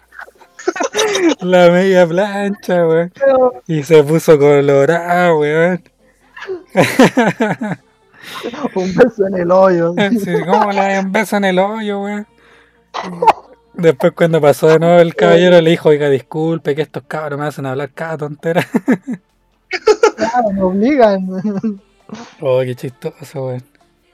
La 1.41 1.71
media 1.71 2.07
plancha, 2.07 2.87
weón. 2.87 3.13
Y 3.67 3.83
se 3.83 4.03
puso 4.03 4.39
colorada, 4.39 5.35
weón. 5.35 5.83
Un 8.75 8.95
beso 8.95 9.27
en 9.29 9.35
el 9.37 9.51
hoyo. 9.51 9.95
Sí, 10.11 10.33
¿Cómo 10.45 10.73
le 10.73 10.81
da 10.81 11.01
un 11.01 11.13
beso 11.13 11.37
en 11.37 11.45
el 11.45 11.59
hoyo, 11.61 12.03
weón? 12.03 12.27
Después 13.75 14.13
cuando 14.15 14.41
pasó 14.41 14.69
de 14.69 14.79
nuevo 14.81 14.99
el 15.01 15.15
caballero 15.15 15.61
le 15.61 15.71
dijo, 15.71 15.91
oiga, 15.91 16.09
disculpe 16.09 16.75
que 16.75 16.83
estos 16.83 17.05
cabros 17.07 17.39
me 17.39 17.47
hacen 17.47 17.67
hablar 17.67 17.91
cada 17.95 18.17
tontera. 18.17 18.67
Claro, 20.17 20.51
me 20.53 20.63
obligan. 20.63 21.81
Oh, 22.41 22.61
qué 22.61 22.75
chistoso, 22.75 23.47
weón. 23.47 23.63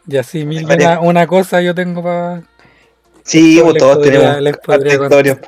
Y 0.06 0.16
así 0.16 0.44
mil 0.44 0.64
una, 0.64 1.00
una 1.00 1.26
cosa 1.26 1.60
yo 1.60 1.74
tengo 1.74 2.02
para... 2.02 2.42
Sí, 3.22 3.60
pues 3.62 3.76
todos 3.76 3.98
podría- 3.98 4.20
tenemos 4.20 4.40
les 4.42 4.56
podría. 4.58 5.40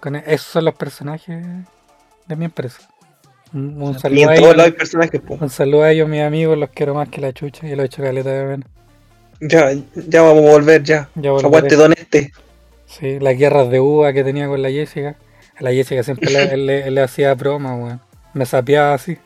Con 0.00 0.16
e- 0.16 0.24
esos 0.26 0.48
son 0.48 0.64
los 0.66 0.74
personajes 0.74 1.44
de 2.26 2.36
mi 2.36 2.44
empresa. 2.46 2.78
Un, 3.54 3.80
un 3.82 3.94
Y 3.96 3.98
saludo 3.98 4.22
en 4.22 4.28
a 4.30 4.34
todos 4.36 4.54
ellos, 4.54 4.70
personajes, 4.76 5.20
pues. 5.26 5.40
un 5.40 5.50
saludo 5.50 5.82
a 5.84 5.90
ellos, 5.92 6.08
mis 6.08 6.22
amigos, 6.22 6.58
los 6.58 6.70
quiero 6.70 6.94
más 6.94 7.08
que 7.08 7.20
la 7.20 7.32
chucha 7.32 7.66
y 7.66 7.70
los 7.70 7.84
he 7.84 7.86
hecho 7.86 8.02
caleta 8.02 8.30
de 8.30 8.44
menos. 8.44 8.68
Ya, 9.40 9.70
ya 9.94 10.22
vamos 10.22 10.44
a 10.44 10.50
volver 10.52 10.82
ya. 10.82 11.08
Ya. 11.14 11.30
Aguante 11.30 11.74
don 11.76 11.92
este. 11.92 12.32
Sí, 12.86 13.18
las 13.18 13.36
guerras 13.36 13.70
de 13.70 13.80
uva 13.80 14.12
que 14.12 14.24
tenía 14.24 14.46
con 14.46 14.60
la 14.60 14.70
Jessica. 14.70 15.16
A 15.58 15.62
la 15.62 15.70
Jessica 15.72 16.02
siempre 16.02 16.30
le, 16.30 16.56
le- 16.84 16.90
le 16.90 17.00
hacía 17.00 17.34
broma, 17.34 17.74
weón. 17.76 18.00
Me 18.34 18.44
sapeaba 18.46 18.94
así. 18.94 19.18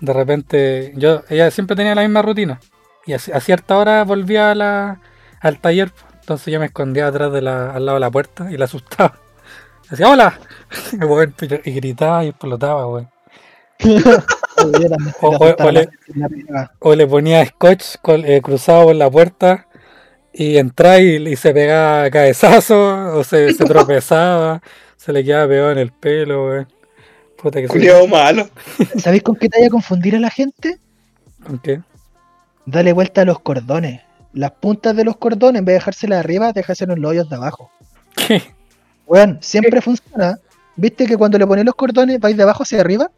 De 0.00 0.12
repente, 0.12 0.92
yo, 0.96 1.22
ella 1.28 1.50
siempre 1.50 1.76
tenía 1.76 1.94
la 1.94 2.02
misma 2.02 2.22
rutina. 2.22 2.60
Y 3.06 3.12
a, 3.12 3.16
ci- 3.18 3.34
a 3.34 3.40
cierta 3.40 3.76
hora 3.78 4.04
volvía 4.04 4.50
a 4.50 4.54
la, 4.54 5.00
al 5.40 5.58
taller. 5.60 5.92
Entonces 6.20 6.52
yo 6.52 6.60
me 6.60 6.66
escondía 6.66 7.06
atrás 7.08 7.32
de 7.32 7.42
la, 7.42 7.72
al 7.72 7.86
lado 7.86 7.96
de 7.96 8.00
la 8.00 8.10
puerta 8.10 8.50
y 8.50 8.56
la 8.56 8.66
asustaba. 8.66 9.18
Decía, 9.90 10.08
hola. 10.08 10.38
Y, 11.64 11.72
gritaba 11.72 12.24
y 12.24 12.28
explotaba, 12.28 12.86
weón. 12.86 13.10
O- 15.22 15.28
o- 15.28 15.56
o 15.64 15.70
le- 15.70 15.88
O 16.80 16.94
le 16.94 17.06
ponía 17.06 17.44
scotch 17.46 17.96
col- 18.02 18.24
eh, 18.26 18.42
cruzado 18.42 18.84
por 18.84 18.96
la 18.96 19.10
puerta 19.10 19.66
y 20.32 20.58
entraba 20.58 20.98
y, 21.00 21.16
y 21.28 21.36
se 21.36 21.52
pegaba 21.54 22.10
cabezazo, 22.10 23.18
o 23.18 23.24
se, 23.24 23.52
se 23.54 23.64
tropezaba, 23.66 24.62
se 24.96 25.12
le 25.12 25.24
quedaba 25.24 25.48
pegado 25.48 25.72
en 25.72 25.78
el 25.78 25.92
pelo, 25.92 26.46
weón. 26.46 26.68
Puta 27.42 27.60
que 27.60 28.06
malo. 28.08 28.48
¿Sabéis 28.98 29.22
con 29.22 29.36
qué 29.36 29.48
te 29.48 29.58
vaya 29.58 29.68
a 29.68 29.70
confundir 29.70 30.16
a 30.16 30.20
la 30.20 30.30
gente? 30.30 30.78
¿Con 31.46 31.58
qué? 31.58 31.80
Dale 32.66 32.92
vuelta 32.92 33.22
a 33.22 33.24
los 33.24 33.40
cordones. 33.40 34.02
Las 34.32 34.52
puntas 34.52 34.94
de 34.94 35.04
los 35.04 35.16
cordones, 35.16 35.58
en 35.60 35.64
vez 35.64 35.74
de 35.74 35.78
dejárselas 35.78 36.20
arriba, 36.20 36.52
dejárselo 36.52 36.92
en 36.94 37.02
los 37.02 37.10
hoyos 37.10 37.28
de 37.28 37.36
abajo. 37.36 37.70
¿Qué? 38.14 38.42
Weón, 39.06 39.38
siempre 39.40 39.80
funciona. 39.80 40.38
¿Viste 40.76 41.06
que 41.06 41.16
cuando 41.16 41.38
le 41.38 41.46
ponéis 41.46 41.66
los 41.66 41.74
cordones 41.74 42.20
vais 42.20 42.36
de 42.36 42.42
abajo 42.42 42.62
hacia 42.62 42.80
arriba? 42.80 43.10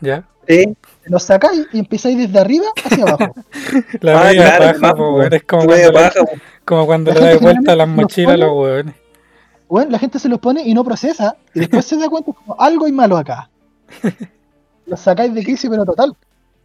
¿Ya? 0.00 0.24
Sí, 0.48 0.76
Los 1.04 1.24
sacáis 1.24 1.66
y 1.72 1.80
empezáis 1.80 2.16
desde 2.18 2.38
arriba 2.38 2.66
hacia 2.84 3.04
abajo. 3.04 3.34
La 4.00 4.28
Ah, 4.28 4.32
claro, 4.32 4.96
po, 4.96 5.14
weón. 5.16 5.32
Es 5.32 5.42
como 5.44 5.64
cuando, 5.66 5.76
le, 5.76 5.92
pues. 5.92 6.40
como 6.64 6.86
cuando 6.86 7.12
La 7.12 7.20
le 7.20 7.26
das 7.26 7.40
vuelta 7.40 7.72
a 7.72 7.76
las 7.76 7.88
mochilas 7.88 8.34
a 8.34 8.36
los 8.36 8.52
weones. 8.52 8.94
Weón, 9.68 9.92
la 9.92 9.98
gente 9.98 10.18
se 10.18 10.28
los 10.28 10.38
pone 10.38 10.62
y 10.66 10.74
no 10.74 10.84
procesa. 10.84 11.36
Y 11.54 11.60
después 11.60 11.84
se 11.84 11.96
da 11.96 12.08
cuenta 12.08 12.32
como 12.32 12.60
algo 12.60 12.86
hay 12.86 12.92
malo 12.92 13.16
acá. 13.16 13.48
Los 14.86 15.00
sacáis 15.00 15.34
de 15.34 15.42
crisis, 15.44 15.68
pero 15.70 15.84
total. 15.84 16.16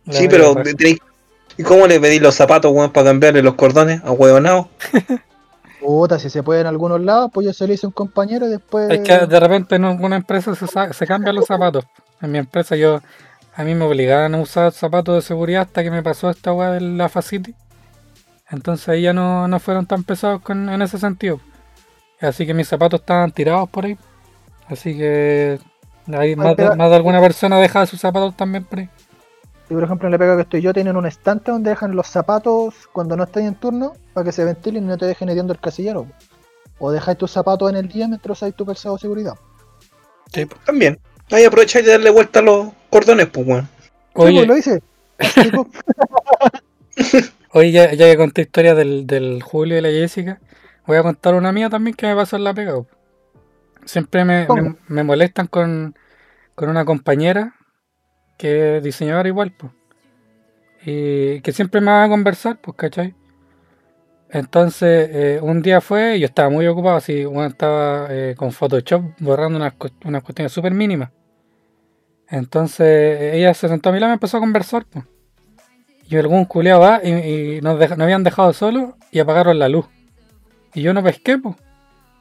La 0.06 0.14
Sí, 0.14 0.28
pero 0.28 0.54
tenéis- 0.56 1.00
¿Y 1.58 1.64
cómo 1.64 1.88
le 1.88 2.00
pedís 2.00 2.22
los 2.22 2.36
zapatos, 2.36 2.72
weón, 2.74 2.92
para 2.92 3.08
cambiarle 3.12 3.42
los 3.42 3.56
cordones 3.56 4.02
a 4.04 4.12
huevonao? 4.12 4.70
Puta, 5.80 6.18
si 6.20 6.30
se 6.30 6.42
puede 6.42 6.62
en 6.62 6.68
algunos 6.68 7.00
lados, 7.00 7.30
pues 7.34 7.46
yo 7.46 7.54
se 7.54 7.68
lo 7.68 7.74
hice 7.74 7.86
a 7.86 7.90
un 7.90 7.94
compañero 7.94 8.48
y 8.48 8.50
después. 8.50 8.90
Es 8.90 9.00
que 9.02 9.26
de 9.28 9.40
repente 9.40 9.76
en 9.76 9.86
una 9.86 10.16
empresa 10.16 10.56
se, 10.56 10.66
se 10.68 11.08
cambian 11.08 11.36
los 11.36 11.46
zapatos. 11.46 11.86
En 12.22 12.32
mi 12.32 12.40
empresa 12.40 12.76
yo 12.76 13.02
a 13.56 13.64
mí 13.64 13.76
me 13.76 13.86
obligaban 13.86 14.34
a 14.36 14.40
usar 14.42 14.72
zapatos 14.72 15.16
de 15.16 15.22
seguridad 15.22 15.62
hasta 15.64 15.84
que 15.84 15.92
me 15.92 16.02
pasó 16.02 16.30
esta 16.30 16.54
weá 16.54 16.72
de 16.72 16.82
la 16.82 17.08
Facility. 17.08 17.54
Entonces 18.50 18.90
ahí 18.90 19.04
ya 19.04 19.14
no, 19.14 19.48
no 19.48 19.60
fueron 19.60 19.86
tan 19.86 20.04
pesados 20.04 20.42
con, 20.42 20.70
en 20.70 20.82
ese 20.82 20.98
sentido. 20.98 21.40
Así 22.20 22.46
que 22.48 22.54
mis 22.54 22.68
zapatos 22.68 23.02
estaban 23.02 23.32
tirados 23.32 23.70
por 23.70 23.86
ahí. 23.86 23.98
Así 24.68 24.98
que 24.98 25.60
ahí 26.14 26.36
más, 26.36 26.56
de, 26.56 26.76
más 26.76 26.90
de 26.90 26.96
alguna 26.96 27.22
persona 27.22 27.60
dejaba 27.60 27.86
sus 27.86 28.00
zapatos 28.00 28.36
también 28.36 28.64
por 28.64 28.80
ahí. 28.80 28.90
Y 29.70 29.74
por 29.74 29.84
ejemplo, 29.84 30.08
en 30.08 30.12
la 30.12 30.18
pega 30.18 30.36
que 30.36 30.44
estoy 30.44 30.62
yo, 30.62 30.74
tienen 30.74 30.96
un 30.96 31.08
estante 31.08 31.52
donde 31.52 31.72
dejan 31.72 31.96
los 31.96 32.08
zapatos 32.08 32.76
cuando 32.92 33.18
no 33.18 33.24
estáis 33.24 33.48
en 33.48 33.56
turno 33.56 33.94
para 34.14 34.26
que 34.26 34.32
se 34.32 34.44
ventilen 34.44 34.84
y 34.84 34.88
no 34.88 34.98
te 34.98 35.06
dejen 35.06 35.30
hediendo 35.30 35.54
el 35.54 35.60
casillero. 35.60 36.06
O 36.78 36.92
dejáis 36.92 37.18
tus 37.18 37.32
zapatos 37.32 37.70
en 37.70 37.78
el 37.78 37.88
día 37.88 38.08
mientras 38.08 38.38
usáis 38.38 38.54
tu 38.56 38.66
calzado 38.66 38.96
de 38.96 39.02
seguridad. 39.02 39.34
También. 40.66 41.00
Ahí 41.32 41.46
aprovecháis 41.46 41.86
de 41.86 41.92
darle 41.94 42.12
vuelta 42.12 42.40
a 42.40 42.44
los 42.44 42.68
cordones, 42.90 43.28
pues, 43.28 43.48
weón. 43.48 43.68
Sí, 43.82 43.90
pues, 44.14 44.28
Oye, 44.28 44.46
lo 44.46 44.58
hice. 44.58 44.84
Pues, 45.18 45.34
oye 47.52 47.72
ya, 47.72 47.94
ya 47.94 48.06
que 48.06 48.18
conté 48.18 48.42
historia 48.44 48.76
del, 48.76 49.08
del 49.08 49.42
Julio 49.42 49.78
y 49.78 49.82
la 49.82 49.90
Jessica, 49.90 50.40
voy 50.86 50.98
a 50.98 51.04
contar 51.04 51.34
una 51.34 51.52
mía 51.52 51.70
también 51.70 51.96
que 51.96 52.06
me 52.06 52.16
pasó 52.16 52.36
en 52.36 52.44
la 52.44 52.54
pega. 52.54 52.74
po. 52.76 52.88
Siempre 53.86 54.26
me, 54.26 54.50
me- 54.50 54.76
me 54.88 55.04
molestan 55.04 55.48
con, 55.48 55.96
con 56.56 56.70
una 56.70 56.86
compañera 56.86 57.56
que 58.38 58.78
es 58.78 58.84
diseñadora 58.84 59.30
igual, 59.30 59.54
pues. 59.58 59.72
Y 60.86 61.42
que 61.42 61.52
siempre 61.52 61.82
me 61.82 61.92
va 61.92 62.04
a 62.04 62.10
conversar, 62.10 62.60
pues, 62.62 62.78
¿cachai? 62.78 63.16
Entonces, 64.30 65.10
eh, 65.12 65.40
un 65.42 65.62
día 65.62 65.82
fue, 65.82 66.18
y 66.18 66.20
yo 66.22 66.26
estaba 66.26 66.50
muy 66.50 66.68
ocupado, 66.68 66.98
así, 66.98 67.26
bueno, 67.26 67.46
estaba 67.46 68.08
eh, 68.10 68.36
con 68.38 68.52
Photoshop 68.52 69.04
borrando 69.20 69.58
unas, 69.58 69.74
unas 70.04 70.24
cuestiones 70.24 70.52
súper 70.52 70.74
mínimas. 70.74 71.12
Entonces, 72.28 73.34
ella 73.36 73.54
se 73.54 73.68
sentó 73.68 73.90
a 73.90 73.92
mi 73.94 74.00
lado 74.00 74.10
y 74.10 74.14
me 74.14 74.16
empezó 74.16 74.38
a 74.38 74.40
conversar, 74.40 74.86
pues. 74.86 75.06
Y 76.08 76.18
algún 76.18 76.46
culeado 76.46 76.82
va 76.82 77.02
y, 77.04 77.10
y 77.58 77.62
nos, 77.62 77.80
nos 77.80 78.00
habían 78.00 78.24
dejado 78.24 78.54
solos 78.54 78.94
y 79.12 79.20
apagaron 79.20 79.60
la 79.60 79.70
luz. 79.70 79.86
Y 80.74 80.82
yo 80.82 80.94
no 80.94 81.04
pesqué, 81.04 81.38
pues. 81.38 81.56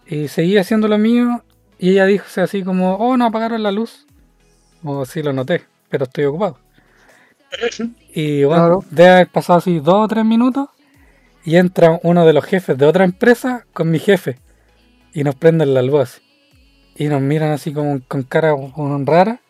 Y 0.07 0.28
seguí 0.28 0.59
haciendo 0.59 0.89
lo 0.89 0.99
mío. 0.99 1.45
Y 1.79 1.91
ella 1.91 2.07
dijo 2.07 2.25
así 2.41 2.63
como, 2.63 2.95
oh, 2.97 3.17
no 3.17 3.27
apagaron 3.27 3.63
la 3.63 3.73
luz. 3.73 4.07
O 4.83 5.05
sí, 5.05 5.23
lo 5.23 5.33
noté, 5.33 5.65
pero 5.89 6.05
estoy 6.05 6.25
ocupado. 6.25 6.59
Y 8.17 8.45
bueno, 8.45 8.63
Claro. 8.65 8.85
debe 8.91 9.11
haber 9.11 9.29
pasado 9.29 9.59
así 9.59 9.81
dos 9.81 9.95
o 10.05 10.09
tres 10.09 10.25
minutos. 10.25 10.69
Y 11.45 11.57
entra 11.57 11.99
uno 12.05 12.25
de 12.25 12.33
los 12.33 12.45
jefes 12.45 12.79
de 12.79 12.87
otra 12.87 13.05
empresa 13.05 13.67
con 13.73 13.91
mi 13.91 13.99
jefe. 13.99 14.39
Y 15.13 15.25
nos 15.25 15.35
prenden 15.35 15.75
la 15.75 15.83
luz 15.83 16.01
así. 16.03 16.21
Y 16.97 17.07
nos 17.09 17.21
miran 17.21 17.51
así 17.51 17.73
como 17.73 18.01
con 18.07 18.23
cara 18.23 18.53
como 18.53 19.05
rara. 19.05 19.41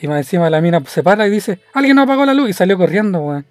Y 0.00 0.08
más 0.08 0.18
encima 0.18 0.50
la 0.50 0.60
mina 0.60 0.82
se 0.86 1.02
para 1.02 1.26
y 1.26 1.30
dice, 1.30 1.60
alguien 1.74 1.94
no 1.96 2.02
apagó 2.02 2.24
la 2.26 2.34
luz. 2.34 2.50
Y 2.50 2.52
salió 2.52 2.76
corriendo, 2.76 3.20
weón. 3.20 3.46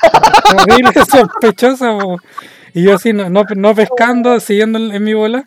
Horrible, 0.56 0.92
sospechosa, 1.04 1.98
po. 1.98 2.18
Y 2.74 2.84
yo 2.84 2.94
así, 2.94 3.12
no, 3.12 3.28
no, 3.28 3.44
no 3.56 3.74
pescando, 3.74 4.38
siguiendo 4.40 4.78
en, 4.78 4.92
en 4.92 5.02
mi 5.04 5.14
bola. 5.14 5.46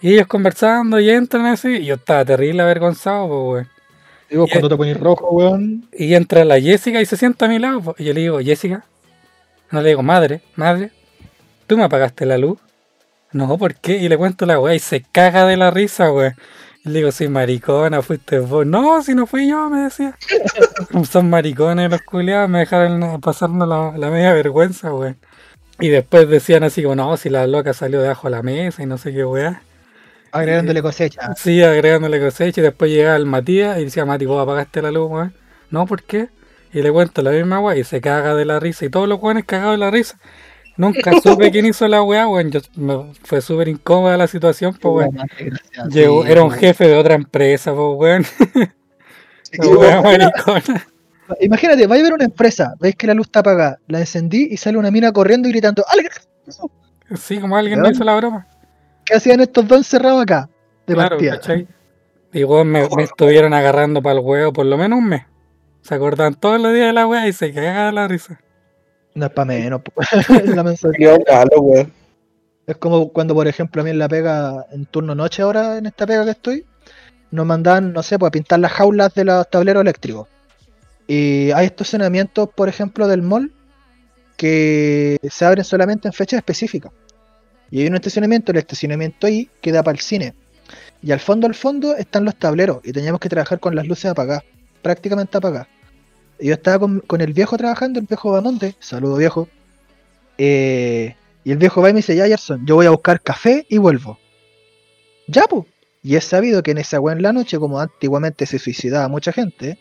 Y 0.00 0.14
ellos 0.14 0.26
conversando 0.26 1.00
y 1.00 1.10
entran 1.10 1.46
así. 1.46 1.68
Y 1.68 1.86
yo 1.86 1.94
estaba 1.94 2.24
terrible 2.24 2.62
avergonzado, 2.62 3.28
po, 3.28 3.52
weón. 3.52 3.68
digo, 4.28 4.46
cuando 4.50 4.68
te 4.68 4.76
pones 4.76 5.00
rojo, 5.00 5.30
weón. 5.30 5.88
Y 5.92 6.14
entra 6.14 6.44
la 6.44 6.60
Jessica 6.60 7.00
y 7.00 7.06
se 7.06 7.16
sienta 7.16 7.46
a 7.46 7.48
mi 7.48 7.58
lado. 7.58 7.80
po. 7.80 7.94
Y 7.98 8.04
yo 8.04 8.12
le 8.12 8.20
digo, 8.20 8.40
Jessica, 8.40 8.84
no 9.70 9.82
le 9.82 9.88
digo, 9.90 10.02
madre, 10.02 10.42
madre, 10.56 10.90
¿tú 11.66 11.76
me 11.76 11.84
apagaste 11.84 12.26
la 12.26 12.38
luz? 12.38 12.58
No, 13.32 13.58
¿por 13.58 13.74
qué? 13.74 13.96
Y 13.96 14.08
le 14.08 14.16
cuento 14.16 14.46
la 14.46 14.60
weá 14.60 14.74
y 14.74 14.78
se 14.78 15.02
caga 15.02 15.46
de 15.46 15.56
la 15.56 15.70
risa, 15.70 16.12
weón. 16.12 16.34
Y 16.84 16.90
le 16.90 16.98
digo, 16.98 17.10
soy 17.10 17.28
maricona, 17.28 18.02
fuiste 18.02 18.38
vos. 18.38 18.66
No, 18.66 19.02
si 19.02 19.14
no 19.14 19.26
fui 19.26 19.48
yo, 19.48 19.70
me 19.70 19.80
decía. 19.80 20.16
Son 21.10 21.30
maricones 21.30 21.90
los 21.90 22.02
culiados, 22.02 22.48
me 22.50 22.60
dejaron 22.60 23.20
pasarnos 23.20 23.66
la, 23.66 23.96
la 23.96 24.10
media 24.10 24.32
vergüenza, 24.34 24.92
weón. 24.92 25.16
Y 25.80 25.88
después 25.88 26.28
decían 26.28 26.62
así 26.62 26.82
como, 26.82 26.94
no, 26.94 27.16
si 27.16 27.30
la 27.30 27.46
loca 27.46 27.72
salió 27.72 28.00
debajo 28.00 28.28
de 28.28 28.32
la 28.32 28.42
mesa 28.42 28.82
y 28.82 28.86
no 28.86 28.98
sé 28.98 29.12
qué 29.12 29.24
weá. 29.24 29.62
Agregándole 30.34 30.82
cosecha. 30.82 31.34
Sí, 31.36 31.62
agregándole 31.62 32.20
cosecha 32.20 32.60
y 32.60 32.64
después 32.64 32.90
llegaba 32.90 33.16
el 33.16 33.26
Matías 33.26 33.78
y 33.78 33.84
decía, 33.84 34.04
Mati, 34.04 34.26
vos 34.26 34.42
apagaste 34.42 34.82
la 34.82 34.90
luz, 34.90 35.10
weón. 35.10 35.34
No, 35.70 35.86
¿por 35.86 36.02
qué? 36.02 36.28
Y 36.72 36.82
le 36.82 36.90
cuento 36.90 37.22
la 37.22 37.30
misma 37.30 37.60
weá 37.60 37.76
y 37.76 37.84
se 37.84 38.00
caga 38.00 38.34
de 38.34 38.44
la 38.44 38.58
risa. 38.60 38.84
Y 38.84 38.88
todos 38.90 39.08
los 39.08 39.20
weones 39.22 39.44
cagados 39.44 39.74
de 39.74 39.78
la 39.78 39.90
risa. 39.90 40.18
Nunca 40.76 41.12
supe 41.22 41.50
quién 41.52 41.66
hizo 41.66 41.86
la 41.86 42.02
weá, 42.02 42.26
weón. 42.26 42.50
Me- 42.74 43.12
fue 43.22 43.40
súper 43.40 43.68
incómoda 43.68 44.16
la 44.16 44.26
situación, 44.26 44.74
pues 44.80 45.08
weón. 45.08 45.18
Llegó, 45.90 46.24
era 46.26 46.42
un 46.42 46.50
jefe 46.50 46.88
de 46.88 46.96
otra 46.96 47.14
empresa, 47.14 47.72
pues 47.72 47.96
weón. 47.96 48.26
Imagínate, 51.40 51.86
vais 51.86 52.00
a 52.00 52.04
ver 52.04 52.12
una 52.12 52.24
empresa, 52.24 52.74
veis 52.80 52.96
que 52.96 53.06
la 53.06 53.14
luz 53.14 53.26
está 53.26 53.40
apagada, 53.40 53.78
la 53.86 54.00
encendí 54.00 54.48
y 54.50 54.56
sale 54.56 54.76
una 54.78 54.90
mina 54.90 55.12
corriendo 55.12 55.48
y 55.48 55.52
gritando, 55.52 55.84
¡Alguien! 55.88 56.10
Sí, 57.16 57.38
como 57.38 57.56
alguien 57.56 57.80
Weón. 57.80 57.94
hizo 57.94 58.04
la 58.04 58.16
broma. 58.16 58.46
¿Qué 59.04 59.14
hacían 59.14 59.40
estos 59.40 59.66
dos 59.66 59.78
encerrados 59.78 60.22
acá? 60.22 60.48
De 60.86 60.94
Claro, 60.94 61.10
partida. 61.10 61.32
¿cachai? 61.32 61.68
Y 62.32 62.44
weón, 62.44 62.68
me, 62.68 62.88
me 62.96 63.04
estuvieron 63.04 63.54
agarrando 63.54 64.02
para 64.02 64.18
el 64.18 64.24
huevo 64.24 64.52
por 64.52 64.66
lo 64.66 64.76
menos 64.76 64.98
un 64.98 65.08
mes. 65.08 65.22
Se 65.82 65.94
acordaban 65.94 66.34
todos 66.34 66.60
los 66.60 66.72
días 66.72 66.86
de 66.86 66.92
la 66.94 67.06
weá 67.06 67.28
y 67.28 67.32
se 67.32 67.52
cagaba 67.52 67.86
de 67.86 67.92
la 67.92 68.08
risa. 68.08 68.40
No 69.14 69.26
es 69.26 69.32
para 69.32 69.46
menos. 69.46 69.82
La. 70.28 71.86
Es 72.66 72.76
como 72.78 73.10
cuando, 73.10 73.34
por 73.34 73.46
ejemplo, 73.46 73.82
a 73.82 73.84
mí 73.84 73.90
en 73.90 73.98
la 73.98 74.08
pega, 74.08 74.66
en 74.72 74.86
turno 74.86 75.14
noche 75.14 75.42
ahora, 75.42 75.76
en 75.76 75.86
esta 75.86 76.06
pega 76.06 76.24
que 76.24 76.30
estoy, 76.30 76.66
nos 77.30 77.44
mandan, 77.44 77.92
no 77.92 78.02
sé, 78.02 78.18
pues 78.18 78.28
a 78.28 78.32
pintar 78.32 78.58
las 78.60 78.72
jaulas 78.72 79.14
de 79.14 79.24
los 79.24 79.48
tableros 79.50 79.82
eléctricos. 79.82 80.28
Y 81.06 81.50
hay 81.50 81.66
estacionamientos, 81.66 82.48
por 82.48 82.68
ejemplo, 82.68 83.06
del 83.06 83.22
mall 83.22 83.52
que 84.36 85.18
se 85.22 85.44
abren 85.44 85.64
solamente 85.64 86.08
en 86.08 86.14
fechas 86.14 86.38
específicas. 86.38 86.90
Y 87.74 87.80
hay 87.80 87.88
un 87.88 87.96
estacionamiento, 87.96 88.52
el 88.52 88.58
estacionamiento 88.58 89.26
ahí, 89.26 89.50
que 89.60 89.72
da 89.72 89.82
para 89.82 89.96
el 89.96 90.00
cine. 90.00 90.32
Y 91.02 91.10
al 91.10 91.18
fondo, 91.18 91.48
al 91.48 91.56
fondo, 91.56 91.96
están 91.96 92.24
los 92.24 92.36
tableros. 92.36 92.78
Y 92.84 92.92
teníamos 92.92 93.20
que 93.20 93.28
trabajar 93.28 93.58
con 93.58 93.74
las 93.74 93.84
luces 93.88 94.04
apagadas. 94.04 94.44
Prácticamente 94.80 95.36
apagadas. 95.36 95.66
Yo 96.38 96.54
estaba 96.54 96.78
con, 96.78 97.00
con 97.00 97.20
el 97.20 97.32
viejo 97.32 97.56
trabajando, 97.56 97.98
el 97.98 98.06
viejo 98.06 98.30
Bamonte. 98.30 98.76
Saludo 98.78 99.16
viejo. 99.16 99.48
Eh, 100.38 101.16
y 101.42 101.50
el 101.50 101.58
viejo 101.58 101.82
va 101.82 101.90
y 101.90 101.94
me 101.94 101.96
dice, 101.96 102.14
ya 102.14 102.28
Gerson, 102.28 102.64
yo 102.64 102.76
voy 102.76 102.86
a 102.86 102.90
buscar 102.90 103.20
café 103.20 103.66
y 103.68 103.78
vuelvo. 103.78 104.20
Ya, 105.26 105.42
pues. 105.50 105.64
Y 106.00 106.14
es 106.14 106.24
sabido 106.26 106.62
que 106.62 106.70
en 106.70 106.78
esa 106.78 107.00
weá 107.00 107.16
en 107.16 107.22
la 107.22 107.32
noche, 107.32 107.58
como 107.58 107.80
antiguamente 107.80 108.46
se 108.46 108.60
suicidaba 108.60 109.08
mucha 109.08 109.32
gente, 109.32 109.80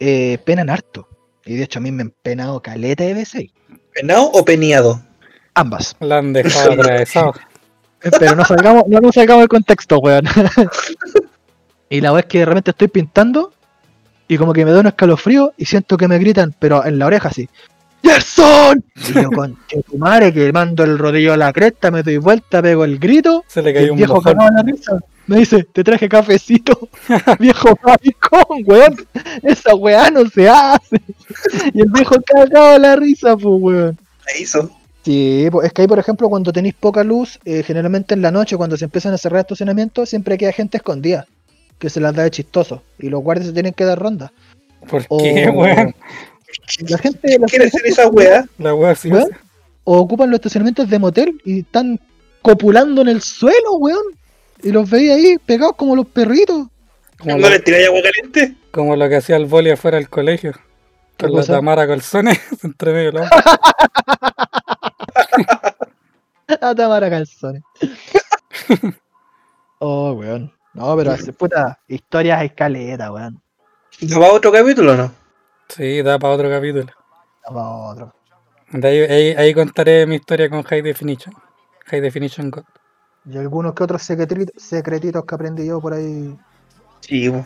eh, 0.00 0.38
penan 0.46 0.70
harto. 0.70 1.06
Y 1.44 1.56
de 1.56 1.64
hecho 1.64 1.80
a 1.80 1.82
mí 1.82 1.92
me 1.92 2.00
han 2.00 2.14
penado 2.22 2.62
caleta 2.62 3.04
de 3.04 3.12
veces. 3.12 3.44
¿Penado 3.92 4.30
o 4.32 4.42
peniado? 4.42 5.02
Ambas. 5.54 5.96
La 6.00 6.18
han 6.18 6.32
dejado 6.32 6.72
atravesado. 6.72 7.34
Pero 8.18 8.36
no 8.36 8.44
salgamos, 8.44 8.84
no 8.88 9.00
nos 9.00 9.14
salgamos 9.14 9.42
del 9.42 9.48
contexto, 9.48 9.98
weón. 9.98 10.24
y 11.88 12.00
la 12.00 12.18
es 12.18 12.26
que 12.26 12.40
de 12.40 12.44
repente 12.44 12.70
estoy 12.72 12.88
pintando 12.88 13.52
y 14.28 14.36
como 14.36 14.52
que 14.52 14.64
me 14.64 14.72
da 14.72 14.80
un 14.80 14.86
escalofrío 14.86 15.52
y 15.56 15.64
siento 15.64 15.96
que 15.96 16.08
me 16.08 16.18
gritan, 16.18 16.54
pero 16.58 16.84
en 16.84 16.98
la 16.98 17.06
oreja 17.06 17.28
así. 17.28 17.48
¡Gerson! 18.02 18.84
Y 18.96 19.14
yo 19.14 19.30
con 19.30 19.56
tu 19.90 19.96
madre 19.96 20.32
que 20.32 20.52
mando 20.52 20.84
el 20.84 20.98
rodillo 20.98 21.32
a 21.32 21.36
la 21.38 21.52
cresta, 21.52 21.90
me 21.90 22.02
doy 22.02 22.18
vuelta, 22.18 22.60
pego 22.60 22.84
el 22.84 22.98
grito. 22.98 23.44
Se 23.46 23.62
le 23.62 23.70
Y 23.70 23.74
cayó 23.74 23.84
el 23.86 23.90
un 23.92 23.96
viejo 23.96 24.20
cagado 24.20 24.50
la 24.50 24.62
risa. 24.62 24.98
Me 25.26 25.38
dice, 25.38 25.64
te 25.64 25.82
traje 25.82 26.06
cafecito. 26.06 26.90
viejo 27.38 27.78
maricón, 27.82 28.62
weón. 28.66 29.06
Esa 29.42 29.74
weá 29.74 30.10
no 30.10 30.28
se 30.28 30.48
hace. 30.48 31.00
y 31.72 31.80
el 31.80 31.88
viejo 31.90 32.16
cagado 32.26 32.78
la 32.78 32.96
risa, 32.96 33.34
pues, 33.34 33.62
weón. 33.62 33.98
La 34.26 34.38
hizo. 34.38 34.70
Sí, 35.04 35.48
pues, 35.52 35.66
es 35.66 35.72
que 35.72 35.82
ahí, 35.82 35.88
por 35.88 35.98
ejemplo, 35.98 36.28
cuando 36.28 36.52
tenéis 36.52 36.74
poca 36.74 37.04
luz, 37.04 37.38
eh, 37.44 37.62
generalmente 37.62 38.14
en 38.14 38.22
la 38.22 38.30
noche, 38.30 38.56
cuando 38.56 38.76
se 38.76 38.86
empiezan 38.86 39.12
a 39.12 39.18
cerrar 39.18 39.40
estacionamientos, 39.40 40.08
siempre 40.08 40.38
queda 40.38 40.52
gente 40.52 40.78
escondida, 40.78 41.26
que 41.78 41.90
se 41.90 42.00
las 42.00 42.14
da 42.14 42.22
de 42.22 42.30
chistoso, 42.30 42.82
y 42.98 43.08
los 43.10 43.22
guardias 43.22 43.48
se 43.48 43.52
tienen 43.52 43.74
que 43.74 43.84
dar 43.84 43.98
ronda. 43.98 44.32
¿Por 44.88 45.04
O- 45.08 45.18
qué, 45.18 45.48
weón? 45.50 45.94
La 46.88 46.98
gente, 47.02 47.38
la 47.38 47.46
¿Quiere 47.46 47.66
hacer 47.66 47.82
esa 47.86 48.08
weá? 48.08 48.46
La 48.58 48.74
weá 48.74 48.94
sí. 48.94 49.10
¿Weón? 49.10 49.28
o 49.86 49.98
ocupan 49.98 50.30
los 50.30 50.38
estacionamientos 50.38 50.88
de 50.88 50.98
motel 50.98 51.38
y 51.44 51.58
están 51.60 52.00
copulando 52.40 53.02
en 53.02 53.08
el 53.08 53.20
suelo, 53.20 53.74
weón. 53.78 54.02
Y 54.62 54.70
los 54.70 54.88
veía 54.88 55.14
ahí 55.16 55.36
pegados 55.44 55.76
como 55.76 55.94
los 55.94 56.06
perritos. 56.06 56.68
Como, 57.18 57.32
¿No 57.36 57.38
lo, 57.38 57.50
le 57.50 57.60
tiráis 57.60 57.88
agua 57.88 58.00
caliente? 58.02 58.56
como 58.70 58.96
lo 58.96 59.06
que 59.10 59.16
hacía 59.16 59.36
el 59.36 59.44
boli 59.44 59.68
afuera 59.70 59.98
del 59.98 60.08
colegio. 60.08 60.52
¿Qué 61.18 61.26
Con 61.26 61.36
la? 61.36 61.44
Tamara 61.44 61.86
Colzones 61.86 62.38
entre 62.62 62.92
medio 62.94 63.12
de 63.12 63.20
la 65.14 65.76
A 66.60 66.74
Tamara 66.74 67.10
Calzones. 67.10 67.62
oh, 69.78 70.12
weón. 70.12 70.52
No, 70.74 70.96
pero 70.96 71.12
hace 71.12 71.32
puta 71.32 71.78
historias 71.88 72.42
escaletas, 72.42 73.10
weón. 73.10 73.40
¿No 74.00 74.20
va 74.20 74.26
a 74.26 74.32
otro 74.32 74.52
capítulo 74.52 74.92
o 74.92 74.96
no? 74.96 75.12
Sí, 75.68 76.02
da 76.02 76.18
para 76.18 76.34
otro 76.34 76.50
capítulo. 76.50 76.86
No, 77.48 77.54
pa' 77.54 77.68
otro. 77.90 78.14
De 78.70 78.88
ahí, 78.88 78.98
ahí, 79.00 79.34
ahí 79.36 79.54
contaré 79.54 80.06
mi 80.06 80.16
historia 80.16 80.50
con 80.50 80.62
High 80.62 80.82
Definition. 80.82 81.34
High 81.86 82.00
Definition 82.00 82.50
God. 82.50 82.64
Y 83.26 83.38
algunos 83.38 83.72
que 83.74 83.84
otros 83.84 84.02
secretitos, 84.02 84.62
secretitos 84.62 85.24
que 85.24 85.34
aprendí 85.34 85.66
yo 85.66 85.80
por 85.80 85.94
ahí. 85.94 86.36
Sí, 87.00 87.30
po. 87.30 87.44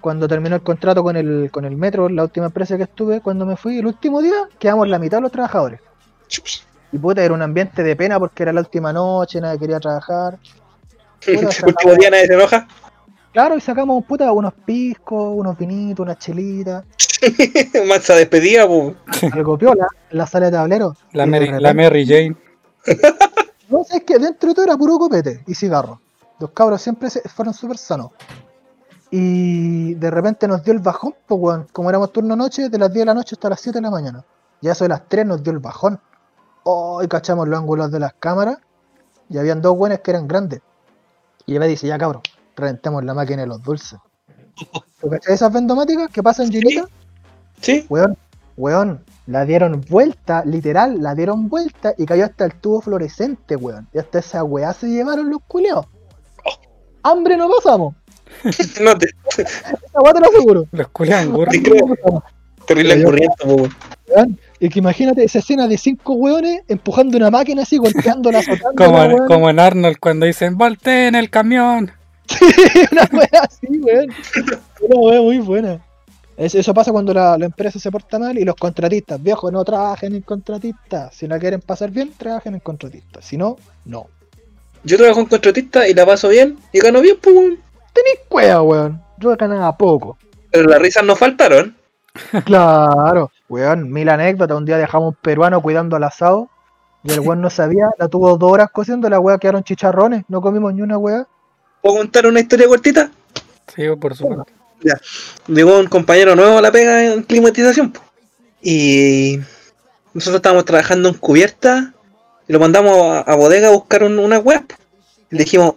Cuando 0.00 0.26
terminó 0.26 0.56
el 0.56 0.62
contrato 0.62 1.02
con 1.02 1.16
el, 1.16 1.50
con 1.50 1.64
el 1.64 1.76
metro, 1.76 2.08
la 2.08 2.22
última 2.22 2.46
empresa 2.46 2.76
que 2.76 2.84
estuve, 2.84 3.20
cuando 3.20 3.44
me 3.44 3.56
fui, 3.56 3.78
el 3.78 3.86
último 3.86 4.22
día, 4.22 4.48
quedamos 4.58 4.88
la 4.88 4.98
mitad 4.98 5.18
de 5.18 5.22
los 5.22 5.32
trabajadores. 5.32 5.80
Y 6.92 6.98
puta, 6.98 7.22
era 7.22 7.34
un 7.34 7.42
ambiente 7.42 7.82
de 7.82 7.94
pena 7.96 8.18
porque 8.18 8.42
era 8.44 8.52
la 8.52 8.60
última 8.60 8.92
noche, 8.92 9.40
nadie 9.40 9.58
quería 9.58 9.78
trabajar. 9.80 10.38
Puta, 11.24 11.48
Último 11.66 11.94
día 11.94 12.10
nadie 12.10 12.26
se 12.26 12.34
enoja. 12.34 12.66
Claro, 13.32 13.56
y 13.56 13.60
sacamos 13.60 14.04
puta 14.04 14.32
unos 14.32 14.54
piscos, 14.64 15.32
unos 15.36 15.56
vinitos, 15.58 16.02
unas 16.04 16.18
chelitas, 16.18 16.84
Mansa 17.88 18.14
despedida, 18.14 18.66
po. 18.66 18.94
algo 19.32 19.58
piola, 19.58 19.86
en 20.10 20.18
la 20.18 20.26
sala 20.26 20.46
de 20.46 20.52
tablero. 20.52 20.96
La, 21.12 21.26
Mary, 21.26 21.50
la 21.60 21.74
Mary 21.74 22.06
Jane. 22.06 22.36
No, 23.68 23.82
es 23.90 24.02
que 24.04 24.18
dentro 24.18 24.48
de 24.48 24.54
todo 24.54 24.64
era 24.64 24.76
puro 24.76 24.96
copete 24.98 25.42
y 25.46 25.54
cigarro. 25.54 26.00
Los 26.40 26.50
cabros 26.52 26.80
siempre 26.80 27.10
se- 27.10 27.28
fueron 27.28 27.52
súper 27.52 27.76
sanos. 27.76 28.12
Y 29.10 29.94
de 29.94 30.10
repente 30.10 30.46
nos 30.46 30.62
dio 30.62 30.72
el 30.72 30.78
bajón, 30.80 31.14
pues. 31.26 31.60
Como 31.72 31.90
éramos 31.90 32.12
turno 32.12 32.36
noche, 32.36 32.68
de 32.68 32.78
las 32.78 32.92
10 32.92 33.02
de 33.02 33.06
la 33.06 33.14
noche 33.14 33.34
hasta 33.34 33.50
las 33.50 33.60
7 33.60 33.78
de 33.78 33.82
la 33.82 33.90
mañana. 33.90 34.24
Ya 34.60 34.72
eso 34.72 34.84
de 34.84 34.88
las 34.90 35.06
3 35.08 35.26
nos 35.26 35.42
dio 35.42 35.52
el 35.52 35.58
bajón. 35.58 35.98
Oh, 36.70 37.02
y 37.02 37.08
cachamos 37.08 37.48
los 37.48 37.58
ángulos 37.58 37.90
de 37.90 37.98
las 37.98 38.12
cámaras. 38.12 38.58
Y 39.30 39.38
habían 39.38 39.62
dos 39.62 39.74
buenos 39.74 40.00
que 40.00 40.10
eran 40.10 40.28
grandes. 40.28 40.60
Y 41.46 41.52
ella 41.52 41.60
me 41.60 41.66
dice, 41.66 41.86
ya 41.86 41.96
cabrón, 41.96 42.20
reventemos 42.56 43.02
la 43.04 43.14
máquina 43.14 43.40
de 43.40 43.48
los 43.48 43.62
dulces. 43.62 43.98
¿Tú 45.00 45.08
cachai 45.08 45.34
esas 45.34 45.50
vendomáticas 45.50 46.10
que 46.10 46.22
pasan 46.22 46.50
llenitas? 46.50 46.84
Sí. 47.62 47.86
Weón, 47.88 48.18
weón, 48.58 49.02
la 49.26 49.46
dieron 49.46 49.82
vuelta, 49.88 50.44
literal, 50.44 51.02
la 51.02 51.14
dieron 51.14 51.48
vuelta 51.48 51.94
y 51.96 52.04
cayó 52.04 52.26
hasta 52.26 52.44
el 52.44 52.54
tubo 52.56 52.82
fluorescente, 52.82 53.56
weón. 53.56 53.88
Y 53.94 53.98
hasta 53.98 54.18
esa 54.18 54.44
weá 54.44 54.74
se 54.74 54.88
llevaron 54.88 55.30
los 55.30 55.40
culeos. 55.48 55.86
Hambre 57.02 57.38
no 57.38 57.48
pasamos, 57.48 57.94
No, 58.82 58.98
te, 58.98 59.06
esa 59.38 60.00
weá 60.02 60.12
te 60.12 60.20
lo 60.20 60.26
aseguro. 60.26 60.66
Los 60.72 60.88
pasamos, 60.90 61.48
Terrible 62.66 63.02
corriente, 63.02 63.44
weón. 63.46 64.38
Y 64.60 64.68
que 64.68 64.80
imagínate 64.80 65.22
esa 65.22 65.38
escena 65.38 65.68
de 65.68 65.78
cinco 65.78 66.14
weones 66.14 66.62
empujando 66.68 67.16
una 67.16 67.30
máquina 67.30 67.62
así, 67.62 67.76
golpeándola, 67.78 68.42
Como, 68.76 69.02
en- 69.02 69.26
como 69.26 69.50
en 69.50 69.58
Arnold 69.60 69.98
cuando 70.00 70.26
dicen 70.26 70.56
volteen 70.58 71.14
el 71.14 71.30
camión. 71.30 71.92
una 72.92 73.08
weá 73.12 73.42
así, 73.48 73.66
weón. 73.78 74.08
Una 74.80 74.96
weá 75.00 75.20
muy 75.22 75.38
buena. 75.38 75.80
Es- 76.36 76.54
Eso 76.54 76.74
pasa 76.74 76.90
cuando 76.92 77.14
la, 77.14 77.38
la 77.38 77.46
empresa 77.46 77.78
se 77.78 77.90
porta 77.90 78.18
mal 78.18 78.36
y 78.38 78.44
los 78.44 78.56
contratistas, 78.56 79.22
viejos, 79.22 79.52
no 79.52 79.64
trabajen 79.64 80.14
en 80.14 80.22
contratistas. 80.22 81.14
Si 81.14 81.26
la 81.28 81.38
quieren 81.38 81.60
pasar 81.60 81.90
bien, 81.90 82.12
trabajen 82.18 82.54
en 82.54 82.60
contratistas. 82.60 83.24
Si 83.24 83.36
no, 83.36 83.56
no. 83.84 84.06
Yo 84.84 84.96
trabajo 84.96 85.20
en 85.20 85.26
contratista 85.26 85.88
y 85.88 85.94
la 85.94 86.04
paso 86.06 86.28
bien 86.28 86.56
y 86.72 86.80
gano 86.80 87.00
bien, 87.00 87.16
pues. 87.20 87.34
weón. 87.34 87.58
Tenéis 87.92 88.18
cueva, 88.28 88.62
weón. 88.62 89.02
Yo 89.18 89.36
ganaba 89.36 89.76
poco. 89.76 90.18
Pero 90.50 90.68
las 90.68 90.80
risas 90.80 91.04
no 91.04 91.14
faltaron. 91.16 91.76
Claro. 92.44 93.30
Weón, 93.48 93.90
mil 93.90 94.08
anécdotas. 94.08 94.56
Un 94.56 94.64
día 94.64 94.76
dejamos 94.78 95.10
un 95.10 95.14
peruano 95.22 95.60
cuidando 95.62 95.96
al 95.96 96.04
asado. 96.04 96.48
Y 97.04 97.12
el 97.12 97.20
weón 97.20 97.40
no 97.40 97.50
sabía. 97.50 97.90
La 97.98 98.08
tuvo 98.08 98.36
dos 98.36 98.52
horas 98.52 98.68
cociendo. 98.72 99.08
La 99.08 99.20
weá 99.20 99.38
quedaron 99.38 99.62
chicharrones. 99.64 100.24
No 100.28 100.40
comimos 100.40 100.74
ni 100.74 100.82
una 100.82 100.98
weá. 100.98 101.26
¿Puedo 101.82 101.98
contar 101.98 102.26
una 102.26 102.40
historia 102.40 102.66
cortita? 102.68 103.10
Sí, 103.74 103.84
por 104.00 104.14
supuesto. 104.16 104.46
Llegó 105.46 105.78
un 105.78 105.86
compañero 105.86 106.34
nuevo 106.36 106.58
a 106.58 106.62
la 106.62 106.70
pega 106.72 107.04
en 107.04 107.22
climatización. 107.22 107.92
po. 107.92 108.00
Y 108.60 109.38
nosotros 110.12 110.36
estábamos 110.36 110.64
trabajando 110.64 111.08
en 111.08 111.14
cubierta 111.14 111.92
y 112.48 112.52
lo 112.52 112.58
mandamos 112.60 112.96
a, 112.96 113.20
a 113.20 113.34
bodega 113.36 113.68
a 113.68 113.72
buscar 113.72 114.02
un- 114.02 114.18
una 114.18 114.38
web. 114.38 114.62
Le 115.30 115.38
dijimos, 115.40 115.74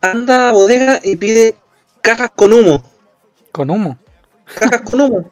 anda 0.00 0.48
a 0.48 0.52
bodega 0.52 1.00
y 1.02 1.16
pide 1.16 1.54
cajas 2.00 2.30
con 2.34 2.52
humo. 2.52 2.82
Con 3.52 3.70
humo. 3.70 3.98
Cajas 4.58 4.80
con 4.82 5.00
humo. 5.00 5.30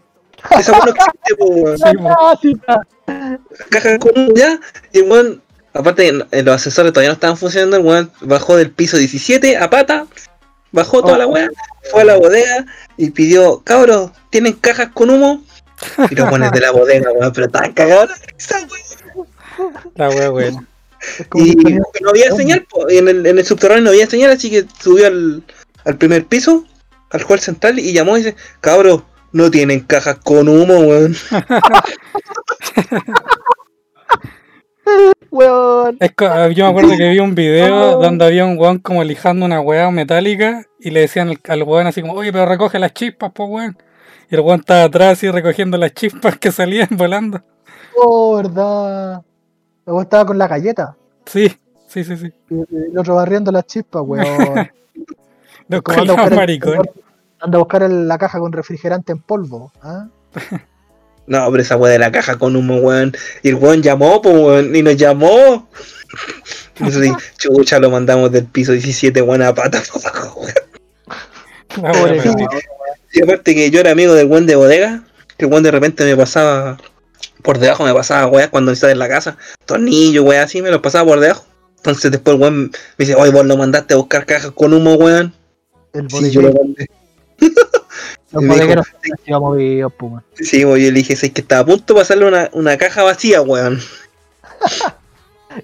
Esa 0.59 0.73
weá 0.73 0.85
no 0.85 0.93
existe, 0.93 1.35
weón. 1.39 2.61
Cajas 3.71 3.99
con 3.99 4.13
humo 4.17 4.33
ya. 4.35 4.61
Y 4.93 5.01
el 5.01 5.11
weón, 5.11 5.43
aparte 5.73 6.09
eh, 6.09 6.43
los 6.43 6.55
asesores 6.55 6.93
todavía 6.93 7.11
no 7.11 7.15
estaban 7.15 7.37
funcionando, 7.37 7.77
el 7.77 7.85
weón 7.85 8.11
bajó 8.21 8.57
del 8.57 8.71
piso 8.71 8.97
17 8.97 9.57
a 9.57 9.71
pata, 9.71 10.07
bajó 10.73 11.03
toda 11.03 11.19
la 11.19 11.27
weá, 11.27 11.49
fue 11.91 12.03
a 12.03 12.05
la 12.05 12.17
bodega 12.17 12.67
y 12.97 13.11
pidió, 13.11 13.61
cabros, 13.65 14.13
¿tienen 14.31 14.55
cajas 14.55 14.91
con 14.93 15.11
humo? 15.11 15.43
Y 16.11 16.15
los 16.15 16.29
pones 16.29 16.53
de 16.53 16.61
la 16.61 16.71
bodega, 16.71 17.11
weón, 17.11 17.33
pero 17.33 17.47
estaban 17.47 17.73
cagados. 17.73 18.11
Esa 18.37 18.59
weá. 18.61 18.91
La. 19.95 20.09
Es 21.19 21.27
como 21.29 21.45
Y 21.45 21.55
no 21.55 22.11
había 22.11 22.31
señal, 22.33 22.67
po, 22.69 22.89
y 22.91 22.99
en 22.99 23.09
el, 23.09 23.27
en 23.27 23.39
el 23.39 23.45
subterráneo 23.45 23.85
no 23.85 23.91
había 23.91 24.07
señal, 24.07 24.31
así 24.31 24.51
que 24.51 24.67
subió 24.83 25.07
al, 25.07 25.43
al 25.85 25.97
primer 25.97 26.27
piso, 26.27 26.67
al 27.11 27.23
juez 27.23 27.43
central, 27.43 27.79
y 27.79 27.93
llamó 27.93 28.17
y 28.17 28.23
dice, 28.23 28.37
cabros, 28.61 29.03
no 29.33 29.51
tienen 29.51 29.81
cajas 29.81 30.17
con 30.25 30.49
humo, 30.49 30.79
weón. 30.81 31.15
Weón. 35.31 35.97
Es 36.01 36.11
ah, 36.19 36.49
yo 36.49 36.65
me 36.65 36.71
acuerdo 36.71 36.97
que 36.97 37.09
vi 37.11 37.19
un 37.21 37.35
video 37.35 37.99
donde 38.03 38.25
había 38.25 38.45
un 38.45 38.59
weón 38.59 38.79
como 38.79 39.05
lijando 39.05 39.47
una 39.47 39.61
weá 39.61 39.91
metálica 39.91 40.65
y 40.81 40.91
le 40.91 41.01
decían 41.01 41.29
al, 41.29 41.39
al 41.49 41.63
weón 41.63 41.87
así 41.87 42.01
como, 42.01 42.15
oye, 42.15 42.33
pero 42.33 42.47
recoge 42.47 42.79
las 42.79 42.93
chispas, 42.95 43.31
pues 43.33 43.49
weón. 43.49 43.79
Y 44.31 44.35
el 44.35 44.41
weón 44.41 44.61
estaba 44.61 44.85
atrás 44.85 45.13
así 45.13 45.31
recogiendo 45.31 45.77
las 45.79 45.93
chispas 45.95 46.37
que 46.39 46.51
salían 46.51 46.89
volando. 46.97 47.41
Oh, 47.97 48.37
verdad. 48.37 49.23
El 49.87 49.93
weón 49.93 50.03
estaba 50.03 50.27
con 50.27 50.39
la 50.39 50.49
galleta. 50.49 50.97
Sí, 51.27 51.49
sí, 51.87 52.03
sí, 52.03 52.17
sí. 52.17 52.33
Y 52.51 52.55
y 52.55 52.91
el 52.91 52.99
otro 52.99 53.15
barriendo 53.15 53.53
las 53.53 53.67
chispas, 53.67 54.03
weón. 54.05 54.69
Los 55.69 55.83
culiados 55.83 56.09
buscar 56.09 56.33
el- 56.33 56.37
maricones. 56.39 56.91
Anda 57.41 57.57
a 57.57 57.61
buscar 57.61 57.83
el- 57.83 58.07
la 58.09 58.19
caja 58.19 58.39
con 58.39 58.53
refrigerante 58.53 59.13
en 59.13 59.19
polvo. 59.21 59.73
¿ah? 59.83 60.07
No, 61.27 61.49
pero 61.51 61.63
esa 61.63 61.77
weá 61.77 61.93
de 61.93 61.99
la 62.01 62.11
caja 62.11 62.39
con 62.39 62.57
humo, 62.57 62.79
weón. 62.79 63.13
Y 63.45 63.51
el 63.51 63.55
weón 63.55 63.83
llamó, 63.83 64.21
pues, 64.21 64.35
weón, 64.35 64.75
y 64.75 64.83
nos 64.83 64.97
llamó. 64.97 65.69
Sí, 66.91 67.13
chucha, 67.37 67.79
lo 67.79 67.91
mandamos 67.91 68.33
del 68.33 68.47
piso 68.47 68.73
17, 68.73 69.21
weón, 69.23 69.43
a 69.43 69.55
pata 69.55 69.81
para 69.93 70.09
abajo, 70.09 70.41
weón. 70.41 71.93
Pobre 71.93 72.21
perdida. 72.23 72.49
Y 73.13 73.23
aparte 73.23 73.55
que 73.55 73.71
yo 73.71 73.81
era 73.81 73.93
amigo 73.93 74.15
del 74.15 74.27
weón 74.27 74.47
de 74.47 74.57
bodega, 74.57 75.05
que 75.37 75.45
el 75.45 75.51
weón 75.53 75.63
de 75.63 75.71
repente 75.71 76.05
me 76.05 76.17
pasaba 76.17 76.79
por 77.43 77.59
debajo, 77.59 77.85
me 77.85 77.93
pasaba 77.95 78.27
weá 78.27 78.51
cuando 78.51 78.73
estaba 78.73 78.93
en 78.93 78.99
la 78.99 79.09
casa, 79.09 79.37
tornillos, 79.67 80.25
weá, 80.25 80.43
así, 80.43 80.63
me 80.63 80.71
los 80.71 80.81
pasaba 80.81 81.05
por 81.05 81.21
debajo. 81.21 81.45
Entonces 81.77 82.11
después 82.11 82.35
el 82.35 82.41
weón 82.43 82.65
me 82.65 83.05
dice, 83.05 83.15
oye, 83.15 83.31
vos 83.31 83.45
lo 83.47 83.57
mandaste 83.57 83.95
a 83.95 83.99
buscar 83.99 84.27
cajas 84.27 84.51
con 84.51 84.73
humo, 84.73 84.95
weón. 84.95 85.33
El 85.93 86.11
Sí, 86.11 86.31
yo 86.31 86.43
lo 86.43 86.53
mandé. 86.53 86.89
Vivos, 88.33 89.93
pues, 89.99 90.13
weón. 90.13 90.25
Sí, 90.35 90.65
weón, 90.65 90.79
yo 90.79 90.87
le 90.87 90.93
dije, 90.93 91.17
"Sí, 91.17 91.31
que 91.31 91.41
estaba 91.41 91.63
a 91.63 91.67
punto 91.67 91.95
de 91.95 92.01
pasarle 92.01 92.27
una, 92.27 92.49
una 92.53 92.77
caja 92.77 93.03
vacía, 93.03 93.43
weón. 93.43 93.81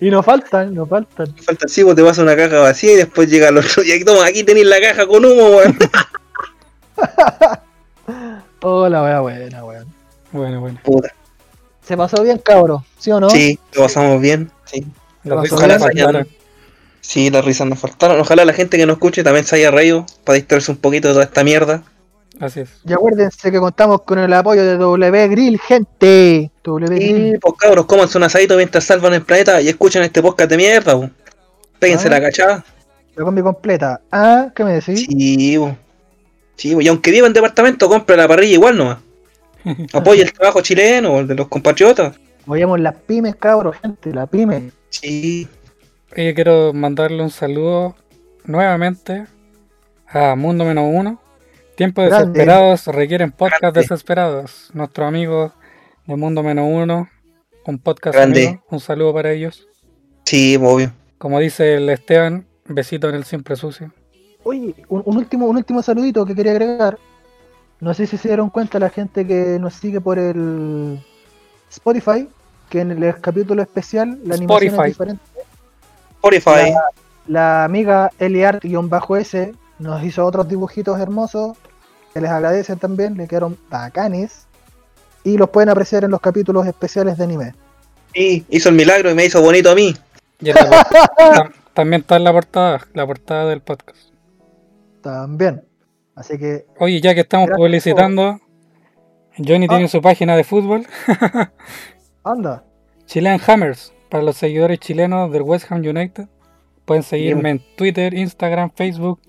Y 0.00 0.10
nos 0.10 0.24
faltan, 0.26 0.74
nos 0.74 0.88
faltan. 0.88 1.32
Falta 1.36 1.68
sí, 1.68 1.84
vos 1.84 1.94
te 1.94 2.02
vas 2.02 2.18
a 2.18 2.22
una 2.22 2.34
caja 2.34 2.58
vacía 2.58 2.92
y 2.94 2.96
después 2.96 3.30
llega 3.30 3.50
el 3.50 3.58
otro 3.58 3.82
día 3.84 3.94
y 3.94 4.04
toma, 4.04 4.26
aquí 4.26 4.42
tenéis 4.42 4.66
la 4.66 4.80
caja 4.80 5.06
con 5.06 5.24
humo, 5.24 5.58
weón. 5.58 5.78
Oh, 8.62 8.88
la 8.88 9.02
wea 9.02 9.20
buena, 9.20 9.64
weón. 9.64 9.86
Bueno, 10.32 10.60
bueno. 10.60 10.80
Puta. 10.82 11.12
Se 11.86 11.96
pasó 11.96 12.22
bien, 12.24 12.38
cabro, 12.38 12.84
¿sí 12.98 13.12
o 13.12 13.20
no? 13.20 13.30
Sí, 13.30 13.60
lo 13.74 13.82
pasamos 13.82 14.20
bien. 14.20 14.50
Sí. 14.64 14.84
Las 15.22 15.52
Ojalá 15.52 15.78
faltaron. 15.78 16.26
Sí, 17.00 17.30
las 17.30 17.44
risas 17.44 17.68
nos 17.68 17.78
faltaron. 17.78 18.18
Ojalá 18.18 18.44
la 18.44 18.52
gente 18.52 18.76
que 18.76 18.86
nos 18.86 18.94
escuche 18.94 19.22
también 19.22 19.44
se 19.44 19.54
haya 19.56 19.70
reído 19.70 20.04
para 20.24 20.34
distraerse 20.34 20.72
un 20.72 20.78
poquito 20.78 21.06
de 21.08 21.14
toda 21.14 21.24
esta 21.24 21.44
mierda. 21.44 21.84
Así 22.40 22.60
es. 22.60 22.68
Y 22.84 22.92
acuérdense 22.92 23.50
que 23.50 23.58
contamos 23.58 24.02
con 24.02 24.18
el 24.18 24.32
apoyo 24.32 24.62
de 24.64 24.76
W 24.76 25.28
Grill, 25.28 25.58
gente. 25.60 26.50
W 26.64 26.96
Y 26.96 27.12
Grill. 27.12 27.38
pues 27.40 27.54
cabros, 27.58 27.86
cómanse 27.86 28.18
un 28.18 28.24
asadito 28.24 28.56
mientras 28.56 28.84
salvan 28.84 29.14
el 29.14 29.22
planeta 29.22 29.60
y 29.62 29.68
escuchen 29.68 30.02
este 30.02 30.20
podcast 30.22 30.50
de 30.50 30.56
mierda, 30.58 30.94
po. 30.94 31.08
Péguense 31.78 32.08
Ah. 32.08 32.10
la 32.10 32.20
cachada. 32.20 32.64
La 33.14 33.24
combi 33.24 33.40
completa. 33.42 34.00
Ah, 34.12 34.48
¿qué 34.54 34.64
me 34.64 34.72
decís? 34.74 35.06
Sí, 35.08 35.56
po. 35.58 35.76
Sí, 36.56 36.74
po. 36.74 36.80
y 36.82 36.88
aunque 36.88 37.10
viva 37.10 37.26
en 37.26 37.32
departamento, 37.32 37.88
compre 37.88 38.16
la 38.16 38.28
parrilla 38.28 38.52
igual 38.54 38.76
nomás. 38.76 38.98
Apoya 39.94 40.22
el 40.22 40.32
trabajo 40.32 40.60
chileno, 40.60 41.18
el 41.18 41.26
de 41.26 41.34
los 41.34 41.48
compatriotas. 41.48 42.14
Apoyamos 42.42 42.78
las 42.80 42.94
pymes, 42.94 43.34
cabro, 43.36 43.72
gente, 43.72 44.12
la 44.12 44.26
pyme. 44.26 44.70
Sí. 44.90 45.48
Oye, 46.16 46.34
quiero 46.34 46.72
mandarle 46.72 47.22
un 47.22 47.30
saludo 47.30 47.96
nuevamente 48.44 49.24
a 50.08 50.34
Mundo 50.36 50.64
Menos 50.64 50.84
Uno. 50.92 51.20
Tiempos 51.76 52.10
desesperados 52.10 52.86
requieren 52.86 53.32
podcast 53.32 53.60
Grande. 53.60 53.80
desesperados. 53.80 54.70
Nuestro 54.72 55.04
amigo 55.06 55.52
de 56.06 56.16
Mundo 56.16 56.42
Menos 56.42 56.66
Uno, 56.70 57.08
un 57.66 57.78
podcast 57.78 58.16
Grande. 58.16 58.46
amigo. 58.48 58.64
Un 58.70 58.80
saludo 58.80 59.12
para 59.12 59.30
ellos. 59.32 59.68
Sí, 60.24 60.56
obvio. 60.56 60.92
Como 61.18 61.38
dice 61.38 61.74
el 61.74 61.88
Esteban, 61.90 62.46
besito 62.64 63.08
en 63.10 63.16
el 63.16 63.24
siempre 63.24 63.56
sucio. 63.56 63.92
Oye, 64.42 64.74
un, 64.88 65.02
un 65.04 65.16
último, 65.18 65.46
un 65.46 65.56
último 65.56 65.82
saludito 65.82 66.24
que 66.24 66.34
quería 66.34 66.52
agregar. 66.52 66.98
No 67.80 67.92
sé 67.92 68.06
si 68.06 68.16
se 68.16 68.28
dieron 68.28 68.48
cuenta 68.48 68.78
la 68.78 68.88
gente 68.88 69.26
que 69.26 69.58
nos 69.60 69.74
sigue 69.74 70.00
por 70.00 70.18
el 70.18 70.98
Spotify, 71.70 72.26
que 72.70 72.80
en 72.80 72.90
el 72.92 73.20
capítulo 73.20 73.60
especial 73.60 74.18
la 74.24 74.34
animación 74.36 74.70
Spotify. 74.72 74.80
es 74.80 74.86
diferente. 74.86 75.22
Spotify. 76.22 76.72
La 77.26 77.64
amiga 77.64 78.10
Eliart-S 78.18 79.52
nos 79.78 80.02
hizo 80.04 80.24
otros 80.24 80.48
dibujitos 80.48 80.98
hermosos 80.98 81.56
que 82.14 82.20
les 82.20 82.30
agradecen 82.30 82.78
también, 82.78 83.16
le 83.16 83.28
quedaron 83.28 83.58
bacanes. 83.70 84.46
Y 85.24 85.36
los 85.36 85.50
pueden 85.50 85.68
apreciar 85.70 86.04
en 86.04 86.10
los 86.12 86.20
capítulos 86.20 86.66
especiales 86.66 87.18
de 87.18 87.24
anime. 87.24 87.54
Sí, 88.14 88.46
hizo 88.48 88.68
el 88.68 88.74
milagro 88.76 89.10
y 89.10 89.14
me 89.14 89.24
hizo 89.24 89.42
bonito 89.42 89.70
a 89.70 89.74
mí. 89.74 89.94
Y 90.40 90.52
la 90.52 91.50
también 91.74 92.02
está 92.02 92.16
en 92.16 92.24
la 92.24 92.32
portada, 92.32 92.80
la 92.94 93.06
portada 93.06 93.46
del 93.46 93.60
podcast. 93.60 93.98
También. 95.02 95.62
Así 96.14 96.38
que 96.38 96.64
Oye, 96.78 97.00
ya 97.00 97.14
que 97.14 97.20
estamos 97.20 97.50
publicitando, 97.54 98.40
Johnny 99.36 99.66
Ah. 99.66 99.68
tiene 99.74 99.88
su 99.88 100.00
página 100.00 100.36
de 100.36 100.44
fútbol, 100.44 100.86
anda. 102.24 102.64
Chilean 103.06 103.40
Hammers, 103.46 103.92
para 104.08 104.22
los 104.22 104.36
seguidores 104.36 104.78
chilenos 104.80 105.30
del 105.32 105.42
West 105.42 105.70
Ham 105.70 105.80
United. 105.80 106.28
Pueden 106.84 107.02
seguirme 107.02 107.50
en 107.50 107.62
Twitter, 107.76 108.14
Instagram, 108.14 108.70
Facebook, 108.74 109.20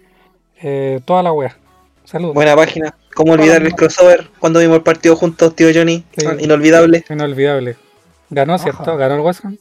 eh, 0.62 1.00
toda 1.06 1.24
la 1.24 1.32
wea. 1.32 1.58
Saludos. 2.06 2.34
Buena 2.34 2.56
página. 2.56 2.96
¿Cómo 3.16 3.34
olvidar 3.34 3.64
el 3.64 3.74
crossover 3.74 4.30
cuando 4.40 4.60
vimos 4.60 4.78
el 4.78 4.84
partido 4.84 5.16
juntos, 5.16 5.56
tío 5.56 5.70
Johnny? 5.74 6.06
Sí. 6.18 6.26
Ah, 6.26 6.36
Inolvidable. 6.40 7.04
Inolvidable. 7.10 7.78
Ganó, 8.30 8.58
¿cierto? 8.58 8.84
Ajá. 8.84 8.96
Ganó 8.96 9.16
el 9.16 9.22
West 9.22 9.44
Ham. 9.44 9.58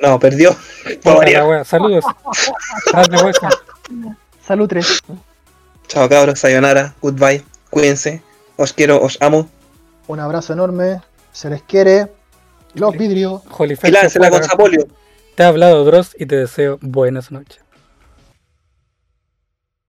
No, 0.00 0.18
perdió. 0.18 0.56
Wea. 1.04 1.64
Saludos. 1.64 2.04
West 3.24 3.42
Ham. 3.42 4.16
Salud 4.42 4.68
3. 4.68 5.02
Chao 5.88 6.08
cabros, 6.08 6.38
sayonara, 6.40 6.94
goodbye, 7.00 7.44
cuídense, 7.70 8.22
os 8.56 8.72
quiero, 8.72 9.00
os 9.00 9.18
amo. 9.20 9.48
Un 10.08 10.20
abrazo 10.20 10.52
enorme. 10.52 11.00
Se 11.32 11.50
les 11.50 11.62
quiere. 11.62 12.08
Los 12.74 12.96
vidrios. 12.96 13.42
Y 13.84 13.90
láncela 13.90 14.30
con 14.30 14.38
Fuera. 14.40 14.50
Sapolio. 14.50 14.86
Te 15.34 15.42
ha 15.42 15.48
hablado 15.48 15.84
Dross 15.84 16.14
y 16.18 16.26
te 16.26 16.36
deseo 16.36 16.78
buenas 16.80 17.30
noches. 17.30 17.60